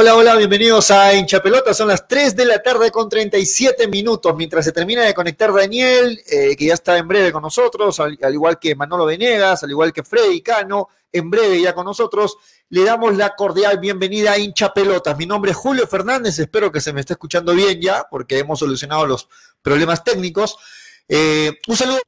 Hola, 0.00 0.14
hola, 0.14 0.36
bienvenidos 0.36 0.92
a 0.92 1.12
Hincha 1.12 1.42
Pelota. 1.42 1.74
Son 1.74 1.88
las 1.88 2.06
3 2.06 2.36
de 2.36 2.44
la 2.44 2.62
tarde 2.62 2.92
con 2.92 3.08
37 3.08 3.88
minutos. 3.88 4.32
Mientras 4.36 4.64
se 4.64 4.70
termina 4.70 5.02
de 5.02 5.12
conectar 5.12 5.52
Daniel, 5.52 6.22
eh, 6.30 6.54
que 6.54 6.66
ya 6.66 6.74
está 6.74 6.96
en 6.98 7.08
breve 7.08 7.32
con 7.32 7.42
nosotros, 7.42 7.98
al, 7.98 8.16
igual 8.32 8.60
que 8.60 8.76
Manolo 8.76 9.06
Venegas, 9.06 9.64
al 9.64 9.70
igual 9.70 9.92
que 9.92 10.04
Freddy 10.04 10.40
Cano, 10.40 10.88
en 11.10 11.28
breve 11.28 11.60
ya 11.60 11.74
con 11.74 11.84
nosotros, 11.84 12.36
le 12.68 12.84
damos 12.84 13.16
la 13.16 13.34
cordial 13.34 13.80
bienvenida 13.80 14.30
a 14.30 14.38
Hincha 14.38 14.72
Pelotas. 14.72 15.18
Mi 15.18 15.26
nombre 15.26 15.50
es 15.50 15.56
Julio 15.56 15.84
Fernández, 15.88 16.38
espero 16.38 16.70
que 16.70 16.80
se 16.80 16.92
me 16.92 17.00
esté 17.00 17.14
escuchando 17.14 17.52
bien 17.52 17.80
ya, 17.80 18.06
porque 18.08 18.38
hemos 18.38 18.60
solucionado 18.60 19.04
los 19.04 19.28
problemas 19.62 20.04
técnicos. 20.04 20.58
Eh, 21.08 21.58
un 21.66 21.76
saludo 21.76 21.98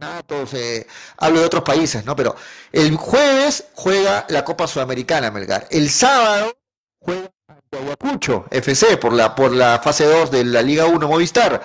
campeonatos, 0.00 0.54
eh, 0.54 0.86
hablo 1.18 1.40
de 1.40 1.46
otros 1.46 1.62
países, 1.62 2.04
¿no? 2.04 2.16
Pero 2.16 2.34
el 2.72 2.96
jueves 2.96 3.66
juega 3.74 4.26
la 4.28 4.44
Copa 4.44 4.66
Sudamericana, 4.66 5.30
Melgar. 5.30 5.66
El 5.70 5.90
sábado 5.90 6.56
juega 6.98 7.30
Ayacucho 7.72 8.46
FC 8.50 8.96
por 8.96 9.12
la, 9.12 9.34
por 9.34 9.52
la 9.52 9.78
fase 9.78 10.04
2 10.04 10.30
de 10.32 10.44
la 10.44 10.62
Liga 10.62 10.86
1 10.86 11.06
Movistar. 11.06 11.62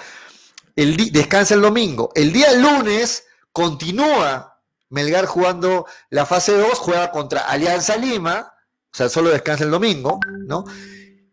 El 0.75 1.11
descansa 1.11 1.55
el 1.55 1.61
domingo. 1.61 2.11
El 2.13 2.31
día 2.31 2.51
lunes 2.53 3.25
continúa 3.51 4.61
Melgar 4.89 5.25
jugando 5.25 5.87
la 6.09 6.25
fase 6.25 6.55
2, 6.55 6.77
juega 6.77 7.11
contra 7.11 7.41
Alianza 7.41 7.97
Lima, 7.97 8.53
o 8.93 8.97
sea, 8.97 9.09
solo 9.09 9.29
descansa 9.29 9.63
el 9.63 9.71
domingo, 9.71 10.19
¿no? 10.45 10.63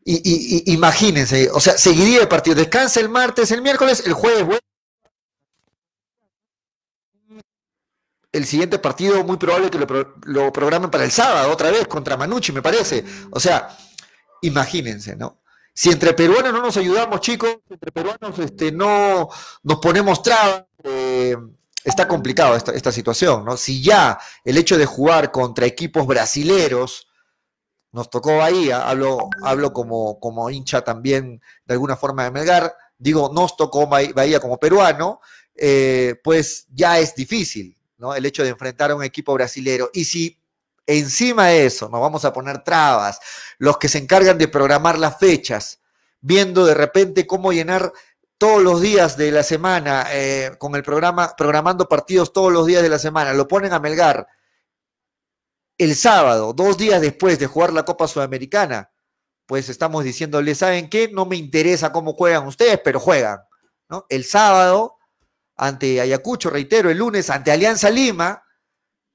Y, 0.05 0.73
imagínense, 0.73 1.49
o 1.53 1.61
sea, 1.61 1.77
seguiría 1.79 2.23
el 2.23 2.29
partido. 2.29 2.57
Descansa 2.57 2.99
el 2.99 3.09
martes, 3.09 3.53
el 3.53 3.63
miércoles, 3.63 4.03
el 4.05 4.15
jueves 4.15 4.47
el 8.33 8.47
siguiente 8.47 8.79
partido 8.79 9.23
muy 9.25 9.37
probable 9.37 9.71
que 9.71 9.79
lo, 9.79 10.53
programen 10.53 10.91
para 10.91 11.05
el 11.05 11.11
sábado, 11.11 11.53
otra 11.53 11.71
vez, 11.71 11.87
contra 11.87 12.17
Manucci, 12.17 12.51
me 12.53 12.63
parece. 12.63 13.05
O 13.31 13.39
sea, 13.39 13.77
imagínense, 14.41 15.15
¿no? 15.15 15.43
Si 15.75 15.91
entre 15.91 16.15
peruanos 16.15 16.53
no 16.53 16.63
nos 16.63 16.77
ayudamos, 16.77 17.21
chicos, 17.21 17.59
entre 17.69 17.93
peruanos 17.93 18.39
este, 18.39 18.73
no 18.73 19.29
nos 19.63 19.79
ponemos 19.79 20.23
trabas, 20.23 20.65
eh, 20.85 21.37
está 21.85 22.09
complicado 22.09 22.57
esta, 22.57 22.73
esta, 22.73 22.93
situación, 22.93 23.45
¿no? 23.45 23.57
Si 23.57 23.83
ya 23.83 24.19
el 24.45 24.59
hecho 24.59 24.77
de 24.79 24.87
jugar 24.87 25.31
contra 25.31 25.67
equipos 25.67 26.07
brasileros, 26.07 27.09
nos 27.93 28.09
tocó 28.09 28.39
Bahía, 28.39 28.89
hablo, 28.89 29.29
hablo 29.43 29.73
como, 29.73 30.19
como 30.19 30.49
hincha 30.51 30.83
también 30.83 31.43
de 31.67 31.75
alguna 31.75 31.97
forma 31.97 32.25
de 32.25 32.31
Melgar, 32.31 32.75
digo, 32.97 33.31
nos 33.33 33.57
tocó 33.57 33.87
Bahía 33.87 34.41
como 34.41 34.59
peruano, 34.59 35.21
eh, 35.55 36.17
pues 36.25 36.67
ya 36.71 36.99
es 36.99 37.15
difícil, 37.15 37.77
el 38.15 38.27
hecho 38.27 38.43
de 38.43 38.51
enfrentar 38.51 38.91
a 38.91 38.97
un 38.97 39.05
equipo 39.05 39.35
brasilero. 39.35 39.91
Y 39.93 40.05
si 40.05 40.39
encima 40.87 41.49
de 41.49 41.67
eso 41.67 41.89
nos 41.89 42.01
vamos 42.01 42.25
a 42.25 42.33
poner 42.33 42.65
trabas, 42.65 43.21
los 43.59 43.79
que 43.79 43.89
se 43.89 43.99
encargan 43.99 44.39
de 44.39 44.49
programar 44.49 44.99
las 44.99 45.19
fechas, 45.19 45.81
viendo 46.21 46.65
de 46.65 46.75
repente 46.75 47.27
cómo 47.27 47.53
llenar 47.53 47.93
todos 48.39 48.63
los 48.63 48.81
días 48.81 49.17
de 49.17 49.31
la 49.31 49.45
semana 49.45 50.07
eh, 50.11 50.53
con 50.59 50.75
el 50.75 50.83
programa, 50.83 51.35
programando 51.37 51.89
partidos 51.89 52.33
todos 52.33 52.53
los 52.53 52.67
días 52.67 52.83
de 52.83 52.89
la 52.89 52.99
semana, 52.99 53.33
lo 53.33 53.47
ponen 53.47 53.73
a 53.73 53.79
Melgar 53.79 54.27
el 55.79 55.97
sábado, 55.97 56.53
dos 56.53 56.77
días 56.77 57.01
después 57.01 57.39
de 57.39 57.47
jugar 57.47 57.73
la 57.73 57.85
Copa 57.85 58.07
Sudamericana, 58.07 58.91
pues 59.47 59.69
estamos 59.69 60.05
diciéndole, 60.05 60.55
¿saben 60.55 60.89
qué? 60.89 61.09
No 61.13 61.27
me 61.27 61.37
interesa 61.37 61.93
cómo 61.93 62.15
juegan 62.15 62.47
ustedes, 62.47 62.81
pero 62.83 63.01
juegan, 63.01 63.41
¿no? 63.89 64.07
El 64.09 64.25
sábado 64.25 64.97
ante 65.63 66.01
Ayacucho, 66.01 66.51
reitero, 66.51 66.91
el 66.91 66.99
lunes 66.99 67.31
ante 67.31 67.53
Alianza 67.53 67.89
Lima, 67.89 68.43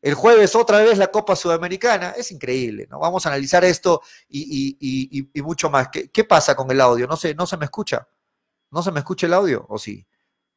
el 0.01 0.13
jueves 0.13 0.55
otra 0.55 0.79
vez 0.79 0.97
la 0.97 1.07
Copa 1.07 1.35
Sudamericana, 1.35 2.11
es 2.11 2.31
increíble, 2.31 2.87
¿no? 2.89 2.99
Vamos 2.99 3.25
a 3.25 3.29
analizar 3.29 3.65
esto 3.65 4.01
y, 4.29 5.29
mucho 5.43 5.69
más. 5.69 5.89
¿Qué, 5.89 6.23
pasa 6.23 6.55
con 6.55 6.71
el 6.71 6.79
audio? 6.79 7.05
No 7.05 7.17
se, 7.17 7.35
no 7.35 7.45
se 7.45 7.57
me 7.57 7.65
escucha. 7.65 8.07
¿No 8.71 8.81
se 8.81 8.93
me 8.93 8.99
escucha 8.99 9.27
el 9.27 9.33
audio? 9.33 9.65
¿O 9.67 9.77
sí? 9.77 10.07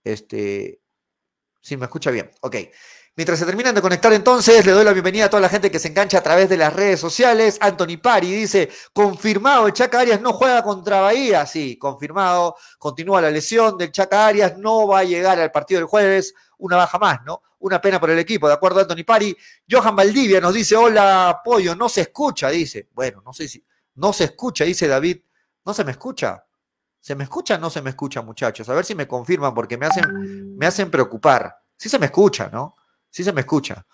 Este, 0.05 0.81
sí, 1.61 1.77
me 1.77 1.87
escucha 1.87 2.13
bien. 2.13 2.31
Ok. 2.43 2.57
Mientras 3.17 3.41
se 3.41 3.45
terminan 3.45 3.75
de 3.75 3.83
conectar 3.83 4.13
entonces, 4.13 4.65
le 4.65 4.71
doy 4.73 4.85
la 4.85 4.93
bienvenida 4.93 5.25
a 5.25 5.31
toda 5.31 5.41
la 5.41 5.49
gente 5.49 5.71
que 5.71 5.81
se 5.81 5.89
engancha 5.89 6.19
a 6.19 6.23
través 6.23 6.49
de 6.49 6.57
las 6.57 6.73
redes 6.73 7.01
sociales. 7.01 7.59
Anthony 7.61 7.99
Pari 8.01 8.31
dice, 8.31 8.71
confirmado, 8.93 9.67
el 9.67 9.73
Chaca 9.73 10.01
Arias 10.01 10.21
no 10.21 10.33
juega 10.33 10.63
contra 10.63 11.01
Bahía. 11.01 11.45
Sí, 11.45 11.77
confirmado, 11.77 12.55
continúa 12.79 13.21
la 13.21 13.31
lesión 13.31 13.77
del 13.77 13.91
Chaca 13.91 14.29
Arias, 14.29 14.57
no 14.57 14.87
va 14.87 15.01
a 15.01 15.05
llegar 15.05 15.41
al 15.41 15.51
partido 15.51 15.81
del 15.81 15.89
jueves, 15.89 16.35
una 16.59 16.77
baja 16.77 16.99
más, 16.99 17.19
¿no? 17.27 17.43
Una 17.59 17.81
pena 17.81 17.99
por 17.99 18.11
el 18.11 18.19
equipo, 18.19 18.47
de 18.47 18.55
acuerdo 18.55 18.81
Anthony 18.81 19.05
Pari. 19.05 19.37
Johan 19.69 19.97
Valdivia 19.97 20.41
nos 20.41 20.55
dice, 20.55 20.77
hola, 20.77 21.43
pollo, 21.45 21.75
no 21.75 21.89
se 21.89 22.03
escucha, 22.03 22.49
dice. 22.49 22.89
Bueno, 22.93 23.23
no 23.25 23.33
sé 23.33 23.49
si, 23.49 23.63
no 23.97 24.13
se 24.13 24.25
escucha, 24.25 24.65
dice 24.65 24.87
David. 24.87 25.19
¿No 25.67 25.75
se 25.75 25.85
me 25.85 25.91
escucha? 25.91 26.45
¿Se 27.01 27.15
me 27.15 27.25
escucha 27.25 27.59
no 27.59 27.71
se 27.71 27.83
me 27.83 27.91
escucha, 27.91 28.23
muchachos? 28.23 28.69
A 28.69 28.75
ver 28.75 28.85
si 28.85 28.95
me 28.95 29.09
confirman, 29.09 29.53
porque 29.53 29.77
me 29.77 29.87
hacen, 29.87 30.57
me 30.57 30.67
hacen 30.67 30.91
preocupar. 30.91 31.57
Sí 31.77 31.89
se 31.89 31.99
me 31.99 32.07
escucha, 32.07 32.49
¿no? 32.53 32.77
Sí 33.11 33.25
se 33.25 33.33
me 33.33 33.41
escucha. 33.41 33.85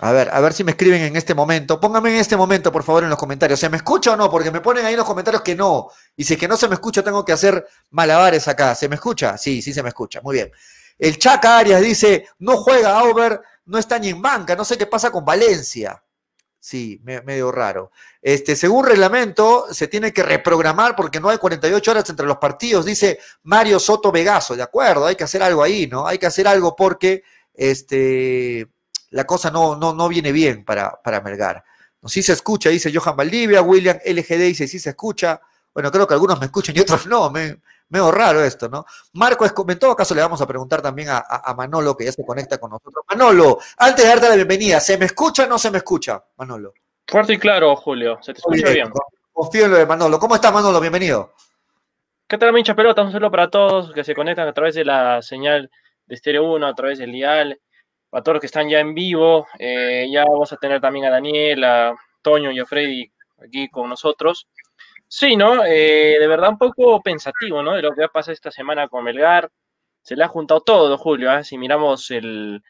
A 0.00 0.10
ver, 0.10 0.28
a 0.32 0.40
ver 0.40 0.52
si 0.52 0.64
me 0.64 0.72
escriben 0.72 1.02
en 1.02 1.16
este 1.16 1.34
momento. 1.34 1.78
Pónganme 1.78 2.10
en 2.10 2.16
este 2.16 2.36
momento, 2.36 2.72
por 2.72 2.82
favor, 2.82 3.04
en 3.04 3.10
los 3.10 3.18
comentarios. 3.18 3.60
¿Se 3.60 3.68
me 3.68 3.76
escucha 3.76 4.12
o 4.12 4.16
no? 4.16 4.28
Porque 4.28 4.50
me 4.50 4.60
ponen 4.60 4.84
ahí 4.84 4.94
en 4.94 4.98
los 4.98 5.06
comentarios 5.06 5.42
que 5.42 5.54
no. 5.54 5.88
Y 6.16 6.24
si 6.24 6.34
es 6.34 6.40
que 6.40 6.48
no 6.48 6.56
se 6.56 6.66
me 6.66 6.74
escucha, 6.74 7.02
tengo 7.02 7.24
que 7.24 7.32
hacer 7.32 7.64
malabares 7.90 8.48
acá. 8.48 8.74
¿Se 8.74 8.88
me 8.88 8.96
escucha? 8.96 9.38
Sí, 9.38 9.62
sí 9.62 9.72
se 9.72 9.82
me 9.82 9.90
escucha. 9.90 10.20
Muy 10.20 10.34
bien. 10.34 10.50
El 10.98 11.18
Chaca 11.18 11.58
Arias 11.58 11.80
dice, 11.80 12.28
no 12.38 12.56
juega 12.56 12.98
Auber, 12.98 13.40
no 13.66 13.78
está 13.78 13.98
ni 13.98 14.08
en 14.08 14.20
banca. 14.20 14.56
No 14.56 14.64
sé 14.64 14.76
qué 14.76 14.86
pasa 14.86 15.12
con 15.12 15.24
Valencia. 15.24 16.02
Sí, 16.58 16.98
medio 17.04 17.52
raro. 17.52 17.90
Este, 18.22 18.56
según 18.56 18.86
reglamento, 18.86 19.66
se 19.70 19.86
tiene 19.86 20.12
que 20.14 20.22
reprogramar 20.22 20.96
porque 20.96 21.20
no 21.20 21.28
hay 21.28 21.36
48 21.36 21.90
horas 21.90 22.08
entre 22.08 22.24
los 22.26 22.38
partidos, 22.38 22.86
dice 22.86 23.18
Mario 23.42 23.78
Soto 23.78 24.10
Vegaso. 24.10 24.56
De 24.56 24.62
acuerdo, 24.62 25.04
hay 25.04 25.14
que 25.14 25.24
hacer 25.24 25.42
algo 25.42 25.62
ahí, 25.62 25.86
¿no? 25.86 26.06
Hay 26.06 26.16
que 26.16 26.24
hacer 26.24 26.48
algo 26.48 26.74
porque 26.74 27.22
este, 27.54 28.68
la 29.10 29.24
cosa 29.24 29.50
no, 29.50 29.76
no, 29.76 29.94
no 29.94 30.08
viene 30.08 30.32
bien 30.32 30.64
para, 30.64 31.00
para 31.02 31.20
Melgar. 31.20 31.64
No, 32.02 32.08
sí 32.08 32.22
se 32.22 32.32
escucha, 32.32 32.68
dice 32.68 32.92
Johan 32.94 33.16
Valdivia, 33.16 33.62
William 33.62 33.98
LGD 34.04 34.40
dice 34.40 34.68
sí 34.68 34.78
se 34.78 34.90
escucha. 34.90 35.40
Bueno, 35.72 35.90
creo 35.90 36.06
que 36.06 36.14
algunos 36.14 36.38
me 36.38 36.46
escuchan 36.46 36.76
y 36.76 36.80
otros 36.80 37.06
no, 37.06 37.30
me, 37.30 37.58
medio 37.88 38.10
raro 38.10 38.42
esto, 38.42 38.68
¿no? 38.68 38.84
Marco, 39.12 39.44
en 39.46 39.78
todo 39.78 39.96
caso 39.96 40.14
le 40.14 40.22
vamos 40.22 40.40
a 40.40 40.46
preguntar 40.46 40.82
también 40.82 41.08
a, 41.10 41.54
Manolo, 41.56 41.96
que 41.96 42.04
ya 42.04 42.12
se 42.12 42.24
conecta 42.24 42.58
con 42.58 42.70
nosotros. 42.70 43.04
Manolo, 43.08 43.58
antes 43.78 44.04
de 44.04 44.10
darte 44.10 44.28
la 44.28 44.36
bienvenida, 44.36 44.80
¿se 44.80 44.98
me 44.98 45.06
escucha 45.06 45.44
o 45.44 45.46
no 45.46 45.58
se 45.58 45.70
me 45.70 45.78
escucha, 45.78 46.22
Manolo? 46.36 46.74
Fuerte 47.06 47.34
y 47.34 47.38
claro, 47.38 47.74
Julio, 47.76 48.18
se 48.22 48.32
te 48.32 48.38
escucha 48.38 48.70
bien. 48.70 48.90
Confío 49.32 49.64
en 49.64 49.72
lo 49.72 49.76
de 49.76 49.86
Manolo. 49.86 50.18
¿Cómo 50.18 50.34
estás, 50.34 50.52
Manolo? 50.52 50.80
Bienvenido. 50.80 51.34
¿Qué 52.26 52.38
tal, 52.38 52.52
mincha 52.52 52.74
pelota? 52.74 53.02
Un 53.02 53.12
saludo 53.12 53.30
para 53.30 53.50
todos 53.50 53.92
que 53.92 54.04
se 54.04 54.14
conectan 54.14 54.48
a 54.48 54.52
través 54.52 54.74
de 54.74 54.84
la 54.84 55.20
señal 55.22 55.70
de 56.06 56.16
Stereo 56.16 56.44
1 56.52 56.66
a 56.66 56.74
través 56.74 56.98
del 56.98 57.12
dial, 57.12 57.58
para 58.10 58.22
todos 58.22 58.34
los 58.34 58.40
que 58.42 58.46
están 58.46 58.68
ya 58.68 58.80
en 58.80 58.94
vivo, 58.94 59.46
eh, 59.58 60.06
ya 60.10 60.24
vamos 60.24 60.52
a 60.52 60.56
tener 60.56 60.80
también 60.80 61.06
a 61.06 61.10
Daniel, 61.10 61.64
a 61.64 61.96
Toño 62.22 62.52
y 62.52 62.60
a 62.60 62.64
Freddy 62.66 63.10
aquí 63.44 63.68
con 63.68 63.88
nosotros. 63.88 64.46
Sí, 65.08 65.36
¿no? 65.36 65.64
Eh, 65.64 66.16
de 66.18 66.26
verdad 66.26 66.50
un 66.50 66.58
poco 66.58 67.02
pensativo, 67.02 67.62
¿no? 67.62 67.74
De 67.74 67.82
lo 67.82 67.92
que 67.92 68.02
va 68.02 68.06
a 68.06 68.12
pasar 68.12 68.32
esta 68.32 68.50
semana 68.50 68.88
con 68.88 69.04
Melgar. 69.04 69.50
Se 70.02 70.16
le 70.16 70.24
ha 70.24 70.28
juntado 70.28 70.60
todo, 70.60 70.96
Julio. 70.98 71.32
¿eh? 71.36 71.44
Si 71.44 71.58
miramos 71.58 72.10
el, 72.10 72.62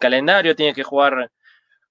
calendario, 0.00 0.56
tiene 0.56 0.74
que 0.74 0.82
jugar 0.82 1.30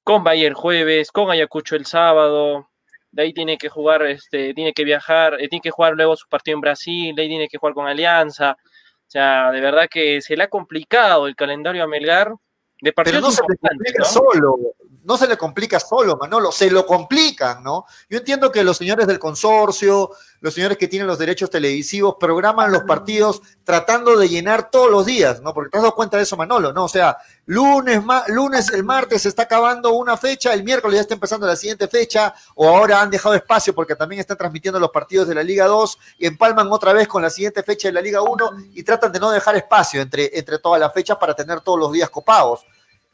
con 0.03 0.24
Bahía 0.24 0.47
el 0.47 0.53
jueves, 0.53 1.12
con 1.12 1.31
Ayacucho 1.31 1.75
el 1.75 1.86
sábado, 1.86 2.69
de 3.12 3.24
ahí 3.24 3.33
tiene 3.33 3.57
que 3.57 3.69
jugar, 3.69 4.03
este, 4.03 4.53
tiene 4.53 4.74
que 4.74 4.83
viajar, 4.83 5.38
tiene 5.38 5.62
que 5.62 5.71
jugar 5.71 5.94
luego 5.95 6.15
su 6.15 6.27
partido 6.27 6.56
en 6.56 6.62
Brasil, 6.62 7.15
de 7.15 7.21
ahí 7.21 7.30
tiene 7.30 7.47
que 7.47 7.57
jugar 7.57 7.74
con 7.74 7.88
Alianza, 7.88 8.57
sea, 9.15 9.51
de 9.51 9.62
verdad 9.62 9.88
que 9.89 10.21
se 10.21 10.35
le 10.35 10.44
ha 10.44 10.50
complicado 10.50 11.27
el 11.27 11.35
calendario 11.35 11.83
a 11.83 11.88
Melgar 11.88 12.33
de 12.81 12.91
Pero 12.91 13.21
no 13.21 13.31
se 13.31 13.41
le 13.47 13.57
complica 13.57 14.03
solo, 14.03 14.57
no 15.03 15.17
se 15.17 15.27
le 15.27 15.38
complica 15.38 15.79
solo, 15.79 16.17
Manolo, 16.17 16.51
se 16.51 16.69
lo 16.69 16.85
complican, 16.85 17.63
¿no? 17.63 17.85
Yo 18.09 18.17
entiendo 18.17 18.51
que 18.51 18.63
los 18.63 18.77
señores 18.77 19.07
del 19.07 19.17
consorcio, 19.17 20.12
los 20.41 20.53
señores 20.53 20.77
que 20.77 20.87
tienen 20.87 21.07
los 21.07 21.17
derechos 21.17 21.49
televisivos, 21.49 22.15
programan 22.19 22.71
los 22.71 22.83
partidos 22.83 23.41
tratando 23.63 24.17
de 24.17 24.29
llenar 24.29 24.69
todos 24.69 24.91
los 24.91 25.05
días, 25.05 25.41
¿no? 25.41 25.53
Porque 25.53 25.69
te 25.69 25.77
has 25.77 25.83
dado 25.83 25.95
cuenta 25.95 26.17
de 26.17 26.23
eso, 26.23 26.37
Manolo, 26.37 26.71
¿no? 26.73 26.85
O 26.85 26.89
sea, 26.89 27.17
lunes, 27.45 28.01
lunes, 28.27 28.69
el 28.71 28.83
martes 28.83 29.23
se 29.23 29.29
está 29.29 29.43
acabando 29.43 29.93
una 29.93 30.17
fecha, 30.17 30.53
el 30.53 30.63
miércoles 30.63 30.97
ya 30.97 31.01
está 31.01 31.13
empezando 31.13 31.47
la 31.47 31.55
siguiente 31.55 31.87
fecha, 31.87 32.33
o 32.55 32.67
ahora 32.67 33.01
han 33.01 33.09
dejado 33.09 33.35
espacio 33.35 33.73
porque 33.73 33.95
también 33.95 34.19
están 34.19 34.37
transmitiendo 34.37 34.79
los 34.79 34.91
partidos 34.91 35.27
de 35.27 35.35
la 35.35 35.43
Liga 35.43 35.65
2 35.65 35.97
y 36.19 36.27
empalman 36.27 36.71
otra 36.71 36.93
vez 36.93 37.07
con 37.07 37.21
la 37.21 37.29
siguiente 37.29 37.63
fecha 37.63 37.87
de 37.87 37.93
la 37.93 38.01
Liga 38.01 38.21
1 38.21 38.51
y 38.73 38.83
tratan 38.83 39.11
de 39.11 39.19
no 39.19 39.31
dejar 39.31 39.55
espacio 39.55 40.01
entre, 40.01 40.37
entre 40.37 40.59
todas 40.59 40.79
las 40.79 40.93
fechas 40.93 41.17
para 41.17 41.33
tener 41.33 41.61
todos 41.61 41.79
los 41.79 41.91
días 41.91 42.09
copados 42.09 42.65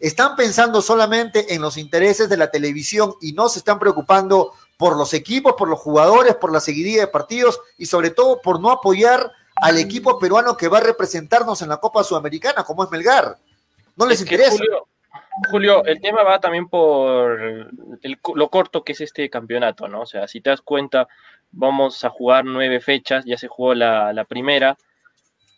están 0.01 0.35
pensando 0.35 0.81
solamente 0.81 1.53
en 1.53 1.61
los 1.61 1.77
intereses 1.77 2.27
de 2.27 2.35
la 2.35 2.49
televisión 2.49 3.13
y 3.21 3.33
no 3.33 3.47
se 3.47 3.59
están 3.59 3.77
preocupando 3.77 4.53
por 4.81 4.97
los 4.97 5.13
equipos, 5.13 5.53
por 5.55 5.69
los 5.69 5.77
jugadores, 5.77 6.33
por 6.37 6.51
la 6.51 6.59
seguidilla 6.59 7.01
de 7.01 7.07
partidos 7.07 7.61
y 7.77 7.85
sobre 7.85 8.09
todo 8.09 8.41
por 8.41 8.59
no 8.59 8.71
apoyar 8.71 9.31
al 9.57 9.77
equipo 9.77 10.17
peruano 10.17 10.57
que 10.57 10.69
va 10.69 10.79
a 10.79 10.81
representarnos 10.81 11.61
en 11.61 11.69
la 11.69 11.77
Copa 11.77 12.03
Sudamericana, 12.03 12.63
como 12.63 12.83
es 12.83 12.89
Melgar. 12.89 13.37
No 13.95 14.07
les 14.07 14.21
interesa. 14.21 14.57
Julio, 15.51 15.85
el 15.85 16.01
tema 16.01 16.23
va 16.23 16.39
también 16.39 16.67
por 16.67 17.69
lo 18.35 18.49
corto 18.49 18.83
que 18.83 18.93
es 18.93 19.01
este 19.01 19.29
campeonato, 19.29 19.87
¿no? 19.87 20.01
O 20.01 20.05
sea, 20.07 20.27
si 20.27 20.41
te 20.41 20.49
das 20.49 20.61
cuenta, 20.61 21.07
vamos 21.51 22.03
a 22.03 22.09
jugar 22.09 22.43
nueve 22.43 22.81
fechas, 22.81 23.23
ya 23.23 23.37
se 23.37 23.47
jugó 23.47 23.75
la, 23.75 24.25
primera, 24.27 24.77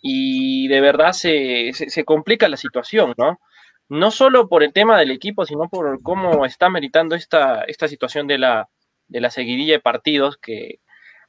y 0.01 0.67
de 0.67 0.81
verdad 0.81 1.13
se, 1.13 1.71
se 1.71 2.03
complica 2.03 2.49
la 2.49 2.57
situación, 2.57 3.13
¿no? 3.17 3.39
no 3.87 4.11
solo 4.11 4.49
por 4.49 4.63
el 4.63 4.73
tema 4.73 4.99
del 4.99 5.11
equipo, 5.11 5.45
sino 5.45 5.69
por 5.69 6.01
cómo 6.01 6.45
está 6.45 6.69
meritando 6.69 7.15
esta, 7.15 7.63
esta 7.63 7.87
situación 7.87 8.27
de 8.27 8.37
la, 8.37 8.67
de 9.13 9.21
la 9.21 9.29
seguidilla 9.29 9.73
de 9.73 9.79
partidos 9.79 10.37
que 10.37 10.79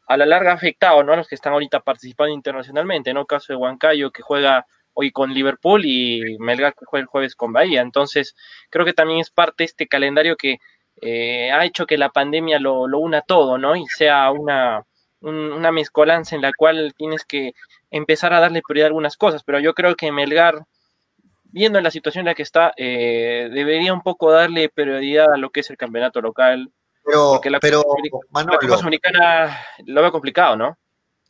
a 0.07 0.17
la 0.17 0.25
larga 0.25 0.53
ha 0.53 0.55
afectado 0.55 1.05
¿no? 1.05 1.13
a 1.13 1.17
los 1.17 1.29
que 1.29 1.35
están 1.35 1.53
ahorita 1.53 1.81
participando 1.81 2.33
internacionalmente, 2.33 3.13
¿no? 3.13 3.27
Caso 3.27 3.53
de 3.53 3.59
Huancayo 3.59 4.11
que 4.11 4.23
juega 4.23 4.67
hoy 4.95 5.11
con 5.11 5.35
Liverpool 5.35 5.83
y 5.85 6.39
Melgar 6.39 6.75
que 6.75 6.87
juega 6.87 7.03
el 7.03 7.07
jueves 7.09 7.37
con 7.37 7.53
Bahía. 7.53 7.83
Entonces, 7.83 8.35
creo 8.71 8.87
que 8.87 8.95
también 8.95 9.21
es 9.21 9.31
parte 9.31 9.65
de 9.65 9.67
este 9.67 9.87
calendario 9.87 10.37
que 10.37 10.59
eh, 11.03 11.53
ha 11.53 11.65
hecho 11.67 11.85
que 11.85 11.99
la 11.99 12.09
pandemia 12.09 12.59
lo, 12.59 12.81
una 12.85 13.21
todo, 13.21 13.59
¿no? 13.59 13.77
Y 13.77 13.85
sea 13.87 14.31
una, 14.31 14.87
una 15.21 15.71
mezcolanza 15.71 16.37
en 16.37 16.43
la 16.43 16.53
cual 16.57 16.95
tienes 16.97 17.25
que 17.27 17.53
empezar 17.91 18.33
a 18.33 18.41
darle 18.41 18.63
prioridad 18.67 18.87
a 18.87 18.89
algunas 18.89 19.19
cosas. 19.19 19.43
Pero 19.45 19.61
yo 19.61 19.75
creo 19.75 19.95
que 19.95 20.11
Melgar 20.11 20.65
viendo 21.45 21.81
la 21.83 21.91
situación 21.91 22.23
en 22.23 22.27
la 22.27 22.35
que 22.35 22.43
está, 22.43 22.73
eh, 22.77 23.51
debería 23.53 23.93
un 23.93 24.03
poco 24.03 24.33
darle 24.33 24.71
prioridad 24.71 25.33
a 25.35 25.37
lo 25.37 25.51
que 25.51 25.61
es 25.61 25.71
el 25.71 25.77
campeonato 25.77 26.21
local. 26.21 26.73
Pero, 27.05 27.33
porque 27.33 27.51
la, 27.51 27.61
pero 27.61 27.85
la 28.33 28.45
Copa 28.59 28.77
Sudamericana 28.79 29.59
lo 29.85 30.01
veo 30.01 30.13
complicado, 30.13 30.57
¿no? 30.57 30.79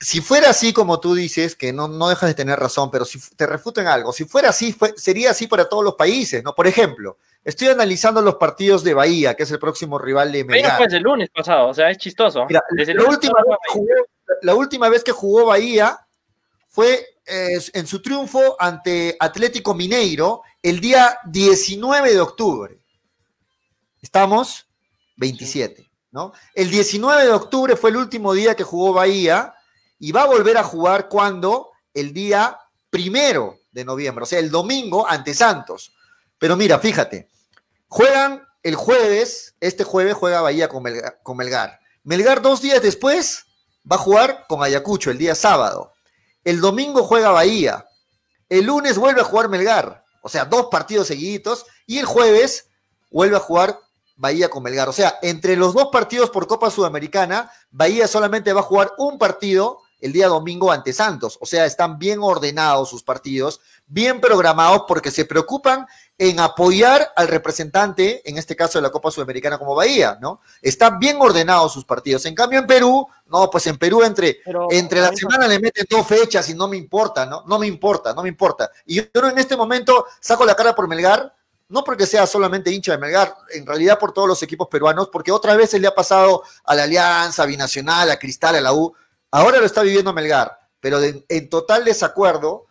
Si 0.01 0.21
fuera 0.21 0.51
así 0.51 0.73
como 0.73 1.01
tú 1.01 1.15
dices, 1.15 1.57
que 1.57 1.73
no, 1.73 1.89
no 1.89 2.09
dejas 2.09 2.29
de 2.29 2.35
tener 2.35 2.59
razón, 2.59 2.91
pero 2.91 3.05
si 3.05 3.19
te 3.37 3.47
refutan 3.47 3.87
algo, 3.87 4.13
si 4.13 4.25
fuera 4.25 4.51
así, 4.51 4.77
sería 4.97 5.31
así 5.31 5.47
para 5.47 5.69
todos 5.69 5.83
los 5.83 5.95
países, 5.95 6.45
¿no? 6.45 6.55
Por 6.55 6.67
ejemplo, 6.67 7.17
estoy 7.43 7.69
analizando 7.69 8.21
los 8.21 8.35
partidos 8.37 8.85
de 8.85 8.95
Bahía, 8.95 9.35
que 9.35 9.45
es 9.45 9.51
el 9.51 9.59
próximo 9.59 9.99
rival 9.99 10.31
de 10.33 10.45
Melgar. 10.45 10.77
fue 10.77 10.87
el 10.87 11.03
lunes 11.03 11.31
pasado, 11.31 11.69
o 11.69 11.75
sea, 11.75 11.91
es 11.91 11.99
chistoso. 11.99 12.47
la, 12.49 12.63
última 13.09 13.35
la 14.43 14.55
última 14.55 14.89
vez 14.89 15.03
que 15.03 15.13
jugó 15.13 15.47
Bahía 15.47 15.99
fue 16.69 17.07
en 17.27 17.87
su 17.87 18.03
triunfo 18.03 18.57
ante 18.59 19.17
Atlético 19.19 19.75
Mineiro 19.75 20.43
el 20.63 20.81
día 20.81 21.19
19 21.27 22.13
de 22.13 22.21
octubre. 22.21 22.81
Estamos 24.03 24.67
27, 25.17 25.91
¿no? 26.11 26.33
El 26.55 26.71
19 26.71 27.25
de 27.25 27.33
octubre 27.33 27.77
fue 27.77 27.91
el 27.91 27.97
último 27.97 28.33
día 28.33 28.55
que 28.55 28.65
jugó 28.65 28.93
Bahía 28.93 29.55
y 29.99 30.13
va 30.13 30.23
a 30.23 30.27
volver 30.27 30.57
a 30.57 30.65
jugar 30.65 31.09
cuando 31.09 31.71
el 31.93 32.13
día 32.13 32.59
primero 32.91 33.59
de 33.73 33.85
noviembre, 33.85 34.23
o 34.23 34.27
sea, 34.27 34.39
el 34.39 34.51
domingo 34.51 35.09
ante 35.09 35.35
Santos. 35.35 35.93
Pero 36.39 36.57
mira, 36.57 36.79
fíjate, 36.79 37.29
juegan 37.89 38.43
el 38.63 38.77
jueves, 38.77 39.55
este 39.61 39.85
jueves 39.85 40.15
juega 40.15 40.41
Bahía 40.41 40.69
con 40.69 40.83
Melgar, 40.83 41.21
Melgar. 41.35 41.81
Melgar 42.03 42.43
dos 42.43 42.63
días 42.63 42.83
después 42.83 43.45
va 43.91 43.97
a 43.97 44.01
jugar 44.01 44.47
con 44.49 44.63
Ayacucho 44.63 45.11
el 45.11 45.19
día 45.19 45.35
sábado. 45.35 45.93
El 46.45 46.61
domingo 46.61 47.03
juega 47.05 47.31
Bahía. 47.31 47.87
El 48.49 48.67
lunes 48.67 48.99
vuelve 48.99 49.21
a 49.21 49.25
jugar 49.25 49.49
Melgar. 49.49 50.05
O 50.23 50.29
sea, 50.29 50.45
dos 50.45 50.69
partidos 50.71 51.07
seguiditos. 51.07 51.67
Y 51.87 51.99
el 51.99 52.07
jueves 52.07 52.69
vuelve 53.11 53.37
a 53.37 53.41
jugar 53.41 53.79
Bahía 54.17 54.49
con 54.49 54.63
Melgar. 54.63 54.89
O 54.89 54.93
sea, 54.93 55.19
entre 55.23 55.57
los 55.57 55.75
dos 55.75 55.89
partidos 55.91 56.31
por 56.31 56.47
Copa 56.47 56.71
Sudamericana, 56.71 57.51
Bahía 57.71 58.07
solamente 58.09 58.53
va 58.53 58.61
a 58.61 58.65
jugar 58.65 58.93
un 58.99 59.19
partido 59.19 59.81
el 60.05 60.13
día 60.13 60.29
domingo 60.29 60.71
ante 60.71 60.93
Santos. 60.93 61.39
O 61.41 61.47
sea, 61.47 61.65
están 61.65 61.99
bien 61.99 62.19
ordenados 62.21 62.91
sus 62.91 63.03
partidos, 63.03 63.63
bien 63.87 64.21
programados 64.21 64.85
porque 64.87 65.11
se 65.11 65.25
preocupan 65.25 65.87
en 66.19 66.41
apoyar 66.41 67.11
al 67.17 67.27
representante, 67.27 68.21
en 68.29 68.37
este 68.37 68.55
caso 68.55 68.79
de 68.79 68.83
la 68.83 68.91
Copa 68.91 69.11
Sudamericana 69.11 69.57
como 69.57 69.75
Bahía, 69.75 70.19
¿no? 70.21 70.41
Están 70.61 70.99
bien 70.99 71.17
ordenados 71.19 71.73
sus 71.73 71.87
partidos. 71.87 72.27
En 72.27 72.35
cambio, 72.35 72.59
en 72.59 72.67
Perú, 72.67 73.09
no, 73.27 73.49
pues 73.49 73.67
en 73.67 73.79
Perú 73.79 74.03
entre, 74.03 74.41
entre 74.71 75.01
la 75.01 75.11
semana 75.13 75.49
le 75.49 75.59
meten 75.59 75.87
dos 75.89 76.07
fechas 76.07 76.49
y 76.51 76.55
no 76.55 76.69
me 76.69 76.77
importa, 76.77 77.25
¿no? 77.25 77.43
No 77.47 77.59
me 77.59 77.67
importa, 77.67 78.13
no 78.13 78.23
me 78.23 78.29
importa. 78.29 78.71
Y 78.85 78.97
yo 78.97 79.05
en 79.15 79.39
este 79.39 79.57
momento 79.57 80.07
saco 80.21 80.45
la 80.45 80.55
cara 80.55 80.75
por 80.75 80.87
Melgar, 80.87 81.35
no 81.75 81.85
porque 81.85 82.07
sea 82.07 82.27
solamente 82.27 82.71
hincha 82.71 82.93
de 82.93 82.99
Melgar, 82.99 83.37
en 83.51 83.67
realidad 83.67 83.99
por 83.99 84.13
todos 84.13 84.29
los 84.29 84.43
equipos 84.43 84.69
peruanos, 84.69 85.09
porque 85.13 85.33
otra 85.33 85.57
vez 85.57 85.71
se 85.71 85.81
le 85.81 85.89
ha 85.89 85.95
pasado 85.95 86.43
a 86.65 86.75
la 86.75 86.85
Alianza, 86.85 87.43
a 87.43 87.47
Binacional, 87.47 88.11
a 88.11 88.19
Cristal, 88.19 88.55
a 88.55 88.61
la 88.63 88.73
U, 88.73 88.95
Ahora 89.35 89.59
lo 89.59 89.67
está 89.67 89.83
viviendo 89.83 90.13
Melgar, 90.13 90.57
pero 90.79 91.01
en 91.03 91.49
total 91.49 91.85
desacuerdo 91.85 92.67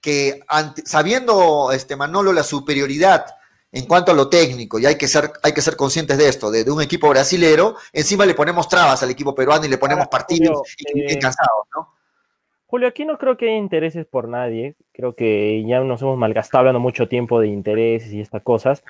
que 0.00 0.40
sabiendo 0.86 1.70
este 1.70 1.96
Manolo 1.96 2.32
la 2.32 2.42
superioridad 2.42 3.26
en 3.70 3.84
cuanto 3.84 4.12
a 4.12 4.14
lo 4.14 4.30
técnico, 4.30 4.78
y 4.78 4.86
hay 4.86 4.96
que 4.96 5.06
ser, 5.06 5.30
hay 5.42 5.52
que 5.52 5.60
ser 5.60 5.76
conscientes 5.76 6.16
de 6.16 6.26
esto, 6.26 6.50
de, 6.50 6.62
un 6.70 6.80
equipo 6.80 7.10
brasilero, 7.10 7.76
encima 7.92 8.24
le 8.24 8.32
ponemos 8.32 8.70
trabas 8.70 9.02
al 9.02 9.10
equipo 9.10 9.34
peruano 9.34 9.66
y 9.66 9.68
le 9.68 9.76
ponemos 9.76 10.08
partidos 10.08 10.62
y 10.78 11.12
eh, 11.12 11.18
cansados, 11.18 11.66
¿no? 11.76 11.97
Julio, 12.68 12.86
aquí 12.86 13.04
no 13.04 13.18
creo 13.18 13.36
que 13.36 13.46
haya 13.46 13.56
intereses 13.56 14.06
por 14.06 14.28
nadie, 14.28 14.76
creo 14.92 15.16
que 15.16 15.64
ya 15.66 15.80
nos 15.80 16.00
hemos 16.02 16.16
malgastado 16.16 16.60
hablando 16.60 16.80
mucho 16.80 17.08
tiempo 17.08 17.40
de 17.40 17.48
intereses 17.48 18.12
y 18.12 18.20
estas 18.20 18.42
cosas, 18.42 18.84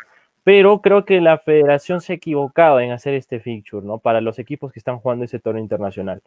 pero 0.45 0.83
creo 0.83 1.07
que 1.07 1.21
la 1.21 1.39
federación 1.39 2.03
se 2.03 2.13
ha 2.13 2.17
equivocado 2.17 2.81
en 2.81 2.91
hacer 2.91 3.15
este 3.15 3.41
fixture, 3.41 3.87
¿no? 3.87 3.99
Para 3.99 4.21
los 4.21 4.39
equipos 4.39 4.73
que 4.73 4.81
están 4.81 4.99
jugando 4.99 5.25
ese 5.25 5.39
torneo 5.39 5.63
internacional 5.63 6.23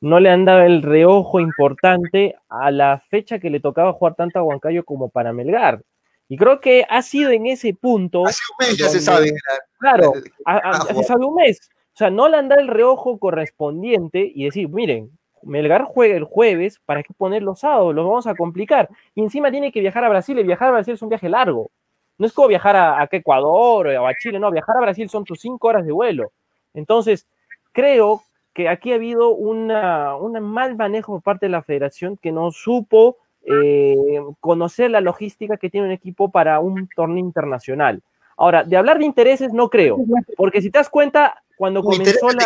no 0.00 0.20
le 0.20 0.30
han 0.30 0.44
dado 0.44 0.60
el 0.60 0.82
reojo 0.82 1.40
importante 1.40 2.36
a 2.48 2.70
la 2.70 2.98
fecha 3.08 3.38
que 3.38 3.50
le 3.50 3.60
tocaba 3.60 3.92
jugar 3.92 4.14
tanto 4.14 4.38
a 4.38 4.42
Huancayo 4.42 4.84
como 4.84 5.08
para 5.08 5.32
Melgar. 5.32 5.82
Y 6.28 6.36
creo 6.36 6.60
que 6.60 6.84
ha 6.88 7.02
sido 7.02 7.30
en 7.30 7.46
ese 7.46 7.74
punto. 7.74 8.26
Hace 8.26 8.40
un 8.58 8.66
mes 8.66 8.78
ya 8.78 8.88
se 8.88 9.00
sabe. 9.00 9.32
Claro, 9.78 10.12
se 10.94 11.04
sabe 11.04 11.24
un 11.24 11.34
mes. 11.34 11.70
O 11.94 11.96
sea, 11.96 12.10
no 12.10 12.28
le 12.28 12.36
han 12.36 12.48
dado 12.48 12.60
el 12.60 12.68
reojo 12.68 13.18
correspondiente 13.18 14.30
y 14.34 14.44
decir, 14.44 14.68
miren, 14.68 15.10
Melgar 15.44 15.84
juega 15.84 16.16
el 16.16 16.24
jueves, 16.24 16.80
¿para 16.84 17.02
qué 17.02 17.12
ponerlo 17.14 17.54
sábado? 17.54 17.92
Lo 17.92 18.08
vamos 18.08 18.26
a 18.26 18.34
complicar. 18.34 18.88
Y 19.14 19.22
encima 19.22 19.50
tiene 19.50 19.72
que 19.72 19.80
viajar 19.80 20.04
a 20.04 20.08
Brasil, 20.08 20.38
y 20.38 20.42
viajar 20.42 20.68
a 20.68 20.72
Brasil 20.72 20.94
es 20.94 21.02
un 21.02 21.08
viaje 21.08 21.28
largo. 21.28 21.70
No 22.18 22.26
es 22.26 22.32
como 22.32 22.48
viajar 22.48 22.76
a, 22.76 23.00
a 23.00 23.08
Ecuador 23.10 23.88
o 23.88 24.06
a 24.06 24.14
Chile, 24.14 24.38
no, 24.38 24.50
viajar 24.50 24.76
a 24.76 24.80
Brasil 24.80 25.08
son 25.08 25.24
tus 25.24 25.40
cinco 25.40 25.68
horas 25.68 25.84
de 25.84 25.92
vuelo. 25.92 26.32
Entonces, 26.74 27.26
creo 27.72 28.22
que 28.54 28.68
aquí 28.68 28.92
ha 28.92 28.94
habido 28.94 29.30
una, 29.30 30.16
un 30.16 30.40
mal 30.40 30.76
manejo 30.76 31.12
por 31.12 31.22
parte 31.22 31.46
de 31.46 31.50
la 31.50 31.62
federación 31.62 32.16
que 32.16 32.32
no 32.32 32.52
supo 32.52 33.16
eh, 33.42 34.20
conocer 34.40 34.90
la 34.90 35.00
logística 35.00 35.56
que 35.56 35.68
tiene 35.68 35.88
un 35.88 35.92
equipo 35.92 36.30
para 36.30 36.60
un 36.60 36.88
torneo 36.94 37.18
internacional. 37.18 38.02
Ahora, 38.36 38.64
de 38.64 38.76
hablar 38.76 38.98
de 38.98 39.04
intereses 39.04 39.52
no 39.52 39.68
creo, 39.68 39.98
porque 40.36 40.62
si 40.62 40.70
te 40.70 40.78
das 40.78 40.88
cuenta, 40.88 41.42
cuando 41.56 41.82
comenzó 41.82 42.28
la, 42.30 42.44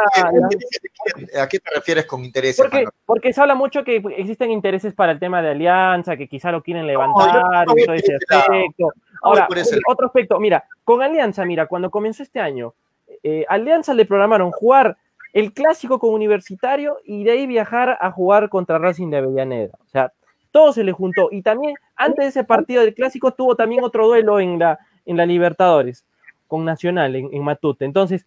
¿A 1.43 1.49
qué 1.49 1.59
te 1.59 1.71
refieres 1.75 2.07
con 2.07 2.25
intereses? 2.25 2.65
Porque, 3.07 3.33
se 3.33 3.41
habla 3.41 3.55
mucho 3.55 3.85
que 3.85 4.03
existen 4.17 4.51
intereses 4.51 4.95
para 4.95 5.13
el 5.13 5.19
tema 5.19 5.41
de 5.43 5.51
alianza, 5.51 6.17
que 6.17 6.29
quizá 6.29 6.53
lo 6.53 6.63
quieren 6.63 6.87
levantar, 6.87 7.67
y 7.77 7.85
todo 7.85 7.95
ese 7.95 8.15
aspecto. 8.15 8.93
Ahora, 9.23 9.49
otro 9.89 10.07
aspecto, 10.07 10.39
mira, 10.39 10.65
con 10.85 11.03
Alianza, 11.03 11.45
mira, 11.45 11.67
cuando 11.67 11.91
comenzó 11.91 12.23
este 12.23 12.41
año, 12.41 12.75
eh, 13.23 13.45
Alianza 13.49 13.95
le 13.95 14.05
programaron 14.05 14.51
jugar 14.51 14.97
el 15.33 15.53
clásico 15.53 15.99
con 15.99 16.13
Universitario 16.13 16.99
y 17.05 17.25
de 17.25 17.33
ahí 17.33 17.47
viajar 17.47 17.99
a 18.01 18.11
jugar 18.11 18.49
contra 18.49 18.79
Racing 18.79 19.11
de 19.11 19.19
Avellaneda. 19.19 19.73
O 19.85 19.89
sea, 19.89 20.13
todo 20.51 20.73
se 20.73 20.85
le 20.85 20.93
juntó. 20.93 21.29
Y 21.31 21.43
también, 21.43 21.75
antes 21.97 22.25
de 22.25 22.29
ese 22.29 22.45
partido 22.45 22.83
del 22.83 22.95
clásico, 22.95 23.33
tuvo 23.33 23.55
también 23.55 23.85
otro 23.85 24.07
duelo 24.07 24.41
en 24.41 24.59
la, 24.59 24.79
en 25.05 25.17
la 25.17 25.27
Libertadores, 25.27 26.05
con 26.47 26.65
Nacional, 26.65 27.15
en, 27.15 27.43
Matute. 27.43 27.85
Entonces, 27.85 28.27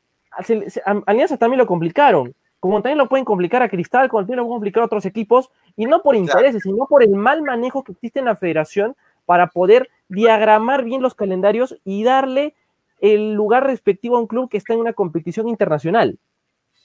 Alianza 1.06 1.38
también 1.38 1.60
lo 1.60 1.68
complicaron. 1.68 2.34
Como 2.60 2.82
también 2.82 3.00
lo 3.00 3.10
pueden 3.10 3.26
complicar 3.26 3.64
a 3.64 3.70
Cristal, 3.70 4.08
como 4.08 4.22
también 4.22 4.38
lo 4.38 4.44
pueden 4.44 4.58
complicar 4.58 4.84
a 4.84 4.86
otros 4.86 5.06
equipos, 5.06 5.50
y 5.76 5.88
no 5.88 6.04
por 6.04 6.16
intereses, 6.16 6.62
sino 6.62 6.86
por 6.86 7.02
el 7.02 7.10
mal 7.12 7.42
manejo 7.42 7.84
que 7.84 7.94
existe 7.94 8.20
en 8.20 8.26
la 8.26 8.36
federación 8.36 8.96
para 9.26 9.48
poder 9.48 9.90
diagramar 10.10 10.84
bien 10.84 11.02
los 11.02 11.16
calendarios 11.16 11.76
y 11.84 12.04
darle 12.04 12.54
el 13.00 13.34
lugar 13.34 13.66
respectivo 13.66 14.16
a 14.16 14.20
un 14.20 14.28
club 14.28 14.50
que 14.50 14.58
está 14.58 14.74
en 14.74 14.80
una 14.80 14.94
competición 14.94 15.50
internacional. 15.50 16.20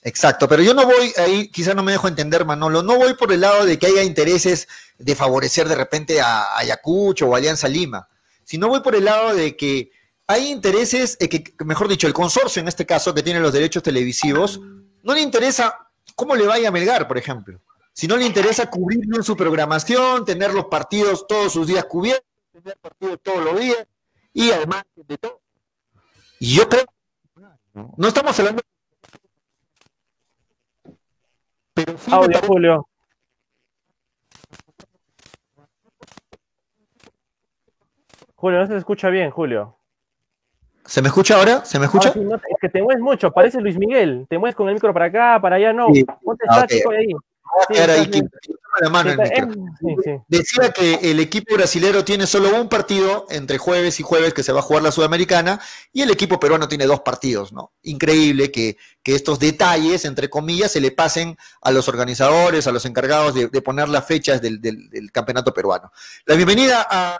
Exacto, 0.02 0.48
pero 0.48 0.62
yo 0.62 0.72
no 0.72 0.84
voy 0.84 1.12
ahí, 1.18 1.48
quizás 1.48 1.74
no 1.74 1.82
me 1.82 1.92
dejo 1.92 2.08
entender, 2.08 2.44
Manolo, 2.44 2.82
no 2.82 2.96
voy 2.96 3.14
por 3.14 3.32
el 3.32 3.40
lado 3.40 3.64
de 3.64 3.78
que 3.78 3.86
haya 3.86 4.02
intereses 4.02 4.68
de 4.98 5.14
favorecer 5.14 5.68
de 5.68 5.74
repente 5.74 6.20
a 6.20 6.56
Ayacucho 6.56 7.28
o 7.28 7.34
Alianza 7.34 7.68
Lima, 7.68 8.08
sino 8.44 8.68
voy 8.68 8.80
por 8.80 8.94
el 8.94 9.04
lado 9.04 9.34
de 9.34 9.56
que 9.56 9.90
hay 10.26 10.50
intereses, 10.50 11.16
eh, 11.20 11.28
que, 11.28 11.54
mejor 11.64 11.88
dicho, 11.88 12.06
el 12.06 12.12
consorcio 12.12 12.60
en 12.60 12.68
este 12.68 12.86
caso 12.86 13.14
que 13.14 13.22
tiene 13.22 13.40
los 13.40 13.52
derechos 13.52 13.82
televisivos, 13.82 14.60
no 15.02 15.14
le 15.14 15.20
interesa 15.20 15.88
cómo 16.14 16.34
le 16.34 16.46
vaya 16.46 16.68
a 16.68 16.72
Melgar, 16.72 17.06
por 17.06 17.18
ejemplo. 17.18 17.60
Si 17.92 18.06
no 18.06 18.16
le 18.16 18.26
interesa 18.26 18.68
cubrirlo 18.68 19.16
en 19.16 19.22
su 19.22 19.36
programación, 19.36 20.24
tener 20.24 20.52
los 20.52 20.66
partidos 20.66 21.26
todos 21.26 21.52
sus 21.52 21.66
días 21.66 21.84
cubiertos, 21.84 22.26
tener 22.52 22.76
partidos 22.78 23.20
todos 23.22 23.44
los 23.44 23.58
días, 23.58 23.86
y 24.32 24.50
además 24.50 24.84
de 24.96 25.16
todo. 25.16 25.40
Y 26.40 26.54
yo 26.54 26.68
creo, 26.68 26.84
no 27.96 28.08
estamos 28.08 28.38
hablando 28.38 28.62
pero 31.76 31.94
Audio, 32.10 32.40
Julio. 32.46 32.88
Julio, 38.34 38.60
no 38.60 38.66
se 38.66 38.76
escucha 38.78 39.10
bien, 39.10 39.30
Julio. 39.30 39.75
¿Se 40.86 41.02
me 41.02 41.08
escucha 41.08 41.36
ahora? 41.36 41.64
¿Se 41.64 41.78
me 41.78 41.86
escucha? 41.86 42.08
es 42.10 42.56
que 42.60 42.68
te 42.68 42.82
mueves 42.82 43.02
mucho, 43.02 43.30
parece 43.32 43.60
Luis 43.60 43.76
Miguel. 43.78 44.26
Te 44.28 44.38
mueves 44.38 44.54
con 44.54 44.68
el 44.68 44.74
micro 44.74 44.92
para 44.92 45.06
acá, 45.06 45.38
para 45.40 45.56
allá, 45.56 45.72
no. 45.72 45.86
Ponte 46.22 46.44
ah, 46.48 46.66
ahí. 46.96 47.12
Decía 50.28 50.70
que 50.72 51.10
el 51.10 51.20
equipo 51.20 51.54
brasilero 51.54 52.04
tiene 52.04 52.26
solo 52.26 52.54
un 52.60 52.68
partido 52.68 53.26
entre 53.30 53.58
jueves 53.58 53.98
y 54.00 54.02
jueves 54.02 54.34
que 54.34 54.42
se 54.42 54.52
va 54.52 54.60
a 54.60 54.62
jugar 54.62 54.82
la 54.82 54.92
Sudamericana 54.92 55.60
y 55.92 56.02
el 56.02 56.10
equipo 56.10 56.38
peruano 56.38 56.68
tiene 56.68 56.84
dos 56.86 57.00
partidos, 57.00 57.52
¿no? 57.52 57.72
Increíble 57.82 58.50
que, 58.50 58.76
estos 59.04 59.38
detalles, 59.38 60.04
entre 60.04 60.28
comillas, 60.28 60.72
se 60.72 60.80
le 60.80 60.90
pasen 60.90 61.38
a 61.62 61.70
los 61.70 61.88
organizadores, 61.88 62.66
a 62.66 62.72
los 62.72 62.84
encargados 62.86 63.34
de, 63.34 63.62
poner 63.62 63.88
las 63.88 64.04
fechas 64.04 64.42
del, 64.42 64.60
campeonato 65.12 65.54
peruano. 65.54 65.92
La 66.24 66.34
bienvenida 66.34 66.86
a 66.90 67.16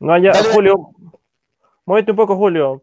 No, 0.00 0.16
ya, 0.16 0.32
Julio. 0.54 0.92
Muévete 1.84 2.12
un 2.12 2.16
poco, 2.16 2.34
Julio. 2.34 2.82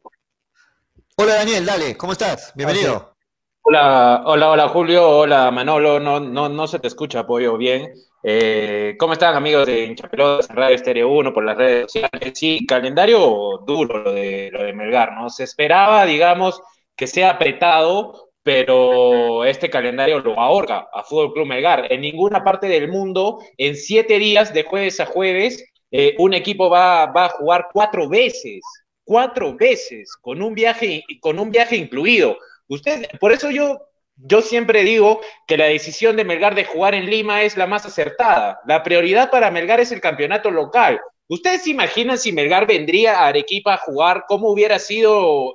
Hola 1.15 1.33
Daniel, 1.33 1.65
dale, 1.65 1.97
¿cómo 1.97 2.11
estás? 2.11 2.53
Bienvenido. 2.55 3.15
Hola, 3.63 4.21
hola, 4.23 4.51
hola 4.51 4.69
Julio, 4.69 5.09
hola 5.09 5.49
Manolo, 5.49 5.99
no, 5.99 6.19
no, 6.19 6.47
no 6.47 6.67
se 6.67 6.77
te 6.77 6.87
escucha, 6.87 7.21
apoyo 7.21 7.57
bien. 7.57 7.91
Eh, 8.21 8.95
¿Cómo 8.99 9.13
están 9.13 9.33
amigos 9.33 9.65
de 9.65 9.85
Hinchapelotas, 9.85 10.47
Radio 10.49 10.75
Estéreo 10.75 11.09
1, 11.09 11.33
por 11.33 11.43
las 11.43 11.57
redes 11.57 11.91
sociales? 11.91 12.33
Sí, 12.35 12.67
calendario 12.67 13.63
duro 13.65 13.97
lo 13.97 14.13
de, 14.13 14.51
lo 14.53 14.63
de 14.63 14.73
Melgar, 14.73 15.13
¿no? 15.13 15.31
Se 15.31 15.43
esperaba, 15.43 16.05
digamos, 16.05 16.61
que 16.95 17.07
sea 17.07 17.31
apretado, 17.31 18.29
pero 18.43 19.43
este 19.43 19.71
calendario 19.71 20.19
lo 20.19 20.39
ahorca 20.39 20.87
a 20.93 21.03
Fútbol 21.03 21.33
Club 21.33 21.47
Melgar. 21.47 21.91
En 21.91 22.01
ninguna 22.01 22.43
parte 22.43 22.67
del 22.67 22.89
mundo, 22.89 23.39
en 23.57 23.75
siete 23.75 24.19
días, 24.19 24.53
de 24.53 24.63
jueves 24.63 24.99
a 24.99 25.07
jueves, 25.07 25.65
eh, 25.91 26.15
un 26.17 26.33
equipo 26.33 26.69
va, 26.69 27.05
va 27.07 27.25
a 27.25 27.29
jugar 27.29 27.67
cuatro 27.71 28.07
veces 28.09 28.61
cuatro 29.07 29.55
veces 29.55 30.17
con 30.19 30.41
un 30.41 30.53
viaje, 30.53 31.01
con 31.21 31.39
un 31.39 31.49
viaje 31.49 31.77
incluido. 31.77 32.37
Usted, 32.67 33.07
por 33.21 33.31
eso 33.31 33.49
yo, 33.49 33.79
yo 34.17 34.41
siempre 34.41 34.83
digo 34.83 35.21
que 35.47 35.55
la 35.55 35.65
decisión 35.65 36.17
de 36.17 36.25
Melgar 36.25 36.55
de 36.55 36.65
jugar 36.65 36.93
en 36.93 37.09
Lima 37.09 37.43
es 37.43 37.55
la 37.55 37.67
más 37.67 37.85
acertada. 37.85 38.59
La 38.67 38.83
prioridad 38.83 39.31
para 39.31 39.49
Melgar 39.49 39.79
es 39.79 39.93
el 39.93 40.01
campeonato 40.01 40.51
local. 40.51 40.99
¿Ustedes 41.29 41.63
se 41.63 41.69
imaginan 41.69 42.17
si 42.17 42.33
Melgar 42.33 42.67
vendría 42.67 43.19
a 43.19 43.27
Arequipa 43.27 43.75
a 43.75 43.77
jugar? 43.77 44.25
¿Cómo 44.27 44.49
hubiera 44.49 44.77
sido 44.77 45.53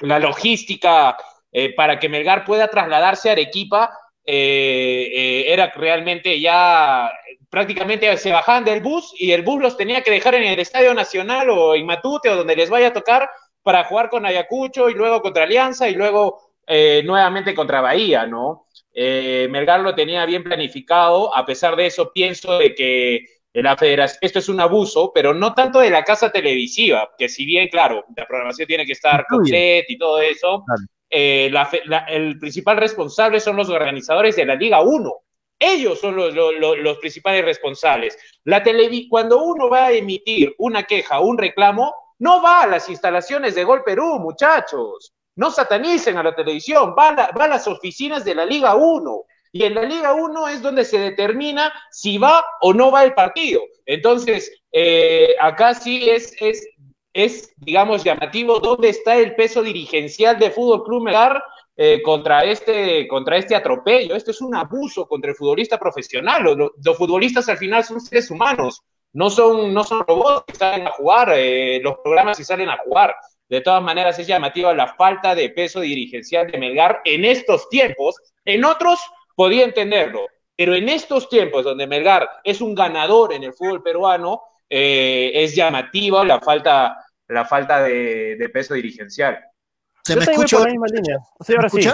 la 0.00 0.18
logística 0.18 1.16
eh, 1.52 1.74
para 1.74 1.98
que 1.98 2.10
Melgar 2.10 2.44
pueda 2.44 2.68
trasladarse 2.68 3.30
a 3.30 3.32
Arequipa? 3.32 3.98
Eh, 4.26 5.10
eh, 5.12 5.52
era 5.52 5.70
realmente 5.74 6.40
ya 6.40 7.10
prácticamente 7.50 8.16
se 8.16 8.32
bajaban 8.32 8.64
del 8.64 8.80
bus 8.80 9.12
y 9.18 9.32
el 9.32 9.42
bus 9.42 9.60
los 9.60 9.76
tenía 9.76 10.02
que 10.02 10.10
dejar 10.10 10.34
en 10.34 10.44
el 10.44 10.58
Estadio 10.58 10.94
Nacional 10.94 11.50
o 11.50 11.74
en 11.74 11.84
Matute 11.84 12.30
o 12.30 12.36
donde 12.36 12.56
les 12.56 12.70
vaya 12.70 12.88
a 12.88 12.92
tocar 12.92 13.28
para 13.62 13.84
jugar 13.84 14.08
con 14.10 14.26
Ayacucho 14.26 14.88
y 14.88 14.94
luego 14.94 15.22
contra 15.22 15.44
Alianza 15.44 15.88
y 15.88 15.94
luego 15.94 16.40
eh, 16.66 17.02
nuevamente 17.04 17.54
contra 17.54 17.80
Bahía, 17.80 18.26
¿no? 18.26 18.66
Eh, 18.92 19.48
Melgar 19.50 19.80
lo 19.80 19.94
tenía 19.94 20.24
bien 20.24 20.42
planificado, 20.42 21.36
a 21.36 21.44
pesar 21.44 21.76
de 21.76 21.86
eso 21.86 22.12
pienso 22.12 22.58
de 22.58 22.74
que 22.74 23.24
la 23.52 23.76
federación, 23.76 24.18
esto 24.22 24.38
es 24.38 24.48
un 24.48 24.60
abuso, 24.60 25.12
pero 25.14 25.34
no 25.34 25.54
tanto 25.54 25.80
de 25.80 25.90
la 25.90 26.02
casa 26.02 26.32
televisiva, 26.32 27.10
que 27.16 27.28
si 27.28 27.44
bien, 27.44 27.68
claro, 27.68 28.04
la 28.16 28.26
programación 28.26 28.66
tiene 28.66 28.86
que 28.86 28.92
estar 28.92 29.26
completa 29.28 29.92
y 29.92 29.98
todo 29.98 30.20
eso, 30.20 30.64
eh, 31.10 31.50
el 32.08 32.38
principal 32.38 32.76
responsable 32.76 33.40
son 33.40 33.56
los 33.56 33.68
organizadores 33.68 34.36
de 34.36 34.46
la 34.46 34.54
Liga 34.54 34.80
1, 34.80 35.24
ellos 35.58 36.00
son 36.00 36.16
los, 36.16 36.98
principales 36.98 37.44
responsables. 37.44 38.18
La 38.44 38.62
cuando 39.08 39.42
uno 39.42 39.70
va 39.70 39.86
a 39.86 39.92
emitir 39.92 40.54
una 40.58 40.82
queja 40.82 41.20
un 41.20 41.38
reclamo, 41.38 41.94
no 42.18 42.42
va 42.42 42.62
a 42.62 42.66
las 42.66 42.88
instalaciones 42.88 43.54
de 43.54 43.64
Gol 43.64 43.82
Perú, 43.84 44.18
muchachos. 44.18 45.14
No 45.36 45.50
satanicen 45.50 46.16
a 46.18 46.22
la 46.22 46.34
televisión, 46.34 46.94
va 46.96 47.08
a, 47.08 47.48
las 47.48 47.66
oficinas 47.66 48.24
de 48.24 48.34
la 48.34 48.44
Liga 48.44 48.74
1. 48.74 49.24
Y 49.52 49.64
en 49.64 49.74
la 49.74 49.82
Liga 49.82 50.12
1 50.12 50.48
es 50.48 50.62
donde 50.62 50.84
se 50.84 50.98
determina 50.98 51.72
si 51.90 52.18
va 52.18 52.44
o 52.60 52.74
no 52.74 52.90
va 52.90 53.04
el 53.04 53.14
partido. 53.14 53.62
Entonces, 53.86 54.50
eh, 54.72 55.34
acá 55.40 55.74
sí 55.74 56.10
es, 56.10 56.36
es, 57.14 57.54
digamos, 57.56 58.02
llamativo 58.02 58.58
dónde 58.58 58.88
está 58.88 59.16
el 59.16 59.36
peso 59.36 59.62
dirigencial 59.62 60.38
de 60.38 60.50
Fútbol 60.50 60.82
Club 60.82 61.04
Melgar 61.04 61.42
eh, 61.76 62.02
contra, 62.02 62.44
este, 62.44 63.06
contra 63.06 63.36
este 63.36 63.54
atropello. 63.54 64.16
Esto 64.16 64.32
es 64.32 64.40
un 64.40 64.54
abuso 64.54 65.06
contra 65.06 65.30
el 65.30 65.36
futbolista 65.36 65.78
profesional. 65.78 66.42
Los, 66.42 66.96
futbolistas 66.98 67.48
al 67.48 67.56
final 67.56 67.84
son 67.84 68.00
seres 68.00 68.30
humanos, 68.30 68.82
no 69.12 69.30
son, 69.30 69.72
no 69.72 69.84
son 69.84 70.04
robots 70.06 70.44
que 70.46 70.56
salen 70.56 70.88
a 70.88 70.90
jugar, 70.90 71.32
eh, 71.36 71.80
los 71.82 71.98
programas 72.02 72.38
y 72.40 72.44
salen 72.44 72.68
a 72.68 72.78
jugar. 72.78 73.14
De 73.48 73.60
todas 73.60 73.82
maneras, 73.82 74.18
es 74.18 74.26
llamativa 74.26 74.74
la 74.74 74.94
falta 74.94 75.36
de 75.36 75.50
peso 75.50 75.80
dirigencial 75.80 76.50
de 76.50 76.58
Melgar 76.58 77.00
en 77.04 77.24
estos 77.24 77.68
tiempos. 77.68 78.16
En 78.44 78.64
otros 78.64 78.98
podía 79.36 79.64
entenderlo, 79.64 80.26
pero 80.56 80.74
en 80.74 80.88
estos 80.88 81.28
tiempos 81.28 81.64
donde 81.64 81.86
Melgar 81.86 82.28
es 82.42 82.60
un 82.60 82.74
ganador 82.74 83.32
en 83.32 83.44
el 83.44 83.52
fútbol 83.52 83.82
peruano, 83.82 84.42
eh, 84.68 85.30
es 85.34 85.54
llamativa 85.54 86.24
la 86.24 86.40
falta, 86.40 87.03
la 87.28 87.44
falta 87.44 87.82
de 87.82 88.50
peso 88.52 88.74
dirigencial. 88.74 89.38
¿Se 90.04 90.16
me 90.16 90.22
escucha? 90.22 90.58
Por 90.58 90.66
la 90.66 90.72
misma 90.72 90.86
línea. 90.88 91.18
Sí, 91.40 91.54
ahora 91.54 91.68
sí. 91.70 91.82
Sí, 91.82 91.90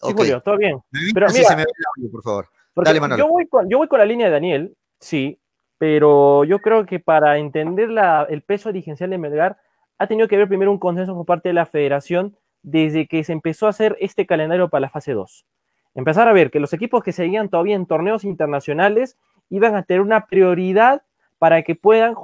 Julio, 0.00 0.40
todo 0.40 0.56
bien. 0.56 0.80
Pero 1.12 1.26
mira, 1.28 1.48
se 1.48 1.56
me 1.56 1.64
ve 1.64 2.08
por 2.10 2.22
favor. 2.22 2.48
Dale, 2.76 3.00
Manuel. 3.00 3.20
Yo 3.20 3.28
voy, 3.28 3.46
con, 3.46 3.68
yo 3.68 3.78
voy 3.78 3.86
con 3.86 3.98
la 3.98 4.04
línea 4.04 4.26
de 4.26 4.32
Daniel, 4.32 4.76
sí, 4.98 5.38
pero 5.78 6.44
yo 6.44 6.58
creo 6.58 6.86
que 6.86 6.98
para 6.98 7.38
entender 7.38 7.90
la, 7.90 8.26
el 8.28 8.42
peso 8.42 8.70
dirigencial 8.70 9.10
de 9.10 9.18
Melgar 9.18 9.58
ha 9.98 10.06
tenido 10.06 10.26
que 10.26 10.34
haber 10.34 10.48
primero 10.48 10.72
un 10.72 10.78
consenso 10.78 11.14
por 11.14 11.26
parte 11.26 11.50
de 11.50 11.52
la 11.52 11.66
federación 11.66 12.36
desde 12.62 13.06
que 13.06 13.22
se 13.22 13.32
empezó 13.32 13.66
a 13.66 13.70
hacer 13.70 13.96
este 14.00 14.26
calendario 14.26 14.68
para 14.70 14.80
la 14.80 14.90
fase 14.90 15.12
2. 15.12 15.46
Empezar 15.94 16.26
a 16.26 16.32
ver 16.32 16.50
que 16.50 16.60
los 16.60 16.72
equipos 16.72 17.04
que 17.04 17.12
seguían 17.12 17.48
todavía 17.48 17.76
en 17.76 17.86
torneos 17.86 18.24
internacionales 18.24 19.16
iban 19.50 19.76
a 19.76 19.84
tener 19.84 20.00
una 20.00 20.26
prioridad 20.26 21.02
para 21.38 21.62
que 21.62 21.76
puedan 21.76 22.14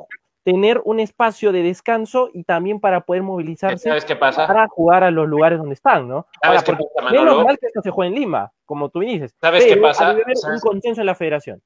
tener 0.42 0.80
un 0.84 1.00
espacio 1.00 1.52
de 1.52 1.62
descanso 1.62 2.30
y 2.32 2.44
también 2.44 2.80
para 2.80 3.02
poder 3.02 3.22
movilizarse 3.22 3.90
para 4.18 4.68
jugar 4.68 5.04
a 5.04 5.10
los 5.10 5.28
lugares 5.28 5.58
donde 5.58 5.74
están, 5.74 6.08
¿no? 6.08 6.26
¿Sabes 6.42 6.62
qué 6.62 6.72
pasa, 6.72 7.10
Menos 7.10 7.44
mal 7.44 7.58
que 7.58 7.66
esto 7.66 7.82
se 7.82 7.90
juega 7.90 8.08
en 8.08 8.14
Lima, 8.14 8.52
como 8.64 8.88
tú 8.88 9.00
dices. 9.00 9.34
¿Sabes 9.40 9.66
qué 9.66 9.76
pasa? 9.76 10.08
Haber 10.08 10.24
un 10.26 10.60
consenso 10.60 11.00
en 11.00 11.06
la 11.06 11.14
federación. 11.14 11.62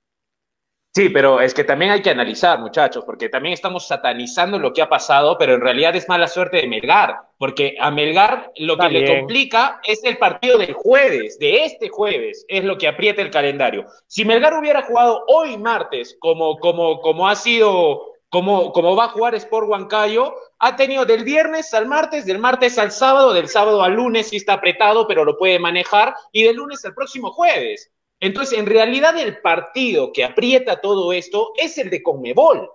Sí, 0.97 1.09
pero 1.09 1.41
es 1.41 1.53
que 1.55 1.65
también 1.65 1.91
hay 1.91 2.03
que 2.03 2.11
analizar, 2.11 2.61
muchachos, 2.61 3.05
porque 3.05 3.29
también 3.29 3.53
estamos 3.53 3.89
satanizando 3.89 4.61
lo 4.61 4.73
que 4.73 4.81
ha 4.81 4.89
pasado, 4.89 5.37
pero 5.37 5.55
en 5.55 5.61
realidad 5.61 5.97
es 5.97 6.09
mala 6.09 6.29
suerte 6.29 6.59
de 6.59 6.69
Melgar, 6.69 7.17
porque 7.37 7.75
a 7.81 7.91
Melgar 7.91 8.53
lo 8.59 8.79
que 8.79 8.89
le 8.91 9.19
complica 9.19 9.81
es 9.83 10.05
el 10.05 10.19
partido 10.19 10.57
del 10.57 10.73
jueves, 10.73 11.37
de 11.41 11.65
este 11.65 11.89
jueves, 11.89 12.45
es 12.47 12.63
lo 12.63 12.79
que 12.79 12.87
aprieta 12.87 13.23
el 13.23 13.33
calendario. 13.33 13.87
Si 14.07 14.25
Melgar 14.25 14.55
hubiera 14.55 14.83
jugado 14.83 15.25
hoy 15.27 15.59
martes, 15.59 16.17
como, 16.21 16.59
como, 16.59 17.01
como 17.01 17.29
ha 17.29 17.35
sido 17.35 18.14
como, 18.43 18.97
va 18.97 19.05
a 19.05 19.09
jugar 19.09 19.35
Sport 19.37 19.69
Huancayo, 19.69 20.35
ha 20.59 20.75
tenido 20.75 21.05
del 21.05 21.23
viernes 21.23 21.73
al 21.73 21.87
martes, 21.87 22.27
del 22.27 22.41
martes 22.41 22.79
al 22.79 22.91
sábado, 22.91 23.33
del 23.33 23.49
sábado 23.49 23.81
al 23.83 23.95
lunes, 23.95 24.29
sí 24.29 24.37
está 24.39 24.55
apretado, 24.55 25.07
pero 25.07 25.25
lo 25.25 25.39
puede 25.39 25.61
manejar, 25.61 26.17
y 26.33 26.43
del 26.43 26.57
lunes 26.57 26.85
al 26.85 26.95
próximo 26.95 27.31
jueves. 27.31 27.93
Entonces, 28.19 28.59
en 28.59 28.67
realidad 28.67 29.17
el 29.19 29.41
partido 29.41 30.13
que 30.13 30.25
aprieta 30.25 30.81
todo 30.81 31.13
esto 31.13 31.53
es 31.57 31.79
el 31.79 31.91
de 31.91 32.03
Conmebol. 32.03 32.69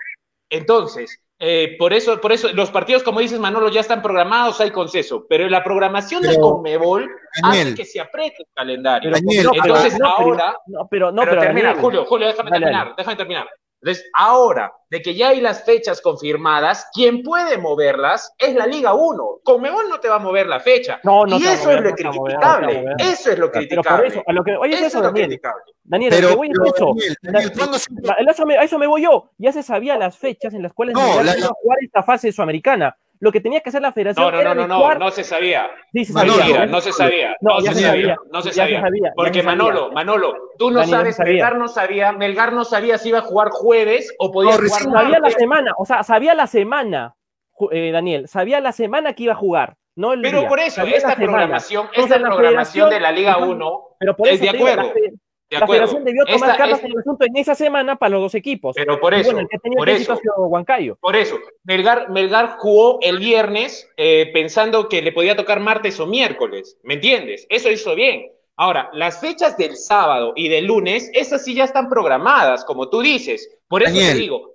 Entonces, 0.50 1.20
eh, 1.40 1.76
por 1.78 1.92
eso, 1.92 2.22
por 2.22 2.32
eso, 2.32 2.48
los 2.54 2.72
partidos, 2.72 3.04
como 3.04 3.20
dices, 3.20 3.40
Manolo, 3.40 3.70
ya 3.70 3.82
están 3.82 4.02
programados, 4.02 4.62
hay 4.62 4.72
consenso, 4.72 5.26
pero 5.28 5.50
la 5.50 5.62
programación 5.62 6.22
de 6.22 6.40
Conmebol 6.40 7.10
hace 7.44 7.76
que 7.76 7.84
se 7.84 8.00
apriete 8.00 8.44
el 8.44 8.48
calendario. 8.54 9.12
Entonces, 9.14 10.00
ahora. 10.02 10.58
No, 10.68 10.88
pero 10.90 11.12
no, 11.12 11.24
pero, 11.24 11.42
termina, 11.42 11.76
Julio, 11.76 12.06
Julio, 12.06 12.28
déjame 12.28 12.52
terminar, 12.52 12.94
déjame 12.96 13.18
terminar. 13.18 13.50
Entonces, 13.82 14.10
ahora, 14.14 14.74
de 14.90 15.02
que 15.02 15.16
ya 15.16 15.30
hay 15.30 15.40
las 15.40 15.64
fechas 15.64 16.02
confirmadas, 16.02 16.90
quien 16.94 17.24
puede 17.24 17.58
moverlas 17.58 18.34
es 18.38 18.54
la 18.56 18.66
Liga 18.66 18.94
1. 18.94 19.40
Conmebol 19.44 19.88
no 19.88 20.00
te 20.00 20.10
va 20.10 20.16
a 20.16 20.20
mover 20.20 20.48
la 20.48 20.60
fecha. 20.60 21.00
No, 21.04 21.26
no 21.26 21.38
y 21.38 21.46
eso 21.46 21.72
es 21.72 21.82
lo 21.82 21.94
criticable. 21.94 22.86
Eso 22.98 23.32
es 23.32 23.40
lo 23.40 23.52
criticable. 23.52 24.08
eso, 24.08 24.24
a 24.26 24.34
lo 24.34 24.44
que, 24.44 24.58
oye, 24.58 24.74
eso, 24.76 24.98
es 24.98 25.04
lo 25.06 25.14
criticable. 25.14 25.64
Daniel, 25.84 26.14
pero, 26.14 26.36
voy 26.36 26.50
a 26.50 26.52
eso. 26.68 26.96
a 28.60 28.64
eso 28.64 28.78
me 28.78 28.88
voy 28.88 29.04
yo. 29.04 29.32
Ya 29.38 29.54
se 29.54 29.64
sabía 29.64 29.98
las 29.98 30.18
fechas 30.18 30.54
en 30.54 30.64
las 30.64 30.74
cuales 30.74 30.96
no, 30.96 31.22
iba 31.22 31.32
a 31.32 31.54
jugar 31.62 31.78
esta 31.82 32.04
fase 32.04 32.32
sudamericana. 32.32 32.98
Lo 33.22 33.32
que 33.32 33.42
tenía 33.42 33.60
que 33.60 33.70
hacer 33.70 33.82
la 33.82 33.92
federación. 33.92 34.26
No, 34.26 34.32
no, 34.32 34.56
no, 34.56 34.68
no, 34.68 34.80
no, 34.80 34.96
no 34.96 35.12
se 35.12 35.26
sabía. 35.26 35.70
Sí, 35.92 36.06
se 36.06 36.14
sabía. 36.14 36.66
no 36.68 36.80
se 36.80 36.94
sabía. 36.94 37.36
No, 37.42 37.60
se, 37.60 37.74
sabía. 37.74 38.16
No 38.32 38.42
se 38.42 38.54
sabía. 38.54 38.82
Porque 39.16 39.44
Manolo, 39.44 39.92
Manolo, 39.92 40.34
tú 40.58 40.72
no 40.72 40.86
sabes, 40.86 41.20
Melgar 41.20 41.58
no 41.58 41.68
sabía, 41.68 42.14
Melgar 42.14 42.54
no 42.54 42.64
sabía 42.64 42.98
si 42.98 43.10
iba 43.10 43.20
a 43.20 43.24
jugar 43.24 43.50
jueves 43.50 44.14
o 44.20 44.32
podía 44.32 44.54
jugar 44.54 44.70
Sabía 44.70 45.20
la 45.20 45.32
semana, 45.32 45.74
o 45.78 45.86
sea, 45.86 46.04
sabía 46.04 46.34
la 46.34 46.48
semana, 46.48 47.16
eh, 47.72 47.92
Daniel, 47.92 48.28
sabía 48.28 48.62
la 48.62 48.72
semana 48.72 49.14
que 49.14 49.24
iba 49.24 49.34
a 49.34 49.38
jugar. 49.38 49.76
No 49.96 50.14
el 50.14 50.22
pero 50.22 50.48
por 50.48 50.60
eso, 50.62 50.84
esta 50.84 51.16
programación, 51.16 51.90
esta 51.94 52.20
programación 52.20 52.90
de 52.90 53.00
la 53.02 53.12
Liga 53.12 53.38
1 53.38 53.84
pero 54.00 54.16
por 54.16 54.28
eso 54.28 54.36
es 54.36 54.42
de 54.42 54.50
acuerdo 54.50 54.94
la 55.50 55.68
federación 55.68 56.04
debió 56.04 56.26
tomar 56.26 56.58
cartas 56.58 56.84
en 56.84 56.92
el 56.92 57.00
asunto 57.00 57.26
en 57.26 57.38
esa 57.38 57.56
semana 57.56 57.96
para 57.96 58.12
los 58.12 58.22
dos 58.22 58.36
equipos. 58.36 58.76
Pero 58.76 59.00
por 59.00 59.14
eso, 59.14 59.32
por 59.76 59.90
eso, 59.90 60.20
por 61.00 61.16
eso, 61.16 61.40
Melgar, 61.64 62.10
Melgar 62.10 62.58
jugó 62.58 63.00
el 63.02 63.20
viernes 63.20 63.90
eh, 63.98 64.30
pensando 64.34 64.88
que 64.88 65.02
le 65.02 65.12
podía 65.12 65.36
tocar 65.36 65.60
martes 65.60 66.00
o 66.00 66.06
miércoles, 66.06 66.78
¿me 66.84 66.96
entiendes? 66.96 67.48
Eso 67.50 67.70
hizo 67.72 67.96
bien. 67.96 68.32
Ahora, 68.58 68.90
las 68.94 69.22
fechas 69.22 69.58
del 69.58 69.78
sábado 69.78 70.34
y 70.36 70.50
del 70.50 70.66
lunes, 70.66 71.10
esas 71.14 71.46
sí 71.46 71.54
ya 71.54 71.64
están 71.64 71.88
programadas, 71.88 72.66
como 72.66 72.90
tú 72.90 73.02
dices. 73.02 73.50
Por 73.70 73.84
eso 73.84 73.94
te 73.94 74.16
digo, 74.16 74.54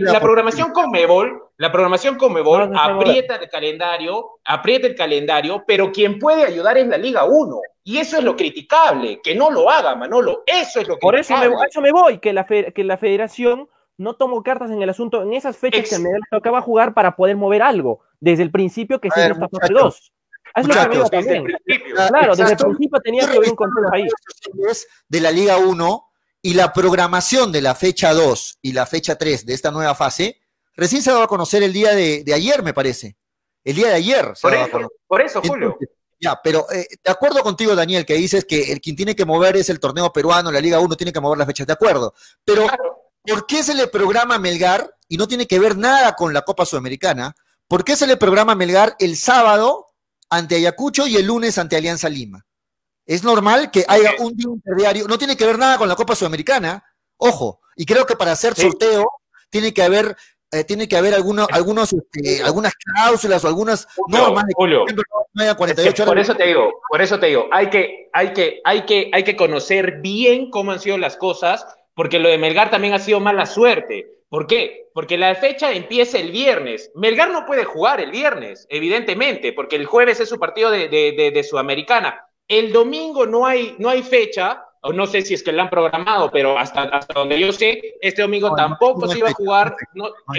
la 0.00 0.20
programación 0.20 0.72
con 0.72 0.90
Mebol, 0.90 1.42
la 1.56 1.72
programación 1.72 2.16
con 2.16 2.32
Mebol 2.32 2.72
aprieta 2.76 3.36
el 3.36 3.48
calendario, 3.48 4.40
aprieta 4.44 4.86
el 4.86 4.94
calendario, 4.94 5.64
pero 5.66 5.92
quien 5.92 6.18
puede 6.18 6.44
ayudar 6.44 6.76
es 6.76 6.88
la 6.88 6.98
Liga 6.98 7.24
1. 7.24 7.60
Y 7.84 7.98
eso 7.98 8.18
es 8.18 8.24
lo 8.24 8.36
criticable, 8.36 9.20
que 9.22 9.34
no 9.34 9.50
lo 9.50 9.68
haga 9.68 9.96
Manolo, 9.96 10.44
eso 10.46 10.80
es 10.80 10.86
lo 10.86 10.98
Por 10.98 11.16
eso 11.16 11.36
me, 11.36 11.46
eso 11.68 11.80
me 11.80 11.90
voy, 11.90 12.18
que 12.18 12.32
la, 12.32 12.46
que 12.46 12.84
la 12.84 12.96
federación 12.96 13.68
no 13.96 14.14
tomó 14.14 14.42
cartas 14.42 14.70
en 14.70 14.82
el 14.82 14.90
asunto 14.90 15.22
en 15.22 15.32
esas 15.32 15.56
fechas 15.56 15.88
que 15.88 15.98
me 15.98 16.10
tocaba 16.30 16.60
jugar 16.60 16.94
para 16.94 17.16
poder 17.16 17.36
mover 17.36 17.62
algo, 17.62 18.00
desde 18.20 18.42
el 18.42 18.50
principio 18.50 19.00
que 19.00 19.10
se 19.10 19.26
está 19.26 19.48
fase 19.48 19.72
2. 19.72 20.12
Es 20.54 20.66
lo 20.66 20.74
que 20.74 21.10
también. 21.10 21.46
Claro, 22.08 22.36
desde 22.36 22.52
el 22.52 22.58
principio 22.58 23.00
tenía 23.00 23.26
que 23.26 23.36
haber 23.36 23.48
un 23.48 23.56
control 23.56 23.86
ahí. 23.92 24.06
De 25.08 25.20
la 25.20 25.30
Liga 25.30 25.56
1 25.56 26.08
y 26.42 26.54
la 26.54 26.72
programación 26.72 27.52
de 27.52 27.62
la 27.62 27.74
fecha 27.74 28.12
2 28.12 28.58
y 28.62 28.72
la 28.72 28.84
fecha 28.86 29.16
3 29.16 29.46
de 29.46 29.54
esta 29.54 29.70
nueva 29.70 29.94
fase, 29.94 30.40
recién 30.74 31.00
se 31.02 31.10
daba 31.10 31.24
a 31.24 31.28
conocer 31.28 31.62
el 31.62 31.72
día 31.72 31.94
de, 31.94 32.24
ayer, 32.34 32.62
me 32.62 32.74
parece. 32.74 33.16
El 33.64 33.76
día 33.76 33.88
de 33.88 33.94
ayer. 33.94 34.32
por, 34.42 34.54
eso, 34.54 34.88
por 35.06 35.22
eso, 35.22 35.40
Julio. 35.40 35.78
Ya, 36.22 36.40
pero 36.40 36.70
eh, 36.70 36.86
de 37.02 37.10
acuerdo 37.10 37.42
contigo, 37.42 37.74
Daniel, 37.74 38.06
que 38.06 38.14
dices 38.14 38.44
que 38.44 38.70
el 38.70 38.80
quien 38.80 38.94
tiene 38.94 39.16
que 39.16 39.24
mover 39.24 39.56
es 39.56 39.68
el 39.68 39.80
torneo 39.80 40.12
peruano, 40.12 40.52
la 40.52 40.60
Liga 40.60 40.78
1 40.78 40.96
tiene 40.96 41.12
que 41.12 41.18
mover 41.18 41.36
las 41.36 41.48
fechas, 41.48 41.66
de 41.66 41.72
acuerdo. 41.72 42.14
Pero, 42.44 42.68
¿por 43.26 43.44
qué 43.44 43.64
se 43.64 43.74
le 43.74 43.88
programa 43.88 44.36
a 44.36 44.38
Melgar 44.38 44.96
y 45.08 45.16
no 45.16 45.26
tiene 45.26 45.48
que 45.48 45.58
ver 45.58 45.76
nada 45.76 46.14
con 46.14 46.32
la 46.32 46.42
Copa 46.42 46.64
Sudamericana? 46.64 47.34
¿Por 47.66 47.82
qué 47.82 47.96
se 47.96 48.06
le 48.06 48.16
programa 48.16 48.52
a 48.52 48.54
Melgar 48.54 48.94
el 49.00 49.16
sábado 49.16 49.88
ante 50.30 50.54
Ayacucho 50.54 51.08
y 51.08 51.16
el 51.16 51.26
lunes 51.26 51.58
ante 51.58 51.76
Alianza 51.76 52.08
Lima? 52.08 52.46
Es 53.04 53.24
normal 53.24 53.72
que 53.72 53.84
haya 53.88 54.12
un 54.20 54.36
día 54.36 54.46
interdiario, 54.48 55.08
no 55.08 55.18
tiene 55.18 55.36
que 55.36 55.44
ver 55.44 55.58
nada 55.58 55.76
con 55.76 55.88
la 55.88 55.96
Copa 55.96 56.14
Sudamericana, 56.14 56.84
ojo, 57.16 57.60
y 57.74 57.84
creo 57.84 58.06
que 58.06 58.14
para 58.14 58.30
hacer 58.30 58.54
sorteo 58.54 59.08
tiene 59.50 59.74
que 59.74 59.82
haber 59.82 60.16
eh, 60.52 60.64
tiene 60.64 60.86
que 60.86 60.96
haber 60.96 61.14
algunos, 61.14 61.48
este, 61.92 62.42
algunas 62.42 62.74
cláusulas 62.74 63.42
o 63.42 63.48
algunas 63.48 63.88
normas 64.08 64.44
de 64.46 64.52
Julio, 64.54 64.84
por 66.04 66.18
eso 66.18 66.34
te 66.34 66.46
digo, 66.46 66.82
por 66.90 67.00
eso 67.00 67.18
te 67.18 67.26
digo, 67.26 67.48
hay 67.50 67.70
que, 67.70 68.10
hay 68.12 68.34
que, 68.34 68.60
hay 68.64 68.82
que, 68.82 69.10
hay 69.14 69.24
que 69.24 69.34
conocer 69.34 70.00
bien 70.02 70.50
cómo 70.50 70.72
han 70.72 70.80
sido 70.80 70.98
las 70.98 71.16
cosas, 71.16 71.66
porque 71.94 72.18
lo 72.18 72.28
de 72.28 72.36
Melgar 72.36 72.70
también 72.70 72.92
ha 72.92 72.98
sido 72.98 73.18
mala 73.18 73.46
suerte. 73.46 74.08
¿Por 74.28 74.46
qué? 74.46 74.88
Porque 74.94 75.18
la 75.18 75.34
fecha 75.34 75.72
empieza 75.72 76.18
el 76.18 76.32
viernes. 76.32 76.90
Melgar 76.94 77.30
no 77.30 77.46
puede 77.46 77.64
jugar 77.64 78.00
el 78.00 78.10
viernes, 78.10 78.66
evidentemente, 78.70 79.52
porque 79.52 79.76
el 79.76 79.86
jueves 79.86 80.20
es 80.20 80.28
su 80.28 80.38
partido 80.38 80.70
de, 80.70 80.88
de, 80.88 81.30
de 81.30 81.44
Sudamericana. 81.44 82.26
El 82.48 82.72
domingo 82.72 83.26
no 83.26 83.46
hay, 83.46 83.74
no 83.78 83.88
hay 83.88 84.02
fecha, 84.02 84.64
o 84.82 84.92
no 84.92 85.06
sé 85.06 85.22
si 85.22 85.34
es 85.34 85.42
que 85.42 85.52
la 85.52 85.64
han 85.64 85.70
programado, 85.70 86.30
pero 86.30 86.58
hasta, 86.58 86.82
hasta 86.82 87.14
donde 87.14 87.38
yo 87.38 87.52
sé, 87.52 87.96
este 88.00 88.22
domingo 88.22 88.54
tampoco 88.54 89.08
se 89.08 89.18
iba 89.18 89.30
a 89.30 89.34
jugar, 89.34 89.76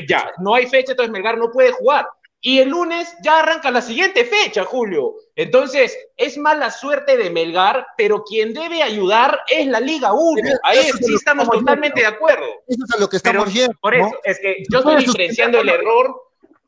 ya, 0.07 0.31
no 0.39 0.53
hay 0.55 0.67
fecha, 0.67 0.91
entonces 0.91 1.11
Melgar 1.11 1.37
no 1.37 1.51
puede 1.51 1.71
jugar. 1.71 2.07
Y 2.45 2.59
el 2.59 2.69
lunes 2.69 3.15
ya 3.23 3.39
arranca 3.39 3.71
la 3.71 3.81
siguiente 3.81 4.25
fecha, 4.25 4.65
Julio. 4.65 5.15
Entonces, 5.37 5.97
es 6.17 6.37
mala 6.37 6.71
suerte 6.71 7.15
de 7.15 7.29
Melgar, 7.29 7.87
pero 7.97 8.21
quien 8.25 8.53
debe 8.53 8.83
ayudar 8.83 9.39
es 9.47 9.65
la 9.67 9.79
Liga 9.79 10.11
1. 10.11 10.41
Ahí 10.63 10.79
sí 10.99 11.15
estamos 11.15 11.49
totalmente 11.49 12.01
de 12.01 12.07
acuerdo. 12.07 12.45
Eso 12.67 12.83
es 12.93 12.99
lo 12.99 13.07
que 13.07 13.15
estamos 13.15 13.53
viendo. 13.53 13.73
Por 13.79 13.95
eso, 13.95 14.11
es 14.25 14.39
que 14.41 14.57
yo 14.69 14.79
estoy 14.79 15.05
diferenciando 15.05 15.61
el 15.61 15.69
error. 15.69 16.21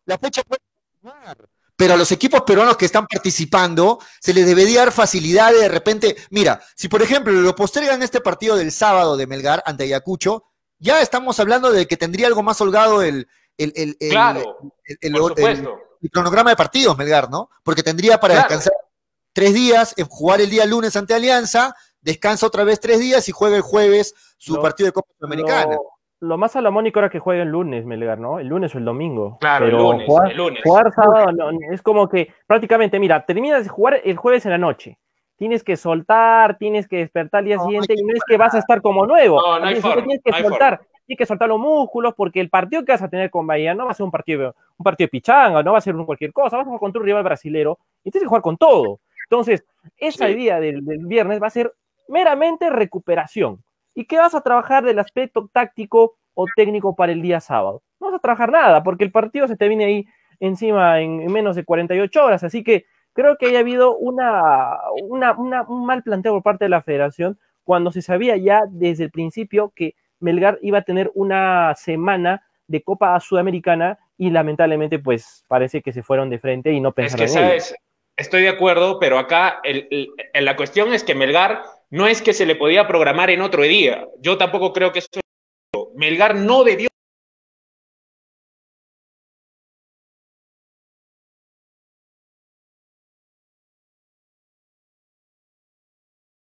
La 0.06 0.18
fecha 0.18 0.44
puede 0.44 0.62
pero 1.76 1.94
a 1.94 1.98
los 1.98 2.12
equipos 2.12 2.42
peruanos 2.42 2.78
que 2.78 2.86
están 2.86 3.08
participando 3.08 4.00
se 4.20 4.34
les 4.34 4.46
debería 4.46 4.80
dar 4.80 4.92
facilidad 4.92 5.54
de, 5.54 5.68
repente, 5.68 6.16
mira, 6.30 6.62
si 6.76 6.88
por 6.88 7.02
ejemplo 7.02 7.34
lo 7.34 7.56
postergan 7.56 8.02
este 8.02 8.22
partido 8.22 8.56
del 8.56 8.72
sábado 8.72 9.18
de 9.18 9.28
Melgar 9.28 9.62
ante 9.66 9.84
Ayacucho, 9.84 10.46
ya 10.80 11.02
estamos 11.02 11.40
hablando 11.40 11.72
de 11.72 11.88
que 11.88 11.98
tendría 11.98 12.28
algo 12.28 12.44
más 12.44 12.60
holgado 12.62 13.02
el, 13.02 13.28
el, 13.58 13.98
el, 14.00 14.44
cronograma 16.12 16.52
de 16.52 16.56
partidos, 16.56 16.98
Melgar, 16.98 17.30
¿no? 17.30 17.50
Porque 17.64 17.84
tendría 17.84 18.20
para 18.20 18.36
descansar 18.36 18.74
tres 19.34 19.54
días, 19.54 19.96
jugar 20.10 20.42
el 20.42 20.50
día 20.50 20.66
lunes 20.66 20.96
ante 20.96 21.14
Alianza, 21.14 21.76
descansa 22.02 22.46
otra 22.46 22.64
vez 22.64 22.80
tres 22.80 23.00
días 23.00 23.28
y 23.28 23.32
juega 23.32 23.58
el 23.58 23.62
jueves 23.62 24.14
su 24.38 24.62
partido 24.62 24.88
de 24.88 24.94
Copa 24.94 25.10
Sudamericana 25.18 25.78
lo 26.26 26.38
más 26.38 26.52
salomónico 26.52 27.00
era 27.00 27.10
que 27.10 27.20
juegue 27.20 27.44
el 27.44 27.50
lunes, 27.50 27.86
Melgar, 27.86 28.20
¿no? 28.20 28.40
El 28.40 28.48
lunes 28.48 28.74
o 28.76 28.78
el 28.78 28.86
domingo. 28.86 29.38
Claro, 29.40 29.66
el 29.66 29.72
lunes, 29.74 30.06
jugar, 30.06 30.32
el 30.32 30.38
lunes. 30.38 30.62
Jugar 30.64 30.92
sábado 30.94 31.52
es 31.72 31.82
como 31.82 32.10
que 32.10 32.34
prácticamente, 32.48 33.00
mira, 33.00 33.26
terminas 33.26 33.64
de 33.64 33.70
jugar 33.70 34.02
el 34.04 34.18
jueves 34.18 34.46
en 34.46 34.52
la 34.52 34.58
noche. 34.58 34.98
Tienes 35.38 35.64
que 35.64 35.76
soltar, 35.76 36.58
tienes 36.58 36.88
que 36.88 36.98
despertar 36.98 37.40
al 37.40 37.46
día 37.46 37.60
siguiente 37.60 37.94
y 37.94 38.04
no 38.04 38.14
es 38.14 38.22
que 38.26 38.38
vas 38.38 38.54
a 38.56 38.60
estar 38.60 38.82
como 38.82 39.06
nuevo. 39.06 39.42
No, 39.42 39.60
no 39.60 39.66
hay 39.66 39.76
forma, 39.82 40.04
Tienes 40.04 40.22
que 40.24 40.32
soltar, 40.32 40.82
tienes 41.06 41.18
que 41.18 41.26
soltar 41.26 41.50
los 41.50 41.60
músculos 41.60 42.14
porque 42.16 42.40
el 42.40 42.50
partido 42.50 42.84
que 42.86 42.94
vas 42.94 43.02
a 43.02 43.10
tener 43.10 43.30
con 43.30 43.46
Bahía 43.46 43.76
no 43.76 43.86
va 43.86 43.92
a 43.92 43.96
ser 43.96 44.06
un 44.06 44.12
partido, 44.12 44.56
un 44.78 44.84
partido 44.84 45.08
de 45.08 45.12
pichanga, 45.12 45.62
no 45.62 45.74
va 45.74 45.78
a 45.78 45.82
ser 45.82 45.96
un 45.96 46.06
cualquier 46.06 46.32
cosa, 46.32 46.58
vas 46.58 46.64
a 46.64 46.66
jugar 46.66 46.80
contra 46.80 47.02
un 47.02 47.06
rival 47.06 47.24
brasilero 47.24 47.80
y 48.04 48.12
tienes 48.12 48.24
que 48.24 48.30
jugar 48.30 48.42
con 48.42 48.58
todo. 48.58 49.00
Entonces, 49.30 49.66
esa 49.98 50.30
idea 50.30 50.60
del, 50.60 50.86
del 50.86 51.06
viernes 51.06 51.42
va 51.42 51.48
a 51.48 51.52
ser 51.52 51.74
meramente 52.08 52.70
recuperación. 52.70 53.65
¿Y 53.96 54.06
qué 54.06 54.18
vas 54.18 54.36
a 54.36 54.42
trabajar 54.42 54.84
del 54.86 55.00
aspecto 55.00 55.50
táctico 55.52 56.18
o 56.36 56.46
técnico 56.56 56.96
para 56.96 57.12
el 57.12 57.22
día 57.22 57.40
sábado. 57.40 57.82
No 58.00 58.08
vas 58.08 58.18
a 58.18 58.20
trabajar 58.20 58.52
nada, 58.52 58.84
porque 58.84 59.04
el 59.04 59.12
partido 59.12 59.48
se 59.48 59.56
te 59.56 59.68
viene 59.68 59.86
ahí 59.86 60.06
encima 60.40 61.02
en, 61.02 61.32
menos 61.32 61.56
de 61.56 61.64
48 61.64 62.24
horas, 62.24 62.44
así 62.44 62.64
que 62.64 62.86
creo 63.14 63.38
que 63.38 63.48
haya 63.48 63.60
habido 63.60 63.98
una, 63.98 64.78
un 65.02 65.86
mal 65.86 66.04
planteo 66.04 66.34
por 66.34 66.44
parte 66.44 66.66
de 66.66 66.70
la 66.70 66.82
federación 66.82 67.40
cuando 67.64 67.92
se 67.92 68.02
sabía 68.02 68.38
ya 68.38 68.64
desde 68.70 69.06
el 69.06 69.12
principio 69.12 69.72
que 69.74 69.96
Melgar 70.20 70.60
iba 70.62 70.80
a 70.80 70.84
tener 70.84 71.10
una 71.16 71.74
semana 71.76 72.46
de 72.68 72.84
Copa 72.84 73.18
Sudamericana 73.20 73.98
y 74.18 74.30
lamentablemente 74.30 75.00
pues 75.00 75.46
parece 75.48 75.82
que 75.82 75.94
se 75.94 76.04
fueron 76.04 76.30
de 76.30 76.40
frente 76.40 76.74
y 76.74 76.82
no 76.82 76.92
pensaron 76.92 77.26
es 77.26 77.32
que, 77.32 77.40
sabes, 77.40 77.76
Estoy 78.18 78.44
de 78.44 78.50
acuerdo, 78.50 78.98
pero 79.00 79.20
acá 79.20 79.62
la 80.34 80.56
cuestión 80.56 80.94
es 80.94 81.04
que 81.04 81.16
Melgar 81.16 81.64
no 81.90 82.08
es 82.08 82.22
que 82.22 82.34
se 82.34 82.46
le 82.46 82.56
podía 82.56 82.88
programar 82.88 83.30
en 83.30 83.42
otro 83.42 83.64
día. 83.64 84.08
Yo 84.20 84.38
tampoco 84.38 84.74
creo 84.74 84.92
que 84.92 85.00
eso 85.00 85.10
Melgar 85.96 86.36
no 86.36 86.64
debió 86.64 86.90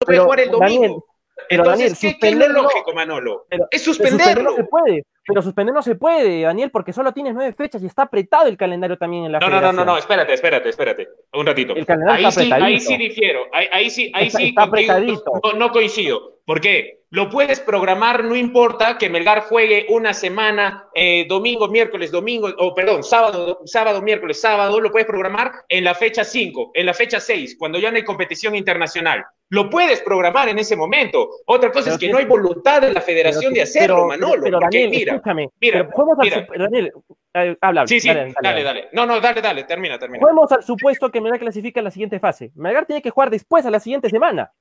pero, 0.07 0.25
jugar 0.25 0.41
el 0.41 0.51
domingo. 0.51 1.05
pero 1.49 1.65
Daniel, 1.65 1.95
¿qué, 2.01 2.17
es 2.21 2.37
lo 2.37 2.49
lógico, 2.49 2.93
Manolo? 2.93 3.47
es 3.71 3.83
suspenderlo. 3.83 4.51
no 4.51 4.57
se 4.57 4.65
puede, 4.65 5.05
pero 5.27 5.43
suspender 5.43 5.75
no 5.75 5.83
se 5.83 5.95
puede, 5.95 6.43
Daniel, 6.43 6.71
porque 6.71 6.93
solo 6.93 7.13
tienes 7.13 7.35
nueve 7.35 7.53
fechas 7.53 7.83
y 7.83 7.87
está 7.87 8.03
apretado 8.03 8.47
el 8.47 8.57
calendario 8.57 8.97
también 8.97 9.25
en 9.25 9.33
la 9.33 9.39
No, 9.39 9.49
no, 9.49 9.61
no, 9.61 9.73
no, 9.73 9.85
no, 9.85 9.99
espérate, 9.99 10.33
espérate, 10.33 10.69
espérate, 10.71 11.09
un 11.33 11.47
ratito. 11.47 11.75
El 11.75 11.87
calendario 11.87 12.27
ahí 12.27 12.33
sí, 12.33 12.53
ahí 12.53 12.81
sí 12.81 12.97
difiero, 12.97 13.41
ahí, 13.53 13.67
ahí 13.71 13.91
sí, 13.91 14.11
ahí 14.15 14.31
sí 14.31 14.55
no, 14.55 15.53
no, 15.55 15.71
coincido, 15.71 16.41
¿Por 16.51 16.61
qué? 16.61 17.01
Lo 17.11 17.29
puedes 17.29 17.61
programar, 17.61 18.25
no 18.25 18.35
importa 18.35 18.99
que 18.99 19.09
Melgar 19.09 19.43
juegue 19.43 19.87
una 19.89 20.13
semana, 20.13 20.89
eh, 20.95 21.25
domingo, 21.29 21.69
miércoles, 21.69 22.11
domingo, 22.11 22.49
o 22.59 22.75
perdón, 22.75 23.05
sábado, 23.05 23.61
sábado, 23.67 24.03
miércoles, 24.03 24.41
sábado, 24.41 24.81
lo 24.81 24.91
puedes 24.91 25.07
programar 25.07 25.53
en 25.69 25.85
la 25.85 25.95
fecha 25.95 26.25
5, 26.25 26.73
en 26.75 26.87
la 26.87 26.95
fecha 26.95 27.21
6, 27.21 27.57
cuando 27.57 27.79
ya 27.79 27.91
no 27.93 27.99
hay 27.99 28.05
competición 28.05 28.57
internacional. 28.57 29.25
Lo 29.49 29.69
puedes 29.69 30.01
programar 30.03 30.49
en 30.49 30.61
ese 30.61 30.77
momento. 30.77 31.29
Otra 31.47 31.73
cosa 31.73 31.91
es 31.91 31.99
que 31.99 32.09
no 32.09 32.19
hay 32.19 32.25
voluntad 32.25 32.81
de 32.83 32.93
la 32.93 33.01
federación 33.01 33.53
de 33.53 33.63
hacerlo, 33.63 34.07
Manolo. 34.07 34.45
Pero, 34.45 34.61
Daniel, 34.61 34.91
mira, 34.91 35.20
escúchame. 35.21 35.51
Mira, 35.61 35.89
mira. 36.19 36.47
Daniel, 36.57 36.93
eh, 37.35 37.57
habla, 37.61 37.87
Sí, 37.87 38.01
sí, 38.01 38.09
dale, 38.09 38.35
dale, 38.43 38.63
dale, 38.63 38.89
No, 38.93 39.07
no, 39.07 39.21
dale, 39.21 39.41
dale, 39.41 39.65
termina, 39.65 39.99
termina. 39.99 40.21
Juguemos 40.21 40.51
al 40.53 40.63
supuesto 40.63 41.11
que 41.11 41.21
Melgar 41.21 41.41
clasifica 41.41 41.81
en 41.81 41.85
la 41.85 41.91
siguiente 41.91 42.19
fase. 42.19 42.51
Melgar 42.55 42.87
tiene 42.87 43.03
que 43.03 43.11
jugar 43.11 43.31
después, 43.31 43.65
a 43.67 43.71
la 43.71 43.81
siguiente 43.81 44.11
semana. 44.11 44.53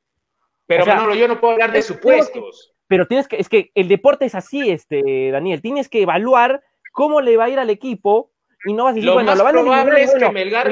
Pero 0.68 0.86
Manolo, 0.86 1.16
yo 1.16 1.28
no 1.28 1.40
puedo 1.40 1.54
hablar 1.54 1.72
de 1.72 1.82
supuestos. 1.82 2.74
pero 2.88 3.08
tienes 3.08 3.28
que, 3.28 3.38
es 3.38 3.50
que 3.50 3.72
el 3.74 3.88
deporte 3.88 4.26
es 4.26 4.36
así, 4.36 4.70
este, 4.70 5.32
Daniel. 5.32 5.62
Tienes 5.62 5.90
que 5.90 6.04
evaluar 6.04 6.62
cómo 6.92 7.22
le 7.22 7.38
va 7.38 7.46
a 7.46 7.50
ir 7.50 7.60
al 7.60 7.70
equipo 7.70 8.32
y 8.66 8.74
no 8.74 8.84
vas 8.84 8.92
a 8.92 8.96
decir, 8.96 9.06
lo 9.06 9.14
bueno, 9.14 9.32
más 9.32 9.38
lo 9.38 9.44
van 9.46 9.58
a 9.58 9.62
probable 9.62 10.04
es 10.04 10.14
que 10.14 10.30
Melgar 10.30 10.68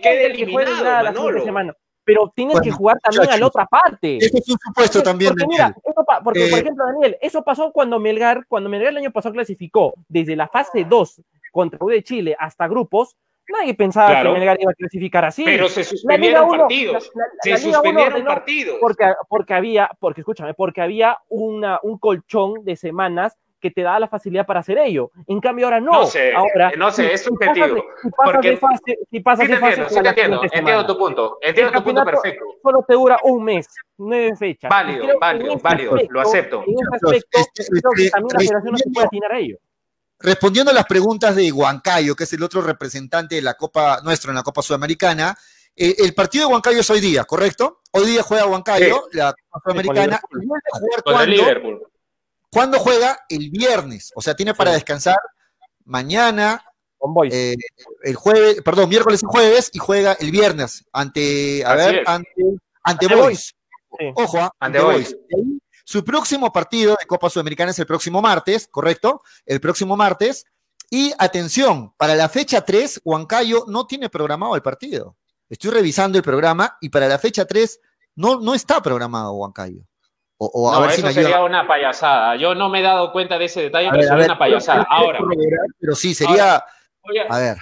quede 0.00 0.26
eliminado, 0.26 1.04
Manolo. 1.04 1.44
Semana. 1.44 1.76
Pero 2.04 2.32
tienes 2.34 2.54
bueno, 2.54 2.64
que 2.64 2.70
jugar 2.72 2.98
también 3.00 3.20
muchachos, 3.20 3.36
a 3.36 3.40
la 3.40 3.46
otra 3.46 3.66
parte. 3.66 4.16
Eso 4.16 4.38
es 4.38 4.48
un 4.48 4.58
supuesto 4.58 4.98
porque, 4.98 5.04
también, 5.04 5.30
porque, 5.30 5.46
Mira, 5.46 5.76
eso 5.84 6.04
porque, 6.24 6.46
eh, 6.46 6.50
por 6.50 6.58
ejemplo, 6.58 6.84
Daniel, 6.86 7.18
eso 7.20 7.44
pasó 7.44 7.72
cuando 7.72 8.00
Melgar, 8.00 8.44
cuando 8.48 8.68
Melgar 8.68 8.90
el 8.90 8.98
año 8.98 9.12
pasado 9.12 9.34
clasificó 9.34 9.94
desde 10.08 10.34
la 10.34 10.48
fase 10.48 10.84
2 10.84 11.22
contra 11.52 11.78
U 11.80 11.88
de 11.88 12.02
Chile 12.02 12.36
hasta 12.38 12.66
grupos, 12.66 13.16
Nadie 13.48 13.74
pensaba 13.74 14.08
claro. 14.08 14.32
que 14.32 14.38
Melgar 14.38 14.58
iba 14.60 14.70
a 14.70 14.74
clasificar 14.74 15.24
así. 15.24 15.44
Pero 15.44 15.68
se 15.68 15.84
suspendieron 15.84 16.48
uno, 16.48 16.58
partidos. 16.58 17.10
La, 17.14 17.24
la, 17.24 17.56
se 17.56 17.62
suspendieron 17.62 18.24
partidos. 18.24 18.78
Porque, 18.80 19.04
porque 19.28 19.54
había, 19.54 19.90
porque 19.98 20.20
escúchame, 20.20 20.54
porque 20.54 20.80
había 20.80 21.18
una, 21.28 21.80
un 21.82 21.98
colchón 21.98 22.64
de 22.64 22.76
semanas 22.76 23.36
que 23.62 23.70
te 23.70 23.82
da 23.82 23.98
la 24.00 24.08
facilidad 24.08 24.44
para 24.44 24.60
hacer 24.60 24.76
ello. 24.76 25.12
En 25.28 25.40
cambio, 25.40 25.66
ahora 25.66 25.80
no. 25.80 25.92
No 25.92 26.06
sé, 26.06 26.34
ahora, 26.34 26.72
no 26.76 26.90
sé, 26.90 27.12
es 27.12 27.22
subjetivo. 27.22 27.76
Si 28.02 28.10
pasas 28.10 28.32
porque... 28.34 28.50
de 28.50 28.56
fase, 28.58 28.98
si 29.10 29.20
pasas 29.20 29.46
sí, 29.46 29.52
de 29.52 29.58
fase, 29.58 29.80
entiendo, 29.80 29.88
sí, 29.88 30.02
te 30.02 30.08
entiendo, 30.08 30.40
entiendo 30.52 30.86
tu 30.86 30.98
punto. 30.98 31.38
Entiendo 31.40 31.72
tu 31.72 31.84
punto 31.84 32.04
perfecto. 32.04 32.44
Solo 32.62 32.84
te 32.86 32.94
dura 32.94 33.18
un 33.22 33.44
mes, 33.44 33.68
nueve 33.96 34.36
fechas. 34.36 34.68
Válido, 34.68 35.06
válido, 35.20 35.56
válido, 35.58 35.94
aspecto, 35.94 36.12
lo 36.12 36.20
acepto. 36.20 36.64
En 36.66 36.74
ese 36.74 37.06
aspecto, 37.06 37.38
Este- 37.40 37.64
creo 37.80 37.92
que 37.96 38.04
este- 38.04 38.10
también 38.10 38.34
la 38.34 38.40
federación 38.40 38.72
no 38.72 38.78
se 38.78 38.90
puede 38.90 39.06
atinar 39.06 39.32
a 39.32 39.38
ello. 39.38 39.56
Respondiendo 40.18 40.70
a 40.70 40.74
las 40.74 40.86
preguntas 40.86 41.34
de 41.36 41.50
Huancayo, 41.52 42.14
que 42.14 42.24
es 42.24 42.32
el 42.32 42.42
otro 42.42 42.60
representante 42.62 43.36
de 43.36 43.42
la 43.42 43.54
Copa, 43.54 44.00
nuestro 44.04 44.30
en 44.30 44.36
la 44.36 44.42
Copa 44.42 44.62
Sudamericana, 44.62 45.36
eh, 45.74 45.94
el 45.98 46.14
partido 46.14 46.46
de 46.46 46.52
Huancayo 46.52 46.80
es 46.80 46.90
hoy 46.90 47.00
día, 47.00 47.24
¿correcto? 47.24 47.80
Hoy 47.92 48.06
día 48.06 48.22
juega 48.22 48.46
Huancayo, 48.46 49.04
la 49.12 49.32
Copa 49.50 49.62
Sudamericana. 49.64 50.20
Liverpool. 50.30 50.42
y 50.42 50.46
vuelve 50.46 50.62
a 50.72 50.78
jugar 50.78 51.02
Con 51.02 51.20
el? 51.22 51.30
Liverpool. 51.30 51.82
¿Cuándo 52.52 52.78
juega? 52.78 53.18
El 53.28 53.50
viernes. 53.50 54.12
O 54.14 54.20
sea, 54.20 54.36
tiene 54.36 54.54
para 54.54 54.72
descansar 54.72 55.16
mañana, 55.84 56.62
eh, 57.30 57.56
el 58.02 58.14
jueves, 58.14 58.60
perdón, 58.62 58.90
miércoles 58.90 59.22
y 59.22 59.26
jueves, 59.26 59.70
y 59.72 59.78
juega 59.78 60.12
el 60.12 60.30
viernes 60.30 60.84
ante, 60.92 61.64
a 61.64 61.72
Así 61.72 61.78
ver, 61.78 61.94
es. 62.02 62.08
ante, 62.08 62.30
ante 62.84 63.06
Ante 63.06 63.16
Boys. 63.16 63.54
Sí. 63.98 64.04
Ojo, 64.14 64.38
ah, 64.38 64.52
Ante 64.60 64.78
ante 64.78 64.92
Boys. 64.92 65.16
Ahí, 65.34 65.58
Su 65.84 66.04
próximo 66.04 66.52
partido 66.52 66.96
de 67.00 67.06
Copa 67.06 67.30
Sudamericana 67.30 67.70
es 67.70 67.78
el 67.78 67.86
próximo 67.86 68.20
martes, 68.20 68.68
¿correcto? 68.70 69.22
El 69.46 69.60
próximo 69.60 69.96
martes. 69.96 70.44
Y 70.90 71.12
atención, 71.18 71.94
para 71.96 72.14
la 72.14 72.28
fecha 72.28 72.64
3, 72.66 73.00
Huancayo 73.02 73.64
no 73.66 73.86
tiene 73.86 74.10
programado 74.10 74.54
el 74.56 74.62
partido. 74.62 75.16
Estoy 75.48 75.70
revisando 75.70 76.18
el 76.18 76.24
programa 76.24 76.76
y 76.82 76.90
para 76.90 77.08
la 77.08 77.18
fecha 77.18 77.46
3 77.46 77.80
no, 78.16 78.40
no 78.40 78.52
está 78.54 78.82
programado 78.82 79.32
Huancayo. 79.32 79.86
O, 80.44 80.50
o 80.52 80.70
a 80.70 80.74
No, 80.74 80.80
ver 80.80 80.90
eso 80.90 80.96
si 80.96 81.02
me 81.04 81.08
ayuda. 81.10 81.22
sería 81.22 81.44
una 81.44 81.66
payasada. 81.68 82.34
Yo 82.36 82.52
no 82.56 82.68
me 82.68 82.80
he 82.80 82.82
dado 82.82 83.12
cuenta 83.12 83.38
de 83.38 83.44
ese 83.44 83.62
detalle, 83.62 83.86
A 83.86 83.90
pero 83.92 84.00
ver, 84.00 84.08
sería 84.08 84.18
ver, 84.22 84.26
una 84.30 84.38
payasada. 84.38 84.86
Ahora, 84.90 85.20
Pero 85.78 85.94
sí, 85.94 86.14
sería. 86.14 86.56
a- 86.56 86.66
A 87.30 87.38
ver. 87.38 87.56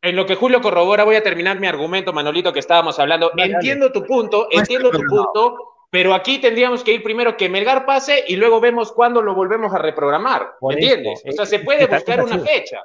en 0.00 0.16
lo 0.16 0.24
que 0.24 0.34
Julio 0.34 0.62
corrobora, 0.62 1.04
voy 1.04 1.16
a 1.16 1.22
terminar 1.22 1.60
mi 1.60 1.66
argumento, 1.66 2.12
Manolito, 2.14 2.52
que 2.54 2.60
estábamos 2.60 2.98
hablando. 2.98 3.30
Dale. 3.36 3.52
Entiendo 3.54 3.92
tu 3.92 4.04
punto, 4.06 4.48
No 4.50 4.58
entiendo 4.60 4.90
tu 4.90 4.98
programado. 4.98 5.32
punto, 5.32 5.58
pero 5.90 6.14
aquí 6.14 6.38
tendríamos 6.38 6.82
que 6.82 6.92
ir 6.92 7.02
primero 7.02 7.36
que 7.36 7.48
Melgar 7.50 7.84
pase 7.84 8.24
y 8.28 8.36
luego 8.36 8.60
vemos 8.60 8.92
cuándo 8.92 9.20
lo 9.20 9.34
volvemos 9.34 9.74
a 9.74 9.78
reprogramar. 9.78 10.54
¿Me 10.62 10.74
entiendes? 10.74 11.22
O 11.28 11.32
sea, 11.32 11.44
se 11.44 11.58
puede 11.58 11.86
buscar 11.86 12.22
una 12.24 12.38
fecha. 12.38 12.80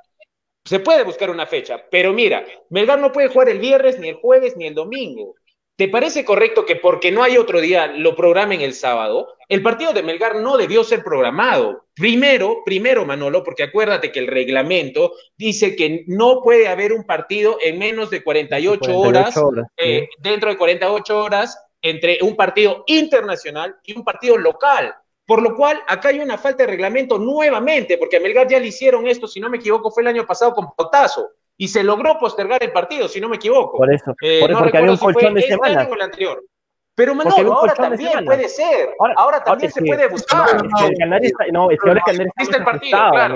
Se 0.65 0.79
puede 0.79 1.03
buscar 1.03 1.29
una 1.29 1.45
fecha, 1.47 1.81
pero 1.89 2.11
mira, 2.13 2.43
Melgar 2.69 2.99
no 2.99 3.11
puede 3.11 3.29
jugar 3.29 3.47
el 3.49 3.59
viernes, 3.59 3.97
ni 3.97 4.09
el 4.09 4.15
jueves, 4.15 4.57
ni 4.57 4.67
el 4.67 4.75
domingo. 4.75 5.35
¿Te 5.81 5.87
parece 5.87 6.23
correcto 6.23 6.63
que 6.63 6.75
porque 6.75 7.11
no 7.11 7.23
hay 7.23 7.37
otro 7.37 7.59
día 7.59 7.87
lo 7.87 8.15
programen 8.15 8.61
el 8.61 8.75
sábado? 8.75 9.29
El 9.49 9.63
partido 9.63 9.93
de 9.93 10.03
Melgar 10.03 10.35
no 10.35 10.55
debió 10.55 10.83
ser 10.83 11.03
programado. 11.03 11.87
Primero, 11.95 12.61
primero, 12.63 13.03
Manolo, 13.03 13.43
porque 13.43 13.63
acuérdate 13.63 14.11
que 14.11 14.19
el 14.19 14.27
reglamento 14.27 15.13
dice 15.35 15.75
que 15.75 16.03
no 16.05 16.43
puede 16.43 16.67
haber 16.67 16.93
un 16.93 17.03
partido 17.03 17.57
en 17.59 17.79
menos 17.79 18.11
de 18.11 18.21
48, 18.21 18.95
horas, 18.95 19.33
48 19.33 19.47
horas, 19.47 19.67
sí. 19.75 19.83
eh, 19.83 20.09
dentro 20.19 20.51
de 20.51 20.57
48 20.59 21.17
horas, 21.17 21.59
entre 21.81 22.19
un 22.21 22.35
partido 22.35 22.83
internacional 22.85 23.75
y 23.83 23.97
un 23.97 24.03
partido 24.03 24.37
local. 24.37 24.93
Por 25.25 25.41
lo 25.41 25.55
cual, 25.55 25.81
acá 25.87 26.09
hay 26.09 26.19
una 26.19 26.37
falta 26.37 26.61
de 26.61 26.69
reglamento 26.69 27.17
nuevamente, 27.17 27.97
porque 27.97 28.17
a 28.17 28.19
Melgar 28.19 28.47
ya 28.47 28.59
le 28.59 28.67
hicieron 28.67 29.07
esto, 29.07 29.27
si 29.27 29.39
no 29.39 29.49
me 29.49 29.57
equivoco, 29.57 29.89
fue 29.89 30.03
el 30.03 30.09
año 30.09 30.27
pasado 30.27 30.53
con 30.53 30.75
Pautazo, 30.75 31.27
y 31.61 31.67
se 31.67 31.83
logró 31.83 32.17
postergar 32.17 32.63
el 32.63 32.71
partido, 32.71 33.07
si 33.07 33.21
no 33.21 33.29
me 33.29 33.35
equivoco. 33.35 33.77
Por 33.77 33.93
eso. 33.93 34.15
Eh, 34.19 34.39
por 34.41 34.49
no 34.49 34.57
porque 34.59 34.77
había 34.79 34.89
un 34.91 34.97
si 34.97 35.03
colchón 35.05 35.35
de 35.35 35.41
este 35.41 35.53
semanas. 35.53 35.77
año 35.77 35.89
o 35.91 35.93
el 35.95 36.01
anterior. 36.01 36.43
Pero 36.95 37.13
Manolo, 37.13 37.53
ahora 37.53 37.73
de 37.73 37.79
también 37.83 38.25
puede 38.25 38.49
ser. 38.49 38.89
Ahora- 38.99 39.13
Ahora 39.15 39.43
también 39.43 39.71
se 39.71 39.79
que- 39.79 39.85
puede 39.87 40.07
buscar. 40.07 40.47
Es 40.55 40.61
que 40.63 40.87
el 40.87 40.97
Canario 40.97 41.27
está, 41.29 41.45
no, 41.53 41.69
es 41.69 41.79
que 41.79 41.87
ahora 41.87 41.99
el 41.99 42.05
Canario 42.11 42.31
está 42.35 42.57
el 42.57 42.63
partido, 42.63 42.97
claro. 43.11 43.35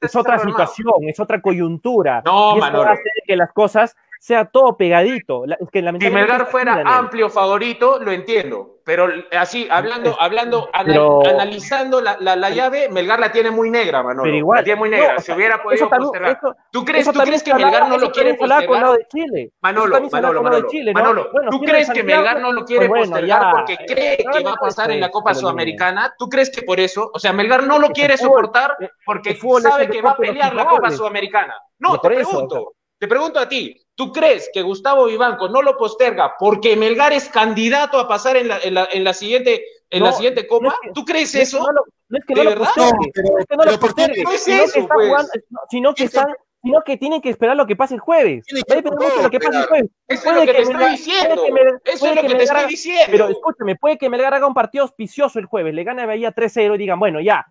Es 0.00 0.14
otra 0.14 0.38
situación, 0.38 0.94
es 1.08 1.18
otra 1.18 1.40
coyuntura. 1.40 2.20
No, 2.22 2.50
y 2.54 2.58
eso 2.58 2.66
Manolo. 2.66 2.90
hace 2.90 3.02
que 3.26 3.34
las 3.36 3.50
cosas 3.54 3.96
sea 4.24 4.46
todo 4.46 4.74
pegadito. 4.74 5.44
La- 5.44 5.56
es 5.60 5.68
que 5.70 5.80
Si 5.80 6.10
Melgar 6.10 6.46
fuera 6.46 6.80
amplio 6.86 7.28
favorito, 7.28 7.98
lo 8.00 8.10
entiendo. 8.10 8.70
Pero 8.82 9.08
así, 9.38 9.66
hablando, 9.70 10.16
hablando, 10.18 10.68
Pero- 10.84 11.26
analizando 11.26 12.00
la, 12.00 12.16
la, 12.20 12.34
la 12.36 12.48
llave, 12.50 12.88
Melgar 12.90 13.18
la 13.20 13.30
tiene 13.32 13.50
muy 13.50 13.70
negra, 13.70 14.02
Manolo. 14.02 14.22
Pero 14.24 14.36
igual, 14.36 14.58
la 14.60 14.64
tiene 14.64 14.78
muy 14.78 14.88
no, 14.90 14.96
negra. 14.96 15.14
o 15.16 15.18
si 15.18 15.26
sea, 15.26 15.36
hubiera 15.36 15.62
podido 15.62 15.74
eso 15.84 15.88
también- 15.88 16.08
postergar. 16.08 16.36
eso- 16.38 16.56
¿Tú 16.70 16.84
crees, 16.86 17.04
tú 17.10 17.20
crees 17.20 17.38
se 17.40 17.44
que 17.44 17.52
hablaba- 17.52 17.70
Melgar 17.72 17.88
no 17.90 17.98
lo 17.98 18.12
quiere 18.12 18.30
se 18.32 18.36
con 18.38 18.48
postergar? 18.48 18.96
de 18.98 19.06
Chile. 19.08 19.50
Manolo, 19.60 19.94
se 19.96 20.10
Manolo, 20.10 20.42
Manolo, 20.42 20.68
Chile, 20.68 20.92
¿no? 20.94 21.00
Manolo, 21.00 21.28
Bueno, 21.30 21.50
¿tú 21.50 21.60
crees 21.60 21.90
que 21.90 22.02
Melgar 22.02 22.40
no 22.40 22.52
lo 22.52 22.64
quiere 22.64 22.88
bueno, 22.88 23.04
postergar 23.04 23.42
ya. 23.42 23.50
porque 23.52 23.76
cree 23.86 24.18
No, 24.24 24.32
que 24.32 24.40
no, 24.40 24.44
va 24.50 24.52
a 24.52 24.56
pasar 24.56 24.90
en 24.90 25.00
la 25.00 25.10
Copa 25.10 25.34
Sudamericana? 25.34 26.14
¿Tú 26.18 26.28
crees 26.30 26.50
que 26.50 26.62
por 26.62 26.80
eso? 26.80 27.10
O 27.12 27.18
sea, 27.18 27.32
Melgar 27.34 27.64
no 27.66 27.78
lo 27.78 27.88
quiere 27.88 28.16
soportar 28.16 28.76
el- 28.80 28.90
porque 29.04 29.36
sabe 29.60 29.88
que 29.88 30.00
va 30.00 30.12
a 30.12 30.16
pelear 30.16 30.54
la 30.54 30.64
Copa. 30.64 30.90
Sudamericana. 30.90 31.54
No, 31.78 31.98
te 32.00 32.08
pregunto. 32.08 32.72
Te 33.04 33.08
pregunto 33.08 33.38
a 33.38 33.46
ti, 33.46 33.78
¿tú 33.94 34.10
crees 34.14 34.48
que 34.50 34.62
Gustavo 34.62 35.04
Vivanco 35.04 35.46
no 35.50 35.60
lo 35.60 35.76
posterga 35.76 36.36
porque 36.38 36.74
Melgar 36.74 37.12
es 37.12 37.28
candidato 37.28 37.98
a 38.00 38.08
pasar 38.08 38.34
en 38.38 38.48
la, 38.48 38.58
en 38.60 38.72
la, 38.72 38.88
en 38.90 39.04
la 39.04 39.12
siguiente, 39.12 39.62
en 39.90 40.04
la 40.04 40.12
siguiente 40.12 40.40
no 40.44 40.48
Copa? 40.48 40.68
es 40.68 40.74
que- 40.80 40.90
¿Tú 40.94 41.04
crees 41.04 41.34
No 41.34 41.40
es 41.42 41.50
que 41.50 41.56
eso? 41.58 41.66
no 42.08 42.18
es 42.18 42.24
que 42.24 42.34
¿De 42.34 42.44
no 42.44 42.50
lo 42.50 42.56
postergue, 42.56 42.90
No, 43.22 43.38
es 43.38 43.46
que 43.46 43.56
no 43.56 43.64
lo 43.64 43.70
¿por 43.72 43.72
qué 43.72 43.78
postergue, 43.78 44.22
no 44.24 44.32
es 44.32 44.42
sino 44.42 44.64
que 44.64 44.88
pues? 44.94 45.06
jugando- 45.08 45.28
sino 45.68 45.94
que 45.94 46.04
Eso- 46.04 46.18
están, 46.20 46.34
sino 46.62 46.80
que 46.82 46.96
tienen 46.96 47.20
que 47.20 47.28
esperar 47.28 47.56
lo 47.58 47.66
que 47.66 47.76
pase 47.76 47.92
el 47.92 48.00
jueves. 48.00 48.42
Tiene 48.46 48.62
que 48.62 48.72
Va 48.72 48.78
a 48.78 48.82
depender 48.82 49.06
mucho 49.06 49.16
de 49.18 49.22
lo 49.22 49.30
que 49.30 49.38
pase 49.38 49.50
el 49.58 49.62
esperar. 49.64 49.68
jueves. 49.68 49.90
Eso 50.08 50.30
es 50.30 50.34
lo 50.34 50.40
que 50.40 50.46
te 50.46 50.52
Melgar- 50.64 50.72
estoy 50.72 50.90
diciendo. 50.96 51.42
Eso 51.84 51.92
es 51.92 52.02
lo 52.02 52.08
que 52.08 52.20
que 52.22 52.28
te 52.28 52.34
Melgar- 52.38 52.56
estoy 52.56 52.70
diciendo. 52.70 53.06
Pero 53.10 53.28
escúchame, 53.28 53.76
puede 53.76 53.98
que 53.98 54.08
Melgar 54.08 54.32
haga 54.32 54.46
un 54.46 54.54
partido 54.54 54.84
auspicioso 54.84 55.38
el 55.38 55.44
jueves, 55.44 55.74
le 55.74 55.84
gane 55.84 56.00
a 56.00 56.06
Bahía 56.06 56.32
3-0 56.32 56.74
y 56.74 56.78
digan, 56.78 56.98
bueno, 56.98 57.20
ya, 57.20 57.44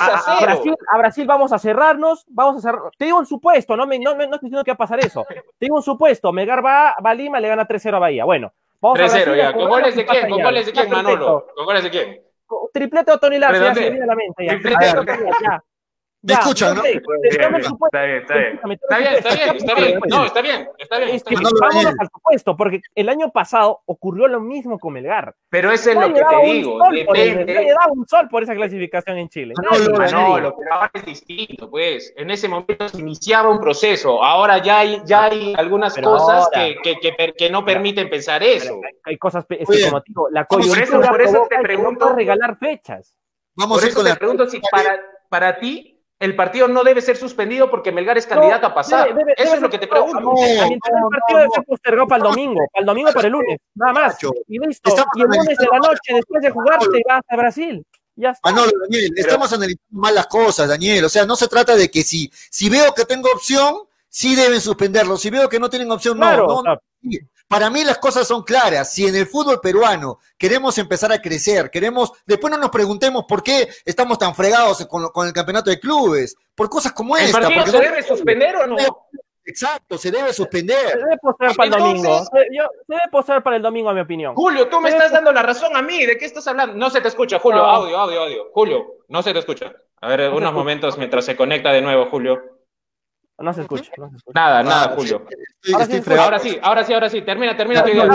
a, 0.00 0.36
a. 0.38 0.40
Brasil, 0.40 0.74
a 0.90 0.98
Brasil 0.98 1.26
vamos 1.26 1.52
a 1.52 1.58
cerrarnos, 1.58 2.24
vamos 2.28 2.56
a 2.56 2.60
cerrar. 2.60 2.82
Te 2.98 3.06
digo 3.06 3.18
un 3.18 3.26
supuesto, 3.26 3.76
no, 3.76 3.86
me, 3.86 3.98
no, 3.98 4.14
me- 4.16 4.26
no 4.26 4.34
estoy 4.34 4.48
diciendo 4.48 4.64
que 4.64 4.70
va 4.72 4.74
a 4.74 4.78
pasar 4.78 4.98
eso. 5.00 5.24
Te 5.28 5.42
digo 5.60 5.76
un 5.76 5.82
supuesto, 5.82 6.32
Melgar 6.32 6.64
va, 6.64 6.96
va 7.04 7.10
a 7.10 7.14
Lima, 7.14 7.40
le 7.40 7.48
gana 7.48 7.66
3-0 7.66 7.94
a 7.94 7.98
Bahía. 7.98 8.24
Bueno, 8.24 8.52
vamos 8.80 8.98
a 9.00 9.02
3-0 9.04 9.08
Brasil, 9.10 9.34
ya. 9.36 9.52
¿Con 9.52 9.68
goles 9.68 9.96
de 9.96 10.04
quién? 10.06 10.28
¿Con 10.30 10.42
goles 10.42 10.66
de 10.66 10.72
quién. 10.72 10.90
Manolo? 10.90 11.46
¿Con 11.54 11.64
goles 11.66 11.82
de 11.82 11.90
quién? 11.90 12.22
Triplete 12.72 13.12
de 13.12 13.18
Tony 13.18 13.38
Larce, 13.38 13.60
ya 13.60 13.74
se 13.74 13.80
me 13.80 13.90
viene 13.90 14.04
a 14.04 14.06
la 14.06 14.14
mente. 14.14 14.46
Ya. 14.46 14.52
Triplete 14.60 15.06
ya, 15.06 15.32
ya. 15.42 15.64
Me 16.24 16.34
escuchan, 16.34 16.76
¿no? 16.76 16.84
Está 16.84 18.02
bien, 18.04 18.16
está 18.18 18.36
bien. 18.36 18.60
Está 18.70 18.98
bien, 18.98 19.14
está 19.14 19.34
bien, 19.34 19.56
está 19.56 19.74
bien. 19.74 20.00
No, 20.08 20.24
está 20.24 20.40
bien, 20.42 20.68
está 20.78 20.98
bien. 20.98 21.08
Es 21.10 21.14
está 21.16 21.30
que 21.30 21.36
vámonos 21.60 21.94
al 21.98 22.08
supuesto, 22.14 22.56
porque 22.56 22.80
el 22.94 23.08
año 23.08 23.30
pasado 23.32 23.80
ocurrió 23.86 24.28
lo 24.28 24.38
mismo 24.40 24.78
con 24.78 24.92
Melgar. 24.92 25.34
Pero 25.50 25.72
eso 25.72 25.90
es 25.90 25.96
lo 25.96 26.14
que 26.14 26.22
te 26.22 26.46
digo. 26.52 26.78
Depende. 26.92 27.52
nadie 27.54 27.72
daba 27.72 27.92
un 27.92 28.06
sol 28.06 28.28
por 28.30 28.44
esa 28.44 28.54
clasificación 28.54 29.18
en 29.18 29.28
Chile. 29.28 29.54
Nadie. 29.60 29.88
Manolo, 29.88 29.98
Manolo, 29.98 30.56
pero 30.58 30.74
ahora 30.74 30.90
es 30.94 31.04
distinto, 31.06 31.68
pues. 31.68 32.12
En 32.16 32.30
ese 32.30 32.48
momento 32.48 32.88
se 32.88 33.00
iniciaba 33.00 33.50
un 33.50 33.60
proceso. 33.60 34.22
Ahora 34.22 34.58
ya 34.58 34.78
hay, 34.78 35.02
ya 35.04 35.24
hay 35.24 35.54
algunas 35.56 35.92
Pero 35.94 36.10
cosas 36.12 36.44
ahora- 36.44 36.50
que, 36.54 36.76
que, 36.82 37.00
que, 37.00 37.12
per- 37.14 37.34
que 37.34 37.50
no 37.50 37.64
permiten 37.64 38.08
pensar 38.08 38.42
eso. 38.44 38.74
Hay, 38.74 39.12
hay 39.12 39.18
cosas, 39.18 39.44
es 39.48 39.68
que 39.68 39.76
bien. 39.76 39.88
como 39.90 40.00
te 40.02 40.08
digo, 40.10 40.28
la 40.30 40.44
Por 40.44 40.60
eso- 40.60 40.70
coyuntura 40.70 41.08
por 41.10 41.20
eso 41.22 41.46
te 41.50 41.56
que 41.56 41.62
pregunto- 41.62 42.10
no 42.10 42.14
regalar 42.14 42.56
fechas. 42.58 43.12
Vamos 43.56 43.80
Por 43.80 43.88
eso 43.88 44.04
te 44.04 44.14
pregunto 44.16 44.46
si 44.48 44.60
para, 44.70 45.00
para 45.28 45.58
ti 45.58 45.91
el 46.22 46.36
partido 46.36 46.68
no 46.68 46.84
debe 46.84 47.02
ser 47.02 47.16
suspendido 47.16 47.68
porque 47.70 47.90
Melgar 47.92 48.16
es 48.16 48.26
candidato 48.26 48.66
a 48.68 48.74
pasar. 48.74 49.08
debe- 49.08 49.18
debe- 49.24 49.32
Eso 49.36 49.44
debe 49.44 49.56
es 49.56 49.60
lo 49.62 49.70
que 49.70 49.78
te 49.78 49.86
no, 49.86 49.90
pregunto. 49.90 50.20
no, 50.20 50.32
el 50.36 50.78
partido 50.78 51.38
debe 51.38 51.50
ser 51.54 51.64
postergado 51.64 52.06
para 52.08 52.16
el 52.18 52.30
domingo, 52.30 52.60
para 52.72 52.80
el 52.82 52.86
domingo 52.86 53.12
para 53.12 53.26
el 53.26 53.32
lunes, 53.32 53.58
nada 53.74 53.92
más. 53.92 54.16
Y 54.48 54.58
listo. 54.58 54.88
estamos 54.88 55.12
Y 55.16 55.20
el 55.22 55.26
lunes 55.26 55.58
de 55.58 55.66
la 55.70 55.78
noche, 55.78 56.14
después 56.14 56.42
de 56.42 56.50
jugar, 56.50 56.78
te 56.78 57.02
vas 57.08 57.22
a 57.28 57.36
Brasil. 57.36 57.84
Ya 58.14 58.30
está. 58.30 58.50
Manolo, 58.50 58.72
Daniel, 58.82 59.10
estamos 59.16 59.52
analizando 59.52 59.82
mal 59.90 60.14
las 60.14 60.26
cosas, 60.26 60.68
Daniel. 60.68 61.04
O 61.04 61.08
sea, 61.08 61.24
no 61.26 61.34
se 61.34 61.48
trata 61.48 61.74
de 61.74 61.90
que 61.90 62.02
si, 62.02 62.30
si 62.50 62.68
veo 62.68 62.92
que 62.94 63.04
tengo 63.04 63.28
opción, 63.34 63.74
sí 64.08 64.34
deben 64.36 64.60
suspenderlo. 64.60 65.16
Si 65.16 65.30
veo 65.30 65.48
que 65.48 65.58
no 65.58 65.68
tienen 65.70 65.90
opción, 65.90 66.18
no. 66.18 66.26
Claro, 66.26 66.46
no, 66.46 66.54
o 66.56 66.62
sea, 66.62 66.78
Sí, 67.02 67.18
Para 67.52 67.68
mí 67.70 67.84
las 67.84 67.98
cosas 67.98 68.26
son 68.26 68.42
claras. 68.42 68.92
Si 68.92 69.06
en 69.06 69.14
el 69.14 69.26
fútbol 69.26 69.60
peruano 69.60 70.18
queremos 70.38 70.76
empezar 70.78 71.12
a 71.12 71.20
crecer, 71.20 71.70
queremos, 71.70 72.10
después 72.26 72.50
no 72.50 72.56
nos 72.56 72.70
preguntemos 72.70 73.24
por 73.28 73.42
qué 73.42 73.68
estamos 73.84 74.18
tan 74.18 74.34
fregados 74.34 74.86
con, 74.86 75.08
con 75.10 75.26
el 75.26 75.32
campeonato 75.34 75.68
de 75.68 75.78
clubes, 75.78 76.34
por 76.54 76.70
cosas 76.70 76.92
como 76.92 77.16
¿El 77.16 77.24
esta. 77.26 77.40
partido 77.40 77.66
se 77.66 77.72
no- 77.72 77.78
debe 77.80 78.02
suspender 78.02 78.56
o 78.56 78.66
no? 78.66 78.76
Exacto, 79.44 79.98
se 79.98 80.10
debe 80.10 80.28
se 80.28 80.34
suspender. 80.34 80.96
debe 80.98 81.18
postergar 81.20 81.56
para 81.56 81.66
el 81.66 81.82
domingo. 81.82 82.24
Se, 82.24 82.56
yo- 82.56 82.64
se 82.86 82.94
debe 82.94 83.02
postergar 83.10 83.42
para 83.42 83.56
el 83.56 83.62
domingo, 83.62 83.90
a 83.90 83.94
mi 83.94 84.00
opinión. 84.00 84.34
Julio, 84.34 84.68
tú 84.68 84.80
me 84.80 84.88
estás 84.88 85.12
dando 85.12 85.32
la 85.32 85.42
razón 85.42 85.76
a 85.76 85.82
mí. 85.82 86.06
¿De 86.06 86.16
qué 86.16 86.24
estás 86.24 86.46
hablando? 86.46 86.76
No 86.76 86.88
se 86.90 87.00
te 87.00 87.08
escucha, 87.08 87.38
Julio. 87.38 87.58
No. 87.58 87.64
Audio, 87.68 87.98
audio, 87.98 88.22
audio. 88.22 88.44
Julio, 88.54 88.86
no 89.08 89.22
se 89.22 89.32
te 89.32 89.40
escucha. 89.40 89.72
A 90.00 90.08
ver, 90.08 90.20
se 90.20 90.28
unos 90.28 90.52
momentos 90.52 90.96
mientras 90.96 91.24
se 91.24 91.36
conecta 91.36 91.70
de 91.72 91.82
nuevo, 91.82 92.06
Julio. 92.08 92.40
No 93.42 93.52
se 93.52 93.62
escucha. 93.62 93.90
No 93.98 94.08
se 94.10 94.16
escucha. 94.16 94.40
Nada, 94.40 94.62
nada, 94.62 94.84
Ah, 94.90 94.94
Julio. 94.96 95.26
Estoy- 95.62 95.74
Ahora 95.74 95.84
estoy 95.84 96.00
sí. 96.02 96.18
Ahora 96.18 96.38
sí, 96.38 96.58
ahora 96.62 96.84
sí, 96.84 96.92
ahora 96.94 97.10
sí. 97.10 97.22
Termina, 97.22 97.56
termina 97.56 97.82
tu 97.84 97.90
idea. 97.90 98.08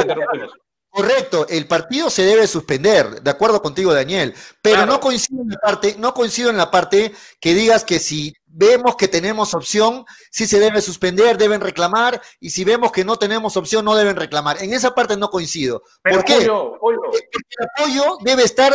Correcto, 0.89 1.45
el 1.49 1.67
partido 1.67 2.09
se 2.09 2.23
debe 2.23 2.47
suspender, 2.47 3.21
de 3.21 3.29
acuerdo 3.29 3.61
contigo, 3.61 3.93
Daniel, 3.93 4.33
pero 4.63 4.77
Claro. 4.77 4.93
no 4.93 4.99
coincido 4.99 5.41
en 5.43 5.49
la 5.49 5.57
parte, 5.57 5.95
no 5.99 6.13
coincido 6.13 6.49
en 6.49 6.57
la 6.57 6.71
parte 6.71 7.13
que 7.39 7.53
digas 7.53 7.83
que 7.83 7.99
si 7.99 8.33
vemos 8.47 8.95
que 8.95 9.07
tenemos 9.07 9.53
opción, 9.53 10.05
sí 10.31 10.47
se 10.47 10.59
debe 10.59 10.81
suspender, 10.81 11.37
deben 11.37 11.61
reclamar, 11.61 12.19
y 12.39 12.49
si 12.49 12.63
vemos 12.63 12.91
que 12.91 13.05
no 13.05 13.17
tenemos 13.17 13.57
opción, 13.57 13.85
no 13.85 13.95
deben 13.95 14.15
reclamar. 14.15 14.63
En 14.63 14.73
esa 14.73 14.95
parte 14.95 15.17
no 15.17 15.29
coincido. 15.29 15.83
Pero 16.01 16.15
¿Por 16.15 16.25
qué? 16.25 16.33
Julio, 16.35 16.77
Julio, 16.79 17.01
el 17.13 17.67
apoyo 17.75 18.17
debe 18.21 18.43
estar 18.43 18.73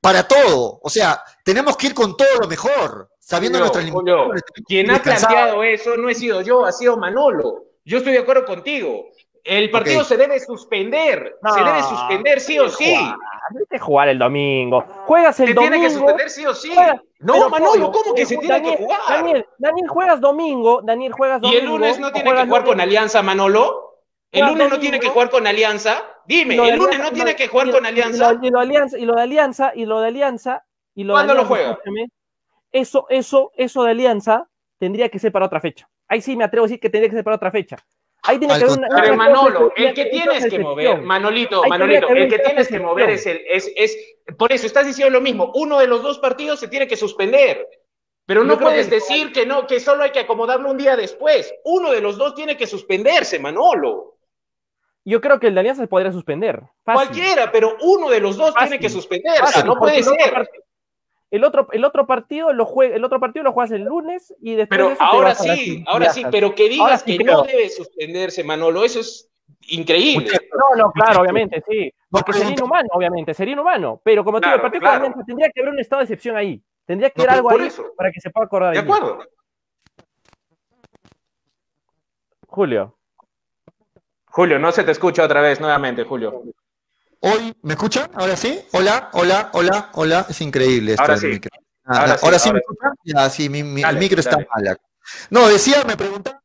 para 0.00 0.28
todo. 0.28 0.78
O 0.82 0.90
sea, 0.90 1.24
tenemos 1.44 1.76
que 1.76 1.88
ir 1.88 1.94
con 1.94 2.16
todo 2.16 2.38
lo 2.40 2.46
mejor, 2.46 3.08
sabiendo 3.26 3.58
Julio, 3.58 3.72
nuestras 3.72 3.84
limitaciones. 3.84 4.42
quien 4.66 4.90
ha 4.90 5.02
planteado 5.02 5.64
eso 5.64 5.96
no 5.96 6.08
he 6.08 6.14
sido 6.14 6.42
yo, 6.42 6.64
ha 6.64 6.70
sido 6.72 6.96
Manolo. 6.96 7.64
Yo 7.84 7.98
estoy 7.98 8.12
de 8.12 8.20
acuerdo 8.20 8.44
contigo. 8.44 9.06
El 9.42 9.70
partido 9.70 10.02
se 10.02 10.16
debe 10.16 10.40
suspender. 10.40 11.36
No, 11.42 11.52
se 11.54 11.62
debe 11.62 11.82
suspender 11.82 12.40
sí 12.40 12.58
o 12.58 12.68
sí. 12.68 12.94
A 12.94 13.78
jugar 13.78 14.08
el 14.08 14.18
domingo. 14.18 14.84
Juegas 15.06 15.38
el 15.40 15.48
Se 15.48 15.54
domingo. 15.54 15.72
tiene 15.72 15.86
que 15.86 15.92
suspender 15.94 16.30
sí 16.30 16.46
o 16.46 16.54
sí. 16.54 16.70
juega- 16.74 17.00
No, 17.20 17.32
pero, 17.34 17.48
Manolo, 17.50 17.92
¿cómo 17.92 18.14
que 18.14 18.22
eh, 18.22 18.26
se 18.26 18.36
tiene 18.38 18.54
Daniel, 18.54 18.76
que 18.76 18.82
jugar? 18.84 18.98
Daniel, 19.08 19.46
Daniel, 19.58 19.88
juegas 19.88 20.20
domingo. 20.20 20.80
Daniel, 20.82 21.12
juegas 21.12 21.38
¿Y 21.38 21.46
domingo. 21.46 21.60
el 21.60 21.66
lunes 21.66 21.98
no 22.00 22.12
tiene 22.12 22.32
que 22.34 22.46
jugar 22.46 22.64
con. 22.64 22.80
Alianza, 22.80 23.22
Manolo? 23.22 23.82
¿El 24.32 24.46
lunes 24.46 24.68
no 24.68 24.78
tiene 24.80 24.98
que 25.00 25.08
jugar 25.08 25.30
con 25.30 25.46
Alianza? 25.46 26.02
Dime, 26.26 26.56
Y 26.56 26.58
¿el 26.58 26.76
lunes 26.76 26.96
Alianza- 26.96 27.04
no 27.04 27.12
tiene 27.14 27.30
lo- 27.30 27.36
que 27.36 27.48
jugar 27.48 27.68
y- 27.68 27.70
con 27.70 27.84
y 27.84 27.88
Alianza? 27.88 28.32
lo- 28.32 28.44
Y 28.44 28.50
lo 28.50 28.58
de 28.58 28.64
Alianza, 28.64 28.98
y 28.98 29.04
lo 29.04 29.14
de 29.14 29.22
Alianza, 29.22 29.72
y 29.76 29.84
lo 29.86 30.00
de 30.00 30.08
Alianza, 30.08 30.64
y 30.94 31.04
lo 31.04 31.12
de 31.12 31.16
¿Cuándo 31.18 31.34
lo 31.34 31.44
juega? 31.44 31.78
Eso, 32.76 33.06
eso, 33.08 33.52
eso 33.56 33.84
de 33.84 33.90
Alianza 33.92 34.48
tendría 34.78 35.08
que 35.08 35.18
ser 35.18 35.32
para 35.32 35.46
otra 35.46 35.60
fecha. 35.60 35.88
Ahí 36.08 36.20
sí 36.20 36.36
me 36.36 36.44
atrevo 36.44 36.64
a 36.64 36.68
decir 36.68 36.80
que 36.80 36.90
tendría 36.90 37.08
que 37.08 37.16
ser 37.16 37.24
para 37.24 37.36
otra 37.36 37.50
fecha. 37.50 37.76
Ahí 38.22 38.38
tiene 38.38 38.54
Al 38.54 38.60
que 38.60 38.66
haber 38.66 38.78
una, 38.78 38.88
Pero 38.88 39.06
una 39.14 39.16
Manolo, 39.16 39.72
el 39.76 39.94
que 39.94 40.04
tienes 40.06 40.46
que 40.46 40.58
mover, 40.58 41.00
Manolito, 41.00 41.62
Ahí 41.62 41.70
Manolito, 41.70 42.08
el 42.08 42.28
que 42.28 42.38
tienes 42.40 42.68
que 42.68 42.80
mover 42.80 43.10
es 43.10 43.26
el, 43.26 43.40
es, 43.48 43.70
es, 43.76 43.96
por 44.36 44.52
eso 44.52 44.66
estás 44.66 44.86
diciendo 44.86 45.12
lo 45.12 45.20
mismo, 45.20 45.52
uno 45.54 45.78
de 45.78 45.86
los 45.86 46.02
dos 46.02 46.18
partidos 46.18 46.60
se 46.60 46.68
tiene 46.68 46.86
que 46.86 46.96
suspender. 46.96 47.66
Pero 48.26 48.42
no 48.42 48.58
puedes 48.58 48.88
que- 48.88 48.96
decir 48.96 49.32
que 49.32 49.46
no, 49.46 49.66
que 49.66 49.78
solo 49.80 50.02
hay 50.02 50.10
que 50.10 50.20
acomodarlo 50.20 50.70
un 50.70 50.76
día 50.76 50.96
después. 50.96 51.54
Uno 51.64 51.92
de 51.92 52.00
los 52.00 52.18
dos 52.18 52.34
tiene 52.34 52.56
que 52.56 52.66
suspenderse, 52.66 53.38
Manolo. 53.38 54.18
Yo 55.04 55.20
creo 55.20 55.38
que 55.38 55.46
el 55.46 55.54
de 55.54 55.60
Alianza 55.60 55.82
se 55.82 55.88
podría 55.88 56.10
suspender. 56.10 56.60
Fácil. 56.84 57.08
Cualquiera, 57.08 57.52
pero 57.52 57.76
uno 57.82 58.10
de 58.10 58.20
los 58.20 58.36
dos 58.36 58.52
Fácil. 58.52 58.70
tiene 58.70 58.82
que 58.82 58.88
suspenderse, 58.88 59.40
Fácil, 59.40 59.64
no 59.66 59.76
puede 59.78 60.00
otro 60.00 60.14
ser. 60.18 60.50
El 61.30 61.42
otro, 61.44 61.66
el 61.72 61.84
otro 61.84 62.06
partido 62.06 62.52
lo 62.52 62.64
juega, 62.66 62.94
el 62.94 63.04
otro 63.04 63.18
partido 63.18 63.42
lo 63.42 63.52
juegas 63.52 63.72
el 63.72 63.82
lunes 63.82 64.32
y 64.40 64.54
después 64.54 64.78
de 64.78 64.84
Pero 64.84 64.96
te 64.96 65.04
ahora 65.04 65.28
vas 65.30 65.38
sí, 65.42 65.84
ahora 65.88 66.10
sí, 66.10 66.24
pero 66.30 66.54
que 66.54 66.68
digas 66.68 67.02
sí 67.02 67.16
que 67.16 67.24
creo. 67.24 67.38
no 67.38 67.42
debe 67.42 67.68
suspenderse, 67.68 68.44
Manolo, 68.44 68.84
eso 68.84 69.00
es 69.00 69.28
increíble. 69.68 70.30
No, 70.52 70.84
no, 70.84 70.92
claro, 70.92 71.22
obviamente, 71.22 71.62
sí. 71.68 71.92
No 72.10 72.20
Porque 72.20 72.34
sería 72.34 72.52
inhumano, 72.54 72.88
obviamente, 72.92 73.34
sería 73.34 73.54
inhumano. 73.54 74.00
Pero 74.04 74.24
como 74.24 74.40
te 74.40 74.46
digo, 74.46 74.54
el 74.54 74.60
Claro, 74.60 74.62
partido 74.70 74.80
con 74.80 74.88
claro. 74.88 75.04
Alianza 75.04 75.24
tendría 75.26 75.50
que 75.52 75.60
haber 75.60 75.72
un 75.72 75.80
estado 75.80 76.00
de 76.00 76.04
excepción 76.04 76.36
ahí. 76.36 76.62
Tendría 76.84 77.10
que 77.10 77.18
No, 77.18 77.24
haber 77.24 77.34
algo 77.36 77.50
ahí 77.50 77.66
eso. 77.66 77.84
para 77.96 78.12
que 78.12 78.20
se 78.20 78.30
pueda 78.30 78.46
acordar. 78.46 78.72
¿De 78.74 78.78
acuerdo? 78.78 79.18
Julio. 82.46 82.96
Julio, 84.26 84.58
no 84.58 84.70
se 84.70 84.84
te 84.84 84.92
escucha 84.92 85.24
otra 85.24 85.40
vez, 85.40 85.60
nuevamente, 85.60 86.04
Julio. 86.04 86.42
Hoy, 87.28 87.52
¿me 87.62 87.72
escuchan? 87.72 88.08
¿Ahora 88.14 88.36
sí? 88.36 88.60
Hola, 88.72 89.10
hola, 89.12 89.50
hola, 89.52 89.90
hola. 89.94 90.26
Es 90.28 90.40
increíble 90.40 90.92
esto 90.92 91.02
Ahora 91.02 91.14
del 91.14 91.22
sí. 91.22 91.26
micro. 91.26 91.50
Ah, 91.84 91.98
Ahora 91.98 92.12
ah, 92.12 92.16
sí, 92.18 92.24
¿Ahora 92.24 92.38
sí 92.38 92.52
me 92.52 92.58
escuchan? 92.60 92.92
Ya, 93.02 93.30
sí, 93.30 93.48
mi, 93.48 93.64
mi- 93.64 93.82
Dale, 93.82 93.98
el 93.98 94.04
micro 94.04 94.20
está 94.20 94.36
dale. 94.36 94.48
mal. 94.54 94.68
acá. 94.68 94.82
No, 95.30 95.48
decía, 95.48 95.82
me 95.84 95.96
preguntaba. 95.96 96.40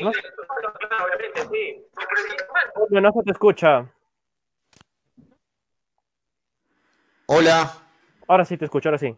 ¿No? 0.00 0.10
Julio, 2.74 3.00
no 3.00 3.12
se 3.12 3.22
te 3.22 3.30
escucha. 3.30 3.88
Hola. 7.26 7.72
Ahora 8.26 8.44
sí 8.44 8.56
te 8.56 8.64
escucho, 8.64 8.88
ahora 8.88 8.98
sí. 8.98 9.16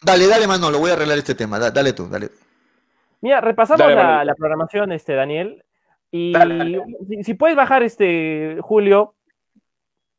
Dale, 0.00 0.26
dale, 0.26 0.46
Manolo, 0.46 0.78
voy 0.78 0.90
a 0.90 0.94
arreglar 0.94 1.18
este 1.18 1.34
tema. 1.34 1.58
Da- 1.58 1.70
dale 1.70 1.92
tú, 1.92 2.08
dale. 2.08 2.30
Mira, 3.20 3.42
repasamos 3.42 3.80
Dale, 3.80 3.94
la, 3.94 4.24
la 4.24 4.34
programación, 4.34 4.90
este, 4.92 5.12
Daniel. 5.14 5.66
Y 6.10 6.32
Dale, 6.32 6.56
dale. 6.58 6.82
Si, 7.08 7.24
si 7.24 7.34
puedes 7.34 7.56
bajar, 7.56 7.82
este, 7.82 8.58
Julio, 8.60 9.14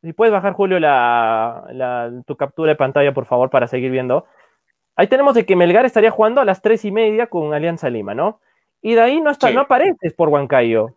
si 0.02 0.14
puedes 0.14 0.32
bajar, 0.32 0.54
Julio, 0.54 0.80
la, 0.80 1.66
la- 1.72 2.12
tu 2.26 2.36
captura 2.38 2.70
de 2.72 2.76
pantalla, 2.76 3.14
por 3.14 3.26
favor, 3.26 3.50
para 3.50 3.68
seguir 3.68 3.92
viendo. 3.92 4.26
Ahí 4.96 5.08
tenemos 5.08 5.36
de 5.36 5.46
que 5.46 5.56
Melgar 5.56 5.86
estaría 5.86 6.12
jugando 6.12 6.42
a 6.42 6.46
las 6.46 6.62
tres 6.62 6.86
y 6.86 6.92
media 6.92 7.28
con 7.28 7.54
Alianza 7.54 7.90
Lima, 7.90 8.14
¿no? 8.14 8.40
Y 8.82 8.96
de 8.96 9.02
ahí 9.02 9.22
no, 9.22 9.30
está, 9.32 9.50
Sí. 9.50 9.54
no 9.56 9.62
aparece 9.62 10.08
Sport 10.08 10.32
Huancayo. 10.32 10.96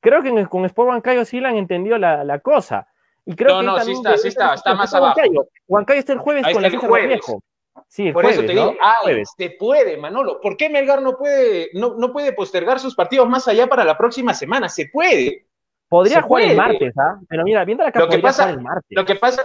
Creo 0.00 0.22
que 0.22 0.46
con 0.46 0.64
Sport 0.64 0.88
Huancayo 0.90 1.24
sí 1.24 1.40
le 1.40 1.48
han 1.48 1.56
entendido 1.56 1.98
la, 1.98 2.24
la 2.24 2.38
cosa. 2.38 2.86
Y 3.26 3.34
creo 3.34 3.60
No, 3.60 3.60
que 3.60 3.66
no, 3.66 3.84
sí 3.84 3.92
está, 3.92 4.16
sí 4.16 4.28
está, 4.28 4.54
está 4.54 4.74
más 4.74 4.92
abajo. 4.94 5.20
Huancayo. 5.68 5.98
Está 5.98 6.12
el 6.14 6.18
jueves 6.18 6.44
Ahí 6.46 6.54
con 6.54 6.64
está 6.64 6.76
la 6.76 6.82
el 6.82 6.88
jueves. 6.88 7.08
Viejo. 7.08 7.42
Sí, 7.88 8.08
el 8.08 8.12
Por 8.12 8.22
jueves, 8.24 8.38
eso 8.38 8.46
te 8.46 8.54
¿no? 8.54 8.68
digo, 8.70 8.76
Jueves. 9.02 9.30
se 9.36 9.50
puede, 9.50 9.96
Manolo. 9.96 10.40
¿Por 10.40 10.56
qué 10.56 10.68
Melgar 10.68 11.02
no 11.02 11.16
puede, 11.16 11.70
no, 11.74 11.94
no 11.96 12.12
puede 12.12 12.32
postergar 12.32 12.78
sus 12.78 12.94
partidos 12.94 13.28
más 13.28 13.48
allá 13.48 13.66
para 13.68 13.84
la 13.84 13.96
próxima 13.98 14.34
semana? 14.34 14.68
Se 14.68 14.86
puede. 14.92 15.46
Podría 15.88 16.16
se 16.16 16.22
jugar 16.22 16.42
el 16.44 16.56
martes, 16.56 16.94
¿ah? 16.98 17.18
Pero 17.28 17.42
mira, 17.44 17.64
viendo 17.64 17.82
la 17.84 17.90
Lo 17.94 18.08
que 18.08 18.18
pasa- 18.18 18.50
el 18.50 18.60
martes. 18.60 18.86
Lo 18.90 19.04
que 19.04 19.16
pasa, 19.16 19.44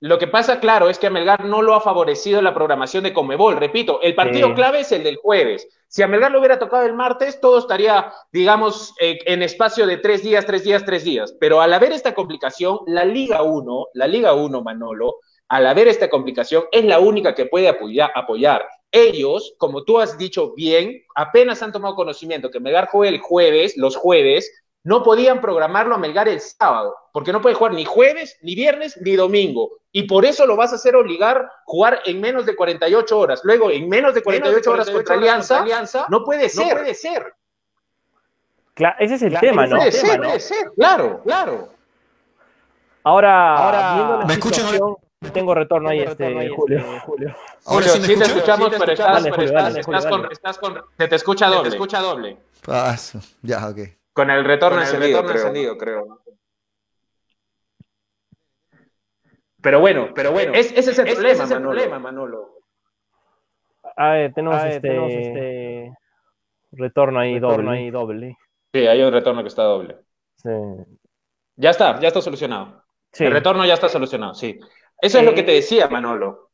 lo 0.00 0.18
que 0.18 0.26
pasa, 0.26 0.58
claro, 0.58 0.88
es 0.88 0.98
que 0.98 1.06
a 1.06 1.10
Melgar 1.10 1.44
no 1.44 1.62
lo 1.62 1.74
ha 1.74 1.80
favorecido 1.80 2.40
la 2.42 2.54
programación 2.54 3.04
de 3.04 3.12
Comebol. 3.12 3.56
Repito, 3.56 4.00
el 4.02 4.14
partido 4.14 4.48
Sí. 4.48 4.54
clave 4.54 4.80
es 4.80 4.90
el 4.92 5.04
del 5.04 5.16
jueves. 5.16 5.68
Si 5.86 6.02
a 6.02 6.08
Melgar 6.08 6.32
lo 6.32 6.38
hubiera 6.38 6.58
tocado 6.58 6.86
el 6.86 6.94
martes, 6.94 7.40
todo 7.40 7.58
estaría, 7.58 8.12
digamos, 8.32 8.94
eh, 9.00 9.18
en 9.26 9.42
espacio 9.42 9.86
de 9.86 9.98
tres 9.98 10.22
días, 10.22 10.46
tres 10.46 10.64
días, 10.64 10.84
tres 10.84 11.04
días. 11.04 11.34
Pero 11.38 11.60
al 11.60 11.72
haber 11.72 11.92
esta 11.92 12.14
complicación, 12.14 12.78
la 12.86 13.04
Liga 13.04 13.42
1, 13.42 13.88
la 13.94 14.06
Liga 14.08 14.34
1, 14.34 14.62
Manolo, 14.62 15.16
al 15.50 15.66
haber 15.66 15.88
esta 15.88 16.08
complicación, 16.08 16.64
es 16.72 16.84
la 16.84 17.00
única 17.00 17.34
que 17.34 17.44
puede 17.46 17.68
apoyar. 17.68 18.10
apoyar. 18.14 18.66
Ellos, 18.92 19.54
como 19.58 19.84
tú 19.84 19.98
has 20.00 20.16
dicho 20.16 20.52
bien, 20.54 21.02
apenas 21.14 21.62
han 21.62 21.72
tomado 21.72 21.94
conocimiento 21.94 22.50
que 22.50 22.60
Melgar 22.60 22.88
juegue 22.88 23.14
el 23.14 23.20
jueves, 23.20 23.76
los 23.76 23.96
jueves, 23.96 24.50
no 24.84 25.02
podían 25.02 25.40
programarlo 25.40 25.94
a 25.94 25.98
Melgar 25.98 26.28
el 26.28 26.40
sábado, 26.40 26.96
porque 27.12 27.32
no 27.32 27.40
puede 27.42 27.54
jugar 27.56 27.74
ni 27.74 27.84
jueves, 27.84 28.38
ni 28.42 28.54
viernes, 28.54 28.96
ni 29.02 29.14
domingo. 29.16 29.78
Y 29.92 30.04
por 30.04 30.24
eso 30.24 30.46
lo 30.46 30.56
vas 30.56 30.72
a 30.72 30.76
hacer 30.76 30.94
obligar 30.96 31.50
jugar 31.64 32.00
en 32.06 32.20
menos 32.20 32.46
de 32.46 32.54
48 32.56 33.18
horas. 33.18 33.40
Luego, 33.44 33.70
en 33.70 33.88
menos 33.88 34.14
de 34.14 34.22
48, 34.22 34.70
horas 34.70 34.88
contra 34.90 35.16
Alianza, 35.16 36.06
no 36.08 36.24
puede 36.24 36.48
ser. 36.48 36.66
No 36.66 36.72
puede 36.80 36.94
ser. 36.94 37.34
Cla- 38.76 38.96
ese 39.00 39.16
es 39.16 39.22
el 39.22 39.30
Claro, 39.30 39.46
tema, 39.48 39.66
no 39.66 39.70
¿no? 39.74 39.76
puede 39.78 39.90
Tema, 39.90 40.08
ser, 40.08 40.20
¿no? 40.20 40.26
puede 40.28 40.40
ser. 40.40 40.70
Claro, 40.76 41.20
claro. 41.24 41.68
Ahora, 43.02 43.56
Ahora, 43.56 43.94
viendo 43.94 44.16
la 44.18 44.24
¿me 44.26 44.32
escuchan? 44.34 44.66
Tengo 45.28 45.54
retorno 45.54 45.90
ahí, 45.90 45.98
Tengo 45.98 46.10
este, 46.12 46.24
retorno 46.24 46.40
ahí, 46.40 46.48
Julio. 46.56 46.78
este, 46.78 47.00
Julio. 47.00 47.36
Ahora 47.66 47.86
Julio, 47.88 48.04
sí 48.06 48.16
te 48.18 48.24
escuchamos, 48.24 48.70
pero 48.70 48.92
estás, 48.92 49.22
con, 49.28 49.46
dale. 49.54 50.28
estás 50.32 50.58
con, 50.58 50.82
se 50.96 51.08
te 51.08 51.14
escucha 51.16 51.46
doble. 51.48 51.62
Te 51.62 51.68
escucha 51.76 52.00
doble. 52.00 52.38
Paso. 52.64 53.20
Ya, 53.42 53.68
ok. 53.68 53.78
Con 54.14 54.30
el 54.30 54.44
retorno 54.44 54.78
Con 54.78 54.86
el 54.86 54.94
encendido, 54.94 55.18
retorno 55.22 55.30
creo. 55.32 55.46
encendido, 55.46 55.78
creo. 55.78 56.20
Pero 59.62 59.80
bueno, 59.80 60.08
pero 60.14 60.32
bueno, 60.32 60.54
es- 60.54 60.72
ese 60.72 60.90
es 60.92 60.98
el 60.98 61.06
Ese 61.08 61.14
problema, 61.16 61.44
es 61.44 61.50
el 61.50 61.56
Manolo. 61.60 61.70
problema, 61.70 61.98
Manolo. 61.98 62.54
A 63.96 64.10
ver, 64.12 64.32
tenemos, 64.32 64.56
A 64.58 64.64
ver, 64.64 64.72
este, 64.72 64.88
tenemos 64.88 65.10
este 65.12 65.92
retorno 66.72 67.20
ahí 67.20 67.34
Retorno 67.34 67.56
doble. 67.66 67.78
ahí 67.78 67.90
doble. 67.90 68.38
Sí, 68.72 68.86
hay 68.86 69.02
un 69.02 69.12
retorno 69.12 69.42
que 69.42 69.48
está 69.48 69.64
doble. 69.64 69.98
Sí. 70.36 70.48
Ya 71.56 71.70
está, 71.70 72.00
ya 72.00 72.08
está 72.08 72.22
solucionado. 72.22 72.82
Sí. 73.12 73.24
El 73.24 73.32
retorno 73.32 73.66
ya 73.66 73.74
está 73.74 73.88
solucionado, 73.90 74.34
sí. 74.34 74.58
Eso 75.00 75.18
es 75.18 75.24
Eh, 75.24 75.26
lo 75.26 75.34
que 75.34 75.42
te 75.42 75.52
decía, 75.52 75.88
Manolo. 75.88 76.50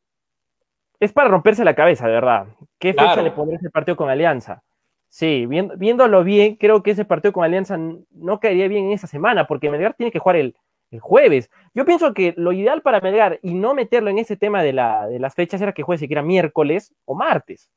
es 0.99 1.13
para 1.13 1.29
romperse 1.29 1.63
la 1.63 1.75
cabeza, 1.75 2.07
de 2.07 2.13
verdad. 2.13 2.47
¿Qué 2.79 2.93
fecha 2.93 3.21
le 3.21 3.31
pondré 3.31 3.57
ese 3.57 3.69
partido 3.69 3.95
con 3.95 4.09
Alianza? 4.09 4.63
Sí, 5.09 5.45
viéndolo 5.47 6.23
bien, 6.23 6.55
creo 6.55 6.83
que 6.83 6.91
ese 6.91 7.05
partido 7.05 7.31
con 7.31 7.43
Alianza 7.43 7.77
no 7.77 8.39
caería 8.39 8.67
bien 8.67 8.85
en 8.85 8.91
esa 8.91 9.07
semana, 9.07 9.47
porque 9.47 9.69
Melgar 9.71 9.93
tiene 9.93 10.11
que 10.11 10.19
jugar 10.19 10.35
el, 10.35 10.55
jueves. 11.01 11.49
Yo 11.73 11.85
pienso 11.85 12.13
que 12.13 12.33
lo 12.37 12.53
ideal 12.53 12.81
para 12.81 13.01
Melgar 13.01 13.39
y 13.41 13.53
no 13.53 13.73
meterlo 13.73 14.09
en 14.09 14.19
ese 14.19 14.37
tema 14.37 14.63
de, 14.63 14.73
las 14.73 15.35
fechas 15.35 15.61
era 15.61 15.73
que 15.73 15.83
juegue 15.83 15.99
siquiera 15.99 16.21
miércoles 16.21 16.93
o 17.05 17.13
martes. 17.13 17.69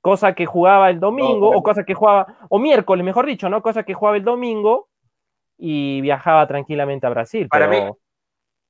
Cosa 0.00 0.34
que 0.34 0.46
jugaba 0.46 0.90
el 0.90 1.00
domingo, 1.00 1.50
o 1.50 1.62
cosa 1.62 1.84
que 1.84 1.94
jugaba, 1.94 2.38
o 2.48 2.58
miércoles, 2.58 3.04
mejor 3.04 3.26
dicho, 3.26 3.48
¿no? 3.48 3.62
Cosa 3.62 3.82
que 3.82 3.94
jugaba 3.94 4.16
el 4.16 4.24
domingo 4.24 4.88
y 5.58 6.00
viajaba 6.00 6.46
tranquilamente 6.46 7.06
a 7.06 7.10
Brasil. 7.10 7.48
Para 7.48 7.68
mí, 7.68 7.78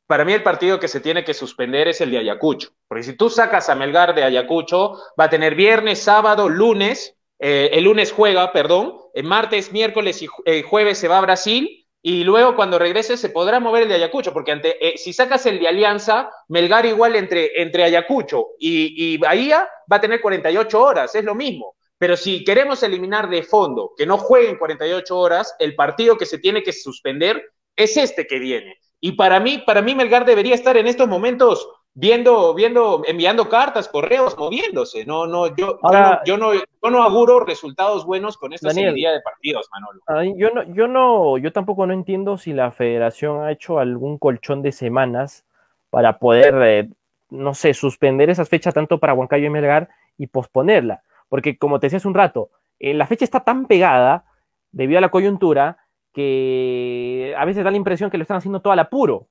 para 0.07 0.25
mí 0.25 0.33
el 0.33 0.43
partido 0.43 0.79
que 0.79 0.89
se 0.89 1.01
tiene 1.01 1.25
que 1.25 1.35
suspender 1.35 1.89
es 1.89 2.01
el 2.01 2.11
de 2.11 2.19
Ayacucho, 2.19 2.71
porque 2.89 3.05
si 3.05 3.17
tú 3.17 3.31
sacas 3.31 3.69
a 3.69 3.75
Melgar 3.75 4.15
de 4.15 4.25
Ayacucho, 4.25 4.99
va 5.19 5.25
a 5.25 5.31
tener 5.31 5.55
viernes, 5.55 6.01
sábado, 6.01 6.49
lunes, 6.49 7.17
eh, 7.39 7.71
el 7.73 7.85
lunes 7.85 8.13
juega, 8.13 8.53
perdón, 8.53 8.97
el 9.15 9.25
martes, 9.25 9.73
miércoles 9.73 10.23
y 10.23 10.29
eh, 10.45 10.63
jueves 10.63 10.99
se 10.99 11.09
va 11.09 11.19
a 11.19 11.23
Brasil, 11.23 11.87
y 12.03 12.23
luego 12.23 12.55
cuando 12.55 12.79
regrese 12.79 13.17
se 13.17 13.31
podrá 13.31 13.61
mover 13.61 13.85
el 13.85 13.89
de 13.89 13.95
Ayacucho, 13.95 14.35
porque 14.35 14.53
ante, 14.53 14.87
eh, 14.87 14.99
si 14.99 15.15
sacas 15.15 15.47
el 15.47 15.59
de 15.59 15.69
Alianza, 15.69 16.29
Melgar 16.49 16.85
igual 16.85 17.17
entre, 17.17 17.63
entre 17.63 17.85
Ayacucho 17.85 18.49
y, 18.59 19.15
y 19.15 19.17
Bahía 19.17 19.67
va 19.91 19.97
a 19.97 20.01
tener 20.03 20.21
48 20.21 20.83
horas, 20.83 21.15
es 21.15 21.25
lo 21.25 21.35
mismo. 21.35 21.77
Pero 21.97 22.19
si 22.19 22.45
queremos 22.45 22.83
eliminar 22.83 23.31
de 23.31 23.43
fondo 23.43 23.93
que 23.97 24.05
no 24.05 24.19
jueguen 24.19 24.59
48 24.59 25.17
horas, 25.17 25.55
el 25.59 25.75
partido 25.75 26.19
que 26.19 26.27
se 26.27 26.39
tiene 26.39 26.63
que 26.63 26.73
suspender 26.73 27.43
es 27.75 27.97
este 27.97 28.27
que 28.27 28.39
viene. 28.39 28.77
Y 29.05 29.13
para 29.13 29.39
mí, 29.39 29.59
para 29.59 29.83
mí 29.83 29.95
Melgar 29.95 30.25
debería 30.25 30.55
estar 30.55 30.79
en 30.79 30.87
estos 30.87 31.07
momentos 31.07 31.69
viendo, 31.93 32.55
viendo, 32.55 33.03
enviando 33.07 33.51
cartas, 33.51 33.87
correos, 33.87 34.35
moviéndose. 34.39 35.05
No, 35.05 35.27
no, 35.27 35.55
yo, 35.55 35.79
yo, 36.25 36.39
no, 36.39 36.55
yo 36.55 36.91
no 36.91 37.03
auguro 37.03 37.41
resultados 37.41 38.07
buenos 38.07 38.39
con 38.39 38.55
esta 38.55 38.71
serie 38.71 39.11
de 39.11 39.21
partidos, 39.21 39.69
Manolo. 39.71 40.39
yo 40.39 40.49
no, 40.53 40.63
yo 40.75 40.89
no, 40.89 41.37
yo 41.37 41.53
tampoco 41.53 41.87
no 41.87 41.93
entiendo 41.93 42.39
si 42.39 42.55
la 42.55 42.71
federación 42.71 43.45
ha 43.45 43.53
hecho 43.53 43.79
algún 43.79 44.17
colchón 44.17 44.63
de 44.63 44.73
semanas 44.73 45.45
para 45.91 46.19
poder, 46.19 46.55
eh, 46.63 46.89
no 47.29 47.53
sé, 47.53 47.75
suspender 47.75 48.31
esas 48.31 48.49
fechas 48.49 48.73
tanto 48.73 49.01
para 49.01 49.13
Huancayo 49.13 49.45
y 49.45 49.51
Melgar 49.51 49.91
y 50.17 50.29
posponerla. 50.29 51.03
Porque 51.29 51.59
como 51.59 51.79
te 51.79 51.89
decía 51.89 51.99
hace 51.99 52.09
un 52.09 52.15
rato, 52.15 52.49
eh, 52.79 52.95
la 52.95 53.07
fecha 53.07 53.27
está 53.27 53.41
tan 53.41 53.67
pegada 53.67 54.25
debido 54.73 54.97
a 54.97 55.03
la 55.03 55.11
coyuntura 55.11 55.84
que 56.15 57.35
a 57.37 57.45
veces 57.45 57.65
da 57.65 57.71
la 57.71 57.77
impresión 57.77 58.09
que 58.09 58.17
lo 58.17 58.23
están 58.23 58.39
haciendo 58.39 58.61
todo 58.61 58.73
al 58.73 58.79
apuro. 58.79 59.27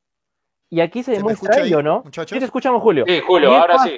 Y 0.69 0.81
aquí 0.81 1.03
se, 1.03 1.11
demuestra 1.11 1.61
ello, 1.61 1.83
¿no? 1.83 2.03
¿Sí 2.11 2.39
te 2.39 2.45
escuchamos, 2.45 2.81
Julio? 2.81 3.05
Sí, 3.07 3.21
Julio, 3.25 3.55
ahora 3.55 3.77
sí. 3.79 3.95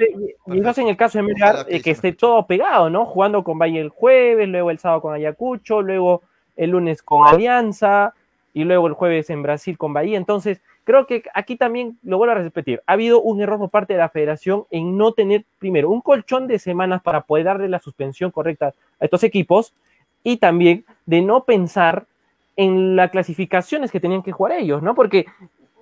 Y 0.48 0.60
eso 0.60 0.82
en 0.82 0.89
el 0.89 0.98
caso 0.98 1.17
de 1.17 1.24
Melgar, 1.24 1.65
eh, 1.69 1.82
que 1.82 1.91
esté 1.91 2.12
todo 2.12 2.45
pegado, 2.45 2.89
¿no? 2.89 3.06
Jugando 3.06 3.43
con 3.43 3.58
Valle 3.58 3.80
el 3.80 3.89
jueves, 3.89 4.48
luego 4.48 4.71
el 4.71 4.80
sábado 4.80 5.02
con 5.02 5.13
Ayacucho, 5.13 5.82
luego 5.82 6.21
el 6.58 6.71
lunes 6.71 7.02
con 7.02 7.28
Alianza, 7.28 8.13
y 8.54 8.65
luego 8.65 8.88
el 8.88 8.93
jueves 8.93 9.30
en 9.30 9.41
Brasil 9.41 9.78
con 9.78 9.93
Bahía. 9.93 10.17
Entonces, 10.17 10.62
creo 10.84 11.08
que 11.08 11.24
aquí 11.34 11.56
también, 11.56 11.98
lo 12.04 12.17
vuelvo 12.17 12.34
a 12.34 12.36
repetir, 12.36 12.82
ha 12.88 12.93
habido 12.93 13.21
un 13.21 13.41
error 13.41 13.58
por 13.58 13.69
parte 13.69 13.93
de 13.93 14.00
la 14.00 14.10
federación 14.10 14.65
en 14.69 14.98
no 14.98 15.13
tener, 15.13 15.45
primero, 15.60 15.89
un 15.89 16.02
colchón 16.02 16.48
de 16.48 16.60
semanas 16.60 17.02
para 17.02 17.21
poder 17.21 17.45
darle 17.45 17.69
la 17.69 17.80
suspensión 17.80 18.32
correcta 18.32 18.74
a 19.00 19.06
estos 19.06 19.24
equipos, 19.24 19.74
y 20.24 20.38
también 20.38 20.86
de 21.06 21.21
no 21.21 21.43
pensar 21.43 22.06
en 22.56 22.96
las 22.96 23.12
clasificaciones 23.12 23.91
que 23.91 24.00
tenían 24.00 24.24
que 24.24 24.32
jugar 24.32 24.54
ellos, 24.54 24.82
¿no? 24.82 24.96
Porque 24.96 25.26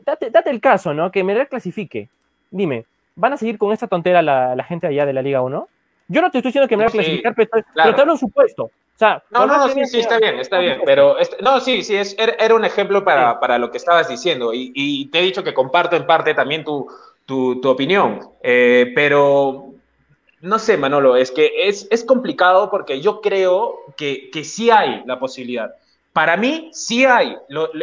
date, 0.06 0.50
el 0.50 0.60
caso, 0.60 0.93
¿no? 0.93 1.12
Que 1.12 1.24
Melgar 1.24 1.50
clasifique. 1.50 2.10
Dime, 2.52 2.86
¿van 3.16 3.34
a 3.34 3.38
seguir 3.38 3.58
con 3.58 3.72
esta 3.72 3.88
tontera 3.88 4.22
la, 4.22 4.64
gente 4.64 4.88
allá 4.88 5.06
de 5.06 5.14
la 5.14 5.22
Liga 5.22 5.41
1? 5.41 5.68
Yo 6.08 6.22
no 6.22 6.32
te 6.32 6.38
estoy 6.38 6.50
diciendo 6.50 6.68
que 6.68 6.78
me 6.78 6.84
va 6.84 6.89
a 6.89 6.91
clasificar, 6.91 7.34
pero, 7.36 7.50
te 7.95 8.02
hablo 8.02 8.14
un 8.14 8.20
supuesto. 8.20 8.64
O 8.66 8.97
sea, 8.97 9.24
no, 9.32 9.47
no, 9.47 9.58
no, 9.58 9.70
sí, 9.70 9.86
sí, 9.86 10.00
está 10.00 10.20
bien, 10.20 10.38
está 10.38 10.60
bien. 10.60 10.82
Pero, 10.86 11.18
este, 11.18 11.38
no, 11.41 11.60
sí, 11.60 11.82
sí, 11.82 11.95
es, 11.95 12.16
era 12.18 12.54
un 12.54 12.64
ejemplo 12.64 13.04
para, 13.04 13.39
para 13.39 13.58
lo 13.58 13.72
que 13.72 13.78
estabas 13.78 14.08
diciendo. 14.08 14.54
Y, 14.54 14.72
y, 14.76 15.08
te 15.08 15.20
he 15.20 15.24
dicho 15.24 15.43
que 15.43 15.54
comparto 15.54 15.95
en 15.95 16.06
parte 16.06 16.36
también 16.36 16.64
tu, 16.64 16.88
tu, 17.26 17.60
tu 17.60 17.70
opinión. 17.70 18.20
Eh, 18.43 18.91
pero, 18.93 19.74
no 20.41 20.60
sé, 20.60 20.78
Manolo, 20.78 21.16
es 21.16 21.32
que 21.32 21.68
es, 21.68 21.88
es 21.89 22.04
complicado 22.04 22.70
porque 22.70 23.02
yo 23.02 23.22
creo 23.22 23.80
que, 23.97 24.30
que 24.30 24.43
sí 24.43 24.70
hay 24.70 25.02
la 25.06 25.18
posibilidad. 25.18 25.74
Para 26.14 26.38
mí 26.38 26.70
sí 26.74 27.05
hay 27.05 27.36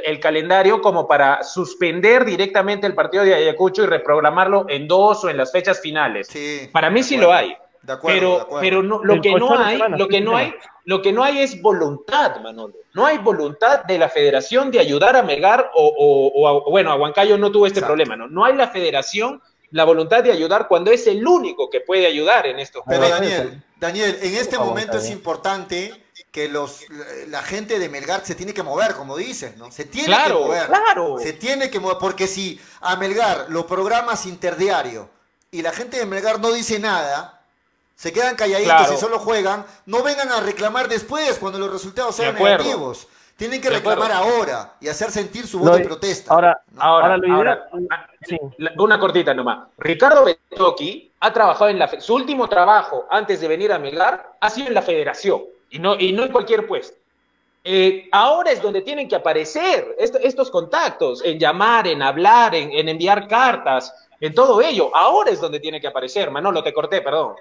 el 0.05 0.21
calendario 0.21 0.81
como 0.81 1.09
para 1.09 1.43
suspender 1.43 2.25
directamente 2.25 2.87
el 2.87 2.95
partido 2.95 3.25
de 3.25 3.35
Ayacucho 3.35 3.83
y 3.83 3.87
reprogramarlo 3.87 4.67
en 4.69 4.87
dos 4.87 5.25
o 5.25 5.31
en 5.31 5.37
las 5.37 5.51
fechas 5.51 5.81
finales. 5.81 6.29
para 6.73 6.91
mí 6.91 7.03
sí 7.03 7.17
lo 7.17 7.33
hay. 7.33 7.57
pero, 8.05 8.49
pero 8.61 8.85
no, 8.85 9.03
lo 9.03 9.21
que 9.21 9.35
no 9.35 9.59
hay, 9.59 9.81
lo 9.97 10.07
que 10.07 10.21
no 10.21 10.37
hay, 10.37 10.55
lo 10.85 11.03
que 11.03 11.13
no 11.13 11.25
hay 11.25 11.41
es 11.41 11.61
voluntad, 11.61 12.41
Manolo. 12.41 12.75
No 12.95 13.05
hay 13.05 13.19
voluntad 13.19 13.85
de 13.85 13.99
la 13.99 14.09
federación 14.09 14.71
de 14.71 14.79
ayudar 14.79 15.17
a 15.17 15.25
Megar 15.25 15.69
o, 15.75 16.71
bueno, 16.71 16.93
a 16.93 16.95
Huancayo 16.95 17.37
no 17.37 17.51
tuvo 17.51 17.67
este 17.67 17.83
problema, 17.83 18.15
¿no? 18.15 18.29
No 18.29 18.45
hay 18.45 18.55
la 18.55 18.69
federación 18.69 19.43
la 19.73 19.85
voluntad 19.85 20.23
de 20.23 20.33
ayudar 20.33 20.67
cuando 20.69 20.91
es 20.91 21.07
el 21.07 21.25
único 21.27 21.71
que 21.71 21.81
puede 21.81 22.07
ayudar 22.07 22.47
en 22.47 22.59
estos 22.59 22.83
Pero 22.89 23.09
Daniel, 23.09 23.63
Daniel, 23.79 24.19
en 24.21 24.35
este 24.35 24.59
momento 24.59 24.99
es 24.99 25.11
importante 25.11 25.93
que 26.31 26.49
los 26.49 26.85
la 27.29 27.43
gente 27.43 27.79
de 27.79 27.89
Melgar 27.89 28.25
se 28.25 28.35
tiene 28.35 28.55
que 28.55 28.63
mover, 28.63 28.95
como 28.95 29.17
dices, 29.17 29.57
¿no? 29.57 29.71
Se 29.71 29.85
tiene 29.85 30.17
que 30.27 30.33
mover. 30.33 30.67
Claro. 30.67 31.19
Se 31.19 31.33
tiene 31.33 31.71
que 31.71 31.81
mover, 31.81 31.99
porque 31.99 32.27
si 32.27 32.61
a 32.81 32.97
Melgar 32.97 33.47
lo 33.49 33.67
programas 33.67 34.27
interdiario 34.27 35.11
y 35.51 35.63
la 35.63 35.73
gente 35.73 35.99
de 35.99 36.07
Melgar 36.07 36.41
no 36.41 36.53
dice 36.53 36.79
nada, 36.79 37.41
se 37.97 38.13
quedan 38.13 38.37
calladitos 38.37 38.93
y 38.95 38.97
solo 38.97 39.19
juegan, 39.19 39.65
no 39.87 40.03
vengan 40.03 40.31
a 40.31 40.41
reclamar 40.41 40.89
después 40.89 41.39
cuando 41.39 41.59
los 41.59 41.71
resultados 41.71 42.15
sean 42.15 42.35
negativos. 42.35 43.09
Tienen 43.37 43.61
que 43.61 43.71
reclamar 43.71 44.13
ahora 44.13 44.75
y 44.81 44.89
hacer 44.89 45.11
sentir 45.11 45.47
su 45.47 45.59
voz 45.59 45.79
de 45.79 45.85
protesta. 45.85 46.33
Ahora, 46.33 46.63
ahora, 46.77 47.19
ahora, 47.31 47.69
ah, 47.91 48.07
una 48.77 49.01
cortita 49.01 49.33
nomás. 49.33 49.67
Ricardo 49.79 50.25
Betoki 50.25 51.11
ha 51.21 51.33
trabajado 51.33 51.71
en 51.71 51.79
la 51.79 52.01
su 52.01 52.15
último 52.15 52.49
trabajo 52.49 53.07
antes 53.11 53.41
de 53.41 53.49
venir 53.49 53.73
a 53.73 53.79
Melgar 53.79 54.33
ha 54.39 54.51
sido 54.51 54.69
en 54.69 54.75
la 54.75 54.83
federación 54.83 55.41
y 55.71 55.79
no, 55.79 55.99
y 55.99 56.13
no 56.13 56.25
en 56.25 56.33
cualquier 56.33 56.67
puesto. 56.67 57.01
Eh, 57.63 58.09
ahora 58.13 58.53
es 58.53 58.63
donde 58.63 58.81
tienen 58.81 59.07
que 59.07 59.17
aparecer 59.17 59.95
estos 59.99 60.51
contactos, 60.51 61.23
en 61.25 61.39
llamar, 61.39 61.87
en 61.87 62.01
hablar, 62.03 62.55
en, 62.55 62.89
enviar 62.89 63.29
cartas, 63.29 63.95
en 64.19 64.35
todo 64.35 64.63
ello. 64.63 64.95
Ahora 64.95 65.31
es 65.31 65.41
donde 65.41 65.61
tiene 65.61 65.81
que 65.81 65.87
aparecer. 65.87 66.31
Manolo, 66.31 66.63
te 66.63 66.73
corté, 66.73 67.03
perdón. 67.03 67.35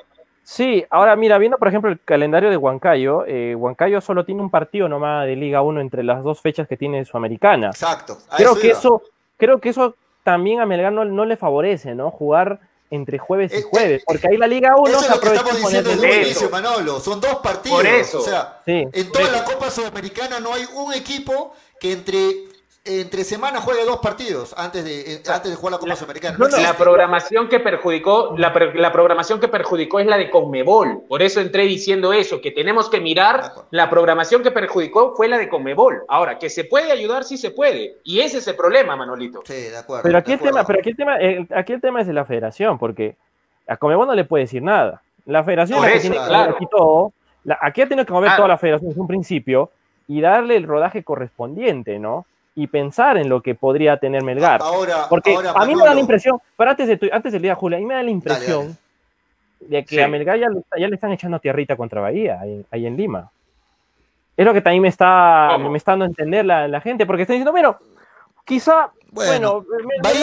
Sí, 0.44 0.84
ahora 0.90 1.16
mira, 1.16 1.38
viendo 1.38 1.58
por 1.58 1.68
ejemplo 1.68 1.92
el 1.92 2.00
calendario 2.00 2.50
de 2.50 2.58
Huancayo, 2.58 3.24
eh, 3.28 3.56
Huancayo 3.56 4.02
solo 4.02 4.26
tiene 4.26 4.42
un 4.42 4.50
partido 4.50 4.90
nomás 4.90 5.26
de 5.28 5.36
Liga 5.36 5.62
1 5.62 5.80
entre 5.80 6.04
las 6.04 6.24
dos 6.24 6.42
fechas 6.42 6.68
que 6.68 6.76
tiene 6.76 7.06
Sudamericana. 7.06 7.68
Exacto. 7.68 8.18
Creo 8.36 8.56
que, 8.56 8.72
eso, 8.72 9.04
creo 9.38 9.60
que 9.60 9.70
eso 9.70 9.96
también 10.24 10.60
a 10.60 10.66
Melgar 10.66 10.92
no, 10.92 11.06
no 11.06 11.26
le 11.26 11.38
favorece, 11.38 11.94
¿no? 11.94 12.10
Jugar 12.10 12.60
entre 12.92 13.18
jueves 13.20 13.54
y 13.54 13.58
eh, 13.58 13.62
jueves, 13.62 14.02
eh, 14.02 14.06
porque 14.06 14.28
ahí 14.28 14.38
la 14.38 14.48
Liga 14.48 14.76
1 14.76 14.88
eso 14.88 15.02
es 15.02 15.10
lo 15.10 15.20
que 15.20 15.28
estamos 15.28 15.58
diciendo 15.58 15.90
desde 15.92 16.10
el 16.12 16.26
inicio, 16.26 16.50
Manolo, 16.50 17.00
son 17.00 17.22
dos 17.22 17.36
partidos, 17.36 17.78
por 17.78 17.88
eso. 17.88 18.20
o 18.20 18.24
sea, 18.24 18.62
en 18.66 19.12
toda 19.12 19.30
la 19.30 19.46
Copa 19.46 19.70
Sudamericana 19.70 20.40
no 20.40 20.54
hay 20.54 20.66
un 20.74 20.94
equipo 20.94 21.54
que 21.80 21.94
entre 21.94 22.49
entre 22.90 23.24
semana 23.24 23.62
juega 23.62 23.86
dos 23.86 24.00
partidos 24.00 24.54
antes 24.58 24.84
de, 24.84 25.14
eh, 25.14 25.24
antes 25.32 25.52
de 25.52 25.56
jugar 25.56 25.74
la 25.74 25.80
Copa 25.80 25.96
Sudamericana. 25.96 26.38
la 26.62 26.74
programación 26.76 27.48
que 27.48 27.60
perjudicó, 27.60 28.34
la, 28.38 28.52
la, 28.74 28.92
programación 28.92 29.40
que 29.40 29.48
perjudicó 29.48 30.00
es 30.00 30.08
la 30.08 30.18
de 30.18 30.30
Conmebol. 30.30 31.04
Por 31.08 31.22
eso 31.22 31.40
entré 31.40 31.66
diciendo 31.66 32.12
eso, 32.14 32.42
que 32.42 32.52
tenemos 32.52 32.90
que 32.90 33.00
mirar 33.00 33.52
la 33.70 33.90
programación 33.90 34.42
que 34.42 34.52
perjudicó 34.52 35.16
fue 35.16 35.28
la 35.28 35.38
de 35.38 35.50
Conmebol. 35.50 36.04
Ahora, 36.08 36.40
que 36.40 36.50
se 36.50 36.64
puede 36.64 36.92
ayudar, 36.92 37.24
sí 37.24 37.38
se 37.38 37.52
puede. 37.52 37.98
Y 38.04 38.22
ese 38.22 38.40
es 38.40 38.48
el 38.48 38.56
problema, 38.56 38.96
Manolito. 38.96 39.44
Sí, 39.46 39.54
de 39.54 39.78
acuerdo. 39.78 40.04
Pero 40.04 40.18
aquí, 40.18 40.34
el, 40.34 40.40
tema, 40.40 40.66
pero 40.66 40.80
aquí 40.80 40.90
el 40.90 40.96
tema, 40.96 41.18
eh, 41.20 41.48
aquí 41.56 41.74
el 41.74 41.82
tema 41.82 42.02
es 42.02 42.08
de 42.08 42.14
la 42.14 42.26
federación, 42.26 42.80
porque 42.80 43.16
a 43.68 43.78
Conmebol 43.78 44.08
no 44.08 44.16
le 44.16 44.26
puede 44.26 44.46
decir 44.46 44.64
nada. 44.64 45.02
La 45.26 45.44
federación 45.44 45.78
es 45.80 45.86
la 45.86 45.92
que 45.94 46.00
tiene 46.00 46.16
que 46.16 46.34
aquí 46.34 46.66
todo. 46.72 47.14
aquí 47.62 47.82
ha 47.82 47.88
tenido 47.88 48.06
que 48.06 48.14
mover 48.14 48.36
toda 48.36 48.48
la 48.48 48.58
federación 48.58 48.90
desde 48.90 49.02
un 49.02 49.08
principio 49.08 49.70
y 50.08 50.22
darle 50.22 50.56
el 50.56 50.64
rodaje 50.64 51.04
correspondiente, 51.04 52.00
¿no? 52.00 52.26
Y 52.60 52.68
pensar 52.68 53.18
en 53.18 53.30
lo 53.30 53.42
que 53.42 53.56
podría 53.56 53.96
tener 53.96 54.22
Melgar. 54.22 54.62
Ahora, 54.62 55.06
Porque 55.10 55.34
a 55.34 55.66
mí 55.66 55.76
me 55.76 55.86
da 55.86 55.94
la 55.94 56.02
impresión, 56.02 56.42
pero 56.58 56.72
antes, 56.72 56.88
de 56.88 57.10
antes 57.10 57.32
del 57.32 57.42
día, 57.42 57.56
Julia, 57.56 57.78
a 57.78 57.80
mí 57.80 57.86
me 57.86 57.94
da 57.94 58.04
la 58.04 58.12
impresión 58.12 58.78
de 59.62 59.86
que 59.86 60.04
a 60.04 60.10
Melgar 60.10 60.38
ya, 60.38 60.50
le 60.50 60.96
están 60.96 61.14
echando 61.14 61.40
tierrita 61.40 61.78
contra 61.78 62.02
Bahía, 62.02 62.42
ahí, 62.42 62.86
en 62.86 62.98
Lima. 62.98 63.32
Es 64.36 64.46
lo 64.46 64.54
que 64.54 64.60
también 64.60 64.82
me 64.82 64.90
está, 64.90 65.58
me 65.58 65.78
está 65.78 65.94
dando 65.94 66.04
a 66.04 66.10
entender 66.10 66.46
la, 66.46 66.68
la 66.68 66.82
gente, 66.82 67.06
porque 67.06 67.22
están 67.22 67.36
diciendo, 67.36 67.54
bueno, 67.54 67.78
quizá 68.50 68.92
bueno, 69.12 69.66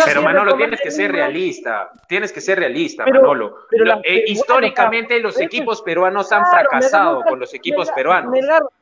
pero 0.05 0.23
Manolo, 0.23 0.57
tienes 0.57 0.81
que 0.81 0.91
ser 0.91 1.11
realista, 1.11 1.91
tienes 2.09 2.33
que 2.33 2.41
ser 2.41 2.59
realista, 2.59 3.05
Manolo. 3.05 3.57
Eh, 4.05 4.25
históricamente 4.27 5.19
los 5.21 5.41
equipos 5.41 5.83
peruanos 5.83 6.31
han 6.31 6.45
fracasado 6.47 7.23
con 7.23 7.41
los 7.41 7.53
equipos 7.55 7.91
peruanos. 7.91 8.33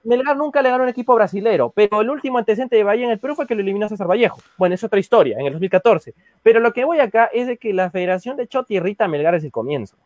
Melgar, 0.05 0.37
nunca 0.37 0.61
le 0.61 0.71
ganó 0.71 0.85
un 0.85 0.91
equipo 0.91 1.15
brasilero, 1.15 1.73
pero 1.75 2.03
el 2.03 2.11
último 2.11 2.39
antecedente 2.39 2.77
de 2.77 2.85
Bahía 2.85 3.07
en 3.07 3.13
el 3.13 3.19
Perú 3.19 3.35
fue 3.35 3.47
que 3.47 3.55
lo 3.55 3.63
eliminó 3.63 3.89
César 3.89 4.07
Vallejo. 4.07 4.41
Bueno, 4.59 4.75
es 4.75 4.85
otra 4.85 5.01
historia, 5.01 5.39
en 5.39 5.47
el 5.47 5.53
2014. 5.53 6.15
Pero 6.43 6.61
lo 6.61 6.73
que 6.73 6.85
voy 6.85 7.01
acá 7.01 7.31
es 7.33 7.47
de 7.47 7.57
que 7.57 7.73
la 7.73 7.91
Federación 7.91 8.37
de 8.37 8.47
Choti 8.47 8.77
irrita 8.77 9.07
a 9.07 9.09
Melgar 9.09 9.35
es 9.35 9.45
el 9.45 9.53
comienzo. 9.53 9.97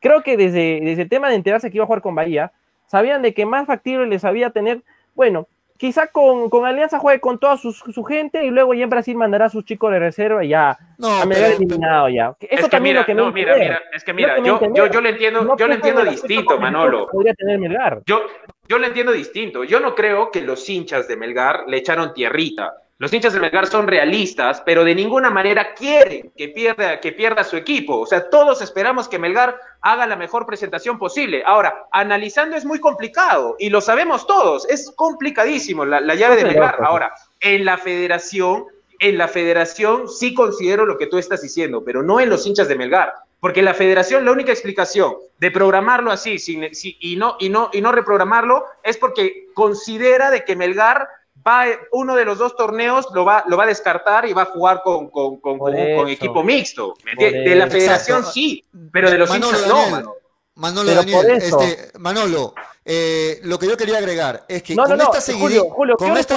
creo 0.00 0.22
que 0.22 0.36
desde, 0.36 0.80
desde 0.82 1.02
el 1.02 1.08
tema 1.08 1.28
de 1.28 1.36
enterarse 1.36 1.70
que 1.70 1.76
iba 1.76 1.84
a 1.84 1.86
jugar 1.86 2.02
con 2.02 2.14
Bahía, 2.14 2.52
sabían 2.86 3.20
de 3.20 3.34
que 3.34 3.44
más 3.44 3.66
factible 3.66 4.06
les 4.06 4.24
había 4.24 4.50
tener, 4.50 4.82
bueno, 5.14 5.46
quizá 5.82 6.06
con, 6.06 6.48
con, 6.48 6.64
Alianza 6.64 7.00
juegue 7.00 7.18
con 7.18 7.40
toda 7.40 7.56
su, 7.56 7.72
su, 7.72 8.04
gente 8.04 8.44
y 8.44 8.50
luego 8.50 8.72
ya 8.72 8.84
en 8.84 8.90
Brasil 8.90 9.16
mandará 9.16 9.46
a 9.46 9.48
sus 9.48 9.64
chicos 9.64 9.90
de 9.90 9.98
reserva 9.98 10.44
y 10.44 10.50
ya 10.50 10.78
no, 10.96 11.08
a 11.08 11.26
pero, 11.28 11.56
eliminado 11.56 12.08
ya. 12.08 12.36
Eso 12.38 12.46
es 12.50 12.60
que 12.66 12.70
también 12.70 12.94
mira, 12.94 13.00
lo 13.00 13.06
que 13.06 13.14
no, 13.14 13.32
mira, 13.32 13.56
mira, 13.56 13.82
es 13.92 14.04
que 14.04 14.12
mira, 14.12 14.38
yo, 14.38 14.60
yo, 14.72 14.86
yo, 14.86 15.00
le 15.00 15.08
entiendo, 15.08 15.42
no 15.42 15.56
yo 15.56 15.66
le 15.66 15.74
entiendo 15.74 16.04
distinto, 16.04 16.56
Manolo. 16.56 17.08
Podría 17.08 17.34
tener 17.34 17.58
Melgar. 17.58 18.00
Yo, 18.06 18.22
yo 18.68 18.78
le 18.78 18.86
entiendo 18.86 19.10
distinto. 19.10 19.64
Yo 19.64 19.80
no 19.80 19.96
creo 19.96 20.30
que 20.30 20.42
los 20.42 20.68
hinchas 20.68 21.08
de 21.08 21.16
Melgar 21.16 21.64
le 21.66 21.78
echaron 21.78 22.14
tierrita. 22.14 22.74
Los 23.02 23.12
hinchas 23.12 23.32
de 23.32 23.40
Melgar 23.40 23.66
son 23.66 23.88
realistas, 23.88 24.62
pero 24.64 24.84
de 24.84 24.94
ninguna 24.94 25.28
manera 25.28 25.74
quieren 25.74 26.30
que 26.36 26.50
pierda, 26.50 27.00
que 27.00 27.10
pierda 27.10 27.42
su 27.42 27.56
equipo. 27.56 27.98
O 27.98 28.06
sea, 28.06 28.30
todos 28.30 28.62
esperamos 28.62 29.08
que 29.08 29.18
Melgar 29.18 29.58
haga 29.80 30.06
la 30.06 30.14
mejor 30.14 30.46
presentación 30.46 31.00
posible. 31.00 31.42
Ahora, 31.44 31.88
analizando 31.90 32.54
es 32.54 32.64
muy 32.64 32.78
complicado 32.78 33.56
y 33.58 33.70
lo 33.70 33.80
sabemos 33.80 34.24
todos, 34.24 34.68
es 34.70 34.92
complicadísimo 34.94 35.84
la, 35.84 36.00
la 36.00 36.14
llave 36.14 36.36
de 36.36 36.44
Melgar. 36.44 36.78
Ahora, 36.80 37.12
en 37.40 37.64
la 37.64 37.76
federación, 37.76 38.66
en 39.00 39.18
la 39.18 39.26
federación 39.26 40.08
sí 40.08 40.32
considero 40.32 40.86
lo 40.86 40.96
que 40.96 41.08
tú 41.08 41.18
estás 41.18 41.42
diciendo, 41.42 41.82
pero 41.84 42.04
no 42.04 42.20
en 42.20 42.30
los 42.30 42.46
hinchas 42.46 42.68
de 42.68 42.76
Melgar. 42.76 43.14
Porque 43.40 43.62
la 43.62 43.74
federación, 43.74 44.24
la 44.24 44.30
única 44.30 44.52
explicación 44.52 45.16
de 45.40 45.50
programarlo 45.50 46.12
así 46.12 46.38
sin, 46.38 46.72
sin, 46.72 46.94
y, 47.00 47.16
no, 47.16 47.34
y, 47.40 47.48
no, 47.48 47.68
y 47.72 47.80
no 47.80 47.90
reprogramarlo 47.90 48.64
es 48.84 48.96
porque 48.96 49.48
considera 49.54 50.30
de 50.30 50.44
que 50.44 50.54
Melgar 50.54 51.08
va, 51.46 51.64
uno 51.92 52.14
de 52.14 52.24
los 52.24 52.38
dos 52.38 52.56
torneos 52.56 53.08
lo 53.12 53.24
va, 53.24 53.44
lo 53.46 53.56
va 53.56 53.64
a 53.64 53.66
descartar 53.66 54.26
y 54.26 54.32
va 54.32 54.42
a 54.42 54.46
jugar 54.46 54.82
con, 54.82 55.08
con, 55.10 55.38
con, 55.40 55.58
con, 55.58 55.72
con 55.72 56.08
equipo 56.08 56.42
mixto. 56.42 56.94
De 57.18 57.54
la 57.54 57.66
federación 57.68 58.18
Exacto. 58.18 58.32
sí, 58.32 58.64
pero 58.90 59.10
de 59.10 59.18
los 59.18 59.28
Manolo, 59.28 59.56
hinchas 59.56 59.68
Daniel, 59.68 59.90
no, 59.90 59.96
mano. 59.96 60.14
Manolo, 60.54 60.94
Daniel, 60.94 61.30
este, 61.30 61.98
Manolo, 61.98 62.54
eh, 62.84 63.40
lo 63.44 63.58
que 63.58 63.66
yo 63.66 63.76
quería 63.76 63.98
agregar 63.98 64.44
es 64.48 64.62
que 64.62 64.74
no, 64.74 64.84
con 64.84 64.98
no, 64.98 65.04
esta 65.04 65.16
no, 65.16 65.20
seguidilla, 65.20 65.60
Julio, 65.60 65.70
Julio, 65.70 65.96
con 65.96 66.16
esta 66.16 66.36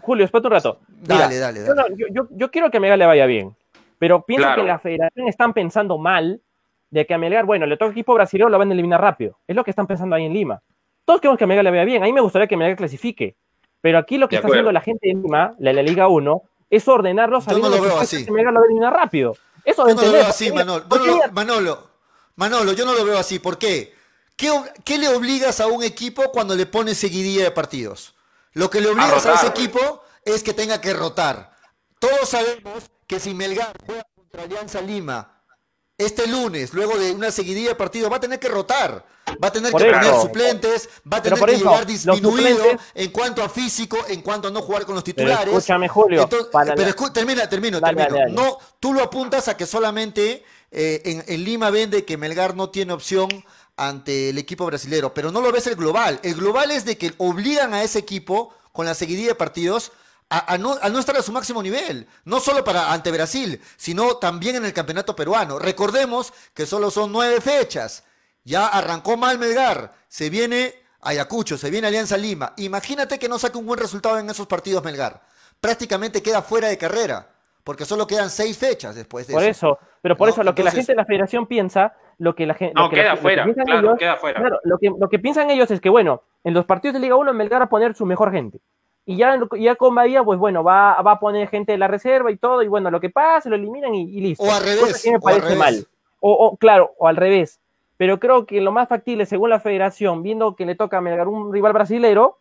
Julio, 0.00 0.24
espérate 0.24 0.46
un 0.48 0.52
rato. 0.52 0.80
Mira, 0.88 1.18
Dale, 1.20 1.38
dale, 1.38 1.60
yo, 1.66 1.74
dale. 1.74 1.94
yo, 1.96 2.06
yo, 2.10 2.28
yo 2.30 2.50
quiero 2.50 2.70
que 2.70 2.78
a 2.78 2.80
Melgar 2.80 2.98
le 2.98 3.06
vaya 3.06 3.26
bien, 3.26 3.54
pero 3.98 4.24
pienso 4.24 4.46
Claro. 4.46 4.62
que 4.62 4.68
la 4.68 4.78
federación 4.80 5.28
están 5.28 5.54
pensando 5.54 5.96
mal 5.96 6.40
de 6.90 7.06
que 7.06 7.14
a 7.14 7.18
Melgar, 7.18 7.44
bueno, 7.44 7.66
le 7.66 7.76
toca 7.76 7.92
equipo 7.92 8.14
brasileño, 8.14 8.48
lo 8.48 8.58
van 8.58 8.70
a 8.70 8.72
eliminar 8.74 9.00
rápido. 9.00 9.38
Es 9.46 9.54
lo 9.54 9.62
que 9.62 9.70
están 9.70 9.86
pensando 9.86 10.16
ahí 10.16 10.24
en 10.24 10.32
Lima. 10.32 10.60
Todos 11.04 11.20
queremos 11.20 11.38
que 11.38 11.44
a 11.44 11.46
Melgar 11.46 11.64
le 11.64 11.70
vaya 11.70 11.84
bien. 11.84 12.02
A 12.02 12.06
mí 12.06 12.12
me 12.12 12.20
gustaría 12.20 12.48
que 12.48 12.56
Melgar 12.56 12.76
clasifique. 12.76 13.36
Pero 13.80 13.98
aquí 13.98 14.18
lo 14.18 14.28
que 14.28 14.36
De 14.36 14.38
está 14.38 14.46
acuerdo. 14.48 14.60
haciendo 14.60 14.72
la 14.72 14.80
gente 14.80 15.08
de 15.08 15.14
Lima, 15.14 15.54
la, 15.58 15.72
la 15.72 15.82
Liga 15.82 16.08
1, 16.08 16.42
es 16.70 16.86
ordenarlos 16.88 17.44
Yo 17.46 17.52
no 17.52 17.64
sabiendo 17.64 17.68
lo 17.70 17.74
que 17.76 17.80
veo 17.80 17.90
puede 17.92 18.04
así. 18.04 18.24
que 18.24 18.30
Melgar 18.30 18.52
lo 18.52 18.60
a 18.60 18.64
eliminar 18.64 18.92
rápido. 18.92 19.36
Eso 19.64 19.84
de 19.84 19.94
Yo 19.94 20.00
no 20.00 20.06
lo 20.06 20.12
veo 20.12 20.26
así, 20.26 20.52
Manolo. 20.52 20.82
Yo 20.82 20.88
porque 20.88 21.06
no 21.06 21.12
lo- 21.12 21.16
mira, 21.16 21.32
Manolo, 21.32 21.90
Manolo, 22.36 22.72
yo 22.72 22.84
no 22.84 22.94
lo 22.94 23.04
veo 23.04 23.18
así. 23.18 23.38
¿Por 23.38 23.58
qué? 23.58 23.94
¿Qué, 24.36 24.98
le 24.98 25.08
obligas 25.08 25.60
a 25.60 25.66
un 25.66 25.82
equipo 25.82 26.30
cuando 26.32 26.54
le 26.54 26.64
pones 26.64 26.96
seguidilla 26.96 27.44
de 27.44 27.50
partidos? 27.50 28.14
Lo 28.54 28.70
que 28.70 28.80
le 28.80 28.88
obligas 28.88 29.26
a, 29.26 29.30
rotar, 29.30 29.34
ese 29.34 29.46
equipo 29.48 30.02
es 30.24 30.42
que 30.42 30.54
tenga 30.54 30.80
que 30.80 30.94
rotar. 30.94 31.52
Todos 31.98 32.30
sabemos 32.30 32.90
que 33.06 33.20
si 33.20 33.34
Melgar 33.34 33.72
juega 33.84 34.04
contra 34.14 34.44
Alianza 34.44 34.80
Lima 34.80 35.39
este 36.00 36.26
lunes, 36.26 36.72
luego 36.74 36.98
de 36.98 37.12
una 37.12 37.30
seguidilla 37.30 37.70
de 37.70 37.74
partidos, 37.76 38.10
va 38.10 38.16
a 38.16 38.20
tener 38.20 38.38
que 38.40 38.48
rotar. 38.48 39.04
Va 39.42 39.48
a 39.48 39.52
tener 39.52 39.70
Por 39.70 39.80
que 39.82 39.90
eso. 39.90 39.98
poner 40.00 40.14
suplentes, 40.20 40.88
va 41.10 41.18
a 41.18 41.22
Pero 41.22 41.36
tener 41.36 41.50
que 41.50 41.54
eso, 41.56 41.64
llegar 41.70 41.86
disminuido 41.86 42.64
en 42.94 43.10
cuanto 43.12 43.42
a 43.44 43.48
físico, 43.48 43.96
en 44.08 44.22
cuanto 44.22 44.48
a 44.48 44.50
no 44.50 44.60
jugar 44.60 44.84
con 44.84 44.96
los 44.96 45.04
Pero 45.04 45.14
titulares. 45.16 45.54
escúchame, 45.54 45.88
Julio. 45.88 46.22
Entonces, 46.22 46.48
para 46.50 46.74
pero 46.74 46.88
la- 46.88 46.96
escu- 46.96 47.12
termina, 47.12 47.48
termino, 47.48 47.78
Dale, 47.80 47.96
termino. 47.96 48.18
dale, 48.18 48.34
dale. 48.34 48.48
No, 48.50 48.58
tú 48.80 48.92
lo 48.92 49.02
apuntas 49.02 49.46
a 49.46 49.56
que 49.56 49.66
solamente 49.66 50.44
eh, 50.72 51.00
en, 51.04 51.24
en 51.26 51.44
Lima 51.44 51.70
vende 51.70 52.04
que 52.04 52.16
Melgar 52.16 52.56
no 52.56 52.70
tiene 52.70 52.92
opción 52.92 53.28
ante 53.76 54.30
el 54.30 54.38
equipo 54.38 54.66
brasilero, 54.66 55.14
pero 55.14 55.30
no 55.30 55.40
lo 55.40 55.52
ves 55.52 55.66
el 55.68 55.76
global. 55.76 56.18
El 56.22 56.34
global 56.34 56.70
es 56.72 56.84
de 56.84 56.98
que 56.98 57.14
obligan 57.18 57.72
a 57.72 57.82
ese 57.84 57.98
equipo 58.00 58.52
con 58.72 58.84
la 58.86 58.94
seguidilla 58.94 59.28
de 59.28 59.34
partidos 59.36 59.92
a, 60.30 60.54
a 60.54 60.58
no, 60.58 60.76
a 60.80 60.88
no 60.88 60.98
estar 60.98 61.16
a 61.16 61.22
su 61.22 61.32
máximo 61.32 61.62
nivel, 61.62 62.06
no 62.24 62.40
solo 62.40 62.62
para 62.64 62.92
ante 62.92 63.10
Brasil, 63.10 63.60
sino 63.76 64.16
también 64.16 64.56
en 64.56 64.64
el 64.64 64.72
campeonato 64.72 65.14
peruano. 65.16 65.58
Recordemos 65.58 66.32
que 66.54 66.66
solo 66.66 66.90
son 66.90 67.12
nueve 67.12 67.40
fechas. 67.40 68.04
Ya 68.44 68.66
arrancó 68.68 69.16
mal 69.16 69.38
Melgar, 69.38 69.92
se 70.08 70.30
viene 70.30 70.72
Ayacucho, 71.02 71.58
se 71.58 71.70
viene 71.70 71.88
Alianza 71.88 72.16
Lima. 72.16 72.52
Imagínate 72.56 73.18
que 73.18 73.28
no 73.28 73.38
saque 73.38 73.58
un 73.58 73.66
buen 73.66 73.78
resultado 73.80 74.18
en 74.18 74.30
esos 74.30 74.46
partidos 74.46 74.82
Melgar. 74.84 75.20
Prácticamente 75.60 76.22
queda 76.22 76.40
fuera 76.42 76.68
de 76.68 76.78
carrera, 76.78 77.28
porque 77.64 77.84
solo 77.84 78.06
quedan 78.06 78.30
seis 78.30 78.56
fechas 78.56 78.94
después 78.94 79.26
de 79.26 79.34
Por 79.34 79.42
eso. 79.42 79.50
eso, 79.50 79.78
pero 80.00 80.16
por 80.16 80.28
No, 80.28 80.32
eso 80.32 80.42
lo 80.42 80.54
que 80.54 80.62
la 80.62 80.70
gente 80.70 80.92
de 80.92 80.96
la 80.96 81.04
federación 81.04 81.46
piensa, 81.46 81.94
lo 82.18 82.34
que 82.34 82.46
la 82.46 82.54
gente. 82.54 82.74
No, 82.74 82.84
lo 82.84 82.90
que 82.90 82.96
la- 82.96 83.02
queda 83.02 83.10
lo 83.10 83.16
que 83.16 83.22
fuera, 83.22 83.44
piensan 83.44 83.64
claro, 83.66 83.80
ellos- 83.88 83.98
queda 83.98 84.16
fuera. 84.16 84.40
Claro, 84.40 84.58
lo 84.64 84.78
que, 84.78 84.90
lo 84.98 85.08
que 85.08 85.18
piensan 85.18 85.50
ellos 85.50 85.70
es 85.70 85.80
que, 85.80 85.90
bueno, 85.90 86.22
en 86.44 86.54
los 86.54 86.64
partidos 86.64 86.94
de 86.94 87.00
Liga 87.00 87.16
1 87.16 87.32
Melgar 87.34 87.60
va 87.60 87.64
a 87.66 87.68
poner 87.68 87.94
su 87.94 88.06
mejor 88.06 88.32
gente. 88.32 88.60
Y 89.06 89.16
ya, 89.16 89.38
ya 89.58 89.74
con 89.76 89.94
Bahía, 89.94 90.22
pues 90.22 90.38
bueno, 90.38 90.62
va, 90.62 91.00
va 91.02 91.12
a 91.12 91.18
poner 91.20 91.48
gente 91.48 91.72
de 91.72 91.78
la 91.78 91.88
reserva 91.88 92.30
y 92.30 92.36
todo, 92.36 92.62
y 92.62 92.68
bueno, 92.68 92.90
lo 92.90 93.00
que 93.00 93.10
pasa, 93.10 93.48
lo 93.48 93.56
eliminan 93.56 93.94
y, 93.94 94.02
y 94.02 94.20
listo. 94.20 94.44
O 94.44 94.46
al 94.46 94.60
Cosa 94.60 94.64
revés, 94.66 95.02
que 95.02 95.10
me 95.10 95.16
o 95.16 95.18
al 95.18 95.22
parece 95.22 95.42
revés. 95.42 95.58
mal. 95.58 95.86
O, 96.20 96.32
o, 96.32 96.56
claro, 96.56 96.92
o 96.98 97.06
al 97.08 97.16
revés. 97.16 97.58
Pero 97.96 98.18
creo 98.20 98.46
que 98.46 98.60
lo 98.60 98.72
más 98.72 98.88
factible, 98.88 99.26
según 99.26 99.50
la 99.50 99.60
federación, 99.60 100.22
viendo 100.22 100.54
que 100.54 100.64
le 100.66 100.74
toca 100.74 100.98
a 100.98 101.00
Melgar 101.00 101.28
un 101.28 101.52
rival 101.52 101.72
brasilero, 101.72 102.38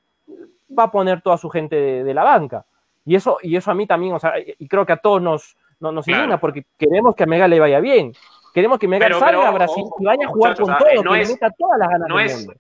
va 0.78 0.84
a 0.84 0.92
poner 0.92 1.22
toda 1.22 1.38
su 1.38 1.50
gente 1.50 1.76
de, 1.76 2.04
de 2.04 2.14
la 2.14 2.24
banca. 2.24 2.66
Y 3.06 3.16
eso, 3.16 3.38
y 3.42 3.56
eso 3.56 3.72
a 3.72 3.74
mí 3.74 3.88
también, 3.88 4.14
o 4.14 4.20
sea, 4.20 4.34
y 4.38 4.68
creo 4.68 4.86
que 4.86 4.94
a 4.94 4.98
todos 4.98 5.22
nos, 5.22 5.58
no- 5.80 5.92
nos 5.92 6.06
Claro. 6.06 6.22
indigna, 6.24 6.40
porque 6.40 6.66
queremos 6.78 7.16
que 7.16 7.24
a 7.24 7.26
Melgar 7.26 7.50
le 7.50 7.60
vaya 7.60 7.80
bien. 7.80 8.14
Queremos 8.54 8.78
que 8.80 8.88
Melgar 8.88 9.10
Pero- 9.10 9.20
salga 9.20 9.40
pero, 9.40 9.48
a 9.50 9.52
Brasil 9.52 9.84
ojo, 9.86 9.96
y 10.00 10.06
vaya 10.06 10.26
a 10.26 10.30
jugar 10.30 10.56
con 10.60 10.72
ah, 10.72 10.78
todo, 10.78 10.90
eh, 10.90 10.96
no 11.04 11.12
que 11.12 11.18
le 11.18 11.24
es- 11.24 11.30
meta 11.32 11.50
todas 11.58 11.80
las 11.80 11.90
ganas 11.90 12.08
no 12.10 12.18
del 12.18 12.26
es- 12.28 12.38
mundo. 12.38 12.54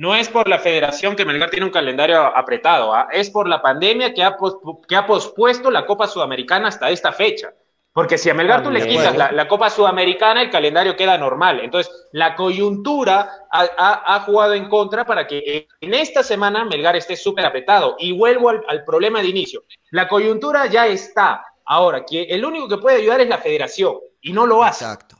No 0.00 0.14
es 0.14 0.30
por 0.30 0.48
la 0.48 0.58
federación 0.58 1.14
que 1.14 1.26
Melgar 1.26 1.50
tiene 1.50 1.66
un 1.66 1.72
calendario 1.72 2.22
apretado, 2.34 2.94
¿ah? 2.94 3.08
es 3.12 3.28
por 3.28 3.46
la 3.46 3.60
pandemia 3.60 4.14
que 4.14 4.22
ha, 4.24 4.34
que 4.88 4.96
ha 4.96 5.06
pospuesto 5.06 5.70
la 5.70 5.84
Copa 5.84 6.06
Sudamericana 6.06 6.68
hasta 6.68 6.88
esta 6.88 7.12
fecha. 7.12 7.52
Porque 7.92 8.16
si 8.16 8.30
a 8.30 8.34
Melgar 8.34 8.62
tú 8.62 8.70
le 8.70 8.80
quitas 8.88 9.14
la, 9.18 9.30
la 9.32 9.46
Copa 9.46 9.68
Sudamericana, 9.68 10.40
el 10.40 10.48
calendario 10.48 10.96
queda 10.96 11.18
normal. 11.18 11.60
Entonces, 11.60 11.92
la 12.12 12.34
coyuntura 12.34 13.28
ha, 13.52 13.60
ha- 13.76 14.14
ha 14.14 14.20
jugado 14.20 14.54
en 14.54 14.70
contra 14.70 15.04
para 15.04 15.26
que 15.26 15.68
en 15.82 15.92
esta 15.92 16.22
semana 16.22 16.64
Melgar 16.64 16.96
esté 16.96 17.14
súper 17.14 17.44
apretado. 17.44 17.96
Y 17.98 18.12
vuelvo 18.12 18.48
al, 18.48 18.62
al 18.68 18.84
problema 18.84 19.20
de 19.20 19.28
inicio. 19.28 19.64
La 19.90 20.08
coyuntura 20.08 20.64
ya 20.66 20.86
está. 20.86 21.44
Ahora, 21.66 22.06
que 22.06 22.22
el 22.22 22.42
único 22.44 22.68
que 22.68 22.78
puede 22.78 22.98
ayudar 23.02 23.20
es 23.20 23.28
la 23.28 23.38
federación. 23.38 23.96
Y 24.22 24.32
no 24.32 24.46
lo 24.46 24.62
hace. 24.62 24.84
Exacto, 24.84 25.16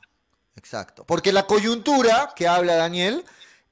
exacto. 0.56 1.04
Porque 1.06 1.32
la 1.32 1.42
coyuntura 1.46 2.30
que 2.34 2.48
habla 2.48 2.76
Daniel 2.76 3.24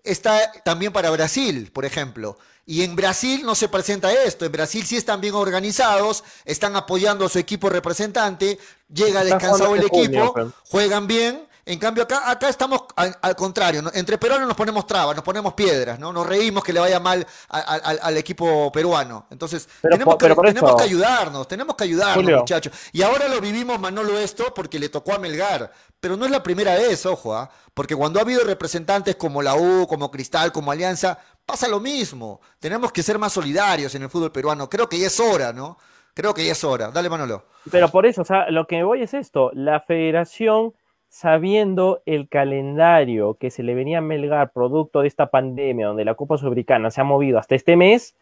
está 0.05 0.53
también 0.64 0.92
para 0.92 1.11
Brasil, 1.11 1.70
por 1.72 1.84
ejemplo. 1.84 2.38
Y 2.66 2.82
en 2.82 2.96
Brasil 2.96 3.42
no 3.44 3.55
se 3.55 3.68
presenta 3.68 4.12
esto. 4.12 4.44
En 4.44 4.53
Brasil 4.53 4.84
sí 4.84 4.96
están 4.96 5.22
bien 5.22 5.34
organizados, 5.34 6.22
están 6.44 6.76
apoyando 6.76 7.24
a 7.24 7.28
su 7.30 7.38
equipo 7.38 7.70
representante, 7.70 8.59
llega 8.92 9.24
descansado 9.24 9.74
el 9.74 9.84
equipo, 9.84 10.53
juegan 10.64 11.07
bien. 11.07 11.47
En 11.69 11.79
cambio, 11.79 12.05
acá, 12.05 12.31
acá 12.31 12.49
estamos 12.49 12.85
al, 12.97 13.14
al 13.21 13.37
contrario. 13.37 13.83
¿no? 13.83 13.91
Entre 13.93 14.16
peruanos 14.19 14.49
nos 14.49 14.57
ponemos 14.57 14.87
trabas, 14.87 15.14
nos 15.14 15.25
ponemos 15.25 15.53
piedras, 15.55 15.99
¿no? 15.99 16.12
Nos 16.12 16.27
reímos 16.27 16.64
que 16.64 16.73
le 16.73 16.81
vaya 16.81 16.99
mal 16.99 17.27
a- 17.51 17.59
a- 17.59 17.75
al, 17.77 17.99
al 18.03 18.16
equipo 18.16 18.73
peruano. 18.73 19.27
Entonces, 19.31 19.69
Pero 19.83 19.93
tenemos, 19.93 20.16
pero 20.19 20.35
que, 20.35 20.49
tenemos 20.49 20.81
ayudarnos, 20.81 21.47
tenemos 21.47 21.77
que 21.77 21.85
ayudarnos, 21.85 22.25
Julio. 22.25 22.39
muchachos. 22.39 22.73
Y 22.93 23.03
ahora 23.03 23.29
lo 23.29 23.41
vivimos, 23.41 23.79
Manolo, 23.79 24.19
esto 24.19 24.53
porque 24.55 24.79
le 24.79 24.89
tocó 24.89 25.12
a 25.12 25.19
Melgar. 25.19 25.71
Pero 26.01 26.16
no 26.16 26.25
es 26.25 26.31
la 26.31 26.43
primera 26.43 26.75
vez, 26.75 27.05
ojo, 27.07 27.35
¿ah? 27.35 27.51
porque 27.75 27.95
cuando 27.97 28.19
ha 28.19 28.23
habido 28.23 28.45
representantes 28.45 29.16
como 29.16 29.43
la 29.43 29.55
U, 29.57 29.87
como 29.89 30.11
Cristal, 30.11 30.53
como 30.53 30.71
Alianza, 30.73 31.19
pasa 31.45 31.66
lo 31.69 31.81
mismo. 31.81 32.41
Tenemos 32.61 32.93
que 32.93 33.03
ser 33.03 33.19
más 33.19 33.33
solidarios 33.33 33.95
en 33.95 34.03
el 34.05 34.09
fútbol 34.11 34.33
peruano. 34.33 34.71
Creo 34.71 34.89
que 34.89 34.99
ya 34.99 35.09
es 35.09 35.19
hora, 35.21 35.53
¿no? 35.53 35.77
Creo 36.14 36.33
que 36.35 36.45
ya 36.47 36.53
es 36.53 36.64
hora. 36.64 36.91
Dale, 36.91 37.09
Manolo. 37.11 37.45
Pero 37.71 37.89
por 37.91 38.07
eso, 38.07 38.23
o 38.23 38.25
sea, 38.25 38.51
lo 38.51 38.66
que 38.66 38.83
voy 38.83 39.03
es 39.03 39.12
esto, 39.14 39.51
la 39.55 39.81
federación, 39.81 40.73
sabiendo 41.09 42.02
el 42.06 42.28
calendario 42.28 43.34
que 43.34 43.50
se 43.50 43.62
le 43.62 43.74
venía 43.74 43.98
a 43.98 44.02
Melgar 44.02 44.52
producto 44.52 45.00
de 45.00 45.09
esta 45.09 45.30
pandemia, 45.30 45.88
donde 45.88 46.04
la 46.04 46.14
Copa 46.14 46.36
Sudamericana 46.36 46.90
se 46.90 47.00
ha 47.00 47.04
movido 47.04 47.38
hasta 47.38 47.54
este 47.54 47.76
mes, 47.76 48.16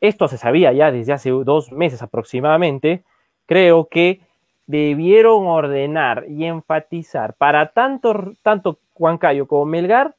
esto 0.00 0.28
se 0.28 0.38
sabía 0.38 0.72
ya 0.72 0.90
desde 0.92 1.12
hace 1.12 1.30
dos 1.30 1.72
meses 1.72 2.02
aproximadamente, 2.02 3.04
creo 3.46 3.88
que 3.88 4.20
debieron 4.66 5.46
ordenar 5.46 6.26
y 6.28 6.44
enfatizar 6.44 7.34
para 7.34 7.72
tanto, 7.72 8.34
tanto 8.42 8.78
Huancayo 8.94 9.48
como 9.48 9.64
Melgar 9.64 10.14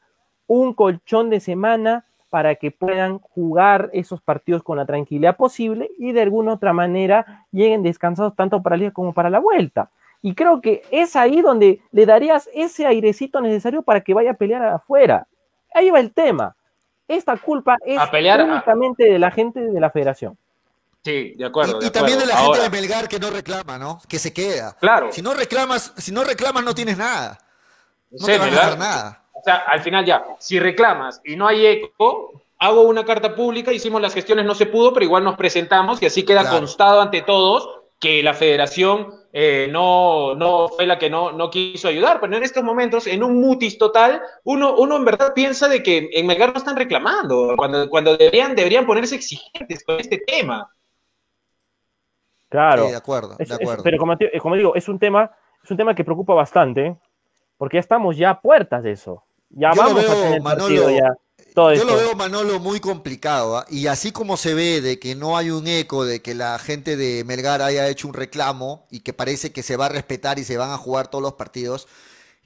un 0.48 0.74
colchón 0.74 1.30
de 1.30 1.40
semana 1.40 2.06
para 2.30 2.56
que 2.56 2.72
puedan 2.72 3.20
jugar 3.20 3.90
esos 3.94 4.22
partidos 4.22 4.64
con 4.64 4.78
la 4.78 4.86
tranquilidad 4.86 5.38
posible 5.38 5.90
y 5.98 6.12
de 6.12 6.22
alguna 6.22 6.54
otra 6.54 6.74
manera 6.74 7.46
lleguen 7.52 7.84
descansados 7.84 8.36
tanto 8.36 8.62
para 8.62 8.76
la 8.76 8.80
liga 8.82 8.92
como 8.92 9.14
para 9.14 9.30
la 9.30 9.40
vuelta. 9.40 9.92
Y 10.22 10.36
creo 10.36 10.62
que 10.62 10.84
es 10.92 11.16
ahí 11.16 11.42
donde 11.42 11.82
le 11.92 12.06
darías 12.06 12.50
ese 12.54 12.86
airecito 12.86 13.42
necesario 13.42 13.82
para 13.82 14.02
que 14.02 14.14
vaya 14.14 14.32
a 14.32 14.36
pelear 14.36 14.64
afuera. 14.64 15.28
Ahí 15.74 15.90
va 15.90 16.00
el 16.00 16.14
tema. 16.14 16.56
Esta 17.08 17.36
culpa 17.38 17.78
es 17.86 17.98
A 18.00 18.10
pelear 18.12 18.40
a- 18.42 18.46
únicamente 18.46 19.04
de 19.06 19.20
la 19.20 19.32
gente 19.32 19.60
de 19.60 19.80
la 19.80 19.90
federación. 19.90 20.38
Sí, 21.04 21.34
de 21.36 21.46
acuerdo. 21.46 21.78
y 21.78 21.82
de 21.82 21.88
y 21.88 21.90
también 21.90 22.20
de 22.20 22.28
la 22.28 22.36
Ahora, 22.38 22.62
gente 22.62 22.76
de 22.76 22.82
Melgar 22.82 23.08
que 23.08 23.20
no 23.20 23.32
reclama, 23.32 23.80
¿no? 23.80 24.00
Que 24.08 24.20
se 24.20 24.32
queda. 24.32 24.78
Claro. 24.80 25.12
Si 25.12 25.22
no 25.24 25.34
reclamas, 25.34 25.94
si 25.98 26.12
no 26.12 26.24
reclamas, 26.24 26.64
no 26.64 26.76
tienes 26.76 26.98
nada. 26.98 27.40
No 28.12 28.26
te 28.26 28.38
van 28.38 28.54
a 28.54 28.56
dar 28.56 28.78
nada. 28.78 29.24
O 29.34 29.42
sea, 29.44 29.56
al 29.56 29.82
final 29.82 30.06
ya, 30.06 30.24
si 30.38 30.60
reclamas 30.60 31.20
y 31.26 31.36
no 31.36 31.48
hay 31.48 31.66
eco, 31.66 32.44
hago 32.60 32.82
una 32.84 33.04
carta 33.04 33.34
pública, 33.34 33.74
hicimos 33.74 34.00
las 34.00 34.14
gestiones, 34.14 34.46
no 34.46 34.54
se 34.54 34.68
pudo, 34.68 34.94
pero 34.94 35.04
igual 35.04 35.24
nos 35.24 35.36
presentamos 35.36 36.00
y 36.04 36.06
así 36.06 36.24
queda 36.24 36.48
constado 36.48 37.02
ante 37.02 37.24
todos 37.24 37.68
que 38.00 38.22
la 38.22 38.36
federación 38.36 39.16
eh, 39.34 39.70
no, 39.72 40.36
no 40.36 40.68
fue 40.68 40.86
la 40.86 41.00
que 41.00 41.10
no, 41.10 41.32
no 41.32 41.50
quiso 41.50 41.88
ayudar, 41.88 42.20
pero 42.20 42.36
en 42.36 42.44
estos 42.44 42.64
momentos, 42.64 43.08
en 43.08 43.24
un 43.24 43.40
mutis 43.40 43.78
total, 43.78 44.22
uno, 44.44 44.76
uno 44.76 44.98
en 44.98 45.06
verdad 45.06 45.34
piensa 45.34 45.70
de 45.70 45.82
que 45.82 46.10
en 46.12 46.28
Melgar 46.28 46.52
no 46.52 46.58
están 46.58 46.76
reclamando, 46.76 47.56
cuando, 47.56 47.90
cuando 47.90 48.18
deberían, 48.18 48.56
deberían 48.56 48.86
ponerse 48.86 49.16
exigentes 49.16 49.84
con 49.86 50.00
este 50.00 50.18
tema. 50.18 50.70
Claro. 52.50 52.88
de 52.88 52.96
acuerdo, 52.98 53.38
de 53.38 53.54
acuerdo. 53.54 53.84
pero 53.84 53.98
como, 53.98 54.18
como, 54.42 54.56
digo, 54.56 54.76
es 54.76 54.90
un 54.90 55.00
tema, 55.00 55.32
es 55.64 55.72
un 55.72 55.78
tema 55.78 55.96
que 55.96 56.04
preocupa 56.04 56.34
bastante, 56.34 56.98
porque 57.58 57.78
ya 57.78 57.82
estamos 57.82 58.18
ya 58.18 58.32
a 58.32 58.42
puertas 58.42 58.84
de 58.84 58.92
eso. 58.92 59.24
Ya 59.50 59.72
vamos 59.74 60.04
a 60.10 60.14
tener 60.14 60.42
partido 60.42 60.90
ya. 60.90 61.16
Yo 61.56 61.84
lo 61.84 61.98
veo, 61.98 62.16
Manolo, 62.16 62.60
muy 62.60 62.80
complicado. 62.80 63.58
¿ah? 63.58 63.66
Y 63.70 63.88
así 63.88 64.12
como 64.12 64.38
se 64.38 64.54
ve 64.54 64.80
de 64.80 65.00
que 65.00 65.16
no 65.16 65.38
hay 65.38 65.50
un 65.50 65.68
eco 65.68 66.06
de 66.06 66.22
que 66.22 66.34
la 66.34 66.58
gente 66.60 66.96
de 66.96 67.24
Melgar 67.26 67.62
haya 67.62 67.88
hecho 67.90 68.08
un 68.08 68.14
reclamo 68.14 68.88
y 68.90 69.02
que 69.02 69.12
parece 69.12 69.52
que 69.52 69.62
se 69.62 69.76
va 69.76 69.88
a 69.88 69.90
respetar 69.90 70.40
y 70.40 70.46
se 70.46 70.58
van 70.58 70.72
a 70.72 70.78
jugar 70.78 71.10
todos 71.10 71.22
los 71.22 71.34
partidos, 71.34 71.88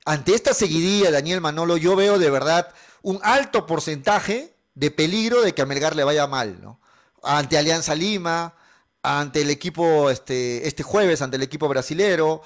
ante 0.06 0.34
esta 0.34 0.54
seguidilla, 0.54 1.12
Daniel 1.12 1.42
Manolo, 1.42 1.78
yo 1.78 1.96
veo 1.96 2.18
de 2.18 2.30
verdad 2.30 2.74
un 3.02 3.20
alto 3.24 3.66
porcentaje 3.66 4.56
de 4.74 4.92
peligro 4.92 5.42
de 5.42 5.54
que 5.54 5.62
a 5.62 5.66
Melgar 5.66 5.96
le 5.96 6.04
vaya 6.04 6.28
mal, 6.28 6.60
¿no? 6.62 6.80
Ante 7.24 7.58
Alianza 7.58 7.96
Lima, 7.96 8.56
ante 9.04 9.42
el 9.42 9.50
equipo 9.50 10.10
este, 10.10 10.68
este 10.68 10.84
jueves, 10.84 11.22
ante 11.22 11.38
el 11.38 11.44
equipo 11.44 11.68
brasilero, 11.68 12.42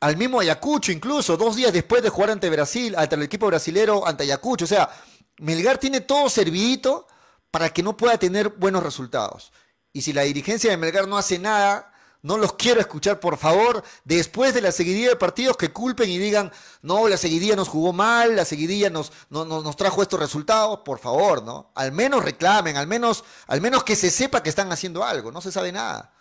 al 0.00 0.16
mismo 0.16 0.40
Ayacucho 0.40 0.90
incluso, 0.92 1.36
dos 1.36 1.56
días 1.56 1.72
después 1.72 2.02
de 2.02 2.08
jugar 2.08 2.30
ante 2.30 2.50
Brasil, 2.50 2.94
ante 2.96 3.14
el 3.14 3.22
equipo 3.22 3.46
brasilero, 3.46 4.06
ante 4.06 4.24
Ayacucho, 4.24 4.64
o 4.64 4.68
sea, 4.68 4.90
Melgar 5.38 5.78
tiene 5.78 6.00
todo 6.00 6.28
servidito 6.28 7.06
para 7.50 7.70
que 7.70 7.82
no 7.82 7.96
pueda 7.96 8.18
tener 8.18 8.50
buenos 8.50 8.82
resultados. 8.82 9.52
Y 9.92 10.02
si 10.02 10.12
la 10.12 10.22
dirigencia 10.22 10.70
de 10.70 10.76
Melgar 10.76 11.06
no 11.06 11.18
hace 11.18 11.38
nada, 11.38 11.92
no 12.22 12.38
los 12.38 12.52
quiero 12.54 12.80
escuchar, 12.80 13.18
por 13.18 13.36
favor, 13.36 13.82
después 14.04 14.54
de 14.54 14.60
la 14.60 14.70
seguidilla 14.70 15.10
de 15.10 15.16
partidos 15.16 15.56
que 15.56 15.72
culpen 15.72 16.08
y 16.08 16.18
digan, 16.18 16.52
no, 16.80 17.08
la 17.08 17.16
seguidilla 17.16 17.56
nos 17.56 17.68
jugó 17.68 17.92
mal, 17.92 18.36
la 18.36 18.44
seguidilla 18.44 18.90
nos, 18.90 19.12
nos 19.30 19.76
trajo 19.76 20.02
estos 20.02 20.20
resultados, 20.20 20.80
por 20.84 21.00
favor, 21.00 21.42
¿no? 21.42 21.72
Al 21.74 21.90
menos 21.90 22.24
reclamen, 22.24 22.76
al 22.76 22.86
menos, 22.86 23.24
al 23.48 23.60
menos 23.60 23.82
que 23.82 23.96
se 23.96 24.10
sepa 24.10 24.42
que 24.42 24.50
están 24.50 24.70
haciendo 24.70 25.02
algo, 25.02 25.32
no 25.32 25.40
se 25.40 25.50
sabe 25.50 25.72
nada. 25.72 26.12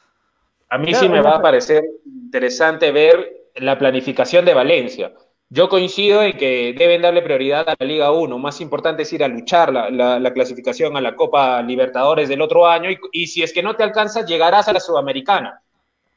A 0.69 0.77
mí 0.77 0.93
sí 0.95 1.07
me 1.07 1.21
va 1.21 1.35
a 1.35 1.41
parecer 1.41 1.83
interesante 2.05 2.91
ver 2.91 3.49
la 3.55 3.77
planificación 3.77 4.43
de 4.43 4.53
Valencia. 4.53 5.13
Yo 5.53 5.67
coincido 5.67 6.23
en 6.23 6.37
que 6.37 6.73
deben 6.77 7.01
darle 7.01 7.21
prioridad 7.21 7.67
a 7.67 7.75
la 7.77 7.85
Liga 7.85 8.11
1. 8.13 8.37
Más 8.39 8.61
importante 8.61 9.03
es 9.03 9.11
ir 9.11 9.21
a 9.21 9.27
luchar 9.27 9.73
la, 9.73 10.33
clasificación 10.33 10.95
a 10.95 11.01
la 11.01 11.13
Copa 11.13 11.61
Libertadores 11.61 12.29
del 12.29 12.41
otro 12.41 12.65
año. 12.65 12.89
Y, 13.11 13.27
si 13.27 13.43
es 13.43 13.51
que 13.51 13.61
no 13.61 13.75
te 13.75 13.83
alcanza, 13.83 14.23
llegarás 14.23 14.69
a 14.69 14.73
la 14.73 14.79
Sudamericana. 14.79 15.61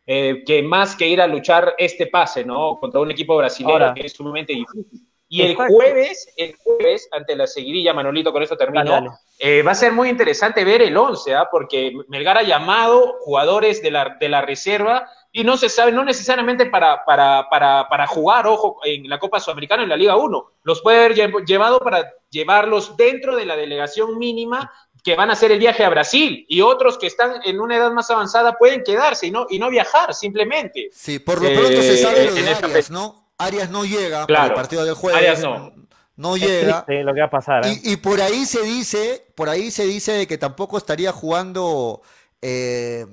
Eh, 0.07 0.45
que 0.47 0.63
más 0.63 0.95
que 0.95 1.09
ir 1.09 1.21
a 1.21 1.27
luchar 1.27 1.75
este 1.79 2.07
pase, 2.07 2.45
¿no? 2.45 2.79
Contra 2.79 3.01
un 3.01 3.11
equipo 3.11 3.37
brasileño 3.37 3.93
que 3.93 4.07
es 4.07 4.13
sumamente 4.13 4.53
difícil. 4.53 5.05
Y 5.29 5.43
el 5.43 5.57
jueves, 5.57 6.33
el 6.37 6.55
jueves, 6.55 7.09
ante 7.11 7.35
la 7.35 7.49
seguidilla, 7.49 7.93
Manolito, 7.93 8.33
con 8.33 8.45
eso 8.45 8.57
termino, 8.57 9.19
eh, 9.41 9.63
va 9.63 9.73
a 9.73 9.75
ser 9.75 9.91
muy 9.91 10.11
interesante 10.11 10.63
ver 10.63 10.81
el 10.81 10.97
11, 10.97 11.35
¿ah? 11.35 11.49
porque 11.51 11.93
Melgar 12.07 12.39
ha 12.39 12.43
llamado 12.45 13.17
jugadores 13.19 13.83
de 13.83 13.91
la, 13.91 14.17
de 14.21 14.29
la 14.29 14.43
reserva 14.43 15.09
y 15.37 15.43
no 15.43 15.57
se 15.57 15.69
sabe, 15.69 15.91
no 15.91 16.05
necesariamente 16.05 16.67
para, 16.67 17.05
para, 17.05 17.49
para, 17.51 17.89
para 17.89 18.07
jugar, 18.07 18.47
ojo, 18.47 18.79
en 18.85 19.09
la 19.09 19.19
Copa 19.19 19.41
Sudamericana, 19.41 19.83
en 19.83 19.89
la 19.89 19.97
Liga 19.97 20.15
1. 20.15 20.51
Los 20.63 20.81
puede 20.81 21.05
haber 21.05 21.45
llevado 21.45 21.81
para 21.81 22.09
llevarlos 22.31 22.97
dentro 22.97 23.35
de 23.35 23.45
la 23.45 23.57
delegación 23.57 24.17
mínima 24.17 24.71
que 25.03 25.17
van 25.17 25.31
a 25.31 25.33
hacer 25.33 25.51
el 25.51 25.59
viaje 25.59 25.85
a 25.85 25.89
Brasil 25.89 26.47
y 26.49 26.61
otros 26.61 26.99
que 26.99 27.09
están 27.09 27.41
en 27.45 27.61
una 27.61 27.77
edad 27.77 27.91
más 27.91 28.09
avanzada 28.13 28.57
pueden 28.57 28.85
quedarse 28.85 29.27
y 29.27 29.33
no, 29.33 29.47
y 29.51 29.59
no 29.59 29.71
viajar 29.71 30.15
simplemente. 30.15 30.89
Sí, 30.93 31.19
por 31.19 31.43
lo 31.43 31.53
pronto 31.53 31.83
se 31.83 31.97
sabe 31.97 32.27
lo 32.27 32.33
de 32.33 32.51
Arias, 32.51 32.91
¿no? 32.93 33.29
Arias 33.37 33.69
no 33.71 33.85
llega 33.85 34.29
para 34.29 34.47
el 34.47 34.55
partido 34.55 34.85
del 34.85 34.95
jueves. 34.95 35.19
Arias 35.19 35.43
no. 35.43 35.73
No 36.15 36.37
llega. 36.37 36.85
lo 36.87 37.13
que 37.13 37.21
va 37.21 37.27
a 37.27 37.31
pasar. 37.31 37.67
¿eh? 37.67 37.81
Y, 37.83 37.97
por 37.97 38.21
ahí 38.21 38.47
se 38.47 38.63
dice, 38.63 39.27
por 39.35 39.49
ahí 39.49 39.73
se 39.73 39.85
dice 39.85 40.29
que 40.29 40.39
tampoco 40.39 40.79
estaría 40.79 41.11
jugando 41.11 42.03
eh, 42.41 43.05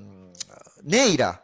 Neira 0.83 1.40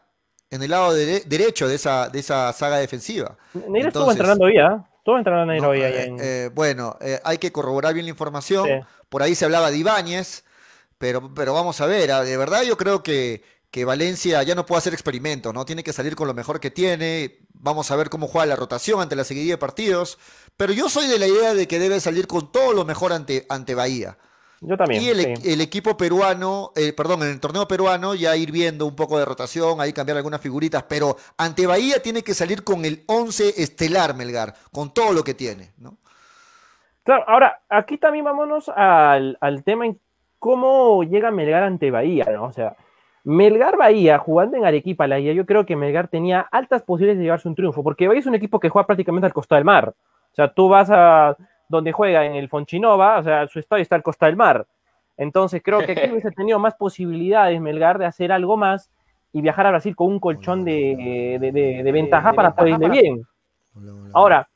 en 0.50 0.64
el 0.64 0.70
lado 0.70 0.94
derecho 0.94 1.68
de 1.68 1.76
esa, 1.76 2.10
de 2.10 2.20
esa 2.20 2.54
saga 2.54 2.78
defensiva. 2.78 3.36
Neira 3.68 3.90
estuvo 3.90 4.12
entrenando 4.12 4.50
ya, 4.50 4.88
estuvo 4.98 5.18
entrenando 5.18 5.52
Neira 5.52 5.68
hoy. 5.68 5.82
Eh, 5.82 6.16
eh, 6.20 6.50
bueno, 6.54 6.98
eh, 7.02 7.20
hay 7.24 7.38
que 7.38 7.52
corroborar 7.52 7.94
bien 7.94 8.06
la 8.06 8.12
información. 8.12 8.86
Por 9.10 9.24
ahí 9.24 9.36
se 9.36 9.46
hablaba 9.46 9.72
de 9.72 9.78
Ibáñez, 9.78 10.44
pero, 10.98 11.34
pero 11.34 11.54
vamos 11.54 11.80
a 11.82 11.86
ver, 11.86 12.12
ah, 12.12 12.24
de 12.24 12.38
verdad 12.38 12.64
yo 12.64 12.78
creo 12.78 13.04
que, 13.04 13.44
que 13.72 13.86
Valencia 13.86 14.42
ya 14.44 14.56
no 14.56 14.66
puede 14.66 14.80
hacer 14.80 14.94
experimentos, 14.94 15.54
¿no? 15.54 15.66
Tiene 15.66 15.84
que 15.84 15.94
salir 15.94 16.16
con 16.16 16.28
lo 16.28 16.34
mejor 16.34 16.60
que 16.60 16.72
tiene. 16.72 17.40
Vamos 17.54 17.92
a 17.92 17.96
ver 17.96 18.10
cómo 18.10 18.28
juega 18.28 18.46
la 18.46 18.56
rotación 18.56 19.02
ante 19.02 19.16
la 19.16 19.24
seguidilla 19.24 19.54
de 19.54 19.58
partidos. 19.58 20.18
Pero 20.56 20.74
yo 20.74 20.90
soy 20.90 21.08
de 21.08 21.20
la 21.20 21.28
idea 21.28 21.54
de 21.54 21.68
que 21.68 21.80
debe 21.80 22.00
salir 22.00 22.28
con 22.28 22.52
todo 22.52 22.74
lo 22.74 22.86
mejor 22.86 23.14
ante, 23.14 23.46
ante 23.50 23.76
Bahía. 23.76 24.18
Yo 24.62 24.76
también. 24.76 25.04
Y 25.04 25.10
el, 25.10 25.62
equipo 25.62 25.98
peruano, 25.98 26.72
eh, 26.76 26.92
perdón, 26.94 27.24
en 27.24 27.30
el 27.30 27.40
torneo 27.40 27.68
peruano 27.68 28.16
ya 28.16 28.36
ir 28.36 28.52
viendo 28.52 28.86
un 28.86 28.96
poco 28.96 29.20
de 29.20 29.26
rotación, 29.26 29.80
ahí 29.80 29.94
cambiar 29.94 30.18
algunas 30.18 30.42
figuritas, 30.42 30.84
pero 30.84 31.16
ante 31.38 31.68
Bahía 31.68 32.02
tiene 32.02 32.24
que 32.24 32.34
salir 32.34 32.64
con 32.64 32.84
el 32.86 33.04
11 33.08 33.62
estelar 33.62 34.16
Melgar, 34.16 34.56
con 34.72 34.94
todo 34.94 35.14
lo 35.14 35.24
que 35.24 35.36
tiene, 35.36 35.72
¿no? 35.78 35.98
Claro, 37.04 37.24
ahora, 37.28 37.62
aquí 37.70 37.98
también 37.98 38.26
vámonos 38.26 38.70
al, 38.70 39.38
tema 39.64 39.86
en 39.86 40.00
cómo 40.40 41.04
llega 41.04 41.32
Melgar 41.32 41.64
ante 41.64 41.92
Bahía, 41.92 42.26
¿no? 42.34 42.46
O 42.46 42.52
sea, 42.52 42.76
Melgar 43.24 43.78
Bahía, 43.78 44.18
jugando 44.18 44.58
en 44.58 44.66
Arequipa, 44.66 45.08
la 45.08 45.20
yo 45.20 45.46
creo 45.46 45.66
que 45.66 45.76
Melgar 45.76 46.08
tenía 46.08 46.42
altas 46.52 46.82
posibilidades 46.82 47.20
de 47.20 47.26
llevarse 47.26 47.48
un 47.48 47.56
triunfo, 47.56 47.84
porque 47.84 48.08
Bahía 48.08 48.20
es 48.20 48.26
un 48.26 48.36
equipo 48.36 48.60
que 48.60 48.70
juega 48.70 48.88
prácticamente 48.88 49.28
al 49.28 49.34
costado 49.34 49.58
del 49.58 49.66
mar. 49.66 49.94
O 50.32 50.36
sea, 50.36 50.52
tú 50.52 50.68
vas 50.68 50.90
a 50.92 51.38
donde 51.70 51.92
juega 51.92 52.26
en 52.26 52.36
el 52.36 52.50
Fonchinova, 52.50 53.20
o 53.20 53.24
sea, 53.24 53.48
su 53.48 53.60
estadio 53.60 53.82
está 53.82 53.96
al 53.96 54.04
costa 54.04 54.26
del 54.26 54.36
mar. 54.36 54.66
Entonces 55.18 55.62
creo 55.64 55.80
que 55.80 55.94
aquí 55.94 56.02
hubiese 56.12 56.32
tenido 56.32 56.60
más 56.60 56.76
posibilidades 56.76 57.60
Melgar 57.60 57.98
de 57.98 58.06
hacer 58.06 58.32
algo 58.32 58.56
más 58.58 58.90
y 59.34 59.42
viajar 59.42 59.66
a 59.66 59.72
Brasil 59.72 59.96
con 59.96 60.08
un 60.08 60.20
colchón 60.20 60.64
de, 60.64 61.38
de, 61.40 61.92
ventaja 61.92 62.34
para 62.34 62.56
poder 62.56 62.74
irle 62.74 62.90
bien. 62.90 63.28
Ahora, 64.14 64.48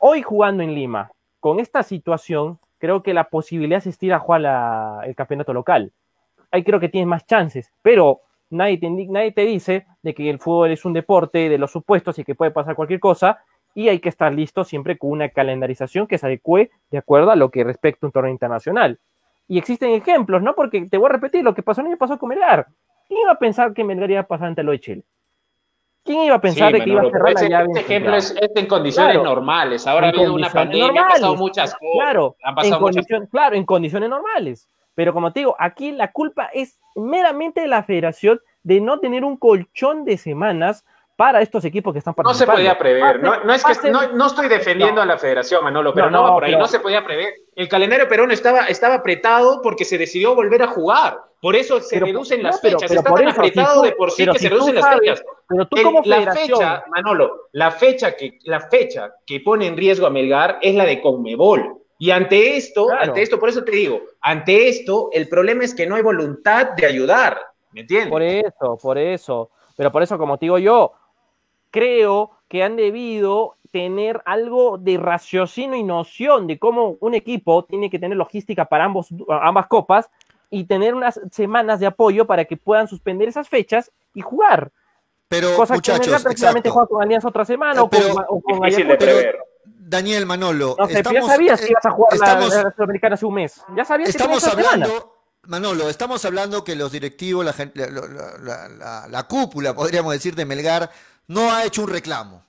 hoy 0.00 0.22
jugando 0.22 0.62
en 0.62 0.74
Lima, 0.74 1.10
con 1.40 1.60
esta 1.60 1.82
situación, 1.82 2.58
creo 2.78 3.02
que 3.02 3.14
la 3.14 3.24
posibilidad 3.24 3.86
es 3.86 4.02
ir 4.02 4.12
a 4.12 4.18
jugar 4.18 5.06
el 5.06 5.14
campeonato 5.14 5.52
local. 5.52 5.92
Ahí 6.50 6.64
creo 6.64 6.80
que 6.80 6.88
tienes 6.88 7.08
más 7.08 7.26
chances, 7.26 7.72
pero 7.82 8.20
nadie 8.50 8.78
te, 8.78 8.90
nadie 8.90 9.32
te 9.32 9.42
dice 9.42 9.86
de 10.02 10.14
que 10.14 10.28
el 10.28 10.38
fútbol 10.38 10.70
es 10.70 10.84
un 10.84 10.92
deporte 10.92 11.48
de 11.48 11.58
los 11.58 11.70
supuestos 11.70 12.18
y 12.18 12.24
que 12.24 12.34
puede 12.34 12.50
pasar 12.50 12.74
cualquier 12.74 13.00
cosa 13.00 13.38
y 13.78 13.88
hay 13.88 14.00
que 14.00 14.08
estar 14.08 14.34
listo 14.34 14.64
siempre 14.64 14.98
con 14.98 15.12
una 15.12 15.28
calendarización 15.28 16.08
que 16.08 16.18
se 16.18 16.26
adecue 16.26 16.72
de 16.90 16.98
acuerdo 16.98 17.30
a 17.30 17.36
lo 17.36 17.52
que 17.52 17.62
respecta 17.62 18.04
a 18.04 18.08
un 18.08 18.12
torneo 18.12 18.32
internacional. 18.32 18.98
Y 19.46 19.56
existen 19.56 19.90
ejemplos, 19.90 20.42
¿no? 20.42 20.56
Porque 20.56 20.86
te 20.86 20.98
voy 20.98 21.08
a 21.08 21.12
repetir, 21.12 21.44
lo 21.44 21.54
que 21.54 21.62
pasó 21.62 21.82
el 21.82 21.86
año 21.86 21.96
pasado 21.96 22.18
con 22.18 22.30
Melgar. 22.30 22.66
¿Quién 23.06 23.20
iba 23.20 23.30
a 23.30 23.38
pensar 23.38 23.72
que 23.72 23.84
Melgar 23.84 24.10
iba 24.10 24.20
a 24.22 24.26
pasar 24.26 24.48
ante 24.48 24.64
lo 24.64 24.72
de 24.72 24.80
Chile? 24.80 25.04
¿Quién 26.02 26.22
iba 26.22 26.34
a 26.34 26.40
pensar 26.40 26.72
de 26.72 26.80
que 26.80 26.90
iba 26.90 27.02
a 27.02 27.04
cerrar 27.08 27.34
la 27.34 27.48
llave? 27.48 27.66
Este 27.68 27.80
ejemplo 27.82 28.16
es, 28.16 28.34
en 28.40 28.66
condiciones 28.66 29.22
normales. 29.22 29.86
Ahora 29.86 30.08
ha 30.08 30.10
habido 30.10 30.34
una 30.34 30.50
pandemia, 30.50 31.02
han 31.02 31.08
pasado 31.10 31.36
muchas 31.36 31.72
cosas. 31.76 31.88
Claro, 31.92 32.36
en 32.64 33.26
claro, 33.26 33.54
en 33.54 33.64
condiciones 33.64 34.10
normales. 34.10 34.68
Pero 34.96 35.12
como 35.12 35.32
te 35.32 35.38
digo, 35.38 35.54
aquí 35.56 35.92
la 35.92 36.10
culpa 36.10 36.50
es 36.52 36.80
meramente 36.96 37.60
de 37.60 37.68
la 37.68 37.84
federación 37.84 38.40
de 38.64 38.80
no 38.80 38.98
tener 38.98 39.24
un 39.24 39.36
colchón 39.36 40.04
de 40.04 40.16
semanas 40.16 40.84
para 41.18 41.42
estos 41.42 41.64
equipos 41.64 41.92
que 41.92 41.98
están 41.98 42.14
participando. 42.14 42.52
No 42.52 42.56
se 42.56 42.62
podía 42.62 42.78
prever. 42.78 43.20
No, 43.20 43.52
es 43.52 43.64
que, 43.64 43.90
no, 43.90 44.26
estoy 44.26 44.46
defendiendo 44.46 45.02
a 45.02 45.04
la 45.04 45.18
federación, 45.18 45.64
Manolo, 45.64 45.92
pero 45.92 46.12
no, 46.12 46.22
va 46.22 46.32
por 46.32 46.44
ahí. 46.44 46.54
No 46.54 46.68
se 46.68 46.78
podía 46.78 47.04
prever. 47.04 47.34
El 47.56 47.68
calendario 47.68 48.08
peruano 48.08 48.32
estaba, 48.32 48.66
estaba 48.66 48.94
apretado 48.94 49.60
porque 49.60 49.84
se 49.84 49.98
decidió 49.98 50.36
volver 50.36 50.62
a 50.62 50.68
jugar. 50.68 51.18
Por 51.40 51.56
eso 51.56 51.80
se 51.80 51.98
reducen 51.98 52.44
las 52.44 52.60
fechas. 52.60 52.88
está 52.88 53.02
tan 53.02 53.26
apretado 53.30 53.82
de 53.82 53.92
por 53.92 54.12
sí 54.12 54.26
que 54.28 54.38
se 54.38 54.48
reducen 54.48 54.76
las 54.76 54.96
fechas. 54.96 55.24
Pero 55.48 55.66
tú 55.66 55.82
como 55.82 56.02
la 56.04 56.32
fecha, 56.32 56.84
Manolo, 56.86 57.48
la 57.50 57.72
fecha, 57.72 58.14
que, 58.14 58.38
la 58.44 58.60
fecha 58.60 59.12
que 59.26 59.40
pone 59.40 59.66
en 59.66 59.76
riesgo 59.76 60.06
a 60.06 60.10
Melgar 60.10 60.60
es 60.62 60.76
la 60.76 60.84
de 60.84 61.02
Conmebol. 61.02 61.78
Y 61.98 62.12
ante 62.12 62.56
esto, 62.56 62.86
ante 62.92 63.22
esto, 63.22 63.40
por 63.40 63.48
eso 63.48 63.64
te 63.64 63.72
digo, 63.72 64.02
ante 64.20 64.68
esto, 64.68 65.08
el 65.12 65.28
problema 65.28 65.64
es 65.64 65.74
que 65.74 65.84
no 65.84 65.96
hay 65.96 66.02
voluntad 66.02 66.74
de 66.76 66.86
ayudar. 66.86 67.40
¿Me 67.72 67.80
entiendes? 67.80 68.08
Por 68.08 68.22
eso, 68.22 68.78
por 68.80 68.98
eso. 68.98 69.50
Pero 69.78 69.92
por 69.92 70.02
eso, 70.02 70.18
como 70.18 70.38
te 70.38 70.46
digo 70.46 70.58
yo, 70.58 70.92
creo 71.70 72.32
que 72.48 72.62
han 72.62 72.76
debido 72.76 73.56
tener 73.70 74.22
algo 74.24 74.78
de 74.78 74.96
raciocinio 74.96 75.76
y 75.76 75.82
noción 75.82 76.46
de 76.46 76.58
cómo 76.58 76.96
un 77.00 77.14
equipo 77.14 77.64
tiene 77.64 77.90
que 77.90 77.98
tener 77.98 78.16
logística 78.16 78.64
para 78.64 78.84
ambos, 78.84 79.08
ambas 79.28 79.66
copas 79.66 80.08
y 80.50 80.64
tener 80.64 80.94
unas 80.94 81.20
semanas 81.30 81.80
de 81.80 81.86
apoyo 81.86 82.26
para 82.26 82.44
que 82.46 82.56
puedan 82.56 82.88
suspender 82.88 83.28
esas 83.28 83.48
fechas 83.48 83.92
y 84.14 84.22
jugar. 84.22 84.72
Pero, 85.28 85.54
Cosa 85.56 85.74
muchachos, 85.74 86.24
que 86.24 86.70
juega 86.70 86.86
con 86.86 87.02
Alianza 87.02 87.28
otra 87.28 87.44
semana 87.44 87.82
o, 87.82 87.90
con, 87.90 88.00
o 88.28 88.40
con 88.40 88.60
difícil 88.60 88.88
de 88.88 88.96
prever. 88.96 89.38
Daniel 89.64 90.26
Manolo. 90.26 90.76
No 90.78 90.86
sé, 90.86 91.02
ya 91.02 91.22
sabías 91.22 91.60
que 91.60 91.70
ibas 91.70 91.86
a 91.86 91.90
jugar 91.90 92.18
la, 92.18 92.72
Sudamericana 92.74 93.14
hace 93.14 93.26
un 93.26 93.34
mes. 93.34 93.62
Ya 93.76 93.84
sabías 93.84 94.10
estamos 94.10 94.42
que 94.42 94.50
hablando, 94.50 95.18
Manolo, 95.44 95.88
estamos 95.88 96.24
hablando 96.24 96.64
que 96.64 96.76
los 96.76 96.92
directivos, 96.92 97.44
la, 97.44 99.06
la, 99.08 99.22
cúpula, 99.24 99.74
podríamos 99.74 100.12
decir, 100.12 100.34
de 100.34 100.44
Melgar, 100.44 100.90
no 101.28 101.52
ha 101.52 101.64
hecho 101.64 101.82
un 101.82 101.88
reclamo. 101.88 102.44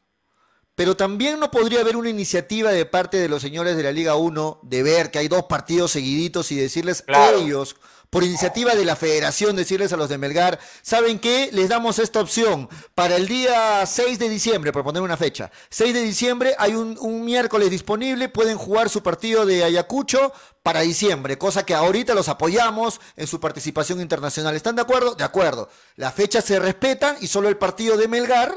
Pero 0.74 0.96
también 0.96 1.40
no 1.40 1.52
podría 1.52 1.82
haber 1.82 1.98
una 1.98 2.10
iniciativa 2.10 2.72
de 2.72 2.86
parte 2.86 3.18
de 3.18 3.28
los 3.28 3.42
señores 3.42 3.76
de 3.76 3.84
la 3.84 3.92
Liga 3.92 4.16
1 4.16 4.62
de 4.64 4.82
ver 4.82 5.12
que 5.12 5.20
hay 5.20 5.28
dos 5.28 5.44
partidos 5.44 5.92
seguiditos 5.92 6.52
y 6.52 6.56
decirles 6.56 7.04
a 7.08 7.32
ellos 7.32 7.76
por 8.10 8.24
iniciativa 8.24 8.76
de 8.76 8.86
la 8.86 8.96
federación, 8.96 9.56
decirles 9.56 9.94
a 9.94 9.98
los 9.98 10.10
de 10.10 10.18
Melgar, 10.18 10.60
¿saben 10.82 11.20
qué? 11.20 11.50
Les 11.52 11.70
damos 11.70 12.00
esta 12.00 12.20
opción. 12.20 12.68
Para 12.96 13.16
el 13.16 13.28
día 13.28 13.86
6 13.86 14.18
de 14.18 14.30
diciembre, 14.30 14.72
por 14.72 14.84
poner 14.84 15.02
una 15.02 15.18
fecha, 15.18 15.52
6 15.70 15.94
de 15.94 16.02
diciembre 16.02 16.56
hay 16.58 16.74
un, 16.74 16.98
miércoles 17.24 17.70
disponible, 17.70 18.30
pueden 18.30 18.58
jugar 18.58 18.90
su 18.90 19.04
partido 19.04 19.46
de 19.46 19.64
Ayacucho 19.64 20.34
para 20.64 20.82
diciembre, 20.82 21.38
cosa 21.38 21.66
que 21.66 21.76
ahorita 21.76 22.16
los 22.16 22.30
apoyamos 22.30 23.00
en 23.16 23.28
su 23.28 23.40
participación 23.40 24.02
internacional. 24.02 24.56
¿Están 24.56 24.76
de 24.76 24.82
acuerdo? 24.82 25.16
De 25.16 25.24
acuerdo. 25.24 25.70
Las 25.96 26.14
fechas 26.14 26.44
se 26.44 26.60
respetan 26.60 27.18
y 27.22 27.28
solo 27.28 27.48
el 27.50 27.58
partido 27.58 27.96
de 27.98 28.08
Melgar 28.08 28.54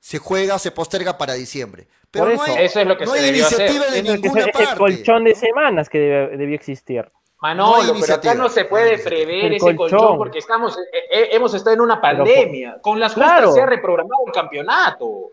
se 0.00 0.18
juega, 0.18 0.58
se 0.58 0.70
posterga 0.72 1.16
para 1.16 1.34
diciembre. 1.34 1.86
Pero 2.10 2.34
no 2.34 2.42
hay, 2.42 2.64
eso 2.64 2.80
es 2.80 2.86
lo 2.86 2.98
que 2.98 3.04
no 3.04 3.12
hay 3.12 3.28
iniciativa 3.28 3.86
de 3.86 4.02
ninguna 4.02 4.46
parte. 4.46 4.70
El 4.72 4.78
colchón 4.78 5.24
de 5.24 5.34
semanas 5.34 5.88
que 5.88 5.98
debió 5.98 6.56
existir. 6.56 7.10
Manolo, 7.40 7.94
pero 8.00 8.14
acá 8.14 8.34
no 8.34 8.48
se 8.48 8.66
puede 8.66 8.98
prever 8.98 9.54
ese 9.54 9.74
colchón. 9.74 10.18
porque 10.18 10.38
estamos, 10.38 10.76
eh, 10.78 10.82
eh, 11.10 11.28
hemos 11.32 11.54
estado 11.54 11.74
en 11.74 11.80
una 11.80 12.00
pandemia. 12.00 12.78
Con 12.82 13.00
las 13.00 13.14
justas 13.14 13.54
se 13.54 13.62
ha 13.62 13.66
reprogramado 13.66 14.22
el 14.26 14.32
campeonato. 14.32 15.30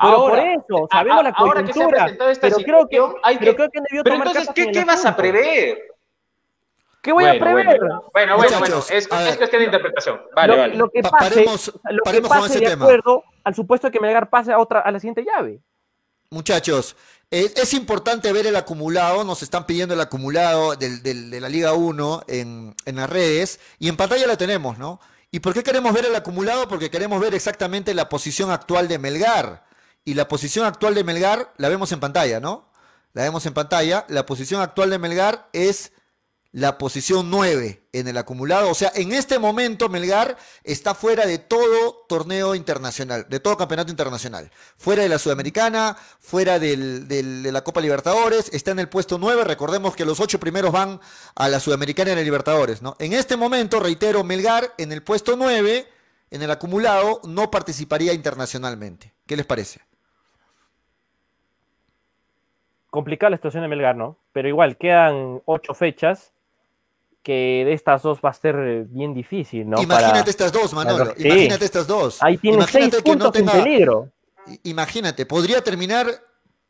Pero 0.00 0.12
ahora, 0.12 0.36
por 0.36 0.38
eso, 0.38 0.88
sabemos 0.92 1.24
la 1.24 1.30
ahora 1.30 1.64
que 1.64 1.72
se 1.72 1.82
ha 1.82 1.88
presentado 1.88 2.30
esta 2.30 2.46
pero 2.46 2.56
situación, 2.58 2.86
creo 2.88 3.12
que, 3.12 3.20
hay 3.24 3.38
que, 3.38 3.54
creo 3.56 3.68
que 3.68 3.80
debió 3.80 4.04
pero 4.04 4.16
entonces, 4.16 4.48
¿qué, 4.54 4.70
¿qué 4.70 4.84
vas 4.84 5.04
a 5.04 5.16
prever? 5.16 5.78
¿Qué 7.02 7.12
voy 7.12 7.24
a 7.24 7.38
prever? 7.38 7.66
Bueno, 7.66 8.02
bueno, 8.12 8.36
bueno, 8.36 8.58
bueno. 8.60 8.78
Es, 8.78 8.90
es, 8.90 9.36
cuestión 9.36 9.60
de 9.60 9.64
interpretación. 9.64 10.20
Vale, 10.36 10.52
lo, 10.52 10.58
vale. 10.60 10.74
Lo 10.76 10.88
que 10.90 11.02
pase, 11.02 11.16
paremos, 11.16 11.80
lo 11.90 12.02
que 12.02 12.20
pase 12.22 12.60
de 12.60 12.66
tema. 12.66 12.84
acuerdo 12.84 13.24
al 13.42 13.54
supuesto 13.56 13.88
de 13.88 13.92
que 13.92 13.98
Melgar 13.98 14.30
pase 14.30 14.52
a, 14.52 14.58
otra, 14.58 14.80
a 14.80 14.90
la 14.92 15.00
siguiente 15.00 15.24
llave. 15.24 15.60
Muchachos, 16.30 16.94
es, 17.30 17.74
importante 17.74 18.32
ver 18.32 18.46
el 18.46 18.56
acumulado, 18.56 19.24
nos 19.24 19.42
están 19.42 19.66
pidiendo 19.66 19.94
el 19.94 20.00
acumulado 20.00 20.74
de 20.76 21.40
la 21.40 21.48
Liga 21.48 21.74
1 21.74 22.24
en, 22.26 22.74
en, 22.84 22.96
las 22.96 23.10
redes 23.10 23.60
y 23.78 23.88
en 23.88 23.96
pantalla 23.96 24.26
la 24.26 24.36
tenemos, 24.36 24.78
¿no? 24.78 25.00
¿Y 25.30 25.40
por 25.40 25.52
qué 25.52 25.62
queremos 25.62 25.92
ver 25.92 26.06
el 26.06 26.16
acumulado? 26.16 26.68
Porque 26.68 26.90
queremos 26.90 27.20
ver 27.20 27.34
exactamente 27.34 27.92
la 27.92 28.08
posición 28.08 28.50
actual 28.50 28.88
de 28.88 28.98
Melgar. 28.98 29.66
Y 30.04 30.14
la 30.14 30.26
posición 30.26 30.64
actual 30.64 30.94
de 30.94 31.04
Melgar 31.04 31.52
la 31.58 31.68
vemos 31.68 31.92
en 31.92 32.00
pantalla, 32.00 32.40
¿no? 32.40 32.72
La 33.12 33.24
vemos 33.24 33.44
en 33.44 33.52
pantalla. 33.52 34.06
La 34.08 34.24
posición 34.24 34.62
actual 34.62 34.88
de 34.88 34.98
Melgar 34.98 35.50
es 35.52 35.92
la 36.52 36.78
posición 36.78 37.30
9 37.30 37.82
en 37.92 38.08
el 38.08 38.16
acumulado. 38.16 38.70
O 38.70 38.74
sea, 38.74 38.90
en 38.94 39.12
este 39.12 39.38
momento 39.38 39.88
Melgar 39.88 40.36
está 40.64 40.94
fuera 40.94 41.26
de 41.26 41.38
todo 41.38 42.06
torneo 42.08 42.54
internacional, 42.54 43.26
de 43.28 43.40
todo 43.40 43.56
campeonato 43.56 43.90
internacional. 43.90 44.50
Fuera 44.76 45.02
de 45.02 45.08
la 45.08 45.18
Sudamericana, 45.18 45.96
fuera 46.20 46.58
del, 46.58 47.06
de 47.06 47.52
la 47.52 47.62
Copa 47.62 47.80
Libertadores, 47.80 48.50
está 48.52 48.70
en 48.70 48.78
el 48.78 48.88
puesto 48.88 49.18
9. 49.18 49.44
Recordemos 49.44 49.94
que 49.94 50.06
los 50.06 50.20
ocho 50.20 50.40
primeros 50.40 50.72
van 50.72 51.00
a 51.34 51.48
la 51.48 51.60
Sudamericana 51.60 52.10
y 52.10 52.12
a 52.14 52.16
la 52.16 52.22
Libertadores. 52.22 52.80
¿no? 52.80 52.96
En 52.98 53.12
este 53.12 53.36
momento, 53.36 53.78
reitero, 53.80 54.24
Melgar 54.24 54.72
en 54.78 54.92
el 54.92 55.02
puesto 55.02 55.36
9, 55.36 55.86
en 56.30 56.42
el 56.42 56.50
acumulado, 56.50 57.20
no 57.24 57.50
participaría 57.50 58.14
internacionalmente. 58.14 59.12
¿Qué 59.26 59.36
les 59.36 59.44
parece? 59.44 59.80
Complicada 62.88 63.30
la 63.30 63.36
situación 63.36 63.62
de 63.62 63.68
Melgar, 63.68 63.96
¿no? 63.96 64.16
Pero 64.32 64.48
igual, 64.48 64.78
quedan 64.78 65.42
ocho 65.44 65.74
fechas 65.74 66.32
que 67.22 67.64
de 67.66 67.72
estas 67.72 68.02
dos 68.02 68.20
va 68.24 68.30
a 68.30 68.32
ser 68.32 68.56
eh, 68.56 68.84
bien 68.88 69.14
difícil, 69.14 69.68
¿no? 69.68 69.80
Imagínate 69.82 70.30
estas 70.30 70.52
dos, 70.52 70.72
Manolo. 70.72 71.12
Imagínate 71.16 71.64
estas 71.64 71.86
dos. 71.86 72.18
Ahí 72.22 72.38
tiene 72.38 72.66
seis 72.66 72.94
puntos 73.04 73.34
en 73.36 73.46
peligro. 73.46 74.10
Imagínate, 74.62 75.26
podría 75.26 75.62
terminar, 75.62 76.06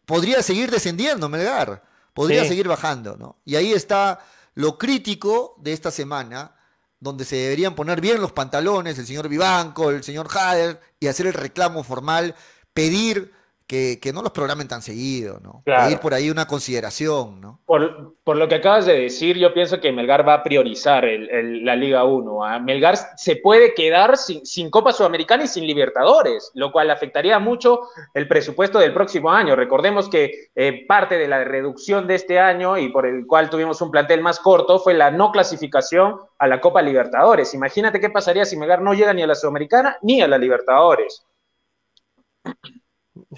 podría 0.04 0.42
seguir 0.42 0.70
descendiendo 0.70 1.28
Melgar, 1.28 1.82
podría 2.12 2.44
seguir 2.44 2.66
bajando, 2.66 3.16
¿no? 3.16 3.36
Y 3.44 3.54
ahí 3.56 3.72
está 3.72 4.20
lo 4.54 4.76
crítico 4.76 5.54
de 5.58 5.72
esta 5.72 5.92
semana, 5.92 6.56
donde 6.98 7.24
se 7.24 7.36
deberían 7.36 7.76
poner 7.76 8.00
bien 8.00 8.20
los 8.20 8.32
pantalones, 8.32 8.98
el 8.98 9.06
señor 9.06 9.28
Vivanco, 9.28 9.90
el 9.90 10.02
señor 10.02 10.26
Hader, 10.34 10.80
y 10.98 11.06
hacer 11.06 11.28
el 11.28 11.34
reclamo 11.34 11.84
formal, 11.84 12.34
pedir 12.74 13.32
que, 13.68 14.12
no 14.14 14.22
los 14.22 14.32
programen 14.32 14.66
tan 14.66 14.80
seguido, 14.80 15.40
¿no? 15.40 15.62
Ir 15.90 15.98
por 15.98 16.14
ahí 16.14 16.30
una 16.30 16.46
consideración, 16.46 17.38
¿no? 17.38 17.60
Por, 17.66 18.36
lo 18.36 18.48
que 18.48 18.54
acabas 18.54 18.86
de 18.86 18.98
decir, 18.98 19.36
yo 19.36 19.52
pienso 19.52 19.78
que 19.78 19.92
Melgar 19.92 20.26
va 20.26 20.34
a 20.34 20.42
priorizar 20.42 21.04
la 21.04 21.76
Liga 21.76 22.04
1. 22.04 22.44
¿ah? 22.44 22.58
Melgar 22.58 22.96
se 23.16 23.36
puede 23.36 23.74
quedar 23.74 24.16
sin, 24.16 24.70
Copa 24.70 24.92
Sudamericana 24.92 25.44
y 25.44 25.48
sin 25.48 25.66
Libertadores, 25.66 26.50
lo 26.54 26.72
cual 26.72 26.90
afectaría 26.90 27.38
mucho 27.38 27.82
el 28.14 28.26
presupuesto 28.26 28.78
del 28.78 28.94
próximo 28.94 29.30
año. 29.30 29.54
Recordemos 29.54 30.08
que 30.08 30.50
eh, 30.54 30.86
parte 30.86 31.18
de 31.18 31.28
la 31.28 31.44
reducción 31.44 32.06
de 32.06 32.14
este 32.14 32.40
año 32.40 32.78
y 32.78 32.88
por 32.88 33.06
el 33.06 33.26
cual 33.26 33.50
tuvimos 33.50 33.82
un 33.82 33.90
plantel 33.90 34.22
más 34.22 34.40
corto 34.40 34.78
fue 34.78 34.94
la 34.94 35.10
no 35.10 35.30
clasificación 35.30 36.16
a 36.38 36.46
la 36.46 36.60
Copa 36.60 36.80
Libertadores. 36.80 37.52
Imagínate 37.52 38.00
qué 38.00 38.08
pasaría 38.08 38.46
si 38.46 38.56
Melgar 38.56 38.80
no 38.80 38.94
llega 38.94 39.12
ni 39.12 39.22
a 39.22 39.26
la 39.26 39.34
Sudamericana 39.34 39.98
ni 40.00 40.22
a 40.22 40.28
la 40.28 40.38
Libertadores. 40.38 41.22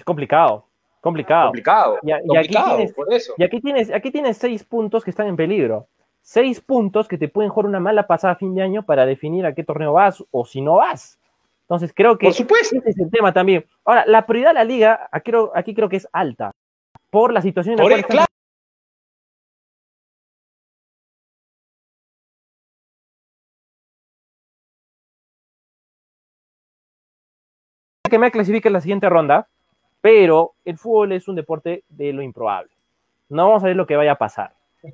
Es 0.01 0.05
complicado. 0.05 0.65
Complicado. 0.99 1.49
Complicado. 1.49 1.99
Y, 2.01 2.11
aquí 2.11 2.55
tienes, 2.55 2.91
por 2.91 3.13
eso. 3.13 3.35
Y 3.37 3.43
aquí 3.43 3.61
tienes, 3.61 3.91
aquí 3.91 4.09
tienes 4.09 4.35
seis 4.35 4.63
puntos 4.63 5.03
que 5.03 5.11
están 5.11 5.27
en 5.27 5.35
peligro. 5.35 5.87
Seis 6.23 6.59
puntos 6.59 7.07
que 7.07 7.19
te 7.19 7.27
pueden 7.27 7.51
jugar 7.51 7.67
una 7.67 7.79
mala 7.79 8.07
pasada 8.07 8.33
a 8.33 8.35
fin 8.35 8.55
de 8.55 8.63
año 8.63 8.81
para 8.81 9.05
definir 9.05 9.45
a 9.45 9.53
qué 9.53 9.63
torneo 9.63 9.93
vas 9.93 10.23
o 10.31 10.43
si 10.43 10.59
no 10.59 10.77
vas. 10.77 11.19
Entonces 11.61 11.93
creo 11.95 12.17
que 12.17 12.25
por 12.25 12.33
supuesto. 12.33 12.77
ese 12.77 12.89
es 12.89 12.97
el 12.97 13.11
tema 13.11 13.31
también. 13.31 13.63
Ahora, 13.85 14.03
la 14.07 14.25
prioridad 14.25 14.49
de 14.49 14.55
la 14.55 14.63
liga 14.63 15.07
aquí, 15.11 15.31
aquí 15.53 15.75
creo 15.75 15.87
que 15.87 15.97
es 15.97 16.07
alta. 16.11 16.51
Por 17.11 17.31
la 17.31 17.43
situación 17.43 17.79
en 17.79 17.87
la 17.87 18.01
cual 18.01 18.25
que 28.09 28.17
me 28.17 28.31
clasifique 28.31 28.67
en 28.67 28.73
la 28.73 28.81
siguiente 28.81 29.09
ronda, 29.09 29.47
pero 30.01 30.53
el 30.65 30.77
fútbol 30.77 31.11
es 31.13 31.27
un 31.27 31.35
deporte 31.35 31.83
de 31.89 32.11
lo 32.11 32.21
improbable. 32.21 32.71
No 33.29 33.47
vamos 33.47 33.63
a 33.63 33.67
ver 33.67 33.75
lo 33.75 33.87
que 33.87 33.95
vaya 33.95 34.13
a 34.13 34.17
pasar. 34.17 34.53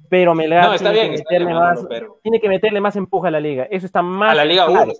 Pero 0.09 0.35
Melgar 0.35 0.77
tiene, 0.77 1.01
que 1.01 1.17
meterle 1.17 1.53
más, 1.53 1.87
tiene 2.21 2.41
que 2.41 2.49
meterle 2.49 2.81
más 2.81 2.95
empuje 2.97 3.29
a 3.29 3.31
la 3.31 3.39
liga. 3.39 3.67
Eso 3.71 3.85
está 3.85 4.01
más. 4.01 4.31
A 4.31 4.35
la 4.35 4.45
Liga 4.45 4.69
1. 4.69 4.93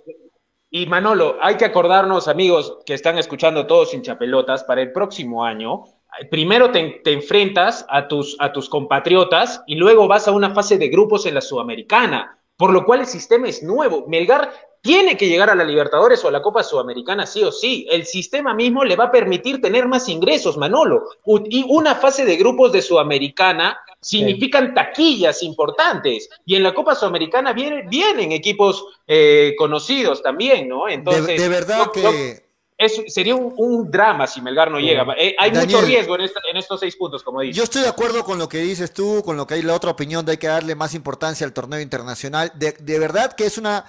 Y 0.70 0.86
Manolo, 0.86 1.36
hay 1.40 1.56
que 1.56 1.64
acordarnos, 1.64 2.28
amigos 2.28 2.78
que 2.84 2.94
están 2.94 3.18
escuchando 3.18 3.66
todos 3.66 3.90
sin 3.90 4.02
chapelotas, 4.02 4.64
para 4.64 4.82
el 4.82 4.92
próximo 4.92 5.44
año. 5.44 5.84
Primero 6.30 6.70
te, 6.70 7.00
enfrentas 7.04 7.86
a 7.88 8.08
tus, 8.08 8.36
a 8.38 8.52
tus 8.52 8.68
compatriotas 8.68 9.62
y 9.66 9.76
luego 9.76 10.08
vas 10.08 10.26
a 10.26 10.32
una 10.32 10.50
fase 10.50 10.78
de 10.78 10.88
grupos 10.88 11.26
en 11.26 11.34
la 11.34 11.40
Sudamericana, 11.42 12.38
por 12.56 12.72
lo 12.72 12.84
cual 12.84 13.00
el 13.00 13.06
sistema 13.06 13.48
es 13.48 13.62
nuevo. 13.62 14.06
Melgar 14.08 14.50
tiene 14.80 15.16
que 15.16 15.28
llegar 15.28 15.50
a 15.50 15.54
la 15.54 15.64
Libertadores 15.64 16.24
o 16.24 16.28
a 16.28 16.32
la 16.32 16.42
Copa 16.42 16.62
Sudamericana 16.62 17.26
sí 17.26 17.42
o 17.42 17.52
sí. 17.52 17.86
El 17.90 18.06
sistema 18.06 18.54
mismo 18.54 18.84
le 18.84 18.96
va 18.96 19.04
a 19.04 19.10
permitir 19.10 19.60
tener 19.60 19.86
más 19.86 20.08
ingresos, 20.08 20.56
Manolo. 20.56 21.10
Y 21.50 21.64
una 21.68 21.94
fase 21.94 22.24
de 22.24 22.36
grupos 22.36 22.72
de 22.72 22.82
Sudamericana 22.82 23.78
significan 24.00 24.74
taquillas 24.74 25.42
importantes. 25.42 26.28
Y 26.46 26.54
en 26.54 26.62
la 26.62 26.74
Copa 26.74 26.94
Sudamericana 26.94 27.52
vienen, 27.52 27.88
vienen 27.88 28.32
equipos 28.32 28.84
eh, 29.06 29.54
conocidos 29.58 30.22
también, 30.22 30.68
¿no? 30.68 30.88
Entonces, 30.88 31.38
de, 31.38 31.48
verdad 31.48 31.90
que... 31.92 32.44
sería 33.08 33.34
un, 33.34 33.90
drama 33.90 34.26
si 34.28 34.40
Melgar 34.40 34.70
no 34.70 34.78
llega. 34.78 35.04
Eh, 35.18 35.34
hay 35.38 35.50
mucho 35.50 35.80
riesgo 35.80 36.16
en, 36.16 36.56
estos 36.56 36.80
seis 36.80 36.94
puntos, 36.94 37.24
como 37.24 37.40
dices. 37.40 37.56
Yo 37.56 37.64
estoy 37.64 37.82
de 37.82 37.88
acuerdo 37.88 38.22
con 38.22 38.38
lo 38.38 38.48
que 38.48 38.58
dices 38.58 38.92
tú, 38.92 39.22
con 39.24 39.36
lo 39.36 39.46
que 39.46 39.54
hay 39.54 39.62
la 39.62 39.74
otra 39.74 39.90
opinión 39.90 40.24
de 40.24 40.32
hay 40.32 40.38
que 40.38 40.46
darle 40.46 40.76
más 40.76 40.94
importancia 40.94 41.44
al 41.44 41.52
torneo 41.52 41.80
internacional. 41.80 42.52
de 42.54 42.98
verdad 42.98 43.32
que 43.32 43.46
es 43.46 43.58
una 43.58 43.84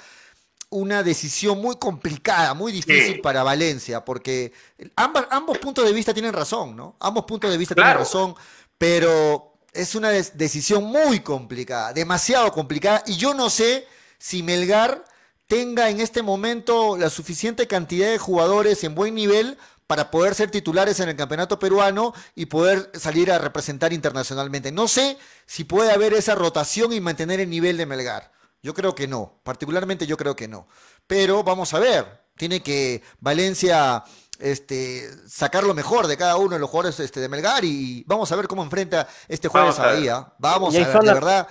una 0.70 1.02
decisión 1.04 1.60
muy 1.60 1.78
complicada, 1.78 2.54
muy 2.54 2.72
difícil 2.72 3.22
para 3.22 3.44
Valencia, 3.44 4.06
porque 4.06 4.54
ambos, 4.96 5.26
ambos 5.32 5.58
puntos 5.58 5.86
de 5.86 5.94
vista 5.94 6.14
tienen 6.14 6.34
razón, 6.34 6.76
¿no? 6.76 6.96
Ambos 7.00 7.26
puntos 7.26 7.50
de 7.50 7.58
vista 7.58 7.74
tienen 7.74 7.96
razón, 7.96 8.36
pero 8.78 9.54
es 9.74 9.96
una 9.96 10.10
decisión 10.10 10.84
muy 10.84 11.22
complicada, 11.22 11.94
demasiado 11.94 12.52
complicada, 12.52 13.04
y 13.08 13.18
yo 13.18 13.34
no 13.34 13.50
sé 13.50 13.88
si 14.20 14.44
Melgar 14.44 15.04
tenga 15.48 15.90
en 15.90 16.00
este 16.00 16.22
momento 16.22 16.98
la 16.98 17.10
suficiente 17.10 17.66
cantidad 17.68 18.10
de 18.10 18.20
jugadores 18.20 18.84
en 18.84 18.94
buen 18.94 19.16
nivel 19.16 19.58
para 19.88 20.12
poder 20.12 20.36
ser 20.36 20.52
titulares 20.52 21.00
en 21.00 21.10
el 21.10 21.16
campeonato 21.16 21.58
peruano 21.58 22.14
y 22.36 22.46
poder 22.46 22.92
salir 22.94 23.32
a 23.32 23.40
representar 23.40 23.92
internacionalmente. 23.92 24.72
No 24.72 24.88
sé 24.88 25.18
si 25.48 25.64
puede 25.64 25.92
haber 25.92 26.14
esa 26.14 26.36
rotación 26.36 26.94
y 26.94 27.00
mantener 27.00 27.40
el 27.40 27.50
nivel 27.50 27.78
de 27.78 27.88
Melgar. 27.88 28.39
Yo 28.62 28.74
creo 28.74 28.94
que 28.94 29.08
no, 29.08 29.40
particularmente 29.44 30.06
yo 30.06 30.18
creo 30.18 30.36
que 30.36 30.48
no. 30.48 30.68
Pero 31.08 31.44
vamos 31.44 31.74
a 31.74 31.80
ver, 31.80 32.06
tiene 32.36 32.62
que 32.62 33.02
Valencia 33.20 34.04
este, 34.40 35.08
sacar 35.28 35.64
lo 35.64 35.74
mejor 35.74 36.08
de 36.08 36.18
cada 36.18 36.38
uno 36.38 36.52
de 36.52 36.60
los 36.60 36.70
jugadores 36.70 37.00
este, 37.00 37.20
de 37.20 37.30
Melgar 37.30 37.64
y 37.64 38.04
vamos 38.08 38.32
a 38.32 38.36
ver 38.36 38.48
cómo 38.48 38.64
enfrenta 38.64 39.08
este 39.28 39.48
jueves 39.48 39.80
a 39.80 39.88
Bahía. 39.88 40.34
Vamos 40.40 40.76
a 40.76 40.80
ver, 40.80 41.00
de 41.00 41.14
verdad. 41.14 41.48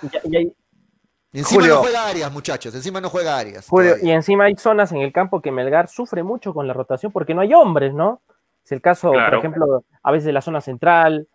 encima 1.31 1.67
no 1.67 1.77
juega 1.77 2.07
Arias, 2.07 2.31
muchachos, 2.31 2.73
encima 2.75 2.99
no 2.99 3.09
juega 3.09 3.37
Arias. 3.37 3.67
y 4.01 4.11
encima 4.11 4.45
hay 4.45 4.55
zonas 4.55 4.91
en 4.91 4.99
el 4.99 5.13
campo 5.13 5.41
que 5.41 5.51
Melgar 5.51 5.87
sufre 5.87 6.23
mucho 6.23 6.53
con 6.53 6.67
la 6.67 6.73
rotación 6.73 7.11
porque 7.11 7.33
no 7.33 7.41
hay 7.41 7.53
hombres, 7.53 7.93
¿no? 7.93 8.21
Es 8.63 8.71
el 8.71 8.81
caso, 8.81 9.11
por 9.11 9.35
ejemplo, 9.35 9.83
a 10.03 10.11
veces 10.11 10.25
de 10.25 10.33
la 10.33 10.41
zona 10.41 10.61
central, 10.61 11.27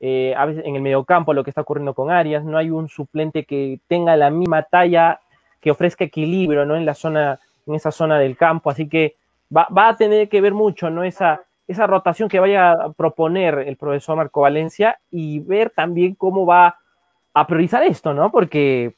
eh, 0.00 0.34
a 0.36 0.46
veces 0.46 0.64
en 0.64 0.76
el 0.76 0.82
mediocampo 0.82 1.34
lo 1.34 1.44
que 1.44 1.50
está 1.50 1.60
ocurriendo 1.60 1.94
con 1.94 2.10
Arias, 2.10 2.42
no 2.44 2.56
hay 2.56 2.70
un 2.70 2.88
suplente 2.88 3.44
que 3.44 3.80
tenga 3.86 4.16
la 4.16 4.30
misma 4.30 4.62
talla, 4.62 5.20
que 5.60 5.70
ofrezca 5.70 6.04
equilibrio, 6.04 6.64
¿no? 6.64 6.76
En 6.76 6.86
la 6.86 6.94
zona, 6.94 7.38
en 7.66 7.74
esa 7.74 7.90
zona 7.90 8.18
del 8.18 8.36
campo, 8.36 8.70
así 8.70 8.88
que 8.88 9.16
va, 9.54 9.66
a 9.70 9.96
tener 9.96 10.28
que 10.28 10.40
ver 10.40 10.54
mucho, 10.54 10.90
¿no? 10.90 11.04
Esa, 11.04 11.42
esa 11.68 11.86
rotación 11.86 12.28
que 12.28 12.40
vaya 12.40 12.72
a 12.72 12.92
proponer 12.92 13.58
el 13.66 13.76
profesor 13.76 14.16
Marco 14.16 14.40
Valencia 14.40 14.98
y 15.10 15.40
ver 15.40 15.70
también 15.70 16.14
cómo 16.14 16.46
va 16.46 16.78
a 17.34 17.46
priorizar 17.46 17.82
esto, 17.82 18.14
¿no? 18.14 18.30
Porque 18.30 18.94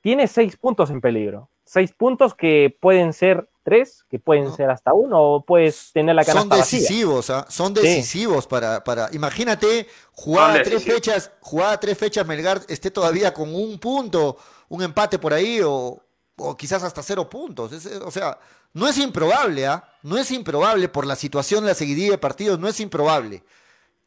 tiene 0.00 0.26
seis 0.26 0.56
puntos 0.56 0.90
en 0.90 1.00
peligro. 1.00 1.49
Seis 1.72 1.92
puntos 1.92 2.34
que 2.34 2.76
pueden 2.80 3.12
ser 3.12 3.48
tres, 3.62 4.04
que 4.10 4.18
pueden 4.18 4.52
ser 4.52 4.70
hasta 4.70 4.92
uno, 4.92 5.22
o 5.22 5.44
puedes 5.44 5.92
tener 5.92 6.16
la 6.16 6.24
canasta 6.24 6.56
Son 6.56 6.58
decisivos, 6.58 7.30
¿ah? 7.30 7.46
son 7.48 7.72
decisivos 7.72 8.48
para, 8.48 8.82
para. 8.82 9.08
Imagínate, 9.12 9.86
jugar 10.10 10.64
tres 10.64 10.82
fechas, 10.82 11.30
jugada 11.38 11.78
tres 11.78 11.96
fechas, 11.96 12.26
Melgar 12.26 12.60
esté 12.66 12.90
todavía 12.90 13.32
con 13.32 13.54
un 13.54 13.78
punto, 13.78 14.36
un 14.68 14.82
empate 14.82 15.20
por 15.20 15.32
ahí, 15.32 15.60
o, 15.62 16.02
o 16.38 16.56
quizás 16.56 16.82
hasta 16.82 17.04
cero 17.04 17.30
puntos. 17.30 17.70
o 18.04 18.10
sea, 18.10 18.36
no 18.72 18.88
es 18.88 18.98
improbable, 18.98 19.68
¿ah? 19.68 19.84
No 20.02 20.18
es 20.18 20.32
improbable 20.32 20.88
por 20.88 21.06
la 21.06 21.14
situación 21.14 21.62
de 21.62 21.68
la 21.68 21.76
seguidilla 21.76 22.10
de 22.10 22.18
partidos, 22.18 22.58
no 22.58 22.66
es 22.66 22.80
improbable. 22.80 23.44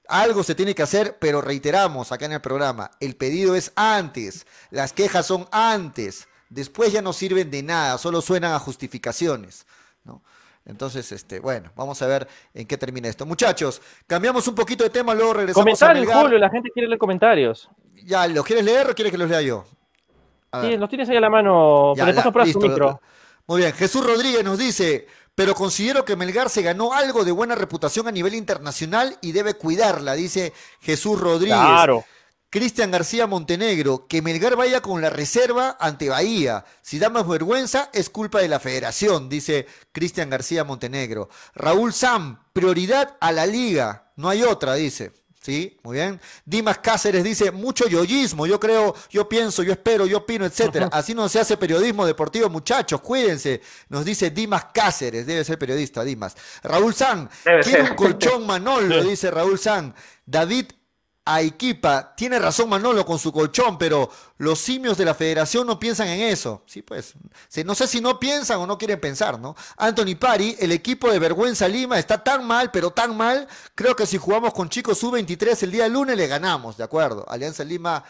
Algo 0.09 0.43
se 0.43 0.53
tiene 0.53 0.75
que 0.75 0.83
hacer, 0.83 1.17
pero 1.17 1.39
reiteramos 1.39 2.11
acá 2.11 2.25
en 2.25 2.33
el 2.33 2.41
programa, 2.41 2.91
el 2.99 3.15
pedido 3.15 3.55
es 3.55 3.71
antes, 3.77 4.45
las 4.69 4.91
quejas 4.91 5.25
son 5.27 5.47
antes, 5.49 6.27
después 6.53 6.91
ya 6.93 7.01
no 7.01 7.13
sirven 7.13 7.49
de 7.49 7.63
nada, 7.63 7.97
solo 7.97 8.21
suenan 8.21 8.53
a 8.53 8.59
justificaciones, 8.59 9.65
¿no? 10.03 10.21
Entonces, 10.65 11.11
este, 11.11 11.39
bueno, 11.39 11.71
vamos 11.75 12.01
a 12.01 12.07
ver 12.07 12.27
en 12.53 12.65
qué 12.65 12.77
termina 12.77 13.09
esto. 13.09 13.25
Muchachos, 13.25 13.81
cambiamos 14.07 14.47
un 14.47 14.55
poquito 14.55 14.83
de 14.83 14.89
tema, 14.89 15.13
luego 15.13 15.33
regresamos 15.33 15.65
comentarios, 15.65 16.09
a 16.09 16.21
Julio, 16.21 16.37
la 16.37 16.49
gente 16.49 16.69
quiere 16.69 16.87
leer 16.87 16.99
comentarios. 16.99 17.69
Ya, 18.05 18.27
¿los 18.27 18.45
quieres 18.45 18.63
leer 18.63 18.89
o 18.89 18.95
quieres 18.95 19.11
que 19.11 19.17
los 19.17 19.29
lea 19.29 19.41
yo? 19.41 19.65
Sí, 20.61 20.77
los 20.77 20.87
tienes 20.87 21.09
ahí 21.09 21.17
a 21.17 21.21
la 21.21 21.29
mano, 21.29 21.95
ya, 21.95 22.13
su 22.45 22.59
micro. 22.59 23.01
Muy 23.47 23.61
bien, 23.61 23.73
Jesús 23.73 24.05
Rodríguez 24.05 24.43
nos 24.43 24.57
dice, 24.57 25.07
pero 25.35 25.53
considero 25.55 26.05
que 26.05 26.15
Melgar 26.15 26.49
se 26.49 26.61
ganó 26.61 26.93
algo 26.93 27.25
de 27.25 27.31
buena 27.31 27.55
reputación 27.55 28.07
a 28.07 28.11
nivel 28.11 28.35
internacional 28.35 29.17
y 29.21 29.31
debe 29.31 29.55
cuidarla, 29.55 30.13
dice 30.13 30.53
Jesús 30.79 31.19
Rodríguez. 31.19 31.57
Claro. 31.57 32.05
Cristian 32.53 32.91
García 32.91 33.25
Montenegro, 33.25 34.05
que 34.07 34.21
Melgar 34.21 34.55
vaya 34.55 34.79
con 34.79 35.01
la 35.01 35.09
reserva 35.09 35.75
ante 35.79 36.09
Bahía. 36.09 36.63
Si 36.83 36.99
da 36.99 37.09
más 37.09 37.27
vergüenza, 37.27 37.89
es 37.93 38.11
culpa 38.11 38.41
de 38.41 38.47
la 38.47 38.59
federación, 38.59 39.27
dice 39.27 39.65
Cristian 39.91 40.29
García 40.29 40.63
Montenegro. 40.63 41.29
Raúl 41.55 41.93
Sam, 41.93 42.43
prioridad 42.53 43.17
a 43.19 43.31
la 43.31 43.47
liga, 43.47 44.11
no 44.17 44.29
hay 44.29 44.43
otra, 44.43 44.75
dice. 44.75 45.13
¿Sí? 45.41 45.79
Muy 45.81 45.95
bien. 45.95 46.21
Dimas 46.45 46.77
Cáceres 46.77 47.23
dice, 47.23 47.49
mucho 47.49 47.87
yoyismo, 47.87 48.45
yo 48.45 48.59
creo, 48.59 48.93
yo 49.09 49.27
pienso, 49.27 49.63
yo 49.63 49.71
espero, 49.71 50.05
yo 50.05 50.19
opino, 50.19 50.45
etcétera. 50.45 50.89
Así 50.91 51.15
no 51.15 51.27
se 51.29 51.39
hace 51.39 51.57
periodismo 51.57 52.05
deportivo, 52.05 52.51
muchachos, 52.51 53.01
cuídense. 53.01 53.61
Nos 53.89 54.05
dice 54.05 54.29
Dimas 54.29 54.65
Cáceres, 54.65 55.25
debe 55.25 55.43
ser 55.43 55.57
periodista, 55.57 56.03
Dimas. 56.03 56.37
Raúl 56.61 56.93
San, 56.93 57.31
quiere 57.63 57.81
un 57.81 57.95
colchón 57.95 58.45
Manolo, 58.45 59.03
dice 59.09 59.31
Raúl 59.31 59.57
San. 59.57 59.95
David 60.23 60.67
a 61.25 61.41
Equipa. 61.41 62.13
Tiene 62.15 62.39
razón 62.39 62.69
Manolo 62.69 63.05
con 63.05 63.17
su 63.17 63.31
colchón, 63.31 63.77
pero 63.77 64.09
los 64.37 64.59
simios 64.59 64.97
de 64.97 65.05
la 65.05 65.13
federación 65.13 65.65
no 65.65 65.79
piensan 65.79 66.07
en 66.07 66.21
eso. 66.21 66.63
Sí, 66.65 66.81
pues. 66.81 67.13
No 67.65 67.75
sé 67.75 67.87
si 67.87 68.01
no 68.01 68.19
piensan 68.19 68.59
o 68.59 68.67
no 68.67 68.77
quieren 68.77 68.99
pensar, 68.99 69.39
¿no? 69.39 69.55
Anthony 69.77 70.15
Pari, 70.19 70.57
el 70.59 70.71
equipo 70.71 71.11
de 71.11 71.19
Vergüenza 71.19 71.67
Lima 71.67 71.97
está 71.97 72.23
tan 72.23 72.45
mal, 72.45 72.71
pero 72.71 72.91
tan 72.91 73.15
mal. 73.15 73.47
Creo 73.75 73.95
que 73.95 74.05
si 74.05 74.17
jugamos 74.17 74.53
con 74.53 74.69
chicos 74.69 74.97
sub-23 74.97 75.63
el 75.63 75.71
día 75.71 75.87
lunes 75.87 76.17
le 76.17 76.27
ganamos, 76.27 76.77
¿de 76.77 76.83
acuerdo? 76.83 77.25
Alianza 77.27 77.63
Lima. 77.63 78.03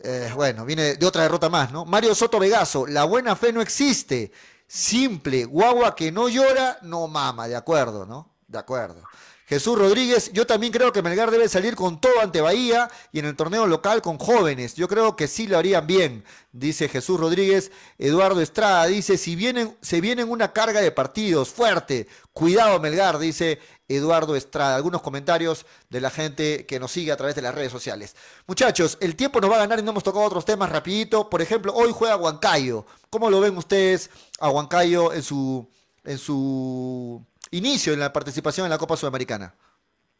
Eh, 0.00 0.30
bueno, 0.34 0.64
viene 0.64 0.94
de 0.94 1.06
otra 1.06 1.22
derrota 1.22 1.48
más, 1.48 1.72
¿no? 1.72 1.84
Mario 1.84 2.14
Soto 2.14 2.38
Vegaso, 2.38 2.86
la 2.86 3.04
buena 3.04 3.34
fe 3.34 3.52
no 3.52 3.60
existe. 3.60 4.32
Simple, 4.66 5.46
guagua 5.46 5.96
que 5.96 6.12
no 6.12 6.28
llora, 6.28 6.78
no 6.82 7.08
mama, 7.08 7.48
de 7.48 7.56
acuerdo, 7.56 8.04
¿no? 8.04 8.34
De 8.46 8.58
acuerdo. 8.58 9.02
Jesús 9.48 9.78
Rodríguez, 9.78 10.30
yo 10.34 10.46
también 10.46 10.74
creo 10.74 10.92
que 10.92 11.00
Melgar 11.00 11.30
debe 11.30 11.48
salir 11.48 11.74
con 11.74 11.98
todo 12.02 12.20
ante 12.20 12.42
Bahía 12.42 12.90
y 13.12 13.20
en 13.20 13.24
el 13.24 13.34
torneo 13.34 13.66
local 13.66 14.02
con 14.02 14.18
jóvenes. 14.18 14.74
Yo 14.74 14.88
creo 14.88 15.16
que 15.16 15.26
sí 15.26 15.46
lo 15.46 15.56
harían 15.56 15.86
bien, 15.86 16.22
dice 16.52 16.86
Jesús 16.86 17.18
Rodríguez. 17.18 17.72
Eduardo 17.96 18.42
Estrada 18.42 18.84
dice, 18.84 19.16
si 19.16 19.36
vienen, 19.36 19.74
se 19.80 20.02
vienen 20.02 20.30
una 20.30 20.52
carga 20.52 20.82
de 20.82 20.92
partidos 20.92 21.48
fuerte, 21.48 22.08
cuidado 22.34 22.78
Melgar, 22.78 23.18
dice 23.18 23.58
Eduardo 23.88 24.36
Estrada. 24.36 24.76
Algunos 24.76 25.00
comentarios 25.00 25.64
de 25.88 26.02
la 26.02 26.10
gente 26.10 26.66
que 26.66 26.78
nos 26.78 26.92
sigue 26.92 27.10
a 27.10 27.16
través 27.16 27.34
de 27.34 27.40
las 27.40 27.54
redes 27.54 27.72
sociales. 27.72 28.16
Muchachos, 28.46 28.98
el 29.00 29.16
tiempo 29.16 29.40
nos 29.40 29.50
va 29.50 29.56
a 29.56 29.60
ganar 29.60 29.78
y 29.78 29.82
no 29.82 29.92
hemos 29.92 30.04
tocado 30.04 30.26
otros 30.26 30.44
temas 30.44 30.68
rapidito. 30.68 31.30
Por 31.30 31.40
ejemplo, 31.40 31.72
hoy 31.74 31.90
juega 31.94 32.16
Huancayo. 32.16 32.84
¿Cómo 33.08 33.30
lo 33.30 33.40
ven 33.40 33.56
ustedes 33.56 34.10
a 34.40 34.50
Huancayo 34.50 35.14
en 35.14 35.22
su, 35.22 35.66
en 36.04 36.18
su 36.18 37.24
inicio 37.50 37.92
en 37.92 38.00
la 38.00 38.12
participación 38.12 38.66
en 38.66 38.70
la 38.70 38.78
Copa 38.78 38.96
Sudamericana. 38.96 39.54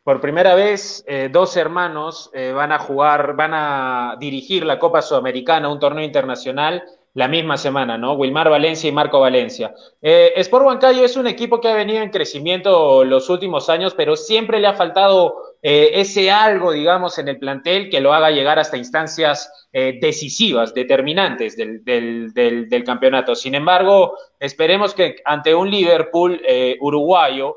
Por 0.04 0.20
primera 0.20 0.54
vez, 0.54 1.04
eh, 1.06 1.28
dos 1.30 1.56
hermanos 1.56 2.30
eh, 2.32 2.52
van 2.52 2.72
a 2.72 2.78
jugar, 2.78 3.36
van 3.36 3.52
a 3.52 4.16
dirigir 4.18 4.64
la 4.64 4.78
Copa 4.78 5.02
Sudamericana, 5.02 5.68
un 5.68 5.78
torneo 5.78 6.04
internacional, 6.04 6.82
la 7.12 7.28
misma 7.28 7.56
semana, 7.56 7.98
¿no? 7.98 8.14
Wilmar 8.14 8.48
Valencia 8.48 8.88
y 8.88 8.92
Marco 8.92 9.20
Valencia. 9.20 9.74
Eh, 10.00 10.32
Sport 10.36 10.64
Huancayo 10.64 11.04
es 11.04 11.16
un 11.16 11.26
equipo 11.26 11.60
que 11.60 11.68
ha 11.68 11.74
venido 11.74 12.02
en 12.02 12.10
crecimiento 12.10 13.04
los 13.04 13.28
últimos 13.28 13.68
años, 13.68 13.94
pero 13.94 14.16
siempre 14.16 14.60
le 14.60 14.68
ha 14.68 14.74
faltado 14.74 15.47
eh, 15.60 15.90
ese 15.94 16.30
algo, 16.30 16.72
digamos, 16.72 17.18
en 17.18 17.28
el 17.28 17.38
plantel 17.38 17.90
que 17.90 18.00
lo 18.00 18.14
haga 18.14 18.30
llegar 18.30 18.58
hasta 18.58 18.76
instancias 18.76 19.68
eh, 19.72 19.98
decisivas, 20.00 20.72
determinantes 20.72 21.56
del, 21.56 21.82
del, 21.84 22.84
campeonato. 22.84 23.34
Sin 23.34 23.54
embargo, 23.56 24.16
esperemos 24.38 24.94
que 24.94 25.16
ante 25.24 25.54
un 25.54 25.70
Liverpool 25.70 26.40
eh, 26.46 26.76
uruguayo, 26.80 27.56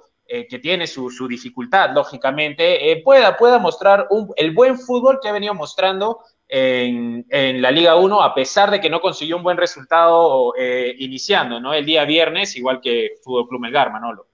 que 0.50 0.60
tiene 0.60 0.88
su, 0.88 1.10
dificultad, 1.28 1.90
lógicamente, 1.94 3.02
pueda, 3.04 3.36
pueda 3.36 3.60
mostrar 3.60 4.08
el 4.38 4.52
buen 4.52 4.80
fútbol 4.80 5.20
que 5.22 5.28
ha 5.28 5.34
venido 5.34 5.54
mostrando 5.54 6.20
en, 6.48 7.26
en, 7.30 7.62
la 7.62 7.70
Liga 7.70 7.98
1, 7.98 8.22
a 8.24 8.34
pesar 8.34 8.72
de 8.72 8.80
que 8.80 8.90
no 8.90 9.02
consiguió 9.02 9.36
un 9.36 9.44
buen 9.44 9.58
resultado 9.58 10.54
iniciando, 10.98 11.60
¿no? 11.60 11.74
El 11.74 11.86
día 11.86 12.06
viernes, 12.06 12.56
igual 12.56 12.80
que 12.80 13.16
Fútbol 13.22 13.50
Club 13.50 13.60
Melgar, 13.60 13.92
Manolo. 13.92 14.31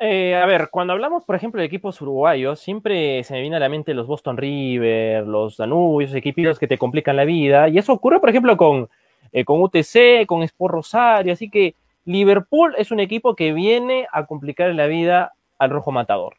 Eh, 0.00 0.34
a 0.34 0.44
ver, 0.46 0.70
cuando 0.70 0.92
hablamos, 0.92 1.24
por 1.24 1.36
ejemplo, 1.36 1.60
de 1.60 1.66
equipos 1.66 2.00
uruguayos, 2.00 2.58
siempre 2.58 3.22
se 3.22 3.34
me 3.34 3.40
viene 3.40 3.56
a 3.56 3.60
la 3.60 3.68
mente 3.68 3.94
los 3.94 4.06
Boston 4.06 4.36
River, 4.36 5.26
los 5.26 5.56
Danubios, 5.56 6.14
equipos 6.14 6.58
que 6.58 6.66
te 6.66 6.78
complican 6.78 7.16
la 7.16 7.24
vida. 7.24 7.68
Y 7.68 7.78
eso 7.78 7.92
ocurre, 7.92 8.20
por 8.20 8.30
ejemplo, 8.30 8.56
con, 8.56 8.88
eh, 9.32 9.44
con 9.44 9.62
UTC, 9.62 10.26
con 10.26 10.42
Sport 10.42 10.74
Rosario. 10.74 11.32
Así 11.32 11.48
que 11.48 11.76
Liverpool 12.04 12.74
es 12.76 12.90
un 12.90 13.00
equipo 13.00 13.36
que 13.36 13.52
viene 13.52 14.06
a 14.12 14.26
complicar 14.26 14.74
la 14.74 14.86
vida 14.86 15.32
al 15.58 15.70
rojo 15.70 15.92
matador. 15.92 16.36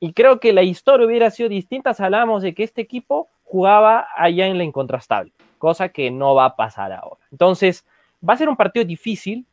Y 0.00 0.12
creo 0.12 0.40
que 0.40 0.52
la 0.52 0.62
historia 0.62 1.06
hubiera 1.06 1.30
sido 1.30 1.48
distinta 1.48 1.94
si 1.94 2.02
hablamos 2.02 2.42
de 2.42 2.54
que 2.54 2.64
este 2.64 2.80
equipo 2.80 3.28
jugaba 3.44 4.08
allá 4.16 4.46
en 4.46 4.58
la 4.58 4.64
incontrastable, 4.64 5.32
cosa 5.58 5.90
que 5.90 6.10
no 6.10 6.34
va 6.34 6.46
a 6.46 6.56
pasar 6.56 6.92
ahora. 6.92 7.20
Entonces, 7.30 7.86
va 8.26 8.34
a 8.34 8.36
ser 8.36 8.48
un 8.48 8.56
partido 8.56 8.84
difícil, 8.84 9.46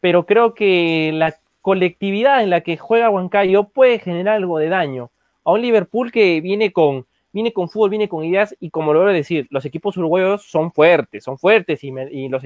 pero 0.00 0.26
creo 0.26 0.54
que 0.54 1.10
la 1.14 1.34
colectividad 1.68 2.42
en 2.42 2.48
la 2.48 2.62
que 2.62 2.78
juega 2.78 3.10
Huancayo 3.10 3.64
puede 3.64 3.98
generar 3.98 4.36
algo 4.36 4.56
de 4.56 4.70
daño 4.70 5.10
a 5.44 5.52
un 5.52 5.60
Liverpool 5.60 6.10
que 6.10 6.40
viene 6.40 6.72
con, 6.72 7.04
viene 7.30 7.52
con 7.52 7.68
fútbol, 7.68 7.90
viene 7.90 8.08
con 8.08 8.24
ideas 8.24 8.56
y 8.58 8.70
como 8.70 8.94
lo 8.94 9.02
voy 9.02 9.10
a 9.10 9.12
decir, 9.12 9.46
los 9.50 9.66
equipos 9.66 9.94
uruguayos 9.98 10.44
son 10.44 10.72
fuertes, 10.72 11.24
son 11.24 11.36
fuertes 11.36 11.84
y, 11.84 12.28
los, 12.30 12.42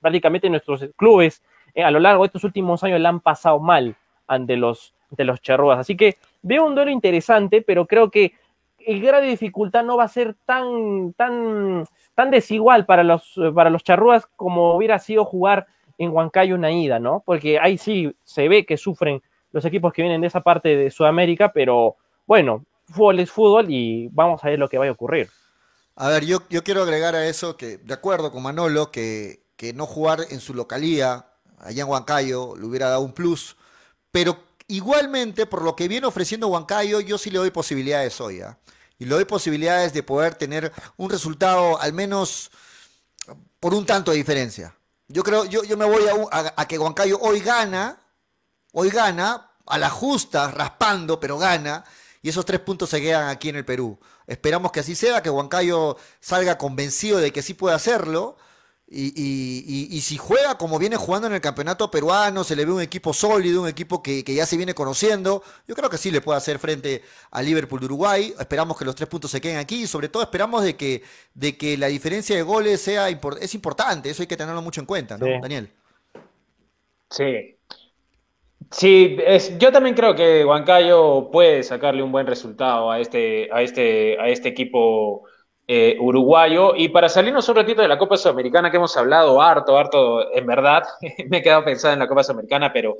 prácticamente 0.00 0.48
nuestros 0.48 0.88
clubes 0.94 1.42
eh, 1.74 1.82
a 1.82 1.90
lo 1.90 1.98
largo 1.98 2.22
de 2.22 2.26
estos 2.26 2.44
últimos 2.44 2.84
años 2.84 3.00
la 3.00 3.08
han 3.08 3.18
pasado 3.18 3.58
mal 3.58 3.96
ante 4.28 4.56
los, 4.56 4.94
ante 5.10 5.24
los 5.24 5.42
charrúas. 5.42 5.80
Así 5.80 5.96
que 5.96 6.16
veo 6.42 6.64
un 6.64 6.76
duelo 6.76 6.92
interesante, 6.92 7.60
pero 7.60 7.86
creo 7.88 8.08
que 8.08 8.34
el 8.86 9.00
grado 9.00 9.24
de 9.24 9.30
dificultad 9.30 9.82
no 9.82 9.96
va 9.96 10.04
a 10.04 10.08
ser 10.08 10.36
tan, 10.46 11.12
tan, 11.14 11.86
tan 12.14 12.30
desigual 12.30 12.86
para 12.86 13.02
los, 13.02 13.34
para 13.52 13.68
los 13.68 13.82
charrúas 13.82 14.28
como 14.36 14.76
hubiera 14.76 15.00
sido 15.00 15.24
jugar 15.24 15.66
en 15.98 16.10
Huancayo 16.10 16.54
una 16.54 16.72
ida, 16.72 16.98
¿no? 16.98 17.22
Porque 17.24 17.58
ahí 17.58 17.78
sí 17.78 18.14
se 18.24 18.48
ve 18.48 18.66
que 18.66 18.76
sufren 18.76 19.22
los 19.52 19.64
equipos 19.64 19.92
que 19.92 20.02
vienen 20.02 20.20
de 20.20 20.26
esa 20.26 20.40
parte 20.40 20.76
de 20.76 20.90
Sudamérica, 20.90 21.52
pero 21.52 21.96
bueno, 22.26 22.64
fútbol 22.86 23.20
es 23.20 23.30
fútbol 23.30 23.66
y 23.68 24.08
vamos 24.12 24.42
a 24.42 24.48
ver 24.48 24.58
lo 24.58 24.68
que 24.68 24.78
va 24.78 24.86
a 24.86 24.90
ocurrir. 24.90 25.30
A 25.96 26.08
ver, 26.08 26.24
yo, 26.24 26.40
yo 26.50 26.64
quiero 26.64 26.82
agregar 26.82 27.14
a 27.14 27.26
eso 27.26 27.56
que, 27.56 27.78
de 27.78 27.94
acuerdo 27.94 28.32
con 28.32 28.42
Manolo, 28.42 28.90
que, 28.90 29.44
que 29.56 29.72
no 29.72 29.86
jugar 29.86 30.20
en 30.30 30.40
su 30.40 30.54
localía, 30.54 31.26
allá 31.60 31.82
en 31.82 31.88
Huancayo, 31.88 32.56
le 32.56 32.66
hubiera 32.66 32.88
dado 32.88 33.02
un 33.02 33.12
plus, 33.12 33.56
pero 34.10 34.38
igualmente, 34.66 35.46
por 35.46 35.62
lo 35.62 35.76
que 35.76 35.88
viene 35.88 36.06
ofreciendo 36.06 36.48
Huancayo, 36.48 37.00
yo 37.00 37.18
sí 37.18 37.30
le 37.30 37.38
doy 37.38 37.50
posibilidades 37.50 38.20
hoy. 38.20 38.40
¿ah? 38.40 38.58
Y 38.98 39.04
le 39.04 39.14
doy 39.14 39.24
posibilidades 39.24 39.92
de 39.92 40.02
poder 40.02 40.34
tener 40.34 40.72
un 40.96 41.10
resultado 41.10 41.80
al 41.80 41.92
menos 41.92 42.50
por 43.60 43.74
un 43.74 43.86
tanto 43.86 44.10
de 44.10 44.18
diferencia. 44.18 44.74
Yo 45.08 45.22
creo, 45.22 45.44
yo, 45.44 45.64
yo 45.64 45.76
me 45.76 45.84
voy 45.84 46.04
a, 46.30 46.54
a, 46.56 46.66
que 46.66 46.78
Huancayo 46.78 47.18
hoy 47.20 47.40
gana, 47.40 48.00
hoy 48.72 48.90
gana, 48.90 49.50
a 49.66 49.78
la 49.78 49.90
justa, 49.90 50.50
raspando, 50.50 51.20
pero 51.20 51.38
gana, 51.38 51.84
y 52.22 52.30
esos 52.30 52.44
tres 52.44 52.60
puntos 52.60 52.90
se 52.90 53.00
quedan 53.00 53.28
aquí 53.28 53.50
en 53.50 53.56
el 53.56 53.64
Perú. 53.64 53.98
Esperamos 54.26 54.72
que 54.72 54.80
así 54.80 54.94
sea, 54.94 55.22
que 55.22 55.30
Huancayo 55.30 55.96
salga 56.20 56.56
convencido 56.56 57.18
de 57.18 57.32
que 57.32 57.42
sí 57.42 57.54
puede 57.54 57.74
hacerlo, 57.74 58.36
y, 58.86 60.00
si 60.02 60.16
juega 60.16 60.56
como 60.58 60.78
viene 60.78 60.96
jugando 60.96 61.26
en 61.26 61.34
el 61.34 61.40
campeonato 61.40 61.90
peruano, 61.90 62.44
se 62.44 62.54
le 62.54 62.64
ve 62.64 62.72
un 62.72 62.82
equipo 62.82 63.12
sólido, 63.12 63.62
un 63.62 63.68
equipo 63.68 64.02
que, 64.02 64.22
ya 64.22 64.46
se 64.46 64.56
viene 64.56 64.74
conociendo, 64.74 65.42
yo 65.66 65.74
creo 65.74 65.88
que 65.88 65.98
sí 65.98 66.10
le 66.10 66.20
puede 66.20 66.36
hacer 66.36 66.58
frente 66.58 67.02
al 67.30 67.46
Liverpool 67.46 67.80
de 67.80 67.86
Uruguay. 67.86 68.34
Esperamos 68.38 68.78
que 68.78 68.84
los 68.84 68.94
tres 68.94 69.08
puntos 69.08 69.30
se 69.30 69.40
queden 69.40 69.56
aquí 69.56 69.82
y 69.82 69.86
sobre 69.86 70.08
todo 70.08 70.22
esperamos 70.22 70.62
de 70.62 70.76
que, 70.76 71.02
de 71.34 71.56
que 71.56 71.76
la 71.78 71.86
diferencia 71.86 72.36
de 72.36 72.42
goles 72.42 72.80
sea 72.80 73.08
es 73.08 73.54
importante. 73.54 74.10
Eso 74.10 74.22
hay 74.22 74.28
que 74.28 74.36
tenerlo 74.36 74.62
mucho 74.62 74.80
en 74.80 74.86
cuenta, 74.86 75.16
¿no, 75.16 75.26
Daniel? 75.40 75.70
Sí. 77.10 77.56
Sí, 78.70 79.18
yo 79.58 79.70
también 79.70 79.94
creo 79.94 80.14
que 80.16 80.44
Huancayo 80.44 81.30
puede 81.30 81.62
sacarle 81.62 82.02
un 82.02 82.10
buen 82.10 82.26
resultado 82.26 82.90
a 82.90 82.98
este, 82.98 83.48
a 83.52 83.62
este, 83.62 84.18
a 84.18 84.28
este 84.28 84.48
equipo 84.48 85.24
eh, 85.66 85.96
uruguayo. 85.98 86.74
Y 86.76 86.88
para 86.88 87.08
salirnos 87.08 87.48
un 87.48 87.56
ratito 87.56 87.82
de 87.82 87.88
la 87.88 87.98
Copa 87.98 88.16
Sudamericana, 88.16 88.70
que 88.70 88.76
hemos 88.76 88.96
hablado 88.96 89.40
harto, 89.40 89.78
harto, 89.78 90.32
en 90.32 90.46
verdad, 90.46 90.84
me 91.28 91.38
he 91.38 91.42
quedado 91.42 91.64
pensando 91.64 91.94
en 91.94 92.00
la 92.00 92.08
Copa 92.08 92.22
Sudamericana, 92.22 92.72
pero 92.72 92.96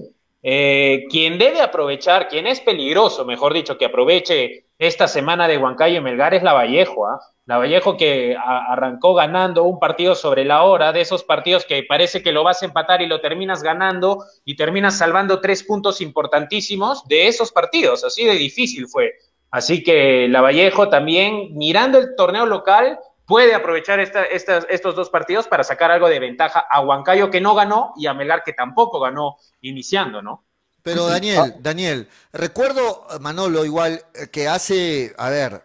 eh, 0.47 1.05
quien 1.11 1.39
debe 1.39 1.63
aprovechar, 1.63 2.29
quien 2.29 2.47
es 2.47 2.61
peligroso, 2.61 3.25
mejor 3.25 3.55
dicho, 3.55 3.79
que 3.79 3.87
aproveche 3.87 4.67
esta 4.79 5.09
semana 5.09 5.49
de 5.49 5.57
Huancayo 5.57 5.97
y 5.97 6.01
Melgar 6.01 6.35
es 6.35 6.43
la 6.43 6.53
Vallejo. 6.53 7.07
¿ah? 7.07 7.19
La 7.47 7.57
Vallejo 7.57 7.97
que 7.97 8.37
arrancó 8.37 9.15
ganando 9.15 9.65
un 9.65 9.79
partido 9.79 10.15
sobre 10.15 10.45
la 10.45 10.65
hora, 10.65 10.93
de 10.93 11.01
esos 11.01 11.25
partidos 11.25 11.65
que 11.65 11.83
parece 11.83 12.23
que 12.23 12.33
lo 12.33 12.45
vas 12.45 12.63
a 12.63 12.67
empatar 12.67 13.01
y 13.01 13.07
lo 13.07 13.21
terminas 13.21 13.63
ganando 13.63 14.25
y 14.45 14.57
terminas 14.57 14.99
salvando 14.99 15.41
tres 15.41 15.63
puntos 15.63 16.03
importantísimos 16.03 17.07
de 17.09 17.29
esos 17.29 17.51
partidos. 17.51 18.05
Así 18.05 18.27
de 18.27 18.35
difícil 18.35 18.87
fue. 18.87 19.13
Así 19.55 19.85
que 19.85 20.27
Lavallejo 20.29 20.89
también, 20.89 21.57
mirando 21.57 21.99
el 21.99 22.17
torneo 22.17 22.45
local, 22.45 22.99
puede 23.25 23.55
aprovechar 23.55 24.01
estos 24.01 24.97
dos 24.97 25.11
partidos 25.11 25.47
para 25.47 25.63
sacar 25.63 25.93
algo 25.93 26.09
de 26.09 26.19
ventaja 26.19 26.67
a 26.69 26.81
Huancayo 26.81 27.31
que 27.31 27.41
no 27.41 27.55
ganó 27.55 27.93
y 27.97 28.09
a 28.09 28.15
Melgar 28.15 28.43
que 28.43 28.53
tampoco 28.53 28.99
ganó 28.99 29.37
iniciando, 29.61 30.21
¿no? 30.21 30.45
Pero 30.83 31.07
Daniel, 31.07 31.55
Daniel, 31.61 32.09
recuerdo, 32.33 33.07
Manolo, 33.21 33.65
igual 33.65 34.03
que 34.33 34.49
hace, 34.49 35.15
a 35.17 35.31
ver, 35.31 35.63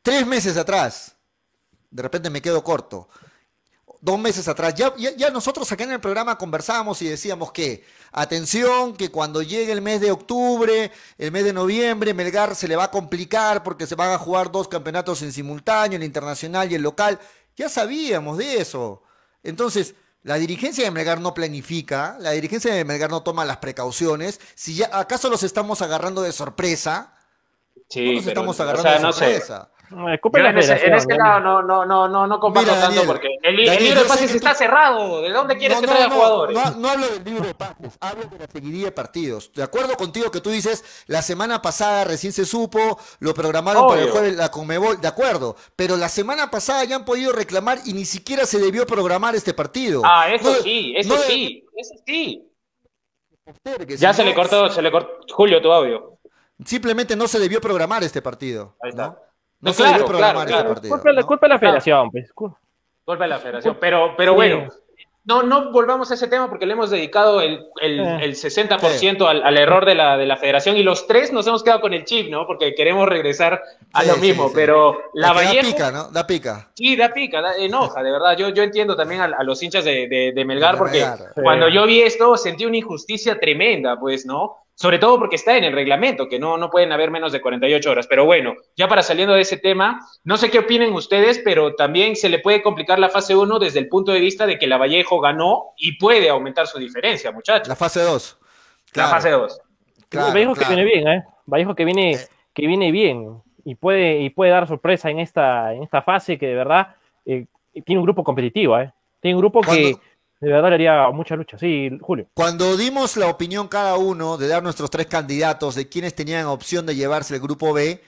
tres 0.00 0.26
meses 0.26 0.56
atrás, 0.56 1.14
de 1.90 2.02
repente 2.02 2.30
me 2.30 2.40
quedo 2.40 2.64
corto, 2.64 3.10
dos 4.00 4.18
meses 4.18 4.48
atrás, 4.48 4.74
ya, 4.74 4.94
ya, 4.96 5.30
nosotros 5.30 5.70
acá 5.70 5.84
en 5.84 5.92
el 5.92 6.00
programa 6.00 6.38
conversábamos 6.38 7.02
y 7.02 7.08
decíamos 7.08 7.52
que, 7.52 7.84
atención, 8.12 8.96
que 8.96 9.10
cuando 9.10 9.42
llegue 9.42 9.72
el 9.72 9.82
mes 9.82 10.00
de 10.00 10.10
octubre, 10.10 10.90
el 11.18 11.32
mes 11.32 11.44
de 11.44 11.52
noviembre, 11.52 12.14
Melgar 12.14 12.54
se 12.54 12.66
le 12.66 12.76
va 12.76 12.84
a 12.84 12.90
complicar 12.90 13.62
porque 13.62 13.86
se 13.86 13.94
van 13.94 14.12
a 14.12 14.18
jugar 14.18 14.50
dos 14.50 14.68
campeonatos 14.68 15.20
en 15.22 15.32
simultáneo, 15.32 15.96
el 15.96 16.04
internacional 16.04 16.72
y 16.72 16.76
el 16.76 16.82
local. 16.82 17.18
Ya 17.56 17.68
sabíamos 17.68 18.38
de 18.38 18.60
eso. 18.60 19.02
Entonces, 19.42 19.94
la 20.22 20.36
dirigencia 20.36 20.84
de 20.84 20.90
Melgar 20.90 21.20
no 21.20 21.34
planifica, 21.34 22.16
la 22.20 22.30
dirigencia 22.32 22.72
de 22.72 22.84
Melgar 22.84 23.10
no 23.10 23.22
toma 23.22 23.44
las 23.44 23.58
precauciones. 23.58 24.40
Si 24.54 24.74
ya, 24.74 24.90
¿Acaso 24.92 25.28
los 25.28 25.42
estamos 25.42 25.82
agarrando 25.82 26.22
de 26.22 26.32
sorpresa? 26.32 27.14
Sí, 27.88 28.14
los 28.14 28.26
estamos 28.26 28.58
agarrando 28.60 28.90
de 28.90 29.12
sorpresa. 29.12 29.70
No, 29.72 29.79
en, 29.90 30.58
ese, 30.58 30.86
en 30.86 30.94
ese 30.94 31.16
lado 31.16 31.40
no, 31.40 31.62
no, 31.62 31.84
no, 31.84 32.08
no, 32.08 32.26
no 32.26 32.38
comparto 32.38 32.72
tanto 32.72 33.04
porque 33.04 33.28
el, 33.42 33.56
libro 33.56 34.02
de 34.02 34.08
pases 34.08 34.34
está 34.34 34.54
cerrado. 34.54 35.20
¿De 35.22 35.30
dónde 35.30 35.56
quieres 35.56 35.80
que 35.80 35.86
traiga 35.86 36.10
jugadores? 36.10 36.56
No, 36.76 36.88
hablo 36.88 37.08
del 37.08 37.24
libro 37.24 37.44
de 37.44 37.54
pases, 37.54 37.96
hablo 38.00 38.24
de 38.26 38.38
la 38.38 38.46
seguidilla 38.46 38.86
de 38.86 38.92
partidos. 38.92 39.52
De 39.52 39.62
acuerdo 39.62 39.96
contigo 39.96 40.30
que 40.30 40.40
tú 40.40 40.50
dices, 40.50 41.04
la 41.06 41.22
semana 41.22 41.60
pasada 41.60 42.04
recién 42.04 42.32
se 42.32 42.44
supo, 42.44 42.98
lo 43.18 43.34
programaron 43.34 43.88
para 43.88 44.02
el 44.02 44.10
jueves 44.10 44.36
la 44.36 44.50
Conmebol, 44.50 45.00
de 45.00 45.08
acuerdo. 45.08 45.56
Pero 45.74 45.96
la 45.96 46.08
semana 46.08 46.50
pasada 46.50 46.84
ya 46.84 46.96
han 46.96 47.04
podido 47.04 47.32
reclamar 47.32 47.78
y 47.84 47.92
ni 47.92 48.04
siquiera 48.04 48.46
se 48.46 48.58
debió 48.58 48.86
programar 48.86 49.34
este 49.34 49.54
partido. 49.54 50.02
Ah, 50.04 50.30
eso 50.32 50.54
sí, 50.62 50.94
eso 50.96 51.16
sí, 51.18 51.64
eso 51.76 51.94
sí. 52.06 52.46
Ya 53.98 54.12
se 54.12 54.24
le 54.24 54.34
cortó, 54.34 54.68
se 54.68 54.82
le 54.82 54.92
cortó, 54.92 55.34
Julio, 55.34 55.60
tu 55.60 55.72
audio. 55.72 56.18
Simplemente 56.64 57.16
no 57.16 57.26
se 57.26 57.38
debió 57.38 57.60
programar 57.60 58.04
este 58.04 58.22
partido. 58.22 58.76
Ahí 58.82 58.90
está. 58.90 59.18
No, 59.60 59.72
se 59.72 59.82
claro, 59.82 60.06
claro, 60.06 60.44
claro. 60.44 60.74
Culpa, 60.74 61.12
la, 61.12 61.22
culpa 61.22 61.46
de 61.46 61.54
la 61.54 61.58
federación, 61.58 62.10
pues. 62.10 62.32
Culpa 62.32 63.24
de 63.24 63.28
la 63.28 63.38
federación. 63.38 63.76
Pero, 63.78 64.14
pero 64.16 64.34
bueno, 64.34 64.68
no, 65.22 65.42
no 65.42 65.70
volvamos 65.70 66.10
a 66.10 66.14
ese 66.14 66.28
tema 66.28 66.48
porque 66.48 66.64
le 66.64 66.72
hemos 66.72 66.90
dedicado 66.90 67.42
el, 67.42 67.66
el, 67.82 68.00
eh. 68.00 68.18
el 68.22 68.34
60% 68.34 69.28
al, 69.28 69.42
al, 69.42 69.56
error 69.58 69.84
de 69.84 69.94
la, 69.94 70.16
de 70.16 70.24
la 70.24 70.38
federación 70.38 70.78
y 70.78 70.82
los 70.82 71.06
tres 71.06 71.30
nos 71.30 71.46
hemos 71.46 71.62
quedado 71.62 71.82
con 71.82 71.92
el 71.92 72.04
chip, 72.04 72.30
¿no? 72.30 72.46
Porque 72.46 72.74
queremos 72.74 73.06
regresar 73.06 73.62
a 73.92 74.02
lo 74.04 74.16
mismo, 74.16 74.50
pero 74.54 74.98
la 75.12 75.32
Vallejo... 75.34 75.56
Da 75.56 75.72
pica, 75.72 75.90
¿no? 75.92 76.10
Da 76.10 76.26
pica. 76.26 76.70
Sí, 76.74 76.96
da 76.96 77.12
pica, 77.12 77.42
da, 77.42 77.54
enoja, 77.56 78.02
de 78.02 78.10
verdad. 78.10 78.36
Yo, 78.38 78.48
yo 78.48 78.62
entiendo 78.62 78.96
también 78.96 79.20
a, 79.20 79.24
a 79.24 79.44
los 79.44 79.62
hinchas 79.62 79.84
de, 79.84 80.08
de, 80.08 80.32
de 80.34 80.44
Melgar 80.46 80.78
porque 80.78 81.04
cuando 81.34 81.68
yo 81.68 81.84
vi 81.86 82.00
esto 82.00 82.36
sentí 82.38 82.64
una 82.64 82.78
injusticia 82.78 83.38
tremenda, 83.38 84.00
pues, 84.00 84.24
¿no? 84.24 84.56
Sobre 84.80 84.98
todo 84.98 85.18
porque 85.18 85.36
está 85.36 85.58
en 85.58 85.64
el 85.64 85.74
reglamento, 85.74 86.26
que 86.26 86.38
no, 86.38 86.56
no 86.56 86.70
pueden 86.70 86.90
haber 86.90 87.10
menos 87.10 87.32
de 87.32 87.42
48 87.42 87.90
horas. 87.90 88.06
Pero 88.06 88.24
bueno, 88.24 88.54
ya 88.76 88.88
para 88.88 89.02
saliendo 89.02 89.34
de 89.34 89.42
ese 89.42 89.58
tema, 89.58 90.00
no 90.24 90.38
sé 90.38 90.50
qué 90.50 90.60
opinen 90.60 90.94
ustedes, 90.94 91.38
pero 91.44 91.74
también 91.74 92.16
se 92.16 92.30
le 92.30 92.38
puede 92.38 92.62
complicar 92.62 92.98
la 92.98 93.10
fase 93.10 93.36
1 93.36 93.58
desde 93.58 93.78
el 93.78 93.88
punto 93.88 94.10
de 94.10 94.20
vista 94.20 94.46
de 94.46 94.58
que 94.58 94.66
la 94.66 94.78
Vallejo 94.78 95.20
ganó 95.20 95.74
y 95.76 95.98
puede 95.98 96.30
aumentar 96.30 96.66
su 96.66 96.78
diferencia, 96.78 97.30
muchachos. 97.30 97.68
La 97.68 97.76
fase 97.76 98.00
2. 98.00 98.38
La 98.94 99.08
fase 99.08 99.28
2. 99.28 99.60
Vallejo 100.14 100.54
que 100.54 100.64
viene 100.64 100.84
bien, 100.84 101.08
¿eh? 101.08 101.24
Vallejo 101.44 101.74
que 101.74 101.84
viene, 101.84 102.12
eh. 102.12 102.18
que 102.54 102.66
viene 102.66 102.90
bien 102.90 103.42
y 103.66 103.74
puede, 103.74 104.20
y 104.20 104.30
puede 104.30 104.50
dar 104.50 104.66
sorpresa 104.66 105.10
en 105.10 105.18
esta, 105.18 105.74
en 105.74 105.82
esta 105.82 106.00
fase 106.00 106.38
que 106.38 106.46
de 106.46 106.54
verdad 106.54 106.96
eh, 107.26 107.44
tiene 107.84 107.98
un 107.98 108.06
grupo 108.06 108.24
competitivo, 108.24 108.78
¿eh? 108.78 108.90
Tiene 109.20 109.34
un 109.34 109.42
grupo 109.42 109.60
que 109.60 109.96
de 110.40 110.50
verdad 110.50 110.72
haría 110.72 111.10
mucha 111.10 111.36
lucha. 111.36 111.58
Sí, 111.58 111.90
Julio. 112.00 112.26
Cuando 112.34 112.76
dimos 112.76 113.16
la 113.16 113.28
opinión 113.28 113.68
cada 113.68 113.96
uno 113.96 114.38
de 114.38 114.48
dar 114.48 114.62
nuestros 114.62 114.90
tres 114.90 115.06
candidatos 115.06 115.74
de 115.74 115.88
quienes 115.88 116.14
tenían 116.14 116.46
opción 116.46 116.86
de 116.86 116.96
llevarse 116.96 117.34
el 117.34 117.40
grupo 117.40 117.72
B, 117.72 118.02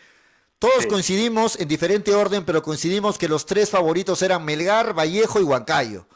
todos 0.59 0.87
coincidimos 0.87 1.59
en 1.61 1.69
diferente 1.69 2.15
orden, 2.15 2.45
pero 2.45 2.63
coincidimos 2.63 3.19
que 3.19 3.29
los 3.29 3.47
tres 3.47 3.69
favoritos 3.69 4.23
eran 4.23 4.45
Melgar, 4.45 4.97
Vallejo 4.97 5.41
y 5.41 5.43
Huancayo. 5.43 6.07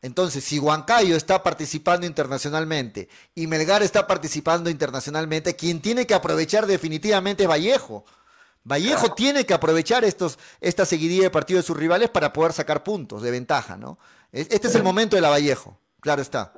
Entonces, 0.00 0.42
si 0.42 0.58
Huancayo 0.58 1.16
está 1.16 1.42
participando 1.42 2.06
internacionalmente 2.06 3.08
y 3.34 3.46
Melgar 3.46 3.82
está 3.82 4.06
participando 4.06 4.70
internacionalmente, 4.70 5.54
quien 5.54 5.80
tiene 5.80 6.06
que 6.06 6.14
aprovechar 6.14 6.66
definitivamente 6.66 7.44
es 7.44 7.48
Vallejo. 7.48 8.04
Vallejo 8.64 9.14
tiene 9.14 9.44
que 9.44 9.54
aprovechar 9.54 10.04
estos, 10.04 10.38
esta 10.60 10.86
seguidilla 10.86 11.24
de 11.24 11.30
partidos 11.30 11.64
de 11.64 11.66
sus 11.66 11.76
rivales 11.76 12.08
para 12.08 12.32
poder 12.32 12.52
sacar 12.52 12.82
puntos 12.82 13.22
de 13.22 13.30
ventaja, 13.30 13.76
¿no? 13.76 13.98
Este 14.32 14.66
es 14.66 14.74
el 14.74 14.82
momento 14.82 15.16
de 15.16 15.22
la 15.22 15.28
Vallejo, 15.28 15.78
claro 16.00 16.22
está. 16.22 16.52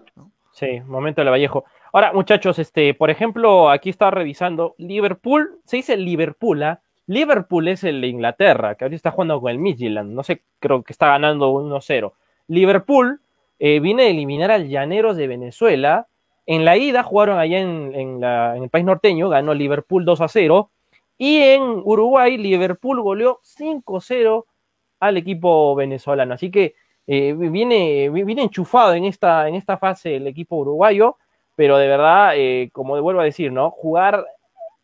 Sí, 0.53 0.81
momento 0.87 1.21
de 1.21 1.27
la 1.27 1.33
Vallejo. 1.33 1.65
Ahora, 1.93 2.13
muchachos, 2.13 2.59
este, 2.59 2.95
por 2.95 3.11
ejemplo, 3.11 3.71
aquí 3.71 3.91
está 3.91 4.11
revisando 4.11 4.75
Liverpool, 4.79 5.61
se 5.65 5.77
dice 5.79 5.97
Liverpool, 5.97 6.63
¿ah? 6.63 6.81
Liverpool 7.07 7.69
es 7.69 7.85
el 7.85 8.01
de 8.01 8.09
Inglaterra, 8.09 8.75
que 8.75 8.85
ahorita 8.85 8.97
está 8.97 9.11
jugando 9.11 9.41
con 9.41 9.51
el 9.51 9.59
Midland, 9.59 10.13
no 10.13 10.23
sé, 10.23 10.43
creo 10.59 10.83
que 10.83 10.93
está 10.93 11.09
ganando 11.09 11.53
1-0. 11.53 12.13
Liverpool 12.49 13.21
eh, 13.59 13.81
viene 13.81 14.05
a 14.05 14.09
eliminar 14.09 14.51
al 14.51 14.69
Llaneros 14.69 15.17
de 15.17 15.27
Venezuela. 15.27 16.07
En 16.47 16.65
la 16.65 16.77
ida 16.77 17.03
jugaron 17.03 17.39
allá 17.39 17.59
en, 17.59 17.95
en, 17.95 18.23
en 18.23 18.63
el 18.63 18.69
país 18.71 18.85
norteño, 18.85 19.29
ganó 19.29 19.55
Liverpool 19.55 20.05
2 20.05 20.21
0. 20.29 20.71
Y 21.19 21.39
en 21.39 21.63
Uruguay, 21.63 22.37
Liverpool 22.37 23.01
goleó 23.01 23.41
5-0 23.43 24.45
al 25.01 25.17
equipo 25.17 25.75
venezolano. 25.75 26.35
Así 26.35 26.51
que 26.51 26.75
eh, 27.07 27.35
viene, 27.35 28.11
viene 28.11 28.43
enchufado 28.43 28.95
en 28.95 29.05
esta, 29.05 29.49
en 29.49 29.55
esta 29.55 29.79
fase 29.79 30.17
el 30.17 30.27
equipo 30.27 30.57
uruguayo, 30.57 31.17
pero 31.55 31.79
de 31.79 31.87
verdad, 31.87 32.33
eh, 32.37 32.71
como 32.73 33.01
vuelvo 33.01 33.21
a 33.21 33.25
decir, 33.25 33.53
¿no? 33.53 33.71
Jugar 33.71 34.27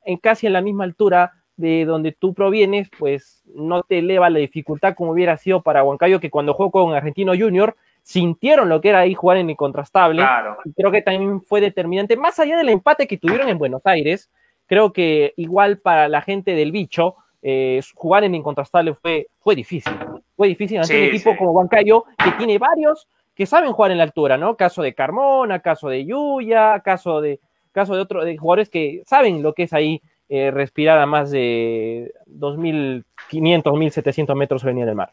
en 0.05 0.17
casi 0.19 0.47
en 0.47 0.53
la 0.53 0.63
misma 0.63 0.85
altura 0.85 1.33
de 1.57 1.85
donde 1.85 2.13
tú 2.13 2.33
provienes, 2.35 2.89
pues 2.99 3.43
no 3.55 3.83
te 3.83 3.99
eleva 3.99 4.31
la 4.31 4.39
dificultad 4.39 4.95
como 4.95 5.13
hubiera 5.13 5.37
sido 5.37 5.63
para 5.63 5.85
Huancayo, 5.85 6.21
que 6.21 6.31
cuando 6.31 6.55
jugó 6.55 6.71
con 6.71 6.95
Argentino 6.95 7.33
Junior, 7.37 7.77
sintieron 8.03 8.69
lo 8.69 8.81
que 8.81 8.89
era 8.89 9.01
ahí 9.01 9.15
jugar 9.15 9.37
en 9.37 9.51
el 9.51 9.57
contrastable. 9.57 10.25
Y 10.65 10.73
creo 10.73 10.91
que 10.91 11.03
también 11.03 11.43
fue 11.43 11.61
determinante, 11.61 12.17
más 12.17 12.39
allá 12.39 12.57
del 12.57 12.71
empate 12.71 13.07
que 13.07 13.19
tuvieron 13.19 13.49
en 13.49 13.59
Buenos 13.59 13.83
Aires, 13.85 14.31
creo 14.73 14.91
que 14.91 15.35
igual 15.37 15.81
para 15.81 16.09
la 16.09 16.23
gente 16.23 16.55
del 16.55 16.73
bicho, 16.73 17.17
eh, 17.43 17.83
jugar 17.95 18.25
en 18.25 18.35
incontrastable 18.35 18.95
fue, 18.95 19.27
fue 19.41 19.55
difícil. 19.55 19.93
Fue 20.35 20.49
difícil 20.49 20.79
ante 20.79 20.99
un 20.99 21.09
equipo 21.09 21.37
como 21.37 21.51
Huancayo, 21.51 22.07
que 22.17 22.31
tiene 22.39 22.57
varios 22.57 23.07
que 23.35 23.45
saben 23.45 23.75
jugar 23.75 23.91
en 23.91 23.99
la 23.99 24.05
altura, 24.05 24.39
¿no? 24.39 24.57
Caso 24.57 24.81
de 24.81 24.95
Carmona, 24.95 25.59
caso 25.59 25.91
de 25.91 26.07
Yuya, 26.07 26.81
caso 26.81 27.21
de, 27.21 27.39
caso 27.71 27.95
de 27.95 28.01
otros 28.01 28.25
jugadores 28.39 28.71
que 28.71 29.03
saben 29.05 29.43
lo 29.43 29.53
que 29.53 29.65
es 29.65 29.75
ahí 29.75 30.01
eh, 30.31 30.51
respirar 30.51 30.99
a 30.99 31.05
más 31.05 31.31
de 31.31 32.15
2.500, 32.31 33.05
1.700 33.31 34.35
metros 34.35 34.63
sobre 34.63 34.71
el 34.71 34.77
nivel 34.77 34.87
del 34.87 34.97
mar. 34.97 35.13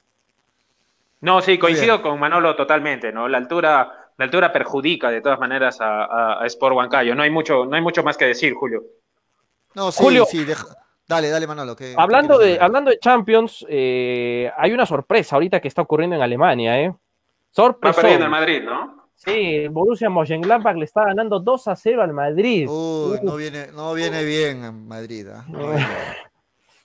No, 1.20 1.42
sí, 1.42 1.58
coincido 1.58 2.02
con 2.02 2.18
Manolo 2.18 2.56
totalmente, 2.56 3.12
¿no? 3.12 3.28
La 3.28 3.40
altura, 3.40 3.92
la 4.16 4.24
altura 4.24 4.54
perjudica 4.54 5.12
de 5.12 5.20
todas 5.20 5.38
maneras 5.38 5.80
a, 5.82 6.40
Sport 6.46 6.78
Huancayo. 6.78 7.14
No 7.14 7.24
hay 7.24 7.30
mucho, 7.30 7.66
no 7.66 7.76
hay 7.76 7.82
mucho 7.82 8.04
más 8.04 8.16
que 8.16 8.24
decir, 8.24 8.54
Julio. 8.54 8.84
No, 9.76 9.92
sí, 9.92 10.04
Julio, 10.04 10.26
sí, 10.26 10.46
dale, 11.08 11.30
dale, 11.30 11.48
Manolo. 11.48 11.76
hablando, 11.98 12.38
de, 12.38 12.58
hablando 12.60 12.92
de 12.92 13.00
Champions, 13.00 13.66
eh, 13.70 14.52
hay 14.58 14.72
una 14.72 14.86
sorpresa 14.86 15.36
ahorita 15.36 15.60
que 15.60 15.68
está 15.68 15.82
ocurriendo 15.82 16.16
en 16.16 16.22
Alemania, 16.22 16.82
¿eh? 16.82 16.96
Sorpresa. 17.52 17.92
Está 17.92 18.02
perdiendo 18.02 18.26
el 18.26 18.32
Madrid, 18.32 18.64
¿no? 18.64 19.00
Sí, 19.16 19.68
Borussia 19.68 20.10
Mönchengladbach 20.10 20.78
le 20.78 20.86
está 20.86 21.04
ganando 21.04 21.40
2 21.40 21.68
a 21.68 21.76
0 21.76 22.04
al 22.04 22.14
Madrid. 22.14 22.68
Uy, 22.70 23.20
no 23.22 23.36
viene, 23.36 23.68
no 23.74 23.94
viene 23.94 24.24
bien 24.24 24.64
en 24.64 24.88
Madrid. 24.88 25.28
¿ah? 25.28 25.46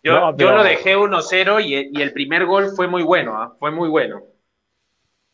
Yo, 0.02 0.32
lo 0.32 0.64
dejé 0.64 0.96
1-0 0.96 1.64
y, 1.64 2.02
el 2.02 2.12
primer 2.12 2.44
gol 2.44 2.72
fue 2.74 2.88
muy 2.88 3.04
bueno, 3.04 3.36
¿ah? 3.36 3.54
fue 3.58 3.70
muy 3.70 3.88
bueno. 3.88 4.20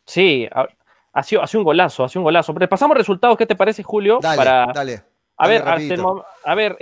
Sí, 0.05 0.47
ha, 0.53 1.23
sido, 1.23 1.41
un 1.55 1.63
golazo, 1.63 2.03
ha 2.03 2.09
sido 2.09 2.21
un 2.21 2.25
golazo. 2.25 2.53
Pero 2.53 2.69
pasamos 2.69 2.95
resultados, 2.95 3.35
¿qué 3.35 3.47
te 3.47 3.55
parece, 3.55 3.81
Julio? 3.81 4.19
Dale, 4.21 4.37
para... 4.37 4.67
dale. 4.71 5.10
A 5.41 5.47
ver, 5.47 5.63
a 6.45 6.55
ver 6.55 6.77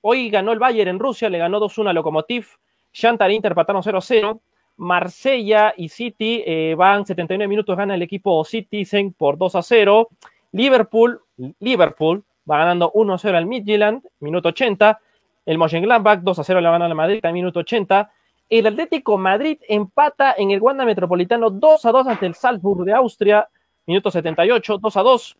hoy 0.00 0.30
ganó 0.30 0.52
el 0.52 0.58
Bayern 0.58 0.88
en 0.88 0.98
Rusia, 0.98 1.28
le 1.28 1.36
ganó 1.36 1.60
2-1 1.60 1.90
a 1.90 1.92
Lokomotiv, 1.92 2.46
Shantar 2.94 3.30
Inter 3.30 3.52
empataron 3.52 3.82
0-0, 3.82 4.40
Marsella 4.78 5.74
y 5.76 5.90
City 5.90 6.42
eh, 6.46 6.74
van 6.78 7.04
79 7.04 7.46
minutos, 7.46 7.76
gana 7.76 7.94
el 7.94 8.00
equipo 8.00 8.42
Citizen 8.42 9.12
por 9.12 9.36
2-0, 9.36 10.08
Liverpool, 10.52 11.20
Liverpool 11.60 12.24
va 12.50 12.56
ganando 12.56 12.90
1-0 12.90 13.36
al 13.36 13.44
Midtjylland, 13.44 14.02
minuto 14.20 14.48
80, 14.48 14.98
el 15.44 15.58
Mönchengladbach 15.58 16.20
2-0 16.20 16.54
le 16.54 16.70
gana 16.70 16.86
al 16.86 16.94
Madrid, 16.94 17.22
minuto 17.34 17.60
80, 17.60 18.10
el 18.48 18.66
Atlético 18.66 19.18
Madrid 19.18 19.58
empata 19.68 20.34
en 20.38 20.52
el 20.52 20.62
Wanda 20.62 20.86
Metropolitano 20.86 21.50
2-2 21.50 22.08
ante 22.08 22.24
el 22.24 22.34
Salzburg 22.34 22.86
de 22.86 22.94
Austria, 22.94 23.46
minuto 23.86 24.10
78, 24.10 24.78
2-2, 24.78 25.36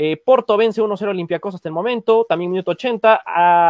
eh, 0.00 0.16
Porto 0.16 0.56
vence 0.56 0.80
1-0 0.80 1.08
Olympiacos 1.08 1.56
hasta 1.56 1.68
el 1.68 1.72
momento, 1.72 2.24
también 2.28 2.52
minuto 2.52 2.70
80. 2.70 3.20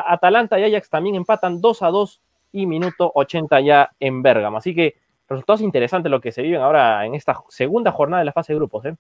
Atalanta 0.07 0.61
y 0.61 0.65
Ajax 0.65 0.91
también 0.91 1.15
empatan 1.15 1.63
2-2 1.63 2.21
y 2.53 2.67
minuto 2.67 3.11
80 3.15 3.61
ya 3.63 3.91
en 3.99 4.23
Bérgamo. 4.23 4.59
Así 4.59 4.75
que 4.75 4.99
resultados 5.27 5.63
interesantes 5.63 6.11
lo 6.11 6.21
que 6.21 6.31
se 6.31 6.43
viven 6.43 6.61
ahora 6.61 7.07
en 7.07 7.15
esta 7.15 7.43
segunda 7.49 7.93
jornada 7.93 8.19
de 8.21 8.27
la 8.27 8.35
fase 8.35 8.53
de 8.53 8.59
grupos. 8.59 8.85
¿eh? 8.85 8.95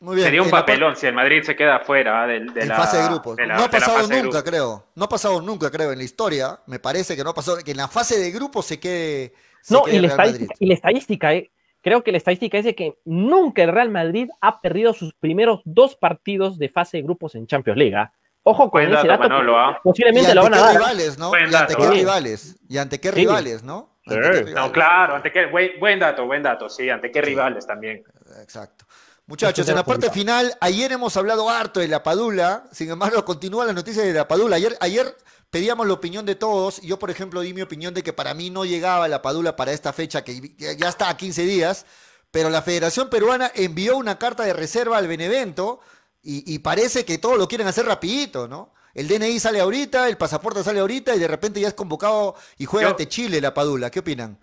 Muy 0.00 0.16
bien. 0.16 0.24
Sería 0.24 0.40
un 0.40 0.48
papelón 0.48 0.96
si 0.96 1.06
el 1.06 1.14
Madrid 1.14 1.42
se 1.42 1.54
queda 1.54 1.80
fuera 1.80 2.26
de, 2.26 2.40
la 2.40 2.76
fase 2.76 2.96
de 2.96 3.08
grupos. 3.08 3.36
no 3.46 3.62
ha 3.62 3.68
pasado 3.68 4.08
nunca, 4.08 4.42
creo. 4.42 4.86
No 4.94 5.04
ha 5.04 5.08
pasado 5.10 5.42
nunca, 5.42 5.70
creo, 5.70 5.92
en 5.92 5.98
la 5.98 6.04
historia. 6.04 6.60
Me 6.66 6.78
parece 6.78 7.14
que 7.14 7.22
no 7.22 7.28
ha 7.28 7.34
pasado, 7.34 7.58
que 7.62 7.72
en 7.72 7.76
la 7.76 7.88
fase 7.88 8.18
de 8.18 8.30
grupos 8.30 8.64
se 8.64 8.80
quede. 8.80 9.34
no, 9.68 9.84
y, 9.86 9.98
la 9.98 10.08
estadística, 10.08 10.54
y 10.58 10.66
la 10.66 10.74
estadística, 10.74 11.34
eh, 11.34 11.50
creo 11.84 12.02
que 12.02 12.10
la 12.10 12.18
estadística 12.18 12.58
es 12.58 12.64
de 12.64 12.74
que 12.74 12.98
nunca 13.04 13.62
el 13.62 13.70
Real 13.70 13.90
Madrid 13.90 14.30
ha 14.40 14.62
perdido 14.62 14.94
sus 14.94 15.12
primeros 15.12 15.60
dos 15.64 15.94
partidos 15.94 16.58
de 16.58 16.70
fase 16.70 16.96
de 16.96 17.02
grupos 17.02 17.34
en 17.34 17.46
Champions 17.46 17.78
League. 17.78 17.94
¿ah? 17.94 18.10
Ojo 18.42 18.70
con 18.70 18.82
ese 18.82 19.06
dato, 19.06 19.28
¿ah? 19.56 19.78
posiblemente 19.82 20.34
lo 20.34 20.42
van 20.42 20.54
a 20.54 20.60
dar. 20.60 20.76
Rivales, 20.76 21.18
¿no? 21.18 21.30
¿Y 21.38 21.54
ante 21.54 21.74
qué 21.76 21.90
rivales? 21.90 22.56
¿Y 22.68 22.78
ante 22.78 23.00
qué 23.00 23.10
rivales, 23.10 23.62
no? 23.62 23.98
No, 24.06 24.72
claro, 24.72 25.16
ante 25.16 25.30
qué, 25.30 25.46
buen, 25.46 25.98
dato, 25.98 26.26
buen 26.26 26.42
dato, 26.42 26.68
sí, 26.68 26.88
ante 26.88 27.10
qué 27.10 27.20
rivales 27.20 27.66
también. 27.66 28.02
Exacto. 28.42 28.86
Muchachos, 29.26 29.66
en 29.68 29.76
la 29.76 29.84
parte 29.84 30.10
final, 30.10 30.54
ayer 30.60 30.92
hemos 30.92 31.16
hablado 31.16 31.48
harto 31.48 31.80
de 31.80 31.88
la 31.88 32.02
Padula, 32.02 32.64
sin 32.72 32.90
embargo, 32.90 33.24
continúan 33.24 33.66
las 33.66 33.76
noticias 33.76 34.04
de 34.04 34.12
la 34.12 34.28
Padula. 34.28 34.56
Ayer, 34.56 34.76
ayer 34.80 35.06
pedíamos 35.54 35.86
la 35.86 35.92
opinión 35.92 36.26
de 36.26 36.34
todos. 36.34 36.82
Yo, 36.82 36.98
por 36.98 37.10
ejemplo, 37.10 37.40
di 37.40 37.54
mi 37.54 37.62
opinión 37.62 37.94
de 37.94 38.02
que 38.02 38.12
para 38.12 38.34
mí 38.34 38.50
no 38.50 38.64
llegaba 38.64 39.06
la 39.06 39.22
Padula 39.22 39.54
para 39.54 39.70
esta 39.70 39.92
fecha, 39.92 40.24
que 40.24 40.52
ya 40.58 40.88
está 40.88 41.08
a 41.08 41.16
15 41.16 41.44
días, 41.44 41.86
pero 42.32 42.50
la 42.50 42.60
Federación 42.60 43.08
Peruana 43.08 43.52
envió 43.54 43.96
una 43.96 44.18
carta 44.18 44.42
de 44.42 44.52
reserva 44.52 44.98
al 44.98 45.06
Benevento 45.06 45.78
y, 46.24 46.58
parece 46.58 47.04
que 47.04 47.18
todos 47.18 47.38
lo 47.38 47.46
quieren 47.46 47.68
hacer 47.68 47.86
rapidito, 47.86 48.48
¿no? 48.48 48.72
El 48.94 49.06
DNI 49.06 49.38
sale 49.38 49.60
ahorita, 49.60 50.08
el 50.08 50.16
pasaporte 50.16 50.64
sale 50.64 50.80
ahorita 50.80 51.14
y 51.14 51.20
de 51.20 51.28
repente 51.28 51.60
ya 51.60 51.68
es 51.68 51.74
convocado 51.74 52.34
y 52.58 52.64
juega 52.64 52.88
ante 52.88 53.06
Chile 53.06 53.40
la 53.40 53.54
Padula. 53.54 53.90
¿Qué 53.90 54.00
opinan? 54.00 54.36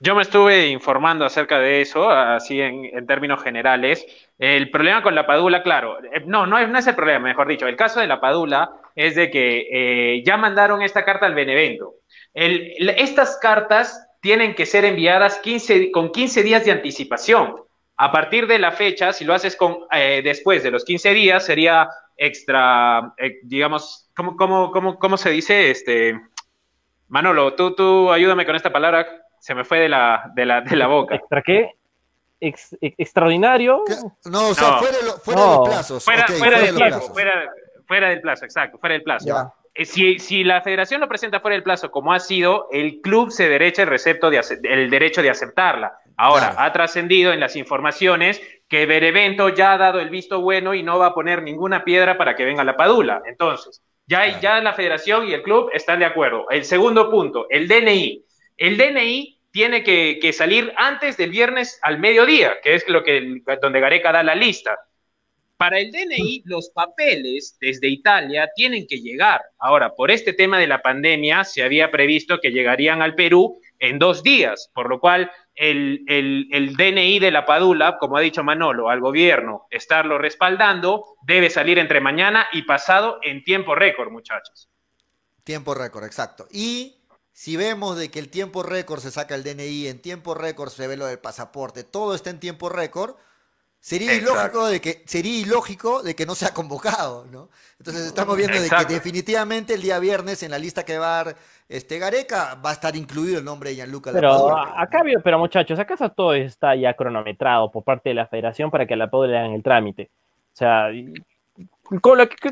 Yo 0.00 0.16
me 0.16 0.22
estuve 0.22 0.66
informando 0.66 1.24
acerca 1.24 1.60
de 1.60 1.80
eso, 1.80 2.10
así 2.10 2.60
en, 2.60 3.06
términos 3.06 3.40
generales. 3.40 4.04
El 4.36 4.68
problema 4.72 5.00
con 5.00 5.14
la 5.14 5.26
Padula, 5.26 5.62
claro, 5.62 5.98
eh, 6.02 6.24
no, 6.26 6.44
no 6.44 6.58
es, 6.58 6.68
no 6.68 6.78
es 6.78 6.86
el 6.88 6.96
problema, 6.96 7.20
mejor 7.20 7.46
dicho. 7.46 7.68
El 7.68 7.76
caso 7.76 8.00
de 8.00 8.08
la 8.08 8.20
Padula 8.20 8.80
es 8.94 9.14
de 9.14 9.30
que 9.30 9.68
eh, 9.70 10.22
ya 10.24 10.36
mandaron 10.36 10.82
esta 10.82 11.04
carta 11.04 11.26
al 11.26 11.34
Benevento. 11.34 11.94
estas 12.34 13.38
cartas 13.38 14.08
tienen 14.20 14.54
que 14.54 14.66
ser 14.66 14.84
enviadas 14.84 15.38
15, 15.38 15.90
con 15.90 16.10
15 16.10 16.42
días 16.42 16.64
de 16.64 16.72
anticipación. 16.72 17.56
A 17.96 18.10
partir 18.10 18.46
de 18.46 18.58
la 18.58 18.72
fecha, 18.72 19.12
si 19.12 19.24
lo 19.24 19.34
haces 19.34 19.54
con, 19.54 19.78
eh, 19.92 20.22
después 20.24 20.62
de 20.62 20.70
los 20.70 20.84
15 20.84 21.12
días, 21.12 21.44
sería 21.44 21.88
extra, 22.16 23.12
eh, 23.18 23.38
digamos, 23.42 24.08
¿cómo, 24.16 24.36
cómo, 24.36 24.70
cómo, 24.70 24.98
cómo 24.98 25.16
se 25.16 25.30
dice? 25.30 25.70
Este, 25.70 26.18
Manolo, 27.08 27.54
tú, 27.54 27.74
tú 27.74 28.10
ayúdame 28.10 28.46
con 28.46 28.56
esta 28.56 28.72
palabra, 28.72 29.06
se 29.38 29.54
me 29.54 29.64
fue 29.64 29.78
de 29.78 29.88
la, 29.88 30.30
de 30.34 30.46
la, 30.46 30.60
de 30.62 30.76
la 30.76 30.86
boca. 30.86 31.14
¿Extra 31.16 31.42
qué? 31.42 31.70
¿Extraordinario? 32.40 33.84
No, 34.24 34.48
o 34.48 34.54
sea, 34.54 34.78
fuera, 34.78 34.98
de, 34.98 35.04
los 35.04 35.20
plazos. 35.68 36.04
Fuera, 36.04 36.26
fuera, 36.26 36.60
del 36.60 36.74
plazo, 36.74 37.12
fuera, 37.12 37.52
fuera 37.86 38.08
del 38.08 38.20
plazo, 38.20 38.44
exacto, 38.44 38.78
fuera 38.78 38.94
del 38.94 39.02
plazo. 39.02 39.52
Eh, 39.74 39.84
si, 39.84 40.18
si, 40.18 40.44
la 40.44 40.62
federación 40.62 41.00
lo 41.00 41.08
presenta 41.08 41.40
fuera 41.40 41.54
del 41.54 41.64
plazo 41.64 41.90
como 41.90 42.12
ha 42.12 42.20
sido, 42.20 42.68
el 42.70 43.00
club 43.00 43.30
se 43.30 43.48
derecha 43.48 43.82
el, 43.82 43.88
recepto 43.88 44.30
de, 44.30 44.40
el 44.62 44.90
derecho 44.90 45.20
de 45.22 45.30
aceptarla. 45.30 45.98
Ahora, 46.16 46.54
ha 46.58 46.72
trascendido 46.72 47.32
en 47.32 47.40
las 47.40 47.56
informaciones 47.56 48.40
que 48.68 48.86
Berevento 48.86 49.48
ya 49.48 49.72
ha 49.72 49.78
dado 49.78 49.98
el 49.98 50.10
visto 50.10 50.40
bueno 50.40 50.74
y 50.74 50.82
no 50.82 50.98
va 50.98 51.06
a 51.06 51.14
poner 51.14 51.42
ninguna 51.42 51.84
piedra 51.84 52.16
para 52.16 52.36
que 52.36 52.44
venga 52.44 52.62
la 52.62 52.76
Padula. 52.76 53.22
Entonces, 53.26 53.82
ya, 54.06 54.40
ya 54.40 54.60
la 54.60 54.74
federación 54.74 55.26
y 55.26 55.32
el 55.32 55.42
club 55.42 55.70
están 55.72 55.98
de 55.98 56.06
acuerdo. 56.06 56.48
El 56.50 56.64
segundo 56.64 57.10
punto, 57.10 57.46
el 57.50 57.66
DNI. 57.66 58.24
El 58.56 58.76
DNI 58.76 59.40
tiene 59.50 59.82
que, 59.82 60.18
que 60.20 60.32
salir 60.32 60.72
antes 60.76 61.16
del 61.16 61.30
viernes 61.30 61.78
al 61.82 61.98
mediodía, 61.98 62.60
que 62.62 62.74
es 62.74 62.88
lo 62.88 63.02
que 63.02 63.42
donde 63.60 63.80
Gareca 63.80 64.12
da 64.12 64.22
la 64.22 64.34
lista. 64.34 64.78
Para 65.64 65.78
el 65.78 65.90
DNI, 65.92 66.42
los 66.44 66.68
papeles 66.68 67.56
desde 67.58 67.88
Italia 67.88 68.50
tienen 68.54 68.86
que 68.86 69.00
llegar. 69.00 69.40
Ahora, 69.58 69.94
por 69.94 70.10
este 70.10 70.34
tema 70.34 70.58
de 70.58 70.66
la 70.66 70.82
pandemia, 70.82 71.42
se 71.42 71.62
había 71.62 71.90
previsto 71.90 72.38
que 72.38 72.50
llegarían 72.50 73.00
al 73.00 73.14
Perú 73.14 73.62
en 73.78 73.98
dos 73.98 74.22
días, 74.22 74.70
por 74.74 74.90
lo 74.90 75.00
cual 75.00 75.32
el, 75.54 76.04
el, 76.06 76.76
DNI 76.76 77.18
de 77.18 77.30
la 77.30 77.46
Padula, 77.46 77.96
como 77.96 78.18
ha 78.18 78.20
dicho 78.20 78.44
Manolo, 78.44 78.90
al 78.90 79.00
gobierno 79.00 79.66
estarlo 79.70 80.18
respaldando, 80.18 81.16
debe 81.26 81.48
salir 81.48 81.78
entre 81.78 81.98
mañana 81.98 82.46
y 82.52 82.64
pasado 82.64 83.18
en 83.22 83.42
tiempo 83.42 83.74
récord, 83.74 84.10
muchachos. 84.10 84.68
Tiempo 85.44 85.72
récord, 85.72 86.04
exacto. 86.04 86.46
Y 86.52 86.96
si 87.32 87.56
vemos 87.56 87.96
de 87.96 88.10
que 88.10 88.18
el 88.18 88.28
tiempo 88.28 88.62
récord 88.62 89.00
se 89.00 89.10
saca 89.10 89.34
el 89.34 89.42
DNI, 89.42 89.86
en 89.86 90.02
tiempo 90.02 90.34
récord 90.34 90.68
se 90.68 90.86
ve 90.86 90.98
lo 90.98 91.06
del 91.06 91.20
pasaporte, 91.20 91.84
todo 91.84 92.14
está 92.14 92.28
en 92.28 92.38
tiempo 92.38 92.68
récord, 92.68 93.16
Sería 93.84 94.14
ilógico, 94.14 94.66
de 94.66 94.80
que, 94.80 95.02
sería 95.04 95.40
ilógico 95.40 96.02
de 96.02 96.14
que 96.14 96.24
no 96.24 96.34
sea 96.34 96.54
convocado, 96.54 97.26
¿no? 97.30 97.50
Entonces 97.78 98.06
estamos 98.06 98.34
viendo 98.34 98.58
de 98.58 98.70
que 98.70 98.84
definitivamente 98.86 99.74
el 99.74 99.82
día 99.82 99.98
viernes 99.98 100.42
en 100.42 100.52
la 100.52 100.58
lista 100.58 100.86
que 100.86 100.96
va 100.96 101.20
a 101.20 101.24
dar 101.24 101.36
este 101.68 101.98
Gareca 101.98 102.58
va 102.64 102.70
a 102.70 102.72
estar 102.72 102.96
incluido 102.96 103.38
el 103.40 103.44
nombre 103.44 103.68
de 103.68 103.76
Gianluca 103.76 104.10
Pero 104.10 104.56
acá, 104.56 105.02
pero 105.22 105.38
muchachos, 105.38 105.78
¿acaso 105.78 106.08
todo 106.08 106.32
está 106.32 106.74
ya 106.74 106.94
cronometrado 106.94 107.70
por 107.70 107.84
parte 107.84 108.08
de 108.08 108.14
la 108.14 108.26
federación 108.26 108.70
para 108.70 108.86
que 108.86 108.94
a 108.94 108.96
la 108.96 109.10
Padula 109.10 109.32
le 109.32 109.38
hagan 109.38 109.52
el 109.52 109.62
trámite? 109.62 110.08
O 110.54 110.56
sea, 110.56 110.88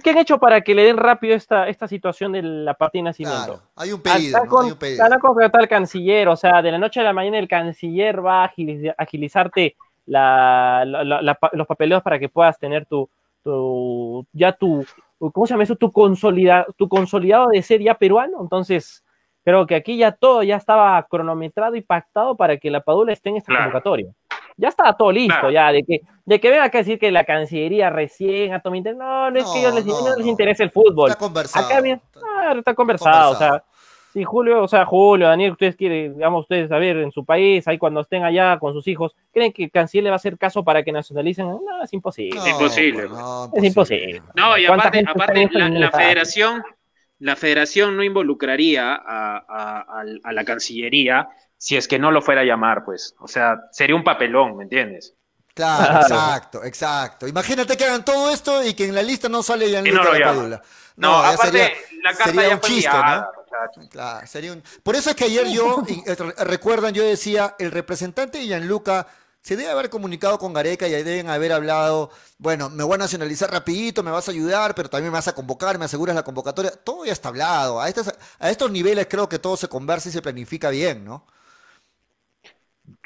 ¿qué 0.05 0.11
han 0.11 0.19
hecho 0.19 0.37
para 0.37 0.61
que 0.61 0.75
le 0.75 0.85
den 0.85 0.99
rápido 0.99 1.35
esta, 1.35 1.67
esta 1.67 1.89
situación 1.89 2.33
de 2.33 2.43
la 2.43 2.75
partida 2.75 3.05
de 3.05 3.05
nacimiento? 3.05 3.63
hay 3.77 3.91
un 3.91 4.03
pedido, 4.03 4.45
¿no? 4.45 4.61
hay 4.61 4.73
un 4.73 4.77
pedido. 4.77 5.03
Van 5.03 5.65
a 5.65 5.67
canciller, 5.67 6.29
o 6.29 6.37
sea, 6.37 6.61
de 6.61 6.73
la 6.73 6.79
noche 6.79 7.01
a 7.01 7.05
la 7.05 7.15
mañana 7.15 7.39
el 7.39 7.49
canciller 7.49 8.23
va 8.23 8.45
a 8.45 8.53
agilizarte 8.99 9.77
la, 10.07 10.85
los 11.53 11.67
papeleos 11.67 12.03
para 12.03 12.19
que 12.19 12.29
puedas 12.29 12.59
tener 12.59 12.87
tu, 12.87 13.09
ya 14.33 14.53
tu, 14.53 14.85
¿cómo 15.19 15.47
se 15.47 15.55
llama 15.55 15.65
eso? 15.65 15.77
Tu, 15.77 15.91
consolida, 15.91 16.67
tu 16.77 16.89
consolidado 16.89 17.49
de 17.49 17.63
ser 17.63 17.81
ya 17.81 17.95
peruano. 17.95 18.39
Entonces, 18.41 19.05
creo 19.45 19.67
que 19.67 19.75
aquí 19.75 19.97
ya 19.97 20.13
todo 20.13 20.43
ya 20.43 20.57
estaba 20.57 21.03
cronometrado 21.05 21.77
y 21.77 21.83
pactado 21.83 22.37
para 22.37 22.57
que 22.57 22.71
la 22.71 22.81
Padula 22.81 23.13
esté 23.13 23.31
en 23.31 23.37
esta 23.37 23.57
convocatoria. 23.57 24.13
Ya 24.57 24.69
estaba 24.69 24.93
todo 24.97 25.11
listo, 25.11 25.51
ya, 25.51 25.73
de 25.73 25.83
que, 25.83 26.01
de 26.27 26.41
que 26.41 26.51
venga 26.51 26.65
a 26.65 26.69
decir 26.69 26.99
que 26.99 27.11
la 27.11 27.25
Cancillería 27.25 27.89
recién 27.89 28.53
a 28.53 28.63
no, 28.63 29.31
no 29.31 29.39
es 29.39 29.47
que 29.47 29.59
a 29.59 29.61
ellos 29.61 29.75
les, 29.75 29.87
no, 29.87 30.17
les 30.17 30.27
interesa 30.27 30.63
el 30.63 30.71
fútbol. 30.71 31.11
Está 31.11 31.19
conversado. 31.19 31.67
Acá 31.67 31.81
bien, 31.81 32.01
está, 32.59 32.75
conversado, 32.75 33.33
o 33.33 33.35
sea, 33.35 33.65
Sí, 34.13 34.25
Julio, 34.25 34.63
o 34.63 34.69
sea, 34.69 34.85
Julio, 34.85 35.27
Daniel, 35.29 35.53
ustedes 35.53 35.75
quieren, 35.75 36.15
digamos, 36.15 36.43
ustedes 36.43 36.69
saber 36.69 36.99
en 36.99 37.13
su 37.13 37.25
país, 37.25 37.67
ahí 37.67 37.79
cuando 37.79 38.01
estén 38.03 38.25
allá 38.25 38.59
con 38.59 38.75
sus 38.75 38.87
hijos, 38.87 39.15
¿creen 39.33 39.53
que 39.53 39.71
Canciller 39.71 40.05
le 40.05 40.11
va 40.11 40.17
a 40.17 40.17
hacer 40.17 40.37
caso 40.37 40.63
para 40.63 40.83
que 40.83 40.93
nacionalicen? 40.93 41.47
No, 41.47 41.83
es 41.83 41.93
imposible. 41.95 42.39
No, 42.39 42.47
imposible. 42.49 43.09
pues, 43.09 43.11
no, 43.19 43.51
es 43.55 43.65
imposible. 43.65 44.23
No, 44.35 44.59
y 44.59 44.67
¿Cuánta 44.67 44.89
aparte, 44.89 45.05
aparte 45.09 45.49
la, 45.53 45.91
federación, 45.91 46.63
la 47.21 47.37
federación 47.37 47.97
no 47.97 48.03
involucraría 48.05 48.93
a, 48.95 49.37
a- 49.39 49.79
a- 49.81 50.05
a 50.25 50.33
la 50.33 50.45
Cancillería 50.45 51.29
si 51.57 51.77
es 51.77 51.89
que 51.89 51.99
no 51.99 52.11
lo 52.11 52.21
fuera 52.21 52.41
a 52.43 52.45
llamar, 52.45 52.85
pues. 52.85 53.15
O 53.21 53.29
sea, 53.29 53.57
sería 53.71 53.95
un 53.97 54.05
papelón, 54.05 54.57
¿me 54.59 54.65
entiendes? 54.65 55.15
Claro, 55.55 55.85
Claro. 55.85 56.01
exacto, 56.03 56.65
exacto. 56.65 57.29
Imagínate 57.29 57.77
que 57.77 57.85
hagan 57.85 58.05
todo 58.05 58.31
esto 58.31 58.63
y 58.67 58.75
que 58.75 58.87
en 58.89 58.95
la 58.95 59.03
lista 59.03 59.29
no 59.29 59.43
sale 59.43 59.69
Gianluca 59.69 60.03
no. 60.35 60.59
No, 60.97 61.23
ya 61.23 61.29
aparte, 61.31 61.47
sería- 61.59 61.71
la 62.03 62.11
carta 62.11 62.25
sería 62.25 62.49
ya 62.49 62.55
un 62.57 62.61
chiste, 62.61 62.91
¿no? 62.93 63.27
Claro, 63.91 64.27
sería 64.27 64.53
un... 64.53 64.63
Por 64.83 64.97
eso 64.97 65.11
es 65.11 65.17
que 65.17 65.25
ayer 65.25 65.47
yo, 65.49 65.83
eh, 66.07 66.15
re- 66.15 66.45
recuerdan, 66.45 66.95
yo 66.95 67.03
decía, 67.05 67.55
el 67.59 67.71
representante 67.71 68.39
de 68.39 68.45
Gianluca 68.47 69.07
se 69.41 69.57
debe 69.57 69.71
haber 69.71 69.91
comunicado 69.91 70.39
con 70.39 70.53
Gareca 70.53 70.87
y 70.87 70.93
deben 70.93 71.29
haber 71.29 71.53
hablado, 71.53 72.11
bueno, 72.39 72.71
me 72.71 72.85
voy 72.85 72.95
a 72.95 72.99
nacionalizar 72.99 73.51
rapidito, 73.51 74.03
me 74.03 74.11
vas 74.13 74.29
a 74.29 74.31
ayudar, 74.31 74.75
pero 74.75 74.89
también 74.89 75.11
me 75.11 75.19
vas 75.19 75.27
a 75.29 75.35
convocar, 75.35 75.79
me 75.79 75.85
aseguras 75.85 76.15
la 76.15 76.23
convocatoria. 76.23 76.71
Todo 76.71 77.05
ya 77.05 77.13
está 77.13 77.29
hablado. 77.29 77.81
A, 77.81 77.89
estas, 77.89 78.15
a 78.39 78.51
estos 78.51 78.71
niveles 78.71 79.07
creo 79.11 79.29
que 79.29 79.39
todo 79.41 79.57
se 79.57 79.69
conversa 79.69 80.09
y 80.09 80.13
se 80.13 80.23
planifica 80.23 80.71
bien, 80.71 81.05
¿no? 81.05 81.27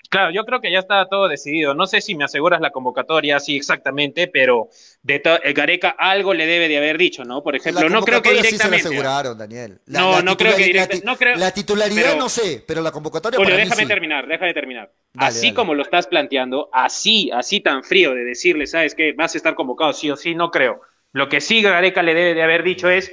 Claro, 0.09 0.31
yo 0.31 0.45
creo 0.45 0.61
que 0.61 0.71
ya 0.71 0.79
está 0.79 1.07
todo 1.09 1.29
decidido. 1.29 1.75
No 1.75 1.87
sé 1.87 2.01
si 2.01 2.15
me 2.15 2.25
aseguras 2.25 2.61
la 2.61 2.71
convocatoria, 2.71 3.41
sí, 3.41 3.57
exactamente, 3.57 4.29
pero 4.29 4.69
de 5.03 5.23
el 5.43 5.55
Gareca 5.55 5.91
algo 5.99 6.33
le 6.35 6.47
debe 6.47 6.69
de 6.69 6.77
haber 6.79 6.97
dicho, 6.99 7.25
¿no? 7.25 7.43
Por 7.43 7.57
ejemplo, 7.57 7.89
no 7.89 8.03
creo 8.03 8.23
que 8.23 8.31
convocatoria 8.31 8.43
sí 8.43 8.47
se 8.49 8.53
directamente. 8.69 8.89
aseguraron, 8.89 9.39
Daniel. 9.39 9.81
La- 9.87 10.01
No, 10.01 10.13
la 10.13 10.23
no 10.23 10.37
creo 10.37 10.57
que 10.57 10.63
titulari- 10.63 10.67
directa- 10.73 10.95
la 10.95 11.01
ti- 11.01 11.07
no 11.07 11.17
creo- 11.17 11.37
La 11.37 11.51
titularidad 11.53 12.03
pero- 12.11 12.17
no 12.19 12.29
sé, 12.29 12.65
pero 12.67 12.83
la 12.83 12.93
convocatoria 12.93 13.37
Julio, 13.37 13.51
para 13.53 13.65
mí 13.65 13.69
déjame 13.69 13.83
sí. 13.83 13.89
terminar, 13.89 14.27
déjame 14.27 14.55
terminar. 14.55 14.93
Dale, 15.13 15.29
así 15.29 15.47
dale. 15.49 15.55
como 15.55 15.75
lo 15.75 15.83
estás 15.83 16.07
planteando, 16.07 16.69
así, 16.73 17.31
así 17.33 17.61
tan 17.61 17.83
frío 17.83 18.15
de 18.15 18.25
decirle, 18.25 18.67
¿sabes 18.67 18.95
qué? 18.95 19.13
Vas 19.13 19.35
a 19.35 19.39
estar 19.39 19.55
convocado 19.55 19.93
sí 19.93 20.11
o 20.11 20.17
sí, 20.17 20.35
no 20.35 20.51
creo. 20.51 20.81
Lo 21.13 21.29
que 21.29 21.41
sí 21.41 21.63
Gareca 21.63 22.03
le 22.03 22.15
debe 22.15 22.35
de 22.35 22.43
haber 22.43 22.63
dicho 22.63 22.91
es 22.91 23.11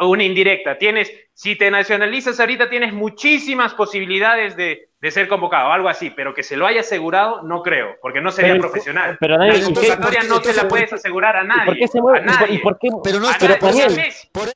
una 0.00 0.24
indirecta. 0.24 0.78
Tienes, 0.78 1.12
si 1.32 1.56
te 1.56 1.70
nacionalizas 1.70 2.40
ahorita, 2.40 2.68
tienes 2.68 2.92
muchísimas 2.92 3.74
posibilidades 3.74 4.56
de, 4.56 4.88
de 5.00 5.10
ser 5.10 5.28
convocado, 5.28 5.70
algo 5.72 5.88
así, 5.88 6.10
pero 6.10 6.34
que 6.34 6.42
se 6.42 6.56
lo 6.56 6.66
haya 6.66 6.80
asegurado, 6.80 7.42
no 7.42 7.62
creo, 7.62 7.96
porque 8.02 8.20
no 8.20 8.30
sería 8.32 8.52
Pero- 8.52 8.62
profesional. 8.62 9.16
Pero 9.20 9.34
La 9.34 9.46
Daniel, 9.46 9.56
¿y 9.56 9.60
qué- 9.60 9.66
entonces, 9.68 9.90
convocatoria 9.94 10.20
¿por 10.20 10.28
qué- 10.28 10.34
no 10.48 10.52
te 10.52 10.62
la 10.62 10.68
puedes 10.68 10.92
asegurar 10.92 11.36
a 11.36 11.44
¿y 11.44 11.46
nadie. 11.46 11.64
por 11.66 11.76
qué 11.76 11.88
se 11.88 11.98
a 11.98 12.02
mueve? 12.02 12.18
¿Y 12.18 12.22
por- 12.26 12.40
nadie. 12.40 12.54
¿Y 12.54 12.58
por 12.58 12.78
qué? 12.78 12.88
Pero 13.04 13.20
no 13.20 13.28
A 13.28 13.30
es 13.32 13.36
Pero, 13.38 13.58
por 13.58 13.68
eso- 13.70 13.78
Daniel, 13.78 13.96
Messi. 13.96 14.28
por- 14.32 14.48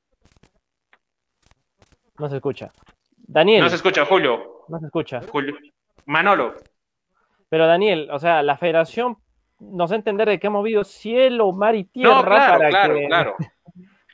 No 2.18 2.28
se 2.28 2.36
escucha. 2.36 2.70
Daniel, 3.16 3.62
No 3.62 3.68
se 3.68 3.76
escucha, 3.76 4.04
Julio. 4.04 4.64
no 4.68 4.78
se 4.78 4.86
escucha. 4.86 5.20
Julio. 5.30 5.56
Manolo. 6.06 6.54
Pero 7.48 7.66
Daniel, 7.66 8.08
o 8.12 8.18
sea, 8.18 8.42
la 8.42 8.56
federación 8.56 9.16
nos 9.60 9.90
da 9.90 9.96
a 9.96 9.98
entender 9.98 10.28
de 10.28 10.38
que 10.40 10.46
ha 10.46 10.50
movido 10.50 10.84
cielo, 10.84 11.52
mar 11.52 11.74
y 11.74 11.84
tierra 11.84 12.14
No, 12.14 12.24
claro, 12.24 12.58
para 12.58 12.68
claro, 12.70 12.94
que... 12.94 13.06
claro. 13.06 13.36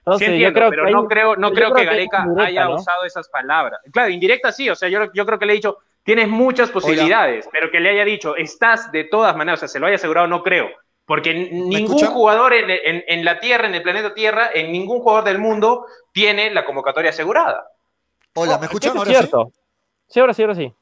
Entonces, 0.06 0.28
sí 0.28 0.40
yo 0.40 0.46
entiendo, 0.46 0.58
creo 0.58 0.70
pero 0.70 0.82
que 0.82 0.88
hay- 0.88 0.94
no 0.94 1.08
creo, 1.08 1.36
no 1.36 1.48
yo 1.48 1.54
creo, 1.54 1.74
que 1.74 1.84
Gareca 1.84 2.18
indirecta, 2.26 2.44
haya 2.46 2.68
¿no? 2.68 2.74
usado 2.76 3.04
esas 3.04 3.28
palabras. 3.28 3.80
Claro, 3.92 4.08
indirecta 4.10 4.52
sí, 4.52 4.70
o 4.70 4.74
sea, 4.76 4.88
yo, 4.88 5.12
yo 5.12 5.26
creo 5.26 5.38
que 5.38 5.46
le 5.46 5.52
he 5.52 5.56
dicho, 5.56 5.78
tienes 6.04 6.28
muchas 6.28 6.70
posibilidades, 6.70 7.48
pero 7.50 7.70
que 7.70 7.80
le 7.80 7.90
haya 7.90 8.04
dicho, 8.04 8.36
estás 8.36 8.92
de 8.92 9.04
todas 9.04 9.36
maneras, 9.36 9.58
o 9.58 9.60
sea, 9.60 9.68
se 9.68 9.80
lo 9.80 9.86
haya 9.86 9.96
asegurado, 9.96 10.28
no 10.28 10.42
creo. 10.42 10.68
Porque 11.06 11.34
ningún 11.34 11.76
escuchan? 11.76 12.12
jugador 12.12 12.52
en, 12.54 12.70
en- 12.70 13.04
en 13.06 13.24
la 13.24 13.38
Tierra, 13.40 13.66
en 13.68 13.74
el 13.74 13.82
planeta 13.82 14.14
Tierra, 14.14 14.50
en 14.54 14.72
ningún 14.72 15.00
jugador 15.00 15.24
del 15.24 15.38
mundo 15.38 15.86
tiene 16.12 16.50
la 16.50 16.64
convocatoria 16.64 17.10
asegurada. 17.10 17.66
Hola, 18.34 18.56
Oh, 18.56 18.58
¿me 18.60 18.66
escuchan 18.66 18.90
eso 18.90 18.98
ahora 18.98 19.12
sí? 19.12 19.28
Sí, 20.08 20.20
ahora 20.20 20.34
sí, 20.34 20.42
ahora 20.42 20.54
sí. 20.54 20.72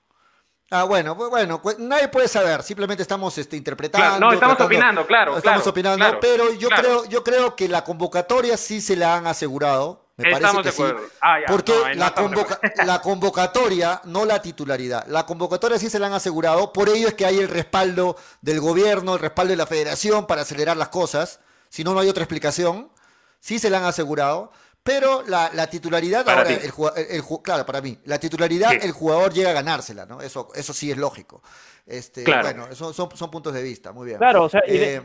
Ah, 0.77 0.83
bueno, 0.83 1.15
bueno, 1.15 1.63
pues, 1.63 1.79
nadie 1.79 2.09
puede 2.09 2.27
saber, 2.27 2.65
simplemente 2.65 3.01
estamos 3.01 3.39
este, 3.39 3.57
interpretando. 3.57 4.05
Claro, 4.09 4.19
no, 4.27 4.33
estamos 4.33 4.57
tratando- 4.57 4.65
opinando, 4.77 5.07
claro. 5.07 5.37
Estamos 5.37 5.59
claro, 5.63 5.71
opinando, 5.71 5.99
claro, 6.05 6.19
pero 6.21 6.53
yo 6.55 6.69
creo, 6.69 7.05
yo 7.05 7.23
creo 7.23 7.55
que 7.55 7.69
la 7.69 7.85
convocatoria 7.85 8.57
sí 8.57 8.81
se 8.81 8.97
la 8.97 9.15
han 9.15 9.29
asegurado. 9.29 10.05
Me 10.17 10.25
parece 10.31 10.41
Estamos 10.43 10.63
que 10.63 10.69
de 10.71 10.75
sí. 10.75 10.83
acuerdo. 10.83 11.07
Ah, 11.21 11.37
ya, 11.41 11.47
Porque 11.47 11.73
no, 11.97 12.15
convoca- 12.15 12.61
la 12.85 13.01
convocatoria, 13.01 14.01
no 14.05 14.25
la 14.25 14.43
titularidad, 14.43 15.07
la 15.07 15.27
convocatoria 15.27 15.79
sí 15.79 15.89
se 15.89 16.01
la 16.01 16.09
han 16.09 16.13
asegurado, 16.15 16.73
por 16.73 16.89
ello 16.89 17.07
es 17.07 17.15
que 17.15 17.25
hay 17.25 17.39
el 17.39 17.49
respaldo 17.49 18.17
del 18.41 18.59
gobierno, 18.61 19.15
el 19.15 19.21
respaldo 19.21 19.53
de 19.53 19.57
la 19.57 19.67
federación 19.67 20.27
para 20.27 20.43
acelerar 20.43 20.77
las 20.77 20.89
cosas, 20.89 21.39
si 21.69 21.85
no, 21.85 21.95
no 21.95 22.01
hay 22.01 22.09
otra 22.09 22.25
explicación, 22.25 22.91
sí 23.39 23.61
se 23.61 23.71
la 23.71 23.79
han 23.79 23.85
asegurado, 23.85 24.51
pero 24.85 25.23
la, 25.27 25.51
la 25.55 25.67
titularidad, 25.67 26.25
Para 26.25 26.43
ahora, 26.43 26.51
ti. 26.59 26.67
el, 27.11 27.23
claro, 27.43 27.65
para 27.67 27.81
mí, 27.81 27.99
la 28.05 28.19
titularidad, 28.19 28.71
Sí. 28.71 28.79
el 28.83 28.93
jugador 28.93 29.33
llega 29.33 29.51
a 29.51 29.55
ganársela, 29.55 30.05
¿no? 30.07 30.21
Eso, 30.21 30.49
eso 30.55 30.73
sí 30.73 30.91
es 30.91 30.99
lógico. 30.99 31.43
Este, 31.87 32.23
Claro. 32.23 32.43
Bueno, 32.49 32.67
eso 32.71 32.93
son, 32.93 33.11
son 33.17 33.31
puntos 33.31 33.53
de 33.55 33.63
vista, 33.63 33.93
muy 33.93 34.07
bien. 34.07 34.19
Claro, 34.19 34.45
o 34.45 34.49
sea, 34.49 34.61
Eh, 34.67 35.01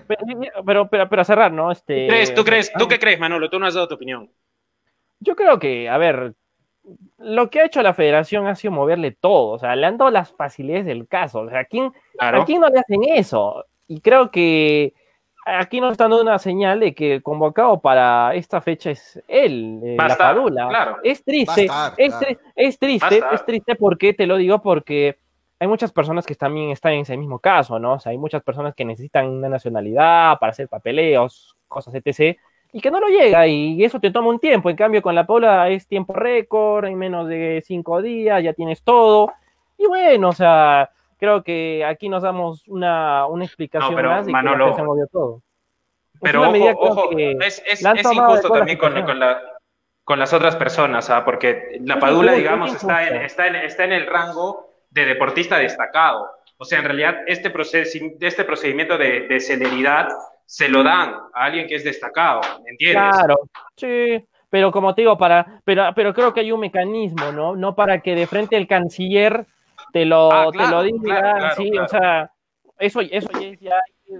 pero, 0.66 0.90
pero, 0.90 1.10
pero 1.10 1.22
a 1.22 1.26
cerrar, 1.26 1.52
¿no? 1.52 1.72
Este, 1.72 2.06
¿Tú 2.08 2.10
crees, 2.12 2.34
tú, 2.36 2.44
crees, 2.44 2.72
ah, 2.76 2.78
¿Tú 2.80 2.88
qué 2.88 3.00
crees, 3.00 3.20
Manolo? 3.20 3.50
Tú 3.50 3.58
no 3.58 3.66
has 3.68 3.74
dado 3.74 3.88
tu 3.88 3.96
opinión. 3.96 4.30
Yo 5.22 5.36
creo 5.36 5.60
que, 5.60 5.90
a 5.90 5.98
ver, 5.98 6.34
lo 7.18 7.50
que 7.50 7.62
ha 7.62 7.66
hecho 7.66 7.82
la 7.82 7.94
federación 7.94 8.48
ha 8.48 8.56
sido 8.56 8.72
moverle 8.72 9.12
todo, 9.12 9.48
o 9.52 9.60
sea, 9.60 9.76
le 9.76 9.86
han 9.86 9.98
dado 9.98 10.12
las 10.12 10.32
facilidades 10.34 10.86
del 10.86 11.08
caso, 11.08 11.40
o 11.42 11.50
sea, 11.50 11.60
¿a 11.60 11.66
quién, 11.66 11.92
Claro. 12.18 12.42
¿a 12.42 12.46
quién 12.46 12.62
no 12.62 12.68
le 12.70 12.80
hacen 12.80 13.02
eso? 13.16 13.66
Y 13.88 14.02
creo 14.02 14.30
que 14.32 14.94
aquí 15.58 15.82
nos 15.82 15.94
están 15.94 16.12
dando 16.12 16.24
una 16.24 16.40
señal 16.40 16.80
de 16.80 16.94
que 16.94 17.16
el 17.16 17.24
convocado 17.24 17.80
para 17.80 18.34
esta 18.36 18.62
fecha 18.62 18.92
es 18.92 19.22
él, 19.28 19.80
eh, 19.84 19.96
la 19.98 20.16
Padula. 20.16 20.68
claro. 20.68 20.98
Es 21.04 21.24
triste, 21.24 21.64
estar, 21.64 21.94
es, 21.98 22.16
claro. 22.16 22.38
es 22.56 22.80
triste, 22.80 23.24
es 23.32 23.46
triste 23.46 23.76
porque 23.76 24.14
te 24.14 24.28
lo 24.28 24.38
digo 24.38 24.62
porque 24.62 25.18
hay 25.60 25.68
muchas 25.68 25.92
personas 25.92 26.26
que 26.26 26.36
también 26.36 26.70
están 26.70 26.94
en 26.94 27.02
ese 27.02 27.18
mismo 27.18 27.40
caso, 27.40 27.80
¿no? 27.80 27.94
O 27.94 28.00
sea, 28.00 28.12
hay 28.12 28.18
muchas 28.18 28.42
personas 28.44 28.74
que 28.76 28.86
necesitan 28.86 29.28
una 29.28 29.50
nacionalidad 29.50 30.40
para 30.40 30.52
hacer 30.52 30.70
papeleos, 30.70 31.58
cosas 31.68 31.94
etc. 31.96 32.38
Y 32.72 32.80
que 32.80 32.92
no 32.92 33.00
lo 33.00 33.08
llega 33.08 33.46
y 33.48 33.84
eso 33.84 34.00
te 34.00 34.12
toma 34.12 34.30
un 34.30 34.40
tiempo. 34.40 34.70
En 34.70 34.78
cambio, 34.78 35.02
con 35.02 35.16
la 35.16 35.26
Paula 35.28 35.70
es 35.70 35.88
tiempo 35.88 36.14
récord, 36.14 36.86
en 36.86 36.98
menos 36.98 37.28
de 37.28 37.62
cinco 37.66 38.02
días 38.02 38.44
ya 38.44 38.54
tienes 38.54 38.84
todo. 38.84 39.34
Y 39.78 39.86
bueno, 39.88 40.30
o 40.30 40.34
sea, 40.34 40.92
creo 41.20 41.44
que 41.44 41.86
aquí 41.86 42.10
nos 42.10 42.24
damos 42.24 42.68
una, 42.68 43.28
una 43.28 43.46
explicación 43.46 43.92
No, 43.92 43.96
pero, 43.96 44.10
más 44.10 44.26
que 44.26 44.32
Manolo, 44.32 44.76
se 44.76 44.84
movió 44.84 45.08
todo. 45.08 45.42
Pero 46.22 46.50
ojo, 46.78 47.12
es, 47.18 47.64
injusto 47.82 48.50
también 48.50 48.78
con, 48.78 48.94
con 49.04 49.20
la- 49.20 49.42
con 50.04 50.18
las 50.18 50.34
otras 50.34 50.56
personas, 50.56 51.08
¿ah? 51.12 51.24
porque 51.24 51.80
la 51.82 52.00
Padula, 52.00 52.32
digamos, 52.32 52.72
es 52.72 52.78
está 52.78 53.08
en, 53.08 53.16
está, 53.18 53.46
en, 53.46 53.56
está 53.58 53.84
en 53.84 53.92
el 53.94 54.08
rango 54.08 54.72
de 54.90 55.06
deportista 55.06 55.60
destacado. 55.60 56.28
O 56.58 56.66
sea, 56.66 56.80
en 56.80 56.86
realidad, 56.86 57.20
este, 57.28 57.52
proceso, 57.52 58.00
este 58.20 58.44
procedimiento 58.44 58.98
de, 58.98 59.28
de 59.28 59.40
celeridad 59.40 60.08
se 60.48 60.68
lo 60.68 60.82
dan 60.82 61.14
a 61.32 61.44
alguien 61.46 61.68
que 61.68 61.76
es 61.76 61.84
destacado, 61.84 62.42
¿me 62.64 62.72
entiendes? 62.72 63.16
Claro, 63.16 63.40
sí, 63.78 64.26
pero 64.50 64.72
como 64.72 64.96
te 64.96 65.04
digo, 65.04 65.16
para, 65.16 65.62
pero, 65.64 65.92
pero 65.96 66.12
creo 66.12 66.34
que 66.34 66.40
hay 66.40 66.52
un 66.52 66.62
mecanismo, 66.62 67.32
¿no? 67.32 67.56
No 67.56 67.76
para 67.76 68.00
que 68.00 68.16
de 68.16 68.26
frente 68.26 68.58
el 68.58 68.66
canciller 68.66 69.46
te 69.92 70.06
lo, 70.06 70.32
Ah, 70.32 70.48
te 70.52 70.68
lo 70.68 70.84
diga, 70.84 71.00
claro, 71.02 71.38
claro, 71.38 71.56
sí, 71.56 71.78
o 71.78 71.88
sea, 71.88 72.32
eso, 72.78 73.02
eso 73.02 73.30
ya 73.40 73.48
es, 73.48 73.60
ya, 73.60 73.76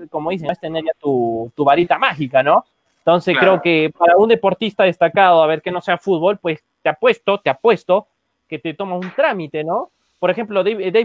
como 0.10 0.30
dicen, 0.32 0.50
es 0.52 0.60
tener 0.60 0.84
ya 0.84 0.92
tu, 1.00 1.52
tu 1.56 1.64
varita 1.64 1.98
mágica, 1.98 2.44
¿no? 2.44 2.66
Entonces 3.00 3.38
creo 3.40 3.62
que 3.62 3.92
para 3.98 4.18
un 4.18 4.30
deportista 4.30 4.84
destacado, 4.84 5.42
a 5.42 5.48
ver 5.48 5.62
que 5.62 5.72
no 5.72 5.82
sea 5.82 5.98
fútbol, 5.98 6.38
pues 6.38 6.64
te 6.84 6.90
apuesto, 6.90 7.40
te 7.40 7.50
apuesto 7.50 8.08
que 8.48 8.60
te 8.60 8.74
toma 8.74 8.96
un 8.96 9.12
trámite, 9.16 9.64
¿no? 9.64 9.90
Por 10.20 10.30
ejemplo, 10.30 10.64
David, 10.64 10.96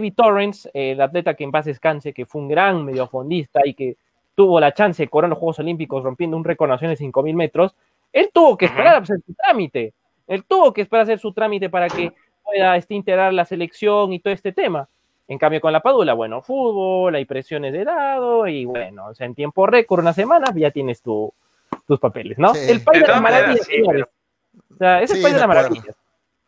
eh, 0.73 0.91
el 0.91 1.01
atleta 1.01 1.33
que 1.33 1.45
en 1.45 1.51
paz 1.51 1.65
descanse, 1.65 2.13
que 2.13 2.25
fue 2.25 2.41
un 2.41 2.49
gran 2.49 2.83
mediofondista 2.83 3.61
y 3.63 3.73
que 3.73 3.95
tuvo 4.35 4.59
la 4.59 4.73
chance 4.73 5.01
de 5.01 5.07
correr 5.07 5.29
los 5.29 5.39
Juegos 5.39 5.59
Olímpicos 5.59 6.03
rompiendo 6.03 6.35
un 6.35 6.43
récord 6.43 6.69
nacional 6.69 6.97
de 6.97 7.05
5.000 7.05 7.33
metros, 7.33 7.75
él 8.11 8.29
tuvo 8.33 8.57
que 8.57 8.65
esperar 8.65 8.95
a 8.95 8.97
hacer 8.99 9.17
su 9.25 9.33
trámite. 9.33 9.93
Él 10.27 10.43
tuvo 10.43 10.73
que 10.73 10.81
esperar 10.81 11.01
a 11.01 11.03
hacer 11.03 11.19
su 11.19 11.31
trámite 11.31 11.69
para 11.69 11.87
que 11.87 12.11
pueda 12.45 12.77
este, 12.77 12.93
integrar 12.93 13.33
la 13.33 13.45
selección 13.45 14.13
y 14.13 14.19
todo 14.19 14.33
este 14.33 14.51
tema. 14.51 14.87
En 15.27 15.39
cambio, 15.39 15.59
con 15.59 15.73
la 15.73 15.79
Padula, 15.81 16.13
bueno, 16.13 16.41
fútbol, 16.43 17.15
hay 17.15 17.25
presiones 17.25 17.73
de 17.73 17.83
lado 17.83 18.47
y 18.47 18.63
bueno, 18.65 19.07
o 19.07 19.15
sea, 19.15 19.25
en 19.25 19.33
tiempo 19.33 19.65
récord, 19.65 20.01
una 20.01 20.13
semana, 20.13 20.45
ya 20.55 20.69
tienes 20.69 21.01
tu, 21.01 21.33
tus 21.87 21.99
papeles, 21.99 22.37
¿no? 22.37 22.53
Sí. 22.53 22.69
El 22.69 22.81
país 22.83 23.01
De 23.01 23.07
de, 23.07 23.11
las 23.13 23.21
maravillas, 23.21 23.65
sí, 23.65 23.73
señores. 23.75 24.05
O 24.73 24.77
sea, 24.77 25.01
es 25.01 25.09
el 25.11 25.17
Sí, 25.17 25.23
país 25.23 25.33
de 25.33 25.39
las 25.39 25.47
maravillas. 25.47 25.95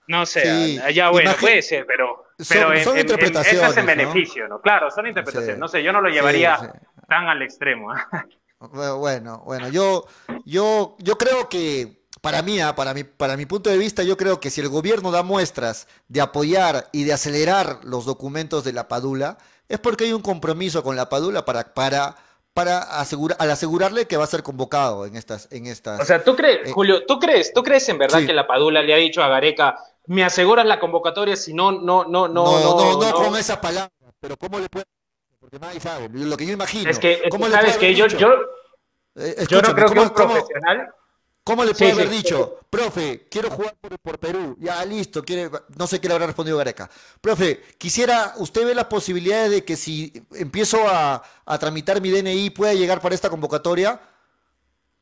No 0.07 0.25
sé, 0.25 0.41
Sí, 0.41 0.93
ya 0.93 1.09
bueno, 1.09 1.31
imagi- 1.31 1.41
puede 1.41 1.61
ser, 1.63 1.85
pero, 1.87 2.23
Son- 2.37 2.45
pero 2.57 2.73
en- 2.73 2.83
son 2.83 2.93
en- 2.93 2.99
en- 2.99 3.05
interpretaciones, 3.07 3.61
eso 3.61 3.71
es 3.71 3.77
en 3.77 3.85
¿no? 3.85 3.87
beneficio, 3.87 4.47
¿no? 4.47 4.61
Claro, 4.61 4.91
son 4.91 5.07
interpretaciones. 5.07 5.55
Sí. 5.55 5.59
No 5.59 5.67
sé, 5.67 5.81
yo 5.83 5.91
no 5.91 5.99
lo 6.01 6.09
llevaría 6.09 6.57
Sí, 6.57 6.65
sí. 6.71 6.79
tan 7.09 7.27
al 7.27 7.41
extremo. 7.41 7.91
¿ah? 7.91 8.25
Bueno, 8.59 9.41
bueno, 9.45 9.69
yo, 9.69 10.05
yo, 10.45 10.95
yo 10.99 11.15
creo 11.17 11.49
que 11.49 11.96
para 12.27 12.41
mí, 12.41 12.59
ah, 12.59 12.75
para 12.75 12.93
mi, 12.93 13.05
para 13.05 13.37
mi 13.37 13.45
punto 13.45 13.69
de 13.69 13.77
vista, 13.77 14.03
yo 14.03 14.17
creo 14.17 14.41
que 14.41 14.49
si 14.49 14.59
el 14.59 14.67
gobierno 14.67 15.11
da 15.11 15.23
muestras 15.23 15.87
de 16.09 16.19
apoyar 16.19 16.89
y 16.91 17.05
de 17.05 17.13
acelerar 17.13 17.79
los 17.85 18.03
documentos 18.03 18.65
de 18.65 18.73
la 18.73 18.89
Padula, 18.89 19.37
es 19.69 19.79
porque 19.79 20.03
hay 20.03 20.11
un 20.11 20.21
compromiso 20.21 20.83
con 20.83 20.97
la 20.97 21.07
Padula 21.07 21.45
para, 21.45 21.73
para, 21.73 22.17
para 22.53 22.79
asegurar, 22.79 23.37
al 23.39 23.49
asegurarle 23.49 24.07
que 24.07 24.17
va 24.17 24.25
a 24.25 24.27
ser 24.27 24.43
convocado 24.43 25.05
en 25.05 25.15
estas, 25.15 25.47
en 25.51 25.67
estas. 25.67 26.01
O 26.01 26.03
sea, 26.03 26.21
¿tú 26.21 26.35
crees, 26.35 26.67
Eh, 26.67 26.71
Julio, 26.73 27.05
tú 27.05 27.17
crees, 27.17 27.53
tú 27.53 27.63
crees 27.63 27.87
en 27.87 27.97
verdad 27.97 28.19
sí. 28.19 28.25
que 28.25 28.33
la 28.33 28.45
Padula 28.45 28.81
le 28.81 28.93
ha 28.93 28.97
dicho 28.97 29.23
a 29.23 29.29
Gareca, 29.29 29.77
me 30.07 30.25
aseguras 30.25 30.65
la 30.65 30.81
convocatoria 30.81 31.37
si 31.37 31.53
no, 31.53 31.71
no, 31.71 32.03
no, 32.03 32.27
no, 32.27 32.59
no, 32.59 32.99
no, 32.99 33.13
con 33.13 33.37
esas 33.37 33.59
palabras, 33.59 33.93
pero 34.19 34.35
¿cómo 34.35 34.59
le 34.59 34.67
puede 34.67 34.83
porque 35.39 35.59
nadie 35.59 35.79
sabe, 35.79 36.09
lo 36.09 36.35
que 36.35 36.45
yo 36.45 36.51
imagino. 36.51 36.89
Es 36.89 36.99
que, 36.99 37.21
¿cómo 37.31 37.47
sabes 37.47 37.77
que 37.77 37.95
yo, 37.95 38.07
yo, 38.07 38.33
eh, 39.15 39.45
yo 39.47 39.61
no 39.61 39.73
creo 39.73 39.89
que 39.89 39.99
un 40.01 40.09
profesional 40.09 40.93
¿Cómo 41.47 41.63
le 41.63 41.73
puede 41.73 41.93
haber 41.93 42.09
dicho, 42.09 42.59
profe, 42.69 43.25
quiero 43.31 43.49
jugar 43.49 43.73
por, 44.01 44.19
Perú? 44.19 44.57
Ya, 44.59 44.83
listo, 44.83 45.23
quiere, 45.23 45.49
no 45.77 45.87
sé 45.87 46.01
qué 46.01 46.09
le 46.09 46.15
habrá 46.15 46.27
respondido 46.27 46.57
Gareca. 46.57 46.89
Profe, 47.21 47.63
quisiera, 47.77 48.33
¿usted 48.35 48.65
ve 48.65 48.75
las 48.75 48.87
posibilidades 48.87 49.51
de 49.51 49.63
que 49.63 49.77
si 49.77 50.11
empiezo 50.33 50.85
a, 50.89 51.23
a 51.45 51.57
tramitar 51.57 52.01
mi 52.01 52.11
DNI 52.11 52.49
pueda 52.49 52.73
llegar 52.73 52.99
para 52.99 53.15
esta 53.15 53.29
convocatoria? 53.29 53.97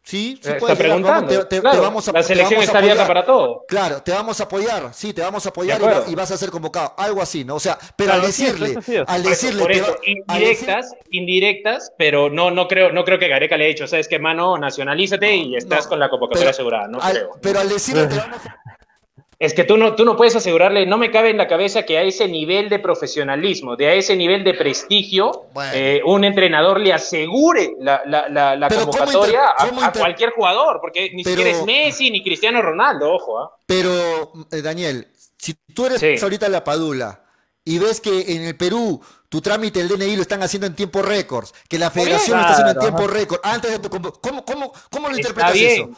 Sí, 0.05 0.39
sí 0.39 0.51
está 0.51 0.75
preguntando. 0.75 1.47
Te, 1.47 1.59
vamos 1.59 2.07
a, 2.07 2.11
la 2.11 2.21
selección 2.21 2.61
está 2.61 2.77
abierta 2.77 3.07
para 3.07 3.25
todo. 3.25 3.65
Claro, 3.67 4.03
te 4.03 4.11
vamos 4.11 4.39
a 4.39 4.43
apoyar, 4.43 4.93
sí, 4.93 5.13
te 5.13 5.21
vamos 5.21 5.43
a 5.47 5.49
apoyar 5.49 5.81
y, 6.07 6.13
vas 6.13 6.29
a 6.29 6.37
ser 6.37 6.51
convocado, 6.51 6.93
algo 6.95 7.23
así, 7.23 7.43
¿no? 7.43 7.55
O 7.55 7.59
sea, 7.59 7.75
pero 7.95 8.13
al 8.13 8.21
decirle, 8.21 8.77
al 9.07 9.23
decirle, 9.23 9.61
por 9.63 9.71
eso, 9.71 9.97
indirectas, 10.05 10.93
indirectas, 11.09 11.91
pero 11.97 12.29
no, 12.29 12.51
no 12.51 12.67
creo, 12.67 12.91
no 12.91 13.03
creo 13.03 13.17
que 13.17 13.27
Gareca 13.27 13.57
le 13.57 13.65
haya 13.65 13.73
dicho, 13.73 13.87
sabes 13.87 14.07
qué, 14.07 14.19
mano, 14.19 14.59
nacionalízate 14.59 15.35
y 15.35 15.55
estás 15.55 15.87
con 15.87 15.99
la 15.99 16.07
convocatoria 16.07 16.51
asegurada, 16.51 16.87
no 16.87 16.99
creo. 16.99 17.31
Pero 17.41 17.59
al 17.59 17.69
decirle, 17.69 18.05
te 18.05 18.15
vamos 18.15 18.45
a 18.45 18.61
es 19.39 19.53
que 19.53 19.63
tú 19.63 19.77
no, 19.77 19.95
tú 19.95 20.05
no 20.05 20.15
puedes 20.15 20.35
asegurarle, 20.35 20.85
no 20.85 20.97
me 20.97 21.11
cabe 21.11 21.29
en 21.29 21.37
la 21.37 21.47
cabeza 21.47 21.83
que 21.83 21.97
a 21.97 22.03
ese 22.03 22.27
nivel 22.27 22.69
de 22.69 22.79
profesionalismo, 22.79 23.75
de 23.75 23.87
a 23.87 23.93
ese 23.93 24.15
nivel 24.15 24.43
de 24.43 24.53
prestigio, 24.53 25.45
eh, 25.73 26.01
un 26.05 26.23
entrenador 26.23 26.79
le 26.79 26.93
asegure 26.93 27.75
la, 27.79 28.01
la, 28.05 28.69
convocatoria 28.69 29.53
a, 29.57 29.91
cualquier 29.91 30.31
jugador, 30.31 30.79
porque 30.81 31.11
ni 31.13 31.23
siquiera 31.23 31.49
es 31.49 31.65
Messi 31.65 32.11
ni 32.11 32.23
Cristiano 32.23 32.61
Ronaldo, 32.61 33.13
ojo. 33.13 33.39
¿ah? 33.39 33.51
Pero, 33.65 34.31
eh, 34.51 34.61
Daniel, 34.61 35.07
si 35.37 35.53
tú 35.73 35.85
eres 35.85 36.23
ahorita 36.23 36.47
la 36.47 36.63
Padula 36.63 37.21
y 37.63 37.77
ves 37.79 37.99
que 37.99 38.35
en 38.35 38.43
el 38.43 38.55
Perú 38.55 39.01
tu 39.27 39.41
trámite 39.41 39.79
del 39.83 39.89
DNI 39.89 40.15
lo 40.15 40.21
están 40.21 40.43
haciendo 40.43 40.67
en 40.67 40.75
tiempo 40.75 41.01
récords, 41.01 41.53
que 41.67 41.77
la 41.77 41.91
federación 41.91 42.37
lo 42.37 42.41
está 42.43 42.53
haciendo 42.53 42.71
en 42.71 42.79
tiempo 42.79 43.07
récord, 43.07 43.41
antes 43.43 43.71
de 43.71 43.79
tu 43.79 43.89
¿cómo, 43.89 44.45
cómo, 44.45 44.71
cómo 44.89 45.09
lo 45.09 45.17
interpretas 45.17 45.55
eso? 45.55 45.89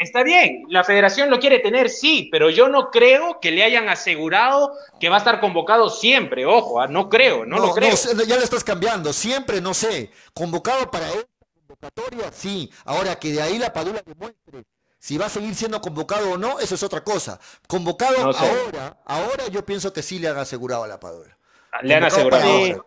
Está 0.00 0.22
bien, 0.22 0.64
la 0.70 0.82
federación 0.82 1.28
lo 1.28 1.38
quiere 1.38 1.58
tener, 1.58 1.90
sí, 1.90 2.30
pero 2.32 2.48
yo 2.48 2.70
no 2.70 2.90
creo 2.90 3.38
que 3.38 3.50
le 3.50 3.62
hayan 3.62 3.90
asegurado 3.90 4.72
que 4.98 5.10
va 5.10 5.16
a 5.16 5.18
estar 5.18 5.40
convocado 5.40 5.90
siempre. 5.90 6.46
Ojo, 6.46 6.80
¿ah? 6.80 6.86
no 6.86 7.10
creo, 7.10 7.44
no, 7.44 7.58
lo 7.58 7.74
creo. 7.74 7.94
ya 8.26 8.36
lo 8.36 8.42
estás 8.42 8.64
cambiando, 8.64 9.12
siempre, 9.12 9.60
no 9.60 9.74
sé. 9.74 10.10
Convocado 10.32 10.90
para 10.90 11.06
esta 11.08 11.28
convocatoria, 11.54 12.32
sí. 12.32 12.70
Ahora 12.86 13.18
que 13.18 13.30
de 13.32 13.42
ahí 13.42 13.58
la 13.58 13.74
Padula 13.74 14.02
demuestre 14.06 14.64
si 14.98 15.18
va 15.18 15.26
a 15.26 15.28
seguir 15.28 15.54
siendo 15.54 15.82
convocado 15.82 16.32
o 16.32 16.38
no, 16.38 16.60
eso 16.60 16.76
es 16.76 16.82
otra 16.82 17.04
cosa. 17.04 17.38
Convocado 17.68 18.16
ahora, 18.22 18.96
ahora 19.04 19.48
yo 19.50 19.66
pienso 19.66 19.92
que 19.92 20.00
sí 20.00 20.18
le 20.18 20.28
han 20.28 20.38
asegurado 20.38 20.84
a 20.84 20.88
la 20.88 20.98
Padula. 20.98 21.36
Le 21.82 21.94
han 21.94 22.04
asegurado. 22.04 22.86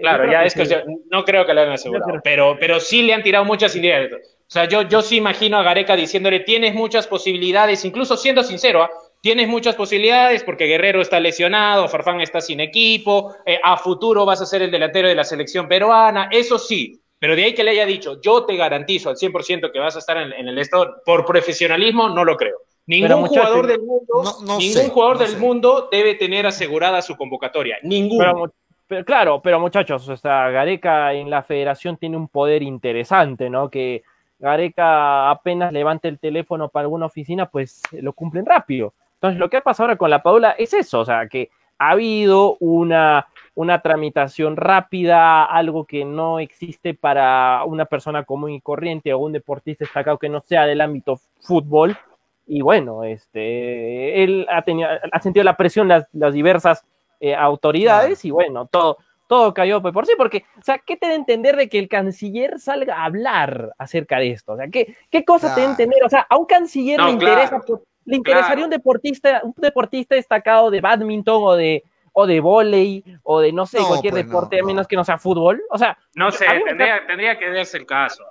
claro, 0.00 0.30
ya 0.30 0.44
es 0.44 0.54
que 0.54 0.84
no 1.08 1.24
creo 1.24 1.46
que 1.46 1.54
le 1.54 1.60
han 1.60 1.70
asegurado, 1.70 2.20
pero, 2.24 2.56
pero 2.58 2.80
sí 2.80 3.02
le 3.02 3.14
han 3.14 3.22
tirado 3.22 3.44
muchas 3.44 3.76
ideas. 3.76 4.10
O 4.48 4.50
sea, 4.50 4.66
yo, 4.66 4.80
yo 4.82 5.02
sí 5.02 5.16
imagino 5.16 5.58
a 5.58 5.62
Gareca 5.62 5.94
diciéndole, 5.94 6.40
tienes 6.40 6.74
muchas 6.74 7.06
posibilidades, 7.06 7.84
incluso 7.84 8.16
siendo 8.16 8.42
sincero, 8.42 8.82
¿ah? 8.82 8.90
tienes 9.20 9.46
muchas 9.46 9.74
posibilidades 9.74 10.42
porque 10.42 10.64
Guerrero 10.64 11.02
está 11.02 11.20
lesionado, 11.20 11.86
Farfán 11.86 12.22
está 12.22 12.40
sin 12.40 12.60
equipo, 12.60 13.34
eh, 13.44 13.60
a 13.62 13.76
futuro 13.76 14.24
vas 14.24 14.40
a 14.40 14.46
ser 14.46 14.62
el 14.62 14.70
delantero 14.70 15.06
de 15.06 15.14
la 15.14 15.24
selección 15.24 15.68
peruana, 15.68 16.30
eso 16.32 16.58
sí, 16.58 16.98
pero 17.18 17.36
de 17.36 17.44
ahí 17.44 17.54
que 17.54 17.62
le 17.62 17.72
haya 17.72 17.84
dicho, 17.84 18.22
yo 18.22 18.46
te 18.46 18.56
garantizo 18.56 19.10
al 19.10 19.16
100% 19.16 19.70
que 19.70 19.78
vas 19.78 19.96
a 19.96 19.98
estar 19.98 20.16
en, 20.16 20.48
el 20.48 20.58
estado, 20.58 21.02
por 21.04 21.26
profesionalismo, 21.26 22.08
no 22.08 22.24
lo 22.24 22.36
creo. 22.36 22.56
Ningún 22.86 23.26
jugador 23.26 23.66
del 23.66 23.82
mundo, 23.82 24.22
ningún 24.58 24.88
jugador 24.88 25.18
del 25.18 25.36
mundo 25.36 25.88
debe 25.92 26.14
tener 26.14 26.46
asegurada 26.46 27.02
su 27.02 27.18
convocatoria, 27.18 27.76
ninguno. 27.82 28.50
Pero, 28.86 29.04
claro, 29.04 29.42
pero 29.42 29.60
muchachos, 29.60 30.08
o 30.08 30.16
sea, 30.16 30.48
Gareca 30.48 31.12
en 31.12 31.28
la 31.28 31.42
federación 31.42 31.98
tiene 31.98 32.16
un 32.16 32.28
poder 32.28 32.62
interesante, 32.62 33.50
¿no? 33.50 33.68
Que 33.68 34.04
Gareca 34.38 35.30
apenas 35.30 35.72
levante 35.72 36.08
el 36.08 36.18
teléfono 36.18 36.68
para 36.68 36.84
alguna 36.84 37.06
oficina, 37.06 37.46
pues 37.46 37.82
lo 37.92 38.12
cumplen 38.12 38.46
rápido. 38.46 38.94
Entonces, 39.14 39.38
lo 39.38 39.50
que 39.50 39.56
ha 39.56 39.62
pasado 39.62 39.86
ahora 39.86 39.98
con 39.98 40.10
la 40.10 40.22
Paula 40.22 40.52
es 40.52 40.72
eso, 40.74 41.00
o 41.00 41.04
sea, 41.04 41.26
que 41.26 41.50
ha 41.78 41.90
habido 41.90 42.56
una, 42.60 43.26
una 43.54 43.80
tramitación 43.82 44.56
rápida, 44.56 45.44
algo 45.44 45.84
que 45.84 46.04
no 46.04 46.38
existe 46.38 46.94
para 46.94 47.64
una 47.64 47.84
persona 47.84 48.24
común 48.24 48.52
y 48.52 48.60
corriente 48.60 49.12
o 49.12 49.18
un 49.18 49.32
deportista 49.32 49.84
destacado 49.84 50.18
que 50.18 50.28
no 50.28 50.40
sea 50.40 50.66
del 50.66 50.80
ámbito 50.80 51.20
fútbol. 51.40 51.96
Y 52.46 52.62
bueno, 52.62 53.04
este, 53.04 54.22
él 54.22 54.46
ha, 54.50 54.62
tenido, 54.62 54.88
ha 55.10 55.20
sentido 55.20 55.44
la 55.44 55.56
presión 55.56 55.88
las, 55.88 56.06
las 56.12 56.32
diversas 56.32 56.84
eh, 57.20 57.34
autoridades 57.34 58.24
y 58.24 58.30
bueno, 58.30 58.66
todo, 58.66 58.98
todo 59.28 59.54
cayó 59.54 59.80
por 59.80 60.06
sí, 60.06 60.14
porque, 60.16 60.44
o 60.58 60.62
sea, 60.62 60.78
¿qué 60.78 60.96
te 60.96 61.06
da 61.06 61.12
a 61.12 61.16
entender 61.16 61.54
de 61.54 61.68
que 61.68 61.78
el 61.78 61.88
canciller 61.88 62.58
salga 62.58 62.96
a 62.96 63.04
hablar 63.04 63.72
acerca 63.78 64.18
de 64.18 64.32
esto? 64.32 64.54
O 64.54 64.56
sea, 64.56 64.66
¿qué, 64.68 64.96
qué 65.10 65.24
cosa 65.24 65.54
te 65.54 65.60
da 65.60 65.68
a 65.68 65.70
entender? 65.70 66.02
O 66.04 66.08
sea, 66.08 66.26
a 66.28 66.36
un 66.36 66.46
canciller 66.46 67.00
le 67.00 67.10
interesa, 67.12 67.60
le 68.04 68.16
interesaría 68.16 68.64
un 68.64 68.70
deportista, 68.70 69.42
un 69.44 69.54
deportista 69.56 70.16
destacado 70.16 70.70
de 70.70 70.80
badminton 70.80 71.42
o 71.44 71.54
de 71.54 71.84
o 72.12 72.26
de 72.26 72.40
volei 72.40 73.04
o 73.22 73.40
de 73.40 73.52
no 73.52 73.64
sé, 73.64 73.78
cualquier 73.78 74.12
pues 74.12 74.26
deporte, 74.26 74.58
a 74.58 74.64
menos 74.64 74.88
que 74.88 74.96
no 74.96 75.04
sea 75.04 75.18
fútbol. 75.18 75.62
O 75.70 75.78
sea, 75.78 75.96
no 76.16 76.32
sé, 76.32 76.46
tendría, 76.66 77.06
tendría 77.06 77.38
que 77.38 77.48
verse 77.48 77.76
el 77.76 77.86
caso 77.86 78.24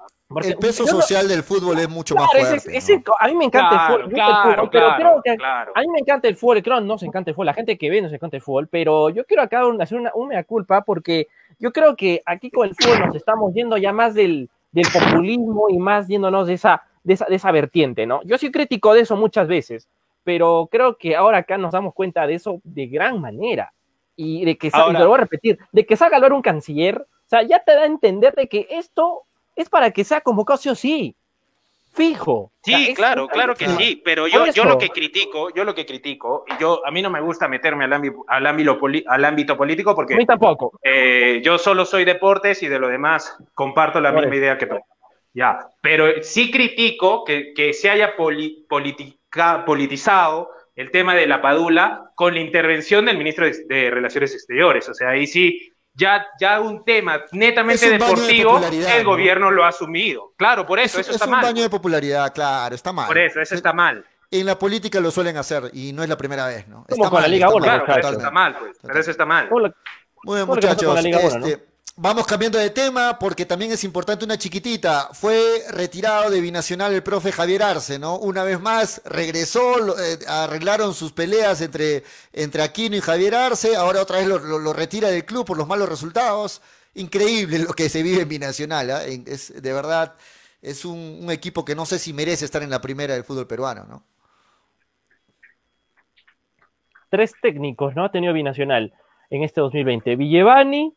el 0.44 0.58
peso 0.58 0.86
social 0.86 1.28
del 1.28 1.42
fútbol 1.42 1.80
es 1.80 1.90
mucho 1.90 2.16
más 2.16 2.30
fuerte. 2.32 3.04
a 3.20 3.28
mí 3.28 3.36
me 3.36 3.46
encanta 3.46 3.76
el 3.76 3.94
fútbol, 3.94 4.14
claro, 4.14 4.70
pero 4.70 4.96
creo 4.98 5.22
que 5.24 5.32
a 5.42 5.82
mí 5.82 5.88
me 5.88 6.00
encanta 6.00 6.28
el 6.28 6.36
fútbol, 6.36 6.62
creo 6.62 6.82
no 6.82 6.98
se 6.98 7.06
encanta 7.06 7.32
el 7.32 7.36
fútbol, 7.36 7.46
la 7.46 7.54
gente 7.54 7.78
que 7.78 7.90
ve 7.90 8.02
no 8.02 8.10
se 8.10 8.16
encanta 8.16 8.36
el 8.36 8.42
fútbol, 8.42 8.68
pero 8.68 9.10
yo 9.10 9.26
quiero 9.26 9.44
acá 9.44 9.62
hacer 9.80 9.98
una, 9.98 10.12
una 10.16 10.44
culpa 10.44 10.82
porque 10.84 11.28
yo 11.60 11.72
creo 11.72 11.96
que 11.96 12.22
aquí 12.26 12.52
con 12.52 12.68
el 12.68 12.76
fútbol 12.76 13.08
nos 13.08 13.16
estamos 13.16 13.54
yendo 13.54 13.78
ya 13.78 13.94
más 13.94 14.14
del, 14.14 14.50
del 14.72 14.86
populismo 14.92 15.70
y 15.70 15.78
más 15.78 16.08
yéndonos 16.08 16.48
de 16.48 16.54
esa, 16.56 16.84
de 17.04 17.14
esa, 17.14 17.26
de 17.26 17.36
esa 17.36 17.52
vertiente, 17.52 18.06
¿no? 18.06 18.22
Yo 18.24 18.38
soy 18.38 18.52
crítico 18.52 18.94
de 18.94 19.02
eso 19.02 19.16
muchas 19.16 19.48
veces, 19.48 19.88
pero 20.24 20.68
creo 20.70 20.98
que 20.98 21.16
ahora 21.16 21.40
acá 21.40 21.58
nos 21.58 21.72
damos 21.72 21.94
cuenta 21.94 22.28
de 22.28 22.36
eso 22.36 22.60
de 22.64 22.88
gran 22.88 23.22
manera. 23.22 23.74
Y 24.20 24.46
de 24.46 24.58
que, 24.58 24.68
y 24.68 24.94
lo 24.94 25.08
voy 25.08 25.20
a 25.20 25.22
repetir, 25.22 25.60
de 25.72 25.86
que 25.86 25.96
salga 25.96 26.16
a 26.16 26.18
hablar 26.18 26.34
un 26.34 26.42
canciller, 26.42 27.02
o 27.02 27.30
sea, 27.30 27.44
ya 27.44 27.64
te 27.64 27.76
da 27.76 27.84
a 27.84 27.86
entender 27.86 28.34
de 28.34 28.50
que 28.50 28.68
esto 28.72 29.27
es 29.58 29.70
para 29.70 29.92
que 29.92 30.06
sea 30.06 30.22
convocado 30.22 30.58
sí 30.58 30.70
o 30.70 30.76
sí. 30.76 31.16
Fijo. 31.92 32.52
Sí, 32.62 32.94
claro, 32.94 33.28
claro 33.28 33.56
que 33.56 33.68
sí, 33.68 34.00
pero 34.06 34.28
yo, 34.28 34.46
yo 34.52 34.66
lo 34.66 34.78
que 34.78 34.90
critico, 34.90 35.52
yo 35.52 35.64
lo 35.64 35.74
que 35.74 35.84
critico, 35.84 36.46
y 36.48 36.62
yo 36.62 36.86
a 36.86 36.92
mí 36.92 37.02
no 37.02 37.10
me 37.10 37.20
gusta 37.22 37.48
meterme 37.48 37.86
al 37.86 37.94
ámbito, 37.94 38.24
al 38.28 38.46
ámbito, 38.46 38.80
al 39.08 39.26
ámbito 39.26 39.58
político 39.58 39.96
porque 39.96 40.14
a 40.14 40.18
mí 40.18 40.26
tampoco. 40.28 40.80
Eh, 40.84 41.42
yo 41.44 41.58
solo 41.58 41.86
soy 41.86 42.06
deportes 42.06 42.62
y 42.62 42.68
de 42.68 42.78
lo 42.78 42.88
demás 42.88 43.36
comparto 43.56 44.00
la 44.00 44.12
misma 44.12 44.36
idea 44.36 44.60
que 44.60 44.68
tú. 44.68 44.76
Ya, 45.34 45.68
pero 45.82 46.22
sí 46.22 46.52
critico 46.52 47.24
que, 47.24 47.54
que 47.56 47.74
se 47.74 47.90
haya 47.90 48.16
politizado 49.66 50.52
el 50.76 50.92
tema 50.92 51.16
de 51.16 51.26
la 51.26 51.42
Padula 51.42 52.12
con 52.16 52.36
la 52.36 52.40
intervención 52.40 53.06
del 53.06 53.18
ministro 53.18 53.48
de 53.48 53.90
Relaciones 53.90 54.36
Exteriores. 54.36 54.88
O 54.88 54.94
sea, 54.94 55.10
ahí 55.10 55.26
sí 55.26 55.74
ya, 55.98 56.28
ya 56.40 56.62
un 56.62 56.86
tema 56.86 57.24
netamente 57.32 57.90
deportivo, 57.90 58.62
el 58.64 59.04
gobierno 59.04 59.50
lo 59.50 59.66
ha 59.66 59.70
asumido. 59.70 60.34
Claro, 60.38 60.66
por 60.66 60.80
eso, 60.80 61.00
eso 61.00 61.12
está 61.12 61.26
mal. 61.26 61.44
Es 61.44 61.50
un 61.50 61.54
baño 61.56 61.64
de 61.64 61.70
popularidad, 61.70 62.34
claro, 62.34 62.76
está 62.76 62.94
mal. 62.94 63.08
Por 63.08 63.18
eso, 63.18 63.42
eso 63.42 63.56
está 63.56 63.74
mal. 63.74 64.06
En 64.30 64.46
la 64.46 64.60
política 64.60 65.00
lo 65.00 65.10
suelen 65.10 65.38
hacer 65.38 65.72
y 65.74 65.94
no 65.94 66.04
es 66.04 66.10
la 66.10 66.18
primera 66.18 66.46
vez, 66.48 66.68
¿no? 66.68 66.86
Como 66.88 67.10
con 67.10 67.22
la 67.22 67.28
Liga 67.28 67.50
1. 67.50 67.64
Claro, 67.64 67.84
pero 67.88 68.00
eso 68.00 68.12
está 68.12 68.32
mal, 68.32 68.58
pues. 68.60 68.78
Pero 68.82 69.00
eso 69.00 69.12
está 69.12 69.26
mal. 69.26 69.50
Muy 70.24 70.36
bien, 70.36 70.48
muchachos. 70.48 71.06
Este, 71.06 71.66
Vamos 71.96 72.28
cambiando 72.28 72.60
de 72.60 72.70
tema 72.70 73.18
porque 73.18 73.48
también 73.48 73.72
es 73.72 73.84
importante 73.84 74.24
una 74.24 74.38
chiquitita. 74.38 75.10
Fue 75.14 75.64
retirado 75.72 76.30
de 76.30 76.42
Binacional 76.42 76.94
el 76.94 77.02
profe 77.02 77.32
Javier 77.32 77.64
Arce, 77.64 77.98
¿no? 77.98 78.18
Una 78.18 78.44
vez 78.44 78.60
más 78.60 79.02
regresó, 79.04 79.98
eh, 80.00 80.20
arreglaron 80.28 80.94
sus 80.94 81.12
peleas 81.12 81.62
entre, 81.62 82.04
entre 82.34 82.62
Aquino 82.62 82.96
y 82.96 83.02
Javier 83.02 83.34
Arce, 83.34 83.76
ahora 83.76 84.04
otra 84.04 84.18
vez 84.18 84.28
lo, 84.28 84.74
retira 84.74 85.10
del 85.10 85.26
club 85.26 85.46
por 85.46 85.58
los 85.58 85.68
malos 85.68 85.90
resultados. 85.90 86.62
Increíble 86.94 87.60
lo 87.60 87.74
que 87.74 87.90
se 87.90 88.04
vive 88.04 88.22
en 88.22 88.30
Binacional, 88.30 88.90
¿eh? 88.92 89.24
es, 89.26 89.60
de 89.60 89.74
verdad, 89.74 90.16
es 90.62 90.86
un, 90.86 91.20
un, 91.24 91.32
equipo 91.32 91.66
que 91.66 91.76
no 91.76 91.86
sé 91.88 91.98
si 91.98 92.14
merece 92.14 92.46
estar 92.46 92.62
en 92.62 92.70
la 92.70 92.82
primera 92.82 93.16
del 93.16 93.24
fútbol 93.24 93.48
peruano, 93.48 93.86
¿no? 93.86 94.04
Tres 97.10 97.34
técnicos, 97.42 97.96
¿no? 97.96 98.06
Ha 98.06 98.12
tenido 98.12 98.34
Binacional 98.34 98.94
en 99.30 99.44
este 99.44 99.62
2020. 99.62 100.16
Villevani, 100.16 100.94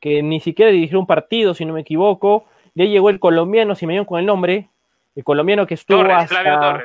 que 0.00 0.22
ni 0.22 0.40
siquiera 0.40 0.70
dirigió 0.70 0.98
un 0.98 1.06
partido, 1.06 1.54
si 1.54 1.64
no 1.64 1.74
me 1.74 1.80
equivoco. 1.80 2.44
De 2.74 2.84
ahí 2.84 2.90
llegó 2.90 3.10
el 3.10 3.20
colombiano, 3.20 3.74
si 3.74 3.86
me 3.86 3.92
dio 3.92 4.06
con 4.06 4.18
el 4.18 4.26
nombre, 4.26 4.68
el 5.14 5.24
colombiano 5.24 5.66
que 5.66 5.74
estuvo 5.74 6.00
hasta 6.02 6.82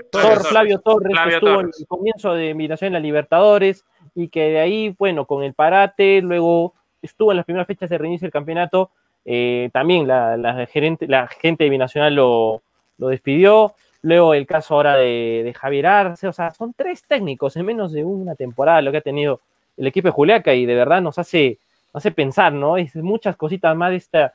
Flavio 0.49 0.79
Torres, 0.79 1.17
que 1.23 1.33
estuvo 1.35 1.61
en 1.61 1.67
el 1.67 1.87
comienzo 1.87 2.33
de 2.33 2.49
invitación 2.49 2.87
en 2.87 2.93
la 2.93 2.99
Libertadores 2.99 3.85
y 4.15 4.27
que 4.29 4.49
de 4.49 4.59
ahí, 4.59 4.95
bueno, 4.97 5.25
con 5.25 5.43
el 5.43 5.53
parate, 5.53 6.21
luego 6.21 6.73
estuvo 7.01 7.31
en 7.31 7.37
las 7.37 7.45
primeras 7.45 7.67
fechas 7.67 7.89
de 7.89 7.97
reinicio 7.97 8.25
del 8.25 8.33
campeonato, 8.33 8.91
eh, 9.25 9.69
también 9.73 10.07
la, 10.07 10.67
gerente, 10.71 11.07
la 11.07 11.27
gente 11.27 11.63
de 11.63 11.69
Binacional 11.69 12.15
lo, 12.15 12.61
lo 12.97 13.07
despidió. 13.09 13.73
Luego 14.01 14.35
el 14.35 14.45
caso 14.45 14.75
ahora 14.75 14.97
de, 14.97 15.51
Javier 15.57 15.87
Arce, 15.87 16.27
o 16.27 16.33
sea, 16.33 16.51
son 16.51 16.73
tres 16.73 17.03
técnicos 17.07 17.55
en 17.57 17.65
menos 17.65 17.91
de 17.91 18.03
una 18.03 18.35
temporada 18.35 18.81
lo 18.83 18.91
que 18.91 18.97
ha 18.97 19.01
tenido 19.01 19.41
el 19.77 19.87
equipo 19.87 20.07
de 20.07 20.11
Juliaca 20.11 20.53
y 20.53 20.67
de 20.67 20.75
verdad 20.75 21.01
nos 21.01 21.17
hace, 21.17 21.57
hace 21.95 22.11
pensar, 22.11 22.51
¿no? 22.51 22.77
Es 22.77 22.95
muchas 22.95 23.38
cositas 23.38 23.76
más 23.76 23.91
de, 23.91 23.95
esta, 23.95 24.34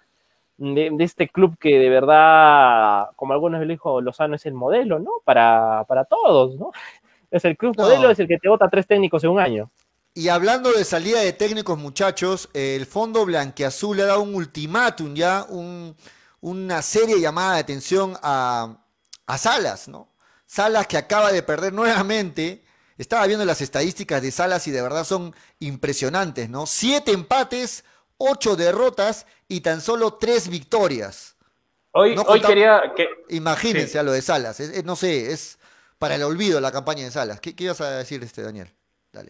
de, 0.56 0.90
este 1.00 1.28
club 1.28 1.58
que 1.58 1.78
de 1.78 1.90
verdad, 1.90 3.10
como 3.16 3.34
algunos 3.34 3.60
le 3.60 3.66
dijo 3.66 4.00
Lozano, 4.00 4.36
es 4.36 4.46
el 4.46 4.54
modelo, 4.54 4.98
¿no? 4.98 5.10
Para, 5.24 5.84
para 5.86 6.04
todos, 6.04 6.56
¿no? 6.56 6.72
Es 7.30 7.44
el 7.44 7.56
club 7.56 7.76
modelo, 7.78 8.10
es 8.10 8.18
el 8.18 8.26
que 8.26 8.38
te 8.38 8.48
vota 8.48 8.68
tres 8.68 8.88
técnicos 8.88 9.22
en 9.22 9.30
un 9.30 9.38
año. 9.38 9.70
Y 10.14 10.30
hablando 10.30 10.72
de 10.72 10.84
salida 10.84 11.20
de 11.20 11.32
técnicos, 11.32 11.78
muchachos, 11.78 12.50
el 12.54 12.86
Fondo 12.86 13.24
Blanqueazul 13.24 13.96
le 13.96 14.02
ha 14.02 14.06
dado 14.06 14.22
un 14.22 14.34
ultimátum 14.34 15.14
ya, 15.14 15.46
una 16.40 16.82
serie 16.82 17.20
llamada 17.20 17.54
de 17.54 17.60
atención 17.60 18.14
a, 18.20 18.78
a 19.28 19.38
Salas, 19.38 19.86
¿no? 19.86 20.08
Salas 20.44 20.88
que 20.88 20.96
acaba 20.96 21.30
de 21.30 21.44
perder 21.44 21.72
nuevamente. 21.72 22.64
Estaba 23.00 23.26
viendo 23.26 23.46
las 23.46 23.62
estadísticas 23.62 24.20
de 24.20 24.30
Salas 24.30 24.68
y 24.68 24.72
de 24.72 24.82
verdad 24.82 25.04
son 25.04 25.34
impresionantes, 25.58 26.50
¿no? 26.50 26.66
Siete 26.66 27.12
empates, 27.12 27.82
ocho 28.18 28.56
derrotas 28.56 29.26
y 29.48 29.62
tan 29.62 29.80
solo 29.80 30.14
tres 30.14 30.48
victorias. 30.48 31.34
Hoy, 31.92 32.14
hoy 32.26 32.42
quería 32.42 32.92
que... 32.94 33.08
Imagínense 33.30 33.98
a 33.98 34.02
lo 34.02 34.12
de 34.12 34.20
Salas. 34.20 34.60
no 34.84 34.96
sé, 34.96 35.32
es 35.32 35.58
para 35.98 36.16
el 36.16 36.22
olvido 36.22 36.60
la 36.60 36.72
campaña 36.72 37.04
de 37.04 37.10
Salas. 37.10 37.40
¿Qué, 37.40 37.56
qué 37.56 37.64
ibas 37.64 37.80
a 37.80 37.90
decir, 37.96 38.22
este, 38.22 38.42
Daniel? 38.42 38.68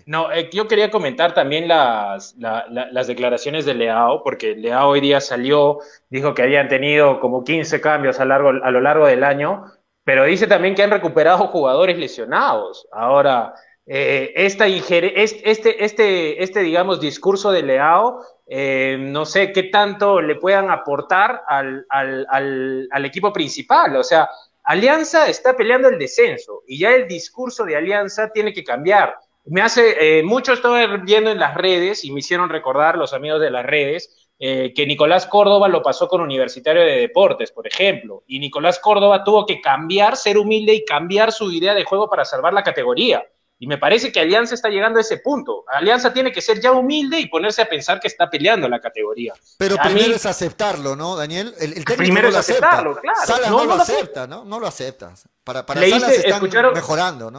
No, 0.05 0.33
eh, 0.33 0.51
yo 0.53 0.67
quería 0.67 0.91
comentar 0.91 1.33
también 1.33 1.67
las, 1.69 2.35
las 2.37 3.07
declaraciones 3.07 3.65
de 3.65 3.75
Leao, 3.75 4.23
porque 4.23 4.55
Leao 4.55 4.89
hoy 4.91 5.01
día 5.01 5.21
salió, 5.21 5.79
dijo 6.11 6.35
que 6.35 6.43
habían 6.43 6.69
tenido 6.69 7.21
como 7.21 7.45
15 7.45 7.81
cambios 7.81 8.21
a, 8.21 8.25
largo, 8.25 8.49
a 8.49 8.71
lo 8.71 8.81
largo 8.81 9.07
del 9.07 9.25
año, 9.25 9.65
pero 10.05 10.25
dice 10.25 10.47
también 10.47 10.75
que 10.75 10.83
han 10.83 10.91
recuperado 10.91 11.47
jugadores 11.49 11.99
lesionados. 11.99 12.87
Ahora, 12.93 13.55
eh, 13.87 14.33
este, 14.37 15.23
este, 15.23 16.43
este, 16.43 16.61
digamos, 16.61 17.01
discurso 17.01 17.53
de 17.53 17.63
Leao, 17.63 18.21
eh, 18.47 18.97
no 18.99 19.25
sé 19.25 19.53
qué 19.53 19.65
tanto 19.65 20.21
le 20.21 20.37
puedan 20.37 20.71
aportar 20.71 21.43
al, 21.47 21.87
al, 21.89 22.27
al, 22.29 23.05
equipo 23.05 23.33
principal. 23.33 23.97
O 23.97 24.03
sea, 24.03 24.29
Alianza 24.65 25.29
está 25.29 25.57
peleando 25.57 25.89
el 25.89 25.99
descenso 25.99 26.63
y 26.67 26.79
ya 26.79 26.95
el 26.95 27.07
discurso 27.07 27.65
de 27.65 27.77
Alianza 27.77 28.31
tiene 28.33 28.53
que 28.53 28.65
cambiar 28.65 29.15
me 29.47 29.63
hace, 29.63 30.19
eh, 30.19 30.23
mucho 30.23 30.53
estoy 30.53 30.87
viendo 31.03 31.31
en 31.31 31.39
las 31.39 31.55
redes 31.55 32.05
y 32.05 32.13
me 32.13 32.21
hicieron 32.21 32.49
recordar 32.49 32.97
los 32.97 33.13
amigos 33.13 33.41
de 33.41 33.51
las 33.51 33.65
redes 33.65 34.30
eh, 34.43 34.73
que 34.75 34.87
Nicolás 34.87 35.27
Córdoba 35.27 35.69
lo 35.69 35.83
pasó 35.83 36.09
con 36.09 36.23
Universitario 36.23 36.83
de 36.83 36.97
Deportes, 36.97 37.53
por 37.53 37.67
ejemplo, 37.67 38.25
y 38.27 38.39
Nicolás 38.39 38.79
Córdoba 38.79 39.23
tuvo 39.23 39.45
que 39.45 39.61
cambiar, 39.61 40.17
ser 40.17 40.39
humilde 40.39 40.73
y 40.73 40.83
cambiar 40.83 41.31
su 41.31 41.53
idea 41.53 41.75
de 41.75 41.85
juego 41.85 42.09
para 42.09 42.25
salvar 42.25 42.55
la 42.55 42.63
categoría. 42.63 43.23
Y 43.59 43.67
me 43.67 43.77
parece 43.77 44.11
que 44.11 44.19
Alianza 44.19 44.55
está 44.55 44.71
llegando 44.71 44.99
a 44.99 45.03
ese 45.03 45.19
punto. 45.19 45.67
Alianza 45.69 46.15
tiene 46.15 46.33
que 46.33 46.41
ser 46.41 46.59
ya 46.59 46.73
humilde 46.73 47.21
y 47.21 47.29
ponerse 47.29 47.61
a 47.61 47.69
pensar 47.69 48.01
que 48.01 48.09
está 48.09 48.31
peleando 48.31 48.67
la 48.67 48.81
categoría. 48.81 49.35
Pero 49.59 49.77
primero 49.77 50.15
es 50.15 50.25
aceptarlo, 50.25 50.97
¿no, 50.97 51.15
Daniel? 51.15 51.53
El, 51.61 51.75
técnico 51.75 51.97
primero 51.97 52.29
no 52.29 52.33
lo 52.33 52.41
es 52.41 52.49
aceptarlo, 52.49 52.97
claro. 52.97 53.51
no, 53.51 53.65
lo, 53.67 53.75
acepta, 53.75 54.27
¿no? 54.27 54.47
No 54.47 54.59
lo 54.59 54.67
acepta. 54.67 55.13
Para, 55.45 55.67
para 55.67 55.87
Salas 55.87 56.13
están 56.13 56.43
mejorando, 56.73 57.31
¿no? 57.31 57.39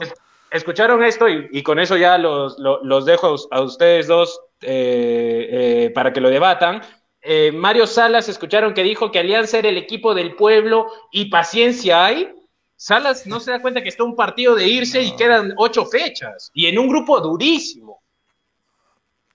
escucharon 0.52 1.04
esto 1.04 1.28
y, 1.28 1.64
con 1.64 1.80
eso 1.80 1.98
ya 1.98 2.18
los, 2.18 2.58
dejo 3.06 3.36
a, 3.50 3.62
ustedes 3.62 4.08
dos 4.08 4.40
eh, 4.62 5.48
eh, 5.86 5.92
para 5.94 6.14
que 6.14 6.22
lo 6.22 6.30
debatan. 6.30 6.82
Eh, 7.22 7.52
Mario 7.52 7.86
Salas, 7.86 8.30
escucharon 8.30 8.74
que 8.74 8.84
dijo 8.84 9.12
que 9.12 9.20
Alianza 9.20 9.60
era 9.60 9.70
el 9.70 9.78
equipo 9.78 10.14
del 10.14 10.36
pueblo 10.36 10.88
y 11.12 11.26
paciencia 11.26 12.06
hay. 12.06 12.34
Salas 12.76 13.28
no 13.28 13.40
se 13.40 13.52
da 13.52 13.62
cuenta 13.62 13.84
que 13.84 13.90
está 13.90 14.04
un 14.04 14.16
partido 14.16 14.56
de 14.56 14.68
irse 14.68 15.02
y 15.02 15.16
quedan 15.16 15.54
ocho 15.58 15.86
fechas 15.86 16.50
y 16.54 16.66
en 16.66 16.80
un 16.80 16.90
grupo 16.90 17.20
durísimo. 17.20 18.02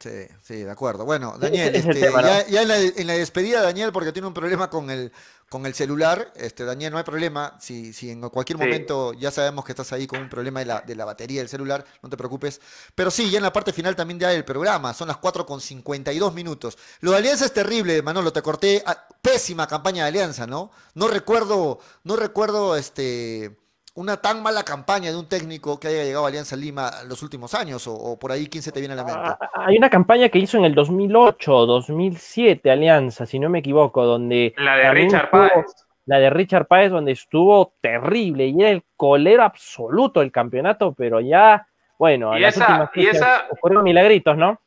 Sí, 0.01 0.27
sí, 0.43 0.57
de 0.63 0.71
acuerdo. 0.71 1.05
Bueno, 1.05 1.37
Daniel, 1.39 1.75
este, 1.75 2.01
ya, 2.01 2.63
en, 2.63 2.69
la, 2.69 2.79
en, 2.79 3.07
la, 3.07 3.15
despedida, 3.15 3.63
Daniel, 3.63 3.93
porque 3.93 4.13
tiene 4.13 4.29
un 4.29 4.35
problema 4.35 4.69
con 4.69 4.91
el, 4.91 5.11
con 5.49 5.65
el 5.65 5.75
celular, 5.75 6.33
este, 6.35 6.65
Daniel, 6.65 6.93
no 6.93 6.99
hay 6.99 7.05
problema. 7.05 7.57
Si, 7.61 7.93
si 7.93 8.11
en 8.11 8.21
cualquier 8.29 8.59
momento 8.59 9.13
ya 9.13 9.31
sabemos 9.31 9.65
que 9.65 9.73
estás 9.73 9.93
ahí 9.93 10.07
con 10.07 10.21
un 10.21 10.29
problema 10.29 10.61
de 10.61 10.67
la, 10.67 10.81
de 10.81 10.97
la 10.97 11.05
batería 11.05 11.41
del 11.41 11.49
celular, 11.49 11.85
no 12.03 12.09
te 12.09 12.17
preocupes. 12.17 12.61
Pero 12.95 13.11
sí, 13.11 13.31
ya 13.31 13.39
en 13.39 13.45
la 13.45 13.53
parte 13.53 13.73
final 13.73 13.95
también 13.95 14.19
ya 14.19 14.31
del 14.31 14.45
programa, 14.45 14.93
son 14.93 15.09
las 15.09 15.19
4 15.19 15.47
con 15.47 15.61
52 15.61 16.35
minutos. 16.35 16.77
Lo 17.01 17.13
de 17.13 17.19
Alianza 17.19 17.45
es 17.45 17.53
terrible, 17.53 18.03
Manolo, 18.03 18.33
te 18.33 18.43
corté. 18.43 18.83
Ah, 18.87 19.07
pésima 19.23 19.67
campaña 19.69 20.03
de 20.05 20.09
Alianza, 20.09 20.47
¿no? 20.47 20.71
No 20.95 21.09
recuerdo, 21.09 21.79
no 22.03 22.17
recuerdo 22.17 22.77
este 22.77 23.57
una 23.97 24.19
tan 24.19 24.43
mala 24.43 24.63
campaña 24.63 25.11
de 25.11 25.17
un 25.17 25.29
técnico 25.29 25.81
que 25.81 25.89
haya 25.89 26.05
llegado 26.05 26.27
a 26.27 26.29
Alianza 26.29 26.55
Lima 26.55 26.91
los 27.09 27.23
últimos 27.23 27.55
años, 27.55 27.87
o, 27.89 28.19
por 28.19 28.31
ahí, 28.31 28.47
¿quién 28.47 28.63
se 28.63 28.71
te 28.71 28.79
viene 28.79 28.93
a 28.93 28.97
la 28.99 29.05
mente? 29.05 29.21
Ah, 29.25 29.39
hay 29.55 29.79
una 29.79 29.89
campaña 29.89 30.29
que 30.29 30.39
hizo 30.39 30.59
en 30.59 30.67
el 30.67 30.75
2008, 30.75 31.67
2007 31.67 32.71
Alianza, 32.71 33.25
si 33.25 33.39
no 33.39 33.49
me 33.49 33.61
equivoco, 33.61 34.05
donde... 34.05 34.55
La 34.59 34.77
de 34.77 34.91
Richard 34.93 35.31
Páez. 35.31 35.65
La 36.05 36.19
de 36.19 36.29
Richard 36.29 36.67
Páez, 36.67 36.91
donde 36.91 37.13
estuvo 37.13 37.73
terrible 37.81 38.47
y 38.47 38.61
era 38.61 38.71
el 38.71 38.85
colero 38.97 39.43
absoluto 39.43 40.21
del 40.21 40.31
campeonato, 40.31 40.93
pero 40.93 41.21
ya, 41.21 41.67
bueno, 41.99 42.39
y 42.39 42.45
esa, 42.45 42.91
y 42.95 43.07
esa... 43.07 43.47
fueron 43.61 43.83
milagritos, 43.83 44.37
¿no? 44.37 44.61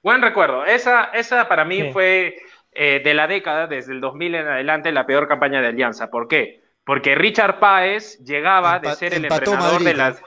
Buen 0.00 0.22
recuerdo. 0.22 0.64
Esa, 0.64 1.10
esa 1.12 1.48
para 1.48 1.64
mí 1.64 1.92
fue 1.92 2.38
eh, 2.70 3.00
de 3.02 3.14
la 3.14 3.26
década, 3.26 3.66
desde 3.66 3.92
el 3.92 4.00
2000 4.00 4.34
en 4.36 4.46
adelante, 4.46 4.92
la 4.92 5.06
peor 5.06 5.26
campaña 5.26 5.60
de 5.60 5.66
Alianza. 5.66 6.08
¿Por 6.08 6.28
qué? 6.28 6.59
Porque 6.90 7.14
Richard 7.14 7.60
Páez 7.60 8.18
llegaba 8.18 8.80
de 8.80 8.92
ser 8.96 9.14
el 9.14 9.24
entrenador 9.24 9.80
de 9.80 9.94
las. 9.94 10.20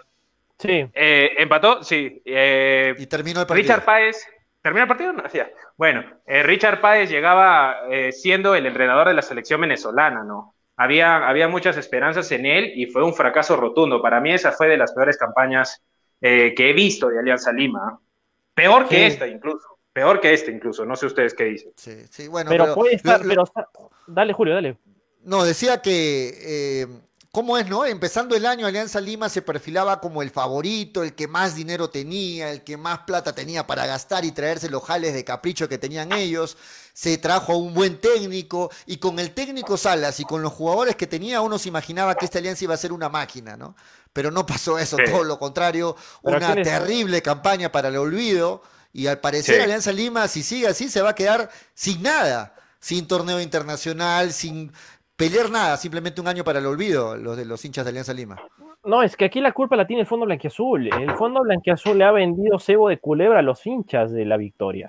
Sí. 0.57 0.89
Eh, 0.93 1.31
empató, 1.37 1.83
sí. 1.83 2.21
Eh, 2.23 2.95
y 2.97 3.05
terminó 3.05 3.41
el 3.41 3.47
partido. 3.47 3.63
Richard 3.63 3.83
Páez. 3.83 4.25
¿Terminó 4.61 4.83
el 4.83 4.87
partido? 4.87 5.11
No, 5.11 5.23
Bueno, 5.75 6.05
eh, 6.25 6.41
Richard 6.41 6.79
Páez 6.79 7.09
llegaba 7.09 7.81
siendo 8.11 8.55
el 8.55 8.65
entrenador 8.65 9.09
de 9.09 9.13
la 9.13 9.21
selección 9.21 9.59
venezolana, 9.59 10.23
¿no? 10.23 10.55
Había, 10.77 11.27
había 11.27 11.49
muchas 11.49 11.75
esperanzas 11.75 12.31
en 12.31 12.45
él 12.45 12.71
y 12.73 12.85
fue 12.85 13.03
un 13.03 13.13
fracaso 13.13 13.57
rotundo. 13.57 14.01
Para 14.01 14.21
mí, 14.21 14.31
esa 14.31 14.53
fue 14.53 14.69
de 14.69 14.77
las 14.77 14.93
peores 14.93 15.17
campañas 15.17 15.83
que 16.21 16.55
he 16.57 16.71
visto 16.71 17.09
de 17.09 17.19
Alianza 17.19 17.51
Lima. 17.51 17.99
Peor 18.53 18.87
que 18.87 19.05
esta, 19.05 19.27
incluso. 19.27 19.67
Peor 19.91 20.21
que 20.21 20.31
esta, 20.31 20.49
incluso. 20.49 20.85
No 20.85 20.95
sé 20.95 21.07
ustedes 21.07 21.33
qué 21.33 21.43
dicen. 21.43 21.73
Sí, 21.75 22.05
sí, 22.09 22.29
bueno. 22.29 22.49
Pero, 22.49 22.73
puede 22.73 22.95
estar. 22.95 23.19
Pero, 23.27 23.43
dale, 24.07 24.31
Julio, 24.31 24.53
dale. 24.53 24.77
No, 25.23 25.43
decía 25.43 25.81
que, 25.81 26.37
eh, 26.41 26.87
¿cómo 27.31 27.57
es, 27.57 27.67
no? 27.67 27.85
Empezando 27.85 28.35
el 28.35 28.45
año, 28.45 28.67
Alianza 28.67 28.99
Lima 28.99 29.29
se 29.29 29.41
perfilaba 29.41 30.01
como 30.01 30.21
el 30.21 30.29
favorito, 30.29 31.01
el 31.01 31.15
que 31.15 31.27
más 31.27 31.55
dinero 31.55 31.89
tenía, 31.89 32.51
el 32.51 32.63
que 32.63 32.77
más 32.77 32.99
plata 32.99 33.33
tenía 33.33 33.65
para 33.65 33.85
gastar 33.85 34.25
y 34.25 34.31
traerse 34.31 34.69
los 34.69 34.83
jales 34.83 35.13
de 35.13 35.23
capricho 35.23 35.69
que 35.69 35.77
tenían 35.77 36.11
ellos. 36.11 36.57
Se 36.93 37.17
trajo 37.17 37.53
a 37.53 37.57
un 37.57 37.73
buen 37.73 37.99
técnico 37.99 38.69
y 38.85 38.97
con 38.97 39.17
el 39.17 39.33
técnico 39.33 39.77
Salas 39.77 40.19
y 40.19 40.25
con 40.25 40.41
los 40.41 40.53
jugadores 40.53 40.95
que 40.95 41.07
tenía, 41.07 41.41
uno 41.41 41.57
se 41.57 41.69
imaginaba 41.69 42.15
que 42.15 42.25
esta 42.25 42.39
alianza 42.39 42.65
iba 42.65 42.73
a 42.73 42.77
ser 42.77 42.91
una 42.91 43.09
máquina, 43.09 43.55
¿no? 43.55 43.75
Pero 44.11 44.29
no 44.29 44.45
pasó 44.45 44.77
eso, 44.77 44.97
todo 44.97 45.23
lo 45.23 45.39
contrario, 45.39 45.95
una 46.21 46.53
terrible 46.61 47.21
campaña 47.21 47.71
para 47.71 47.87
el 47.87 47.97
olvido. 47.97 48.61
Y 48.95 49.07
al 49.07 49.19
parecer 49.19 49.59
Alianza 49.59 49.91
Lima, 49.91 50.27
si 50.27 50.43
sigue 50.43 50.67
así, 50.67 50.87
se 50.87 51.01
va 51.01 51.09
a 51.09 51.15
quedar 51.15 51.49
sin 51.73 52.03
nada, 52.03 52.53
sin 52.79 53.07
torneo 53.07 53.41
internacional, 53.41 54.33
sin 54.33 54.71
pelear 55.23 55.49
nada, 55.49 55.77
simplemente 55.77 56.19
un 56.19 56.27
año 56.27 56.43
para 56.43 56.59
el 56.59 56.65
olvido, 56.65 57.15
los 57.15 57.37
de 57.37 57.45
los 57.45 57.63
hinchas 57.63 57.85
de 57.85 57.91
Alianza 57.91 58.13
Lima. 58.13 58.35
No, 58.83 59.01
es 59.01 59.15
que 59.15 59.23
aquí 59.23 59.39
la 59.39 59.53
culpa 59.53 59.77
la 59.77 59.87
tiene 59.87 60.01
el 60.01 60.07
Fondo 60.07 60.25
Blanquiazul. 60.25 60.87
El 60.87 61.11
Fondo 61.11 61.41
Blanquiazul 61.41 61.97
le 61.97 62.03
ha 62.03 62.11
vendido 62.11 62.59
cebo 62.59 62.89
de 62.89 62.97
culebra 62.97 63.39
a 63.39 63.41
los 63.41 63.65
hinchas 63.65 64.11
de 64.11 64.25
la 64.25 64.35
victoria. 64.35 64.87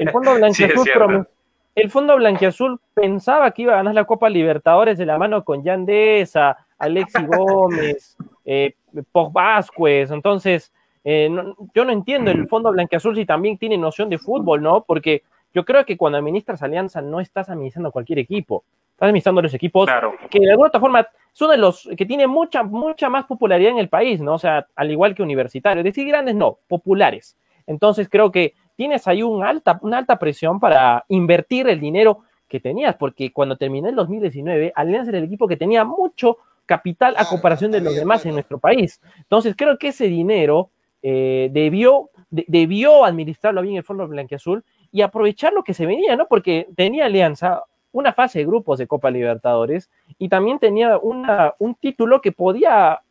El 0.00 0.10
Fondo 0.10 0.34
Blanquiazul, 0.34 1.28
el 1.76 1.90
Fondo 1.90 2.16
Blanquiazul 2.16 2.80
pensaba 2.94 3.52
que 3.52 3.62
iba 3.62 3.74
a 3.74 3.76
ganar 3.76 3.94
la 3.94 4.04
Copa 4.04 4.28
Libertadores 4.28 4.98
de 4.98 5.06
la 5.06 5.18
mano 5.18 5.44
con 5.44 5.62
Yandesa, 5.62 6.56
Alexi 6.78 7.24
Gómez, 7.26 8.16
eh, 8.44 8.74
Pog 9.12 9.32
Vázquez. 9.32 10.10
Entonces, 10.10 10.72
eh, 11.04 11.30
yo 11.76 11.84
no 11.84 11.92
entiendo 11.92 12.32
el 12.32 12.48
Fondo 12.48 12.72
Blanquiazul 12.72 13.14
si 13.14 13.24
también 13.24 13.56
tiene 13.56 13.78
noción 13.78 14.10
de 14.10 14.18
fútbol, 14.18 14.62
¿no? 14.62 14.82
Porque 14.82 15.22
yo 15.56 15.64
creo 15.64 15.86
que 15.86 15.96
cuando 15.96 16.18
administras 16.18 16.62
Alianza 16.62 17.00
no 17.00 17.18
estás 17.18 17.48
administrando 17.48 17.90
cualquier 17.90 18.18
equipo 18.18 18.62
estás 18.90 19.08
administrando 19.08 19.40
los 19.40 19.54
equipos 19.54 19.88
que 20.30 20.38
de 20.38 20.50
alguna 20.50 20.68
otra 20.68 20.80
forma 20.80 21.08
son 21.32 21.50
de 21.50 21.56
los 21.56 21.88
que 21.96 22.04
tienen 22.04 22.28
mucha, 22.28 22.62
mucha 22.62 23.08
más 23.08 23.24
popularidad 23.24 23.72
en 23.72 23.78
el 23.78 23.88
país, 23.88 24.20
¿no? 24.20 24.34
O 24.34 24.38
sea, 24.38 24.66
al 24.74 24.90
igual 24.90 25.14
que 25.14 25.22
universitarios, 25.22 25.82
decir 25.82 26.06
grandes 26.08 26.34
no, 26.34 26.58
populares. 26.66 27.38
Entonces 27.66 28.08
creo 28.10 28.30
que 28.30 28.54
tienes 28.74 29.08
ahí 29.08 29.22
un 29.22 29.44
alta, 29.44 29.78
una 29.82 29.98
alta 29.98 30.18
presión 30.18 30.60
para 30.60 31.04
invertir 31.08 31.68
el 31.68 31.80
dinero 31.80 32.20
que 32.48 32.60
tenías, 32.60 32.96
porque 32.96 33.32
cuando 33.32 33.56
terminé 33.56 33.88
el 33.88 33.96
2019, 33.96 34.72
Alianza 34.74 35.10
era 35.10 35.18
el 35.18 35.24
equipo 35.24 35.48
que 35.48 35.56
tenía 35.56 35.84
mucho 35.84 36.36
capital 36.66 37.14
a 37.16 37.26
comparación 37.26 37.70
de 37.70 37.80
los 37.80 37.94
demás 37.94 38.26
en 38.26 38.32
nuestro 38.32 38.58
país. 38.58 39.00
Entonces 39.18 39.54
creo 39.56 39.78
que 39.78 39.88
ese 39.88 40.06
dinero 40.06 40.70
eh, 41.02 41.48
debió, 41.52 42.10
debió 42.30 43.04
administrarlo 43.04 43.62
bien 43.62 43.76
el 43.76 43.84
Fondo 43.84 44.06
Blanquiazul 44.08 44.64
y 44.96 45.02
aprovechar 45.02 45.52
lo 45.52 45.62
que 45.62 45.74
se 45.74 45.84
venía, 45.84 46.16
¿no? 46.16 46.26
Porque 46.26 46.68
tenía 46.74 47.04
Alianza 47.04 47.64
una 47.92 48.14
fase 48.14 48.38
de 48.38 48.46
grupos 48.46 48.78
de 48.78 48.86
Copa 48.86 49.10
Libertadores 49.10 49.90
y 50.18 50.30
también 50.30 50.58
tenía 50.58 50.96
una, 50.96 51.52
un 51.58 51.74
título 51.74 52.22
que 52.22 52.32
podía, 52.32 53.02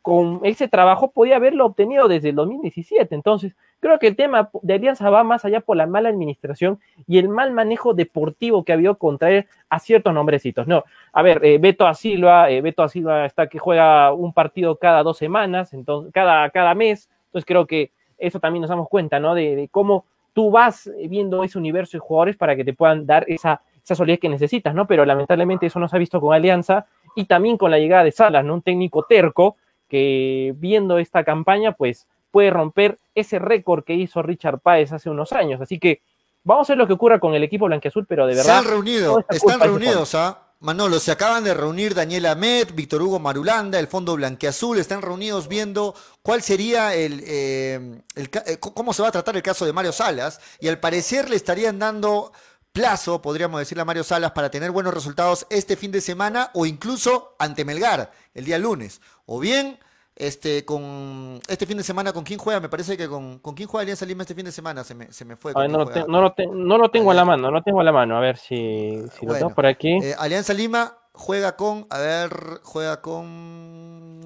con 0.00 0.40
ese 0.44 0.68
trabajo, 0.68 1.10
podía 1.10 1.36
haberlo 1.36 1.66
obtenido 1.66 2.08
desde 2.08 2.30
el 2.30 2.36
2017. 2.36 3.14
Entonces, 3.14 3.54
creo 3.78 3.98
que 3.98 4.06
el 4.06 4.16
tema 4.16 4.48
de 4.62 4.72
Alianza 4.72 5.10
va 5.10 5.22
más 5.22 5.44
allá 5.44 5.60
por 5.60 5.76
la 5.76 5.86
mala 5.86 6.08
administración 6.08 6.80
y 7.06 7.18
el 7.18 7.28
mal 7.28 7.52
manejo 7.52 7.92
deportivo 7.92 8.64
que 8.64 8.72
ha 8.72 8.76
habido 8.76 8.96
contra 8.96 9.30
él 9.30 9.46
a 9.68 9.80
ciertos 9.80 10.14
nombrecitos. 10.14 10.66
No, 10.66 10.84
a 11.12 11.20
ver, 11.20 11.44
eh, 11.44 11.58
Beto 11.58 11.86
a 11.86 11.92
Silva, 11.92 12.50
eh, 12.50 12.62
Beto 12.62 12.82
a 12.82 12.88
Silva 12.88 13.26
está 13.26 13.48
que 13.48 13.58
juega 13.58 14.14
un 14.14 14.32
partido 14.32 14.76
cada 14.76 15.02
dos 15.02 15.18
semanas, 15.18 15.74
entonces, 15.74 16.10
cada, 16.10 16.48
cada 16.48 16.74
mes. 16.74 17.10
Entonces, 17.26 17.44
creo 17.44 17.66
que 17.66 17.90
eso 18.16 18.40
también 18.40 18.62
nos 18.62 18.70
damos 18.70 18.88
cuenta, 18.88 19.20
¿no? 19.20 19.34
De 19.34 19.68
cómo 19.70 20.06
tú 20.34 20.50
vas 20.50 20.90
viendo 21.08 21.42
ese 21.42 21.56
universo 21.56 21.96
de 21.96 22.00
jugadores 22.00 22.36
para 22.36 22.54
que 22.54 22.64
te 22.64 22.74
puedan 22.74 23.06
dar 23.06 23.24
esa 23.28 23.62
esa 23.84 23.94
solidez 23.94 24.18
que 24.18 24.28
necesitas, 24.28 24.74
¿no? 24.74 24.86
Pero 24.86 25.04
lamentablemente 25.04 25.66
eso 25.66 25.78
no 25.78 25.88
se 25.88 25.96
ha 25.96 25.98
visto 25.98 26.20
con 26.20 26.34
Alianza 26.34 26.86
y 27.14 27.26
también 27.26 27.58
con 27.58 27.70
la 27.70 27.78
llegada 27.78 28.02
de 28.02 28.12
Salas, 28.12 28.44
¿no? 28.44 28.54
Un 28.54 28.62
técnico 28.62 29.04
terco 29.04 29.56
que 29.88 30.54
viendo 30.56 30.98
esta 30.98 31.22
campaña, 31.22 31.72
pues 31.72 32.06
puede 32.30 32.50
romper 32.50 32.98
ese 33.14 33.38
récord 33.38 33.84
que 33.84 33.94
hizo 33.94 34.22
Richard 34.22 34.60
Páez 34.60 34.92
hace 34.92 35.10
unos 35.10 35.32
años. 35.32 35.60
Así 35.60 35.78
que 35.78 36.00
vamos 36.42 36.68
a 36.68 36.72
ver 36.72 36.78
lo 36.78 36.86
que 36.86 36.94
ocurra 36.94 37.20
con 37.20 37.34
el 37.34 37.44
equipo 37.44 37.66
blanqueazul, 37.66 38.06
pero 38.06 38.26
de 38.26 38.34
verdad. 38.34 38.44
Se 38.44 38.52
han 38.52 38.64
reunido, 38.64 39.22
están 39.28 39.60
reunidos, 39.60 40.14
¿ah? 40.14 40.43
Manolo, 40.60 40.98
se 40.98 41.12
acaban 41.12 41.44
de 41.44 41.52
reunir 41.52 41.94
Daniel 41.94 42.26
Ahmed, 42.26 42.70
Víctor 42.74 43.02
Hugo 43.02 43.18
Marulanda, 43.18 43.78
el 43.78 43.86
Fondo 43.86 44.16
Blanqueazul, 44.16 44.78
están 44.78 45.02
reunidos 45.02 45.46
viendo 45.46 45.94
cuál 46.22 46.42
sería 46.42 46.94
el, 46.94 47.22
eh, 47.26 48.00
el, 48.14 48.30
eh, 48.46 48.58
cómo 48.58 48.94
se 48.94 49.02
va 49.02 49.08
a 49.08 49.12
tratar 49.12 49.36
el 49.36 49.42
caso 49.42 49.66
de 49.66 49.72
Mario 49.74 49.92
Salas 49.92 50.40
y 50.60 50.68
al 50.68 50.80
parecer 50.80 51.28
le 51.28 51.36
estarían 51.36 51.78
dando 51.78 52.32
plazo, 52.72 53.22
podríamos 53.22 53.60
decirle 53.60 53.82
a 53.82 53.84
Mario 53.84 54.04
Salas, 54.04 54.32
para 54.32 54.50
tener 54.50 54.70
buenos 54.70 54.94
resultados 54.94 55.46
este 55.50 55.76
fin 55.76 55.92
de 55.92 56.00
semana 56.00 56.50
o 56.54 56.66
incluso 56.66 57.36
ante 57.38 57.64
Melgar 57.64 58.12
el 58.34 58.44
día 58.44 58.58
lunes. 58.58 59.00
O 59.26 59.38
bien, 59.38 59.78
este, 60.16 60.64
con 60.64 61.40
este 61.48 61.66
fin 61.66 61.76
de 61.76 61.82
semana, 61.82 62.12
¿con 62.12 62.24
quién 62.24 62.38
juega? 62.38 62.60
Me 62.60 62.68
parece 62.68 62.96
que 62.96 63.08
con, 63.08 63.38
¿con 63.40 63.54
quién 63.54 63.68
juega 63.68 63.82
Alianza 63.82 64.06
Lima 64.06 64.22
este 64.22 64.34
fin 64.34 64.44
de 64.44 64.52
semana? 64.52 64.84
Se 64.84 64.94
me, 64.94 65.12
se 65.12 65.24
me 65.24 65.36
fue. 65.36 65.52
no, 65.52 65.66
lo 65.66 65.84
no, 65.84 66.20
lo 66.20 66.34
no, 66.52 66.78
lo 66.78 66.90
tengo 66.90 67.10
a 67.10 67.14
la 67.14 67.24
mano, 67.24 67.42
no 67.42 67.50
lo 67.50 67.62
tengo 67.62 67.80
a 67.80 67.84
la 67.84 67.92
mano. 67.92 68.16
A 68.16 68.20
ver 68.20 68.36
si, 68.36 69.02
si 69.18 69.26
lo 69.26 69.34
tengo 69.34 69.50
por 69.50 69.66
aquí. 69.66 69.98
Eh, 70.02 70.14
Alianza 70.18 70.54
Lima 70.54 70.96
juega 71.12 71.56
con, 71.56 71.86
a 71.90 71.98
ver, 71.98 72.60
juega 72.62 73.00
con, 73.00 74.20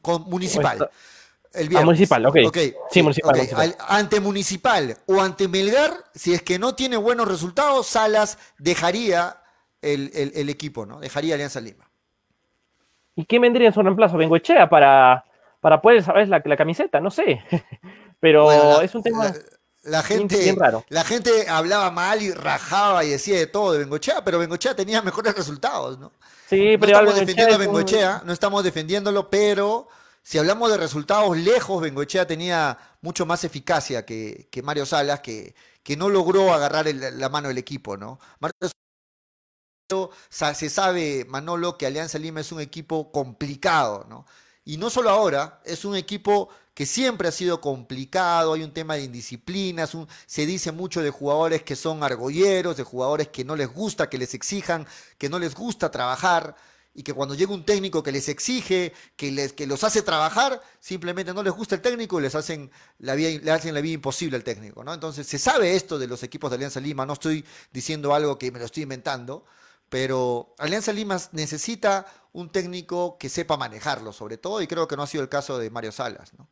con 0.00 0.22
Municipal. 0.28 0.88
El 1.54 1.76
ah, 1.76 1.84
municipal, 1.84 2.24
ok. 2.24 2.38
sí, 2.90 3.02
municipal, 3.02 3.76
ante 3.86 4.20
Municipal 4.20 4.96
o 5.06 5.20
ante 5.20 5.48
Melgar, 5.48 5.92
si 6.14 6.32
es 6.32 6.42
que 6.42 6.58
no 6.58 6.74
tiene 6.74 6.96
buenos 6.96 7.28
resultados, 7.28 7.86
Salas 7.88 8.38
dejaría 8.56 9.36
el, 9.82 10.48
equipo, 10.48 10.86
¿no? 10.86 10.98
Dejaría 10.98 11.34
Alianza 11.34 11.60
Lima. 11.60 11.81
¿Y 13.14 13.24
qué 13.24 13.38
vendría 13.38 13.68
en 13.68 13.74
su 13.74 13.82
reemplazo? 13.82 14.16
Bengoechea 14.16 14.68
para, 14.68 15.24
para 15.60 15.80
poder 15.80 16.02
saber 16.02 16.28
la, 16.28 16.42
la 16.44 16.56
camiseta, 16.56 17.00
no 17.00 17.10
sé. 17.10 17.42
Pero 18.20 18.80
es 18.80 18.94
un 18.94 19.02
tema. 19.02 19.32
La, 19.82 20.02
gente, 20.04 20.54
raro. 20.56 20.84
la 20.90 21.02
gente 21.02 21.48
hablaba 21.48 21.90
mal 21.90 22.22
y 22.22 22.30
rajaba 22.30 23.04
y 23.04 23.10
decía 23.10 23.36
de 23.36 23.48
todo 23.48 23.72
de 23.72 23.80
Bengochea, 23.80 24.22
pero 24.22 24.38
Bengochea 24.38 24.76
tenía 24.76 25.02
mejores 25.02 25.34
resultados, 25.34 25.98
¿no? 25.98 26.12
Sí, 26.48 26.76
pero 26.78 27.02
no 27.02 27.10
estamos 27.10 27.18
defendiendo 27.18 27.54
a 27.54 27.58
Bengochea, 27.58 28.22
no 28.24 28.32
estamos 28.32 28.62
defendiéndolo, 28.62 29.28
pero 29.28 29.88
si 30.22 30.38
hablamos 30.38 30.70
de 30.70 30.76
resultados 30.76 31.36
lejos, 31.36 31.82
Bengoechea 31.82 32.28
tenía 32.28 32.78
mucho 33.00 33.26
más 33.26 33.42
eficacia 33.42 34.06
que, 34.06 34.48
Mario 34.62 34.86
Salas, 34.86 35.18
que, 35.18 35.56
que, 35.82 35.96
no 35.96 36.08
logró 36.08 36.54
agarrar 36.54 36.86
la 36.86 37.28
mano 37.28 37.48
del 37.48 37.58
equipo, 37.58 37.96
¿no? 37.96 38.20
Se 40.30 40.70
sabe, 40.70 41.26
Manolo, 41.28 41.76
que 41.78 41.86
Alianza 41.86 42.18
Lima 42.18 42.40
es 42.40 42.52
un 42.52 42.60
equipo 42.60 43.10
complicado, 43.12 44.06
¿no? 44.08 44.26
Y 44.64 44.76
no 44.76 44.90
solo 44.90 45.10
ahora, 45.10 45.60
es 45.64 45.84
un 45.84 45.96
equipo 45.96 46.48
que 46.74 46.86
siempre 46.86 47.28
ha 47.28 47.32
sido 47.32 47.60
complicado, 47.60 48.54
hay 48.54 48.62
un 48.62 48.72
tema 48.72 48.94
de 48.94 49.04
indisciplina, 49.04 49.88
se 50.26 50.46
dice 50.46 50.72
mucho 50.72 51.02
de 51.02 51.10
jugadores 51.10 51.62
que 51.62 51.76
son 51.76 52.02
argolleros, 52.02 52.76
de 52.76 52.84
jugadores 52.84 53.28
que 53.28 53.44
no 53.44 53.56
les 53.56 53.68
gusta 53.68 54.08
que 54.08 54.18
les 54.18 54.34
exijan, 54.34 54.86
que 55.18 55.28
no 55.28 55.38
les 55.38 55.54
gusta 55.54 55.90
trabajar 55.90 56.56
y 56.94 57.02
que 57.02 57.12
cuando 57.12 57.34
llega 57.34 57.52
un 57.52 57.64
técnico 57.64 58.02
que 58.02 58.12
les 58.12 58.28
exige, 58.28 58.92
que, 59.16 59.32
les, 59.32 59.52
que 59.52 59.66
los 59.66 59.82
hace 59.84 60.02
trabajar, 60.02 60.62
simplemente 60.80 61.32
no 61.32 61.42
les 61.42 61.52
gusta 61.52 61.74
el 61.74 61.80
técnico 61.80 62.18
y 62.18 62.22
les 62.22 62.34
hacen 62.34 62.70
la 62.98 63.14
vida, 63.14 63.40
le 63.42 63.50
hacen 63.50 63.74
la 63.74 63.80
vida 63.80 63.94
imposible 63.94 64.36
al 64.36 64.44
técnico. 64.44 64.84
¿no? 64.84 64.92
Entonces 64.92 65.26
se 65.26 65.38
sabe 65.38 65.74
esto 65.74 65.98
de 65.98 66.06
los 66.06 66.22
equipos 66.22 66.50
de 66.50 66.56
Alianza 66.56 66.80
Lima, 66.80 67.06
no 67.06 67.14
estoy 67.14 67.44
diciendo 67.72 68.14
algo 68.14 68.38
que 68.38 68.50
me 68.52 68.58
lo 68.58 68.66
estoy 68.66 68.82
inventando, 68.84 69.44
pero 69.92 70.54
Alianza 70.58 70.90
Lima 70.90 71.18
necesita 71.32 72.06
un 72.32 72.48
técnico 72.48 73.18
que 73.18 73.28
sepa 73.28 73.58
manejarlo, 73.58 74.10
sobre 74.12 74.38
todo, 74.38 74.62
y 74.62 74.66
creo 74.66 74.88
que 74.88 74.96
no 74.96 75.02
ha 75.02 75.06
sido 75.06 75.22
el 75.22 75.28
caso 75.28 75.58
de 75.58 75.68
Mario 75.68 75.92
Salas. 75.92 76.32
¿no? 76.38 76.46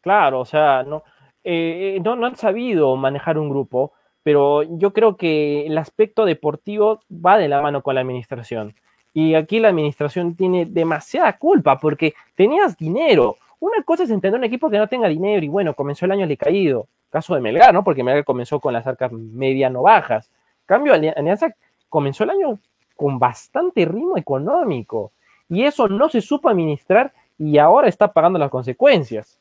Claro, 0.00 0.40
o 0.40 0.46
sea, 0.46 0.82
no, 0.82 1.02
eh, 1.44 2.00
no, 2.02 2.16
no 2.16 2.26
han 2.26 2.36
sabido 2.36 2.96
manejar 2.96 3.36
un 3.36 3.50
grupo, 3.50 3.92
pero 4.22 4.62
yo 4.62 4.94
creo 4.94 5.18
que 5.18 5.66
el 5.66 5.76
aspecto 5.76 6.24
deportivo 6.24 7.02
va 7.12 7.36
de 7.36 7.48
la 7.48 7.60
mano 7.60 7.82
con 7.82 7.96
la 7.96 8.00
administración 8.00 8.74
y 9.12 9.34
aquí 9.34 9.60
la 9.60 9.68
administración 9.68 10.34
tiene 10.34 10.64
demasiada 10.64 11.36
culpa 11.36 11.78
porque 11.78 12.14
tenías 12.34 12.78
dinero. 12.78 13.36
Una 13.60 13.82
cosa 13.82 14.04
es 14.04 14.10
entender 14.10 14.38
un 14.38 14.44
equipo 14.44 14.70
que 14.70 14.78
no 14.78 14.88
tenga 14.88 15.08
dinero 15.08 15.44
y 15.44 15.48
bueno, 15.48 15.74
comenzó 15.74 16.06
el 16.06 16.12
año 16.12 16.24
le 16.24 16.38
caído. 16.38 16.88
Caso 17.10 17.34
de 17.34 17.42
Melgar, 17.42 17.74
¿no? 17.74 17.84
Porque 17.84 18.02
Melgar 18.02 18.24
comenzó 18.24 18.58
con 18.58 18.72
las 18.72 18.86
arcas 18.86 19.12
mediano 19.12 19.82
bajas. 19.82 20.30
Cambio, 20.64 20.94
Alianza 20.94 21.54
comenzó 21.90 22.24
el 22.24 22.30
año 22.30 22.58
con 22.96 23.18
bastante 23.18 23.84
ritmo 23.84 24.16
económico 24.16 25.12
y 25.48 25.64
eso 25.64 25.88
no 25.88 26.08
se 26.08 26.20
supo 26.20 26.48
administrar 26.48 27.12
y 27.38 27.58
ahora 27.58 27.88
está 27.88 28.12
pagando 28.12 28.38
las 28.38 28.50
consecuencias. 28.50 29.38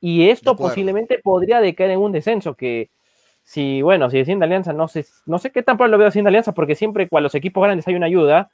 Y 0.00 0.28
esto 0.28 0.56
posiblemente 0.56 1.18
podría 1.18 1.60
decaer 1.60 1.90
en 1.90 2.00
un 2.00 2.12
descenso 2.12 2.54
que 2.54 2.88
si, 3.42 3.82
bueno, 3.82 4.08
si 4.08 4.18
desciende 4.18 4.44
Alianza, 4.44 4.72
no 4.72 4.88
sé, 4.88 5.04
no 5.26 5.38
sé 5.38 5.50
qué 5.50 5.62
tan 5.62 5.76
probable 5.76 5.92
lo 5.92 5.98
veo 5.98 6.06
desciende 6.06 6.28
Alianza, 6.28 6.52
porque 6.52 6.74
siempre 6.74 7.08
cuando 7.08 7.24
los 7.24 7.34
equipos 7.34 7.62
grandes 7.62 7.86
hay 7.88 7.96
una 7.96 8.06
ayuda, 8.06 8.50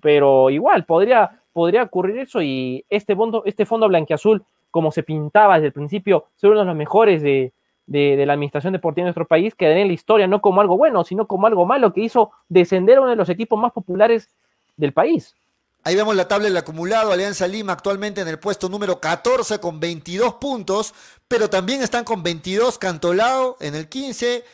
pero 0.00 0.50
igual 0.50 0.84
podría, 0.84 1.40
podría 1.52 1.84
ocurrir 1.84 2.18
eso 2.18 2.42
y 2.42 2.84
este 2.88 3.16
fondo, 3.16 3.42
este 3.46 3.66
fondo 3.66 3.88
blanqueazul, 3.88 4.44
como 4.70 4.92
se 4.92 5.02
pintaba 5.02 5.54
desde 5.54 5.68
el 5.68 5.72
principio, 5.72 6.26
ser 6.36 6.50
uno 6.50 6.60
de 6.60 6.66
los 6.66 6.76
mejores 6.76 7.22
de, 7.22 7.52
la 7.90 8.32
administración 8.32 8.72
deportiva 8.72 9.04
de 9.04 9.08
nuestro 9.08 9.26
país, 9.26 9.54
quedaría 9.54 9.82
en 9.82 9.88
la 9.88 9.94
historia 9.94 10.26
no 10.26 10.40
como 10.40 10.60
algo 10.60 10.76
bueno, 10.76 11.04
sino 11.04 11.26
como 11.26 11.46
algo 11.46 11.66
malo 11.66 11.92
que 11.92 12.02
hizo 12.02 12.30
descender 12.48 12.98
a 12.98 13.00
uno 13.00 13.10
de 13.10 13.16
los 13.16 13.28
equipos 13.28 13.58
más 13.58 13.72
populares 13.72 14.28
del 14.76 14.92
país. 14.92 15.34
Ahí 15.82 15.96
vemos 15.96 16.14
la 16.14 16.28
tabla 16.28 16.44
del 16.46 16.56
acumulado, 16.56 17.10
Alianza 17.10 17.48
Lima 17.48 17.72
actualmente 17.72 18.20
en 18.20 18.28
el 18.28 18.38
puesto 18.38 18.68
número 18.68 19.00
14 19.00 19.58
con 19.60 19.80
22 19.80 20.34
puntos, 20.34 20.94
pero 21.26 21.48
también 21.48 21.82
están 21.82 22.04
con 22.04 22.22
22 22.22 22.78
Cantolao 22.78 23.56
en 23.60 23.74
el 23.74 23.88
15, 23.88 24.44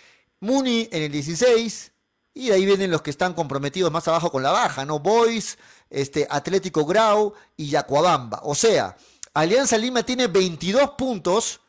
Muni 0.41 0.89
en 0.93 1.03
el 1.03 1.13
16, 1.13 1.93
y 2.33 2.49
de 2.49 2.55
ahí 2.55 2.65
vienen 2.65 2.91
los 2.93 3.03
que 3.03 3.11
están 3.11 3.35
comprometidos 3.35 3.91
más 3.91 4.07
abajo 4.07 4.31
con 4.31 4.43
la 4.43 4.53
baja, 4.53 4.85
¿no? 4.85 5.01
Boys, 5.01 5.59
este, 5.91 6.27
Atlético 6.31 6.85
Grau 6.85 7.35
y 7.57 7.71
Yacuabamba. 7.71 8.41
O 8.45 8.55
sea, 8.55 8.97
Alianza 9.35 9.77
Lima 9.77 10.05
tiene 10.05 10.29
22 10.29 10.91
puntos 10.91 11.61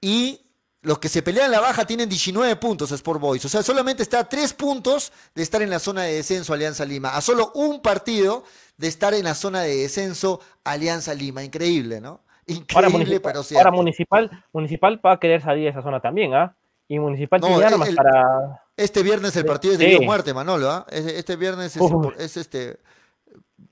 y 0.00 0.41
los 0.82 0.98
que 0.98 1.08
se 1.08 1.22
pelean 1.22 1.50
la 1.50 1.60
baja 1.60 1.84
tienen 1.84 2.08
19 2.08 2.56
puntos 2.56 2.90
Sport 2.92 3.20
Boys. 3.20 3.44
O 3.44 3.48
sea, 3.48 3.62
solamente 3.62 4.02
está 4.02 4.20
a 4.20 4.28
3 4.28 4.52
puntos 4.54 5.12
de 5.34 5.42
estar 5.42 5.62
en 5.62 5.70
la 5.70 5.78
zona 5.78 6.02
de 6.02 6.14
descenso 6.14 6.52
Alianza 6.52 6.84
Lima. 6.84 7.16
A 7.16 7.20
solo 7.20 7.52
un 7.54 7.80
partido 7.80 8.44
de 8.76 8.88
estar 8.88 9.14
en 9.14 9.24
la 9.24 9.34
zona 9.34 9.62
de 9.62 9.76
descenso 9.76 10.40
Alianza 10.64 11.14
Lima. 11.14 11.42
Increíble, 11.44 12.00
¿no? 12.00 12.20
Increíble, 12.46 13.20
pero 13.20 13.42
Ahora 13.56 13.70
Municipal, 13.70 14.44
Municipal 14.52 15.00
va 15.04 15.12
a 15.12 15.20
querer 15.20 15.40
salir 15.40 15.64
de 15.64 15.70
esa 15.70 15.82
zona 15.82 16.00
también, 16.00 16.34
¿ah? 16.34 16.54
Y 16.88 16.98
Municipal 16.98 17.40
tiene 17.40 17.64
armas 17.64 17.88
para 17.90 18.62
este 18.76 19.02
viernes 19.02 19.36
el 19.36 19.44
partido 19.44 19.74
es 19.74 19.78
de 19.78 20.00
muerte, 20.00 20.32
Manolo. 20.32 20.70
¿ah? 20.70 20.86
Este 20.90 21.36
viernes 21.36 21.76
es, 22.18 22.36
este 22.36 22.78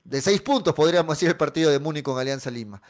de 0.03 0.21
seis 0.21 0.41
puntos, 0.41 0.73
podríamos 0.73 1.15
decir, 1.15 1.29
el 1.29 1.37
partido 1.37 1.71
de 1.71 1.79
Múnich 1.79 2.03
con 2.03 2.19
Alianza 2.19 2.51
Lima. 2.51 2.81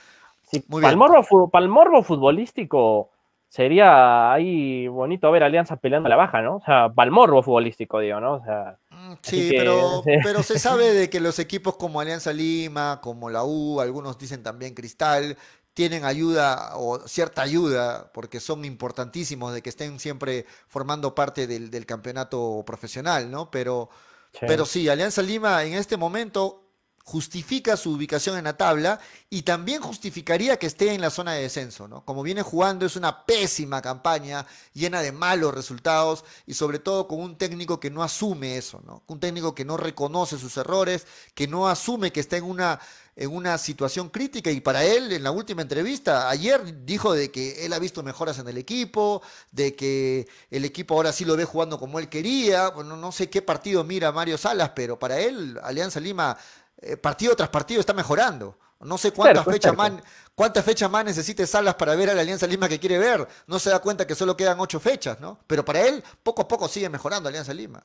Muy 0.68 0.82
para, 0.82 0.92
el 0.92 1.70
morbo, 1.70 2.04
futbolístico 2.04 3.10
sería 3.52 4.32
ahí 4.32 4.88
bonito 4.88 5.30
ver 5.30 5.44
Alianza 5.44 5.76
peleando 5.76 6.08
a 6.08 6.10
la 6.10 6.16
baja, 6.16 6.42
¿no? 6.42 6.56
O 6.56 6.62
sea, 6.62 6.88
para 6.88 7.08
el 7.08 7.12
morbo 7.12 7.44
futbolístico, 7.44 8.00
digo, 8.00 8.18
¿no? 8.22 8.36
O 8.36 8.44
sea, 8.46 8.78
mm, 8.90 9.14
sí, 9.22 9.50
pero, 9.52 10.02
pero 10.24 10.42
se 10.42 10.58
sabe 10.58 10.94
de 10.94 11.10
que 11.10 11.20
los 11.20 11.38
equipos 11.38 11.76
como 11.76 12.00
Alianza 12.00 12.32
Lima, 12.32 13.02
como 13.02 13.30
la 13.30 13.44
U, 13.44 13.82
algunos 13.82 14.18
dicen 14.18 14.42
también 14.42 14.74
Cristal, 14.74 15.38
tienen 15.74 16.06
ayuda 16.06 16.78
o 16.78 17.00
cierta 17.00 17.42
ayuda, 17.42 18.10
porque 18.14 18.40
son 18.40 18.64
importantísimos 18.64 19.54
de 19.54 19.62
que 19.62 19.70
estén 19.70 20.00
siempre 20.00 20.46
formando 20.70 21.14
parte 21.14 21.46
del, 21.46 21.70
del 21.70 21.86
campeonato 21.86 22.64
profesional, 22.66 23.30
¿no? 23.30 23.52
Pero 23.52 23.90
sí. 24.32 24.46
pero 24.48 24.66
sí, 24.66 24.88
Alianza 24.88 25.22
Lima 25.22 25.62
en 25.66 25.74
este 25.74 25.98
momento 25.98 26.61
justifica 27.04 27.78
su 27.78 27.92
ubicación 27.92 28.38
en 28.38 28.46
la 28.46 28.58
tabla 28.58 29.00
y 29.30 29.44
también 29.44 29.82
justificaría 29.82 30.58
que 30.58 30.68
esté 30.68 30.94
en 30.94 31.02
la 31.02 31.10
zona 31.10 31.34
de 31.34 31.44
descenso, 31.44 31.88
¿no? 31.88 32.06
Como 32.06 32.24
viene 32.24 32.42
jugando 32.42 32.86
es 32.86 32.96
una 32.96 33.26
pésima 33.26 33.82
campaña, 33.82 34.46
llena 34.74 35.02
de 35.02 35.12
malos 35.12 35.54
resultados 35.54 36.24
y 36.46 36.54
sobre 36.54 36.80
todo 36.80 37.08
con 37.08 37.20
un 37.20 37.38
técnico 37.38 37.80
que 37.80 37.90
no 37.90 38.04
asume 38.04 38.58
eso, 38.58 38.82
¿no? 38.86 39.04
Un 39.08 39.20
técnico 39.20 39.56
que 39.56 39.66
no 39.66 39.78
reconoce 39.78 40.38
sus 40.38 40.56
errores, 40.58 41.06
que 41.34 41.48
no 41.48 41.68
asume 41.68 42.12
que 42.12 42.20
está 42.20 42.38
en 42.38 42.46
una 42.46 42.80
en 43.16 43.30
una 43.36 43.58
situación 43.58 44.10
crítica 44.10 44.52
y 44.52 44.62
para 44.62 44.86
él 44.86 45.12
en 45.12 45.24
la 45.24 45.32
última 45.32 45.62
entrevista 45.62 46.30
ayer 46.30 46.86
dijo 46.86 47.14
de 47.14 47.30
que 47.30 47.66
él 47.66 47.74
ha 47.74 47.80
visto 47.80 48.04
mejoras 48.04 48.40
en 48.40 48.48
el 48.48 48.58
equipo, 48.58 49.22
de 49.52 49.76
que 49.76 50.28
el 50.50 50.64
equipo 50.64 50.96
ahora 50.96 51.12
sí 51.12 51.26
lo 51.26 51.36
ve 51.36 51.44
jugando 51.44 51.78
como 51.78 52.00
él 52.00 52.08
quería, 52.08 52.70
bueno, 52.70 52.96
no 52.96 53.12
sé 53.12 53.30
qué 53.30 53.42
partido 53.42 53.84
mira 53.84 54.12
Mario 54.12 54.38
Salas, 54.38 54.72
pero 54.76 54.98
para 54.98 55.20
él 55.20 55.60
Alianza 55.62 56.00
Lima 56.00 56.38
eh, 56.82 56.98
partido 56.98 57.36
tras 57.36 57.50
partido 57.50 57.80
está 57.80 57.94
mejorando. 57.94 58.58
No 58.80 58.98
sé 58.98 59.12
cuántas 59.12 59.46
fechas 59.46 59.76
más 59.76 59.92
cuántas 60.34 60.66
fechas 60.66 60.90
más 60.90 61.06
necesite 61.06 61.46
Salas 61.46 61.76
para 61.76 61.96
ver 61.96 62.10
a 62.10 62.14
la 62.16 62.22
Alianza 62.22 62.48
Lima 62.48 62.68
que 62.68 62.80
quiere 62.80 62.98
ver. 62.98 63.28
No 63.46 63.60
se 63.60 63.70
da 63.70 63.80
cuenta 63.80 64.08
que 64.08 64.16
solo 64.16 64.36
quedan 64.36 64.60
ocho 64.60 64.80
fechas, 64.80 65.20
¿no? 65.20 65.40
Pero 65.46 65.64
para 65.64 65.82
él, 65.82 66.04
poco 66.24 66.42
a 66.42 66.48
poco 66.48 66.68
sigue 66.68 66.90
mejorando 66.90 67.30
Alianza 67.30 67.54
Lima. 67.54 67.84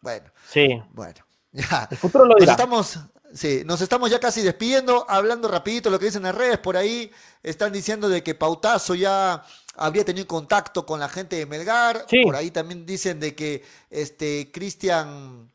Bueno. 0.00 0.30
Sí. 0.48 0.80
Bueno. 0.92 1.20
Ya. 1.52 1.88
El 1.90 1.96
futuro 1.96 2.26
lo 2.26 2.34
dirá. 2.34 2.52
Nos 2.52 2.60
estamos, 2.60 2.98
sí, 3.32 3.62
nos 3.64 3.80
estamos 3.80 4.10
ya 4.10 4.20
casi 4.20 4.42
despidiendo, 4.42 5.06
hablando 5.08 5.48
rapidito 5.48 5.88
lo 5.88 5.98
que 5.98 6.04
dicen 6.04 6.20
en 6.20 6.26
las 6.26 6.34
redes. 6.34 6.58
Por 6.58 6.76
ahí 6.76 7.10
están 7.42 7.72
diciendo 7.72 8.10
de 8.10 8.22
que 8.22 8.34
Pautazo 8.34 8.94
ya 8.94 9.42
habría 9.74 10.04
tenido 10.04 10.26
contacto 10.26 10.84
con 10.84 11.00
la 11.00 11.08
gente 11.08 11.36
de 11.36 11.46
Melgar. 11.46 12.04
Por 12.24 12.36
ahí 12.36 12.50
también 12.50 12.84
dicen 12.84 13.20
de 13.20 13.34
que 13.34 13.64
este 13.88 14.50
Cristian 14.52 15.50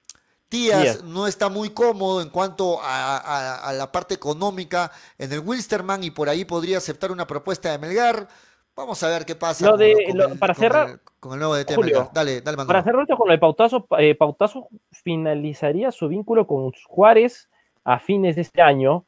Tías 0.51 1.01
no 1.05 1.27
está 1.27 1.47
muy 1.47 1.69
cómodo 1.69 2.21
en 2.21 2.27
cuanto 2.27 2.79
a, 2.83 3.71
la 3.73 3.89
parte 3.89 4.13
económica 4.13 4.91
en 5.17 5.31
el 5.31 5.39
Wilsterman 5.39 6.03
y 6.03 6.11
por 6.11 6.27
ahí 6.27 6.43
podría 6.43 6.77
aceptar 6.77 7.09
una 7.09 7.25
propuesta 7.25 7.71
de 7.71 7.77
Melgar. 7.77 8.27
Vamos 8.75 9.01
a 9.01 9.07
ver 9.07 9.23
qué 9.23 9.33
pasa 9.35 9.71
con, 9.71 9.81
el, 9.81 9.95
para 10.37 10.53
cerrar, 10.53 10.99
con 11.21 11.33
el 11.33 11.39
nuevo 11.39 11.55
DT 11.55 11.77
Melgar. 11.77 12.09
Dale, 12.13 12.41
dale, 12.41 12.57
Para 12.65 12.83
cerrar 12.83 13.07
con 13.07 13.29
lo 13.29 13.31
de 13.31 13.37
Pautazo, 13.39 13.87
eh, 13.97 14.13
Pautazo 14.13 14.67
finalizaría 14.91 15.89
su 15.89 16.09
vínculo 16.09 16.45
con 16.45 16.73
Juárez 16.85 17.49
a 17.85 17.99
fines 17.99 18.35
de 18.35 18.41
este 18.41 18.61
año 18.61 19.05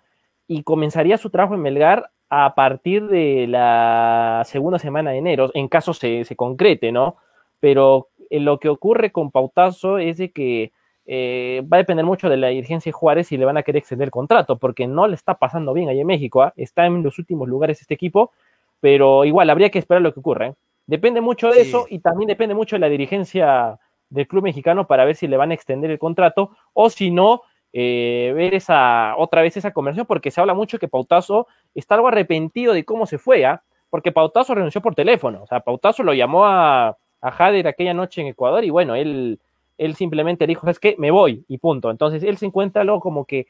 y 0.48 0.64
comenzaría 0.64 1.18
su 1.18 1.30
trabajo 1.30 1.56
en 1.56 1.61
Melgar 1.61 2.10
a 2.30 2.56
partir 2.56 3.07
de 3.07 3.48
la 3.49 4.44
segunda 4.45 4.80
semana 4.80 5.11
de 5.11 5.18
enero, 5.18 5.52
en 5.53 5.68
caso 5.68 5.94
se, 5.94 6.24
se 6.24 6.38
concrete, 6.38 6.94
¿no? 6.94 7.18
Pero 7.60 8.07
eh, 8.30 8.40
lo 8.40 8.60
que 8.60 8.70
ocurre 8.70 9.11
con 9.11 9.30
Pautazo 9.30 9.98
es 9.98 10.18
de 10.20 10.32
que 10.32 10.72
eh, 11.06 11.62
va 11.72 11.78
a 11.78 11.80
depender 11.80 12.06
mucho 12.06 12.30
de 12.30 12.38
la 12.38 12.48
dirigencia 12.48 12.90
de 12.90 12.94
Juárez 12.94 13.28
si 13.28 13.38
le 13.38 13.46
van 13.46 13.58
a 13.58 13.64
querer 13.64 13.80
extender 13.80 14.08
el 14.08 14.12
contrato, 14.12 14.58
porque 14.58 14.88
no 14.88 15.08
le 15.08 15.16
está 15.16 15.36
pasando 15.36 15.74
bien 15.74 15.90
ahí 15.90 16.00
en 16.00 16.08
México, 16.08 16.44
¿ah? 16.44 16.54
está 16.56 16.86
en 16.86 17.04
los 17.04 17.20
últimos 17.20 17.48
lugares 17.48 17.82
este 17.82 17.94
equipo, 17.94 18.32
pero 18.80 19.26
igual 19.26 19.50
habría 19.50 19.70
que 19.70 19.80
esperar 19.80 20.02
lo 20.02 20.14
que 20.14 20.22
ocurre. 20.22 20.48
¿eh? 20.48 20.54
Depende 20.88 21.22
mucho 21.22 21.50
de 21.50 21.62
eso 21.62 21.88
y 21.90 22.00
también 22.00 22.28
depende 22.28 22.56
mucho 22.56 22.76
de 22.76 22.82
la 22.82 22.90
dirigencia 22.90 23.80
del 24.10 24.28
club 24.28 24.44
mexicano 24.44 24.88
para 24.88 25.06
ver 25.06 25.16
si 25.16 25.28
le 25.28 25.38
van 25.38 25.52
a 25.52 25.54
extender 25.54 25.92
el 25.92 26.00
contrato 26.00 26.52
o 26.74 26.90
si 26.90 27.12
no, 27.12 27.42
eh, 27.74 28.32
ver 28.36 28.54
esa 28.54 29.16
otra 29.18 29.42
vez 29.42 29.58
esa 29.58 29.72
conversación, 29.72 30.06
porque 30.06 30.32
se 30.32 30.40
habla 30.40 30.54
mucho 30.54 30.80
que 30.80 30.88
Pautazo 30.88 31.48
está 31.74 31.96
algo 31.96 32.08
arrepentido 32.08 32.74
de 32.74 32.86
cómo 32.86 33.08
se 33.08 33.18
fue, 33.18 33.46
¿ah? 33.46 33.64
porque 33.90 34.12
Pautazo 34.12 34.56
renunció 34.56 34.82
por 34.82 34.96
teléfono, 34.96 35.44
o 35.44 35.48
sea, 35.48 35.62
Pautazo 35.62 36.04
lo 36.04 36.14
llamó 36.14 36.46
a, 36.46 36.98
a 37.22 37.32
Jader 37.32 37.68
aquella 37.68 37.94
noche 37.94 38.22
en 38.22 38.28
Ecuador 38.28 38.64
y 38.64 38.70
bueno, 38.70 38.96
él 38.96 39.40
él 39.78 39.95
simplemente 39.95 40.48
dijo, 40.48 40.70
es 40.70 40.80
que 40.80 40.95
me 40.98 41.12
voy 41.12 41.45
y 41.48 41.58
punto. 41.58 41.90
Entonces 41.91 42.24
él 42.24 42.38
se 42.38 42.45
encuentra 42.45 42.82
algo 42.82 43.00
como 43.00 43.26
que, 43.26 43.48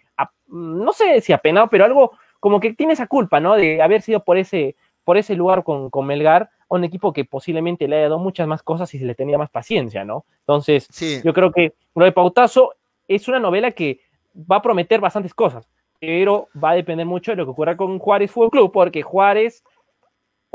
no 0.48 0.94
sé 0.94 1.22
si 1.22 1.34
apenado, 1.34 1.68
pero 1.68 1.86
algo 1.86 2.12
como 2.40 2.60
que 2.60 2.74
tiene 2.74 2.94
esa 2.94 3.08
culpa, 3.08 3.40
¿no? 3.40 3.56
De 3.56 3.82
haber 3.82 4.02
sido 4.02 4.24
por 4.24 4.38
ese, 4.38 4.76
por 5.04 5.18
ese 5.18 5.36
lugar 5.36 5.64
con, 5.64 5.90
con 5.90 6.06
Melgar, 6.06 6.50
un 6.68 6.84
equipo 6.84 7.14
que 7.14 7.26
posiblemente 7.26 7.88
le 7.88 7.98
haya 7.98 8.10
dado 8.10 8.20
muchas 8.20 8.48
más 8.48 8.64
cosas 8.64 8.94
y 8.94 9.00
se 9.00 9.06
le 9.06 9.16
tenía 9.16 9.38
más 9.38 9.50
paciencia, 9.50 10.04
¿no? 10.04 10.26
Entonces, 10.40 10.88
yo 11.24 11.34
creo 11.34 11.52
que 11.52 11.74
lo 11.96 12.06
de 12.06 12.12
Pautazo 12.12 12.74
es 13.08 13.28
una 13.28 13.40
novela 13.40 13.72
que 13.72 14.00
va 14.36 14.58
a 14.58 14.62
prometer 14.62 15.00
bastantes 15.00 15.34
cosas, 15.34 15.70
pero 16.00 16.50
va 16.62 16.72
a 16.72 16.76
depender 16.76 17.06
mucho 17.06 17.32
de 17.32 17.38
lo 17.38 17.46
que 17.46 17.52
ocurra 17.52 17.78
con 17.78 18.00
Juárez 18.00 18.32
Fútbol 18.32 18.50
Club, 18.50 18.72
porque 18.72 19.04
Juárez 19.04 19.64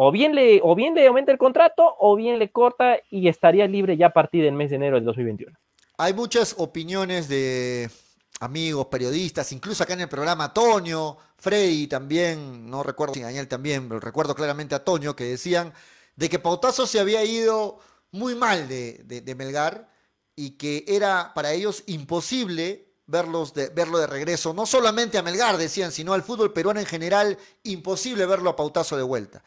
o 0.01 0.13
bien 0.13 0.33
le, 0.33 0.61
o 0.63 0.77
bien 0.77 0.95
le 0.95 1.09
aumenta 1.09 1.33
el 1.33 1.39
contrato 1.39 1.97
o 1.99 2.15
bien 2.15 2.39
le 2.39 2.53
corta 2.53 2.99
y 3.11 3.27
estaría 3.27 3.67
libre 3.67 3.97
ya 3.97 4.07
a 4.07 4.13
partir 4.13 4.45
del 4.45 4.55
mes 4.55 4.71
de 4.71 4.77
enero 4.77 4.95
del 4.95 5.05
2021. 5.05 5.59
Hay 5.97 6.15
muchas 6.15 6.55
opiniones 6.57 7.29
de 7.29 7.91
amigos, 8.39 8.87
periodistas, 8.87 9.51
incluso 9.51 9.83
acá 9.83 9.95
en 9.95 10.03
el 10.03 10.09
programa 10.09 10.55
Toño, 10.55 11.17
Freddy 11.37 11.89
también, 11.89 12.71
no 12.71 12.85
recuerdo 12.85 13.15
si 13.15 13.23
Daniel 13.23 13.49
también, 13.49 13.89
pero 13.89 13.99
recuerdo 13.99 14.37
claramente 14.37 14.77
a 14.77 14.85
Toño, 14.85 15.17
que 15.17 15.25
decían 15.25 15.73
de 16.15 16.29
que 16.29 16.39
Pautazo 16.39 16.87
se 16.87 17.01
había 17.01 17.25
ido 17.25 17.81
muy 18.13 18.37
mal 18.37 18.69
de, 18.69 19.35
Melgar 19.37 19.91
y 20.37 20.51
que 20.51 20.85
era 20.87 21.33
para 21.35 21.53
ellos 21.53 21.83
imposible 21.89 22.87
verlos 23.07 23.53
verlo 23.75 23.99
de 23.99 24.07
regreso, 24.07 24.55
no 24.55 24.65
solamente 24.65 25.19
a 25.19 25.23
Melgar, 25.23 25.57
decían, 25.57 25.91
sino 25.91 26.13
al 26.13 26.23
fútbol 26.23 26.53
peruano 26.53 26.79
en 26.79 26.87
general, 26.87 27.37
imposible 27.65 28.27
verlo 28.27 28.51
a 28.51 28.55
Pautazo 28.55 28.97
de 28.97 29.03
vuelta. 29.03 29.43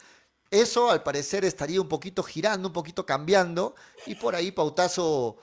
Eso 0.51 0.91
al 0.91 1.01
parecer 1.01 1.45
estaría 1.45 1.81
un 1.81 1.87
poquito 1.87 2.21
girando, 2.21 2.67
un 2.67 2.73
poquito 2.73 3.05
cambiando, 3.05 3.73
y 4.05 4.15
por 4.15 4.35
ahí 4.35 4.51
Pautazo 4.51 5.37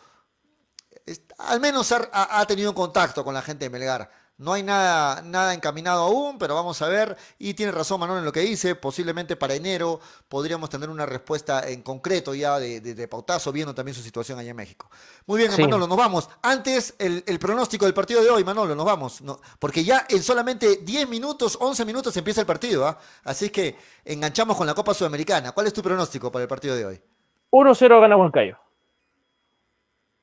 al 1.38 1.60
menos 1.60 1.92
ha, 1.92 2.46
tenido 2.46 2.74
contacto 2.74 3.24
con 3.24 3.34
la 3.34 3.42
gente 3.42 3.64
de 3.64 3.70
Melgar. 3.70 4.10
No 4.38 4.52
hay 4.52 4.62
nada, 4.62 5.20
nada 5.22 5.52
encaminado 5.52 6.04
aún, 6.04 6.38
pero 6.38 6.54
vamos 6.54 6.80
a 6.80 6.88
ver. 6.88 7.16
Y 7.40 7.54
tiene 7.54 7.72
razón 7.72 7.98
Manuel 7.98 8.20
en 8.20 8.24
lo 8.24 8.30
que 8.32 8.40
dice. 8.40 8.76
Posiblemente 8.76 9.34
para 9.34 9.54
enero 9.54 9.98
podríamos 10.28 10.70
tener 10.70 10.88
una 10.88 11.04
respuesta 11.06 11.68
en 11.68 11.82
concreto 11.82 12.32
ya 12.34 12.60
de, 12.60 13.08
Pautazo, 13.08 13.50
viendo 13.50 13.74
también 13.74 13.96
su 13.96 14.00
situación 14.00 14.38
allá 14.38 14.50
en 14.50 14.56
México. 14.56 14.88
Muy 15.26 15.38
bien, 15.38 15.50
Manolo, 15.50 15.88
nos 15.88 15.98
vamos. 15.98 16.30
Antes, 16.40 16.94
el, 17.00 17.38
pronóstico 17.40 17.84
del 17.84 17.94
partido 17.94 18.22
de 18.22 18.30
hoy, 18.30 18.44
Manolo, 18.44 18.76
nos 18.76 18.86
vamos. 18.86 19.22
porque 19.58 19.82
ya 19.82 20.06
en 20.08 20.22
solamente 20.22 20.76
10 20.82 21.08
minutos, 21.08 21.58
11 21.60 21.84
minutos 21.84 22.16
empieza 22.16 22.40
el 22.40 22.46
partido. 22.46 22.86
¿ah? 22.86 22.96
Así 23.24 23.50
que 23.50 23.76
enganchamos 24.04 24.56
con 24.56 24.68
la 24.68 24.74
Copa 24.74 24.94
Sudamericana. 24.94 25.50
¿Cuál 25.50 25.66
es 25.66 25.72
tu 25.72 25.82
pronóstico 25.82 26.30
para 26.30 26.44
el 26.44 26.48
partido 26.48 26.76
de 26.76 26.86
hoy? 26.86 27.02
1-0 27.50 28.00
gana 28.00 28.16
Huancayo. 28.16 28.56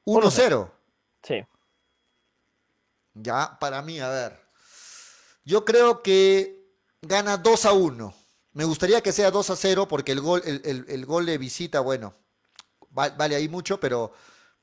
1-0. 0.05 0.71
Sí. 1.21 1.43
Ya, 3.15 3.57
para 3.59 3.81
mí, 3.81 3.99
a 3.99 4.09
ver. 4.09 4.39
Yo 5.43 5.65
creo 5.65 6.03
que 6.03 6.69
gana 7.01 7.37
2 7.37 7.65
a 7.65 7.73
1. 7.73 8.13
Me 8.53 8.65
gustaría 8.65 9.01
que 9.01 9.11
sea 9.11 9.31
2 9.31 9.49
a 9.49 9.55
0 9.55 9.87
porque 9.87 10.11
el 10.11 10.21
gol, 10.21 10.41
el, 10.45 11.05
gol 11.05 11.25
de 11.25 11.37
visita, 11.37 11.79
bueno, 11.79 12.13
vale 12.89 13.35
ahí 13.35 13.49
mucho, 13.49 13.79
pero 13.79 14.13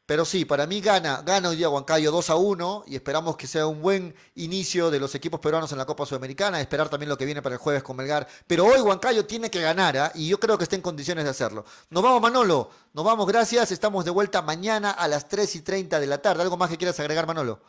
pero 0.05 0.25
sí, 0.25 0.45
para 0.45 0.67
mí 0.67 0.81
gana, 0.81 1.23
gana 1.25 1.49
hoy 1.49 1.57
día 1.57 1.69
Huancayo 1.69 2.11
2 2.11 2.31
a 2.31 2.37
1 2.37 2.85
y 2.89 2.97
esperamos 2.97 3.37
que 3.37 3.47
sea 3.47 3.67
un 3.67 3.81
buen 3.81 4.15
inicio 4.35 4.91
de 4.91 4.99
los 4.99 5.15
equipos 5.15 5.39
peruanos 5.39 5.71
en 5.71 5.79
la 5.79 5.87
Copa 5.87 6.05
Sudamericana, 6.05 6.61
esperar 6.61 6.89
también 6.89 7.09
lo 7.09 7.17
que 7.17 7.25
viene 7.25 7.41
para 7.41 7.55
el 7.55 7.61
jueves 7.61 7.85
con 7.85 7.97
Melgar. 7.97 8.27
Pero 8.47 8.67
hoy 8.67 8.81
Huancayo 8.81 9.25
tiene 9.25 9.49
que 9.49 9.61
ganar 9.61 9.97
¿ah? 9.97 10.13
y 10.15 10.29
yo 10.29 10.41
creo 10.41 10.59
que 10.59 10.65
está 10.65 10.75
en 10.75 10.83
condiciones 10.83 11.25
de 11.25 11.31
hacerlo. 11.31 11.65
Nos 11.89 12.03
vamos 12.03 12.21
Manolo, 12.21 12.69
nos 12.93 13.05
vamos, 13.05 13.27
gracias, 13.29 13.71
estamos 13.71 14.05
de 14.05 14.11
vuelta 14.11 14.43
mañana 14.43 14.91
a 14.91 15.07
las 15.07 15.29
3 15.29 15.55
y 15.57 15.63
30 15.63 16.01
de 16.01 16.07
la 16.07 16.21
tarde. 16.21 16.43
¿Algo 16.43 16.57
más 16.57 16.69
que 16.69 16.77
quieras 16.77 16.99
agregar 16.99 17.27
Manolo? 17.27 17.61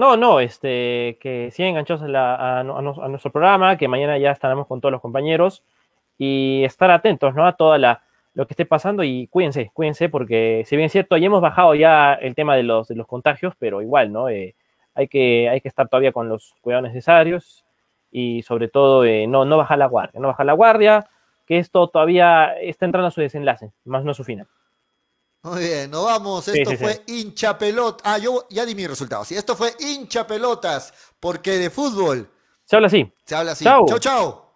No, 0.00 0.16
no, 0.16 0.40
este, 0.40 1.18
que 1.20 1.50
sigan 1.52 1.72
enganchados 1.72 2.00
a, 2.02 2.60
a, 2.60 2.62
nuestro 2.62 3.30
programa, 3.30 3.76
que 3.76 3.86
mañana 3.86 4.16
ya 4.16 4.30
estaremos 4.30 4.66
con 4.66 4.80
todos 4.80 4.92
los 4.92 5.02
compañeros 5.02 5.62
y 6.16 6.64
estar 6.64 6.90
atentos 6.90 7.34
¿no? 7.34 7.46
a 7.46 7.52
toda 7.52 7.76
la 7.76 8.02
lo 8.32 8.46
que 8.46 8.54
esté 8.54 8.64
pasando 8.64 9.04
y 9.04 9.26
cuídense, 9.26 9.70
cuídense 9.74 10.08
porque 10.08 10.62
si 10.64 10.76
bien 10.76 10.86
es 10.86 10.92
cierto, 10.92 11.18
ya 11.18 11.26
hemos 11.26 11.42
bajado 11.42 11.74
ya 11.74 12.14
el 12.14 12.34
tema 12.34 12.56
de 12.56 12.62
los, 12.62 12.88
contagios, 13.06 13.52
pero 13.58 13.82
igual, 13.82 14.10
¿no? 14.10 14.30
Eh, 14.30 14.54
hay, 14.94 15.06
que, 15.06 15.50
hay 15.50 15.60
que 15.60 15.68
estar 15.68 15.86
todavía 15.86 16.12
con 16.12 16.30
los 16.30 16.54
cuidados 16.62 16.88
necesarios 16.88 17.66
y 18.10 18.40
sobre 18.42 18.68
todo 18.68 19.04
eh, 19.04 19.26
no, 19.26 19.44
no 19.44 19.58
bajar 19.58 19.76
la 19.76 19.86
guardia, 19.86 20.18
no 20.18 20.28
bajar 20.28 20.46
la 20.46 20.54
guardia, 20.54 21.10
que 21.46 21.58
esto 21.58 21.88
todavía 21.88 22.54
está 22.58 22.86
entrando 22.86 23.08
a 23.08 23.10
su 23.10 23.20
desenlace, 23.20 23.70
más 23.84 24.02
no 24.02 24.12
a 24.12 24.14
su 24.14 24.24
final. 24.24 24.46
Muy 25.42 25.60
bien, 25.60 25.90
nos 25.90 26.04
vamos. 26.04 26.48
Esto 26.48 26.76
fue 26.76 27.02
hincha 27.06 27.56
pelota. 27.56 28.02
Ah, 28.04 28.18
yo 28.18 28.46
ya 28.50 28.66
di 28.66 28.74
mi 28.74 28.86
resultado. 28.86 29.24
Sí, 29.24 29.36
esto 29.36 29.56
fue 29.56 29.74
hincha 29.80 30.26
pelotas, 30.26 30.92
porque 31.18 31.52
de 31.52 31.70
fútbol 31.70 32.30
se 32.66 32.76
habla 32.76 32.86
así. 32.86 33.12
Se 33.24 33.34
habla 33.34 33.52
así. 33.52 33.64
Chau, 33.64 33.98
chau. 33.98 34.49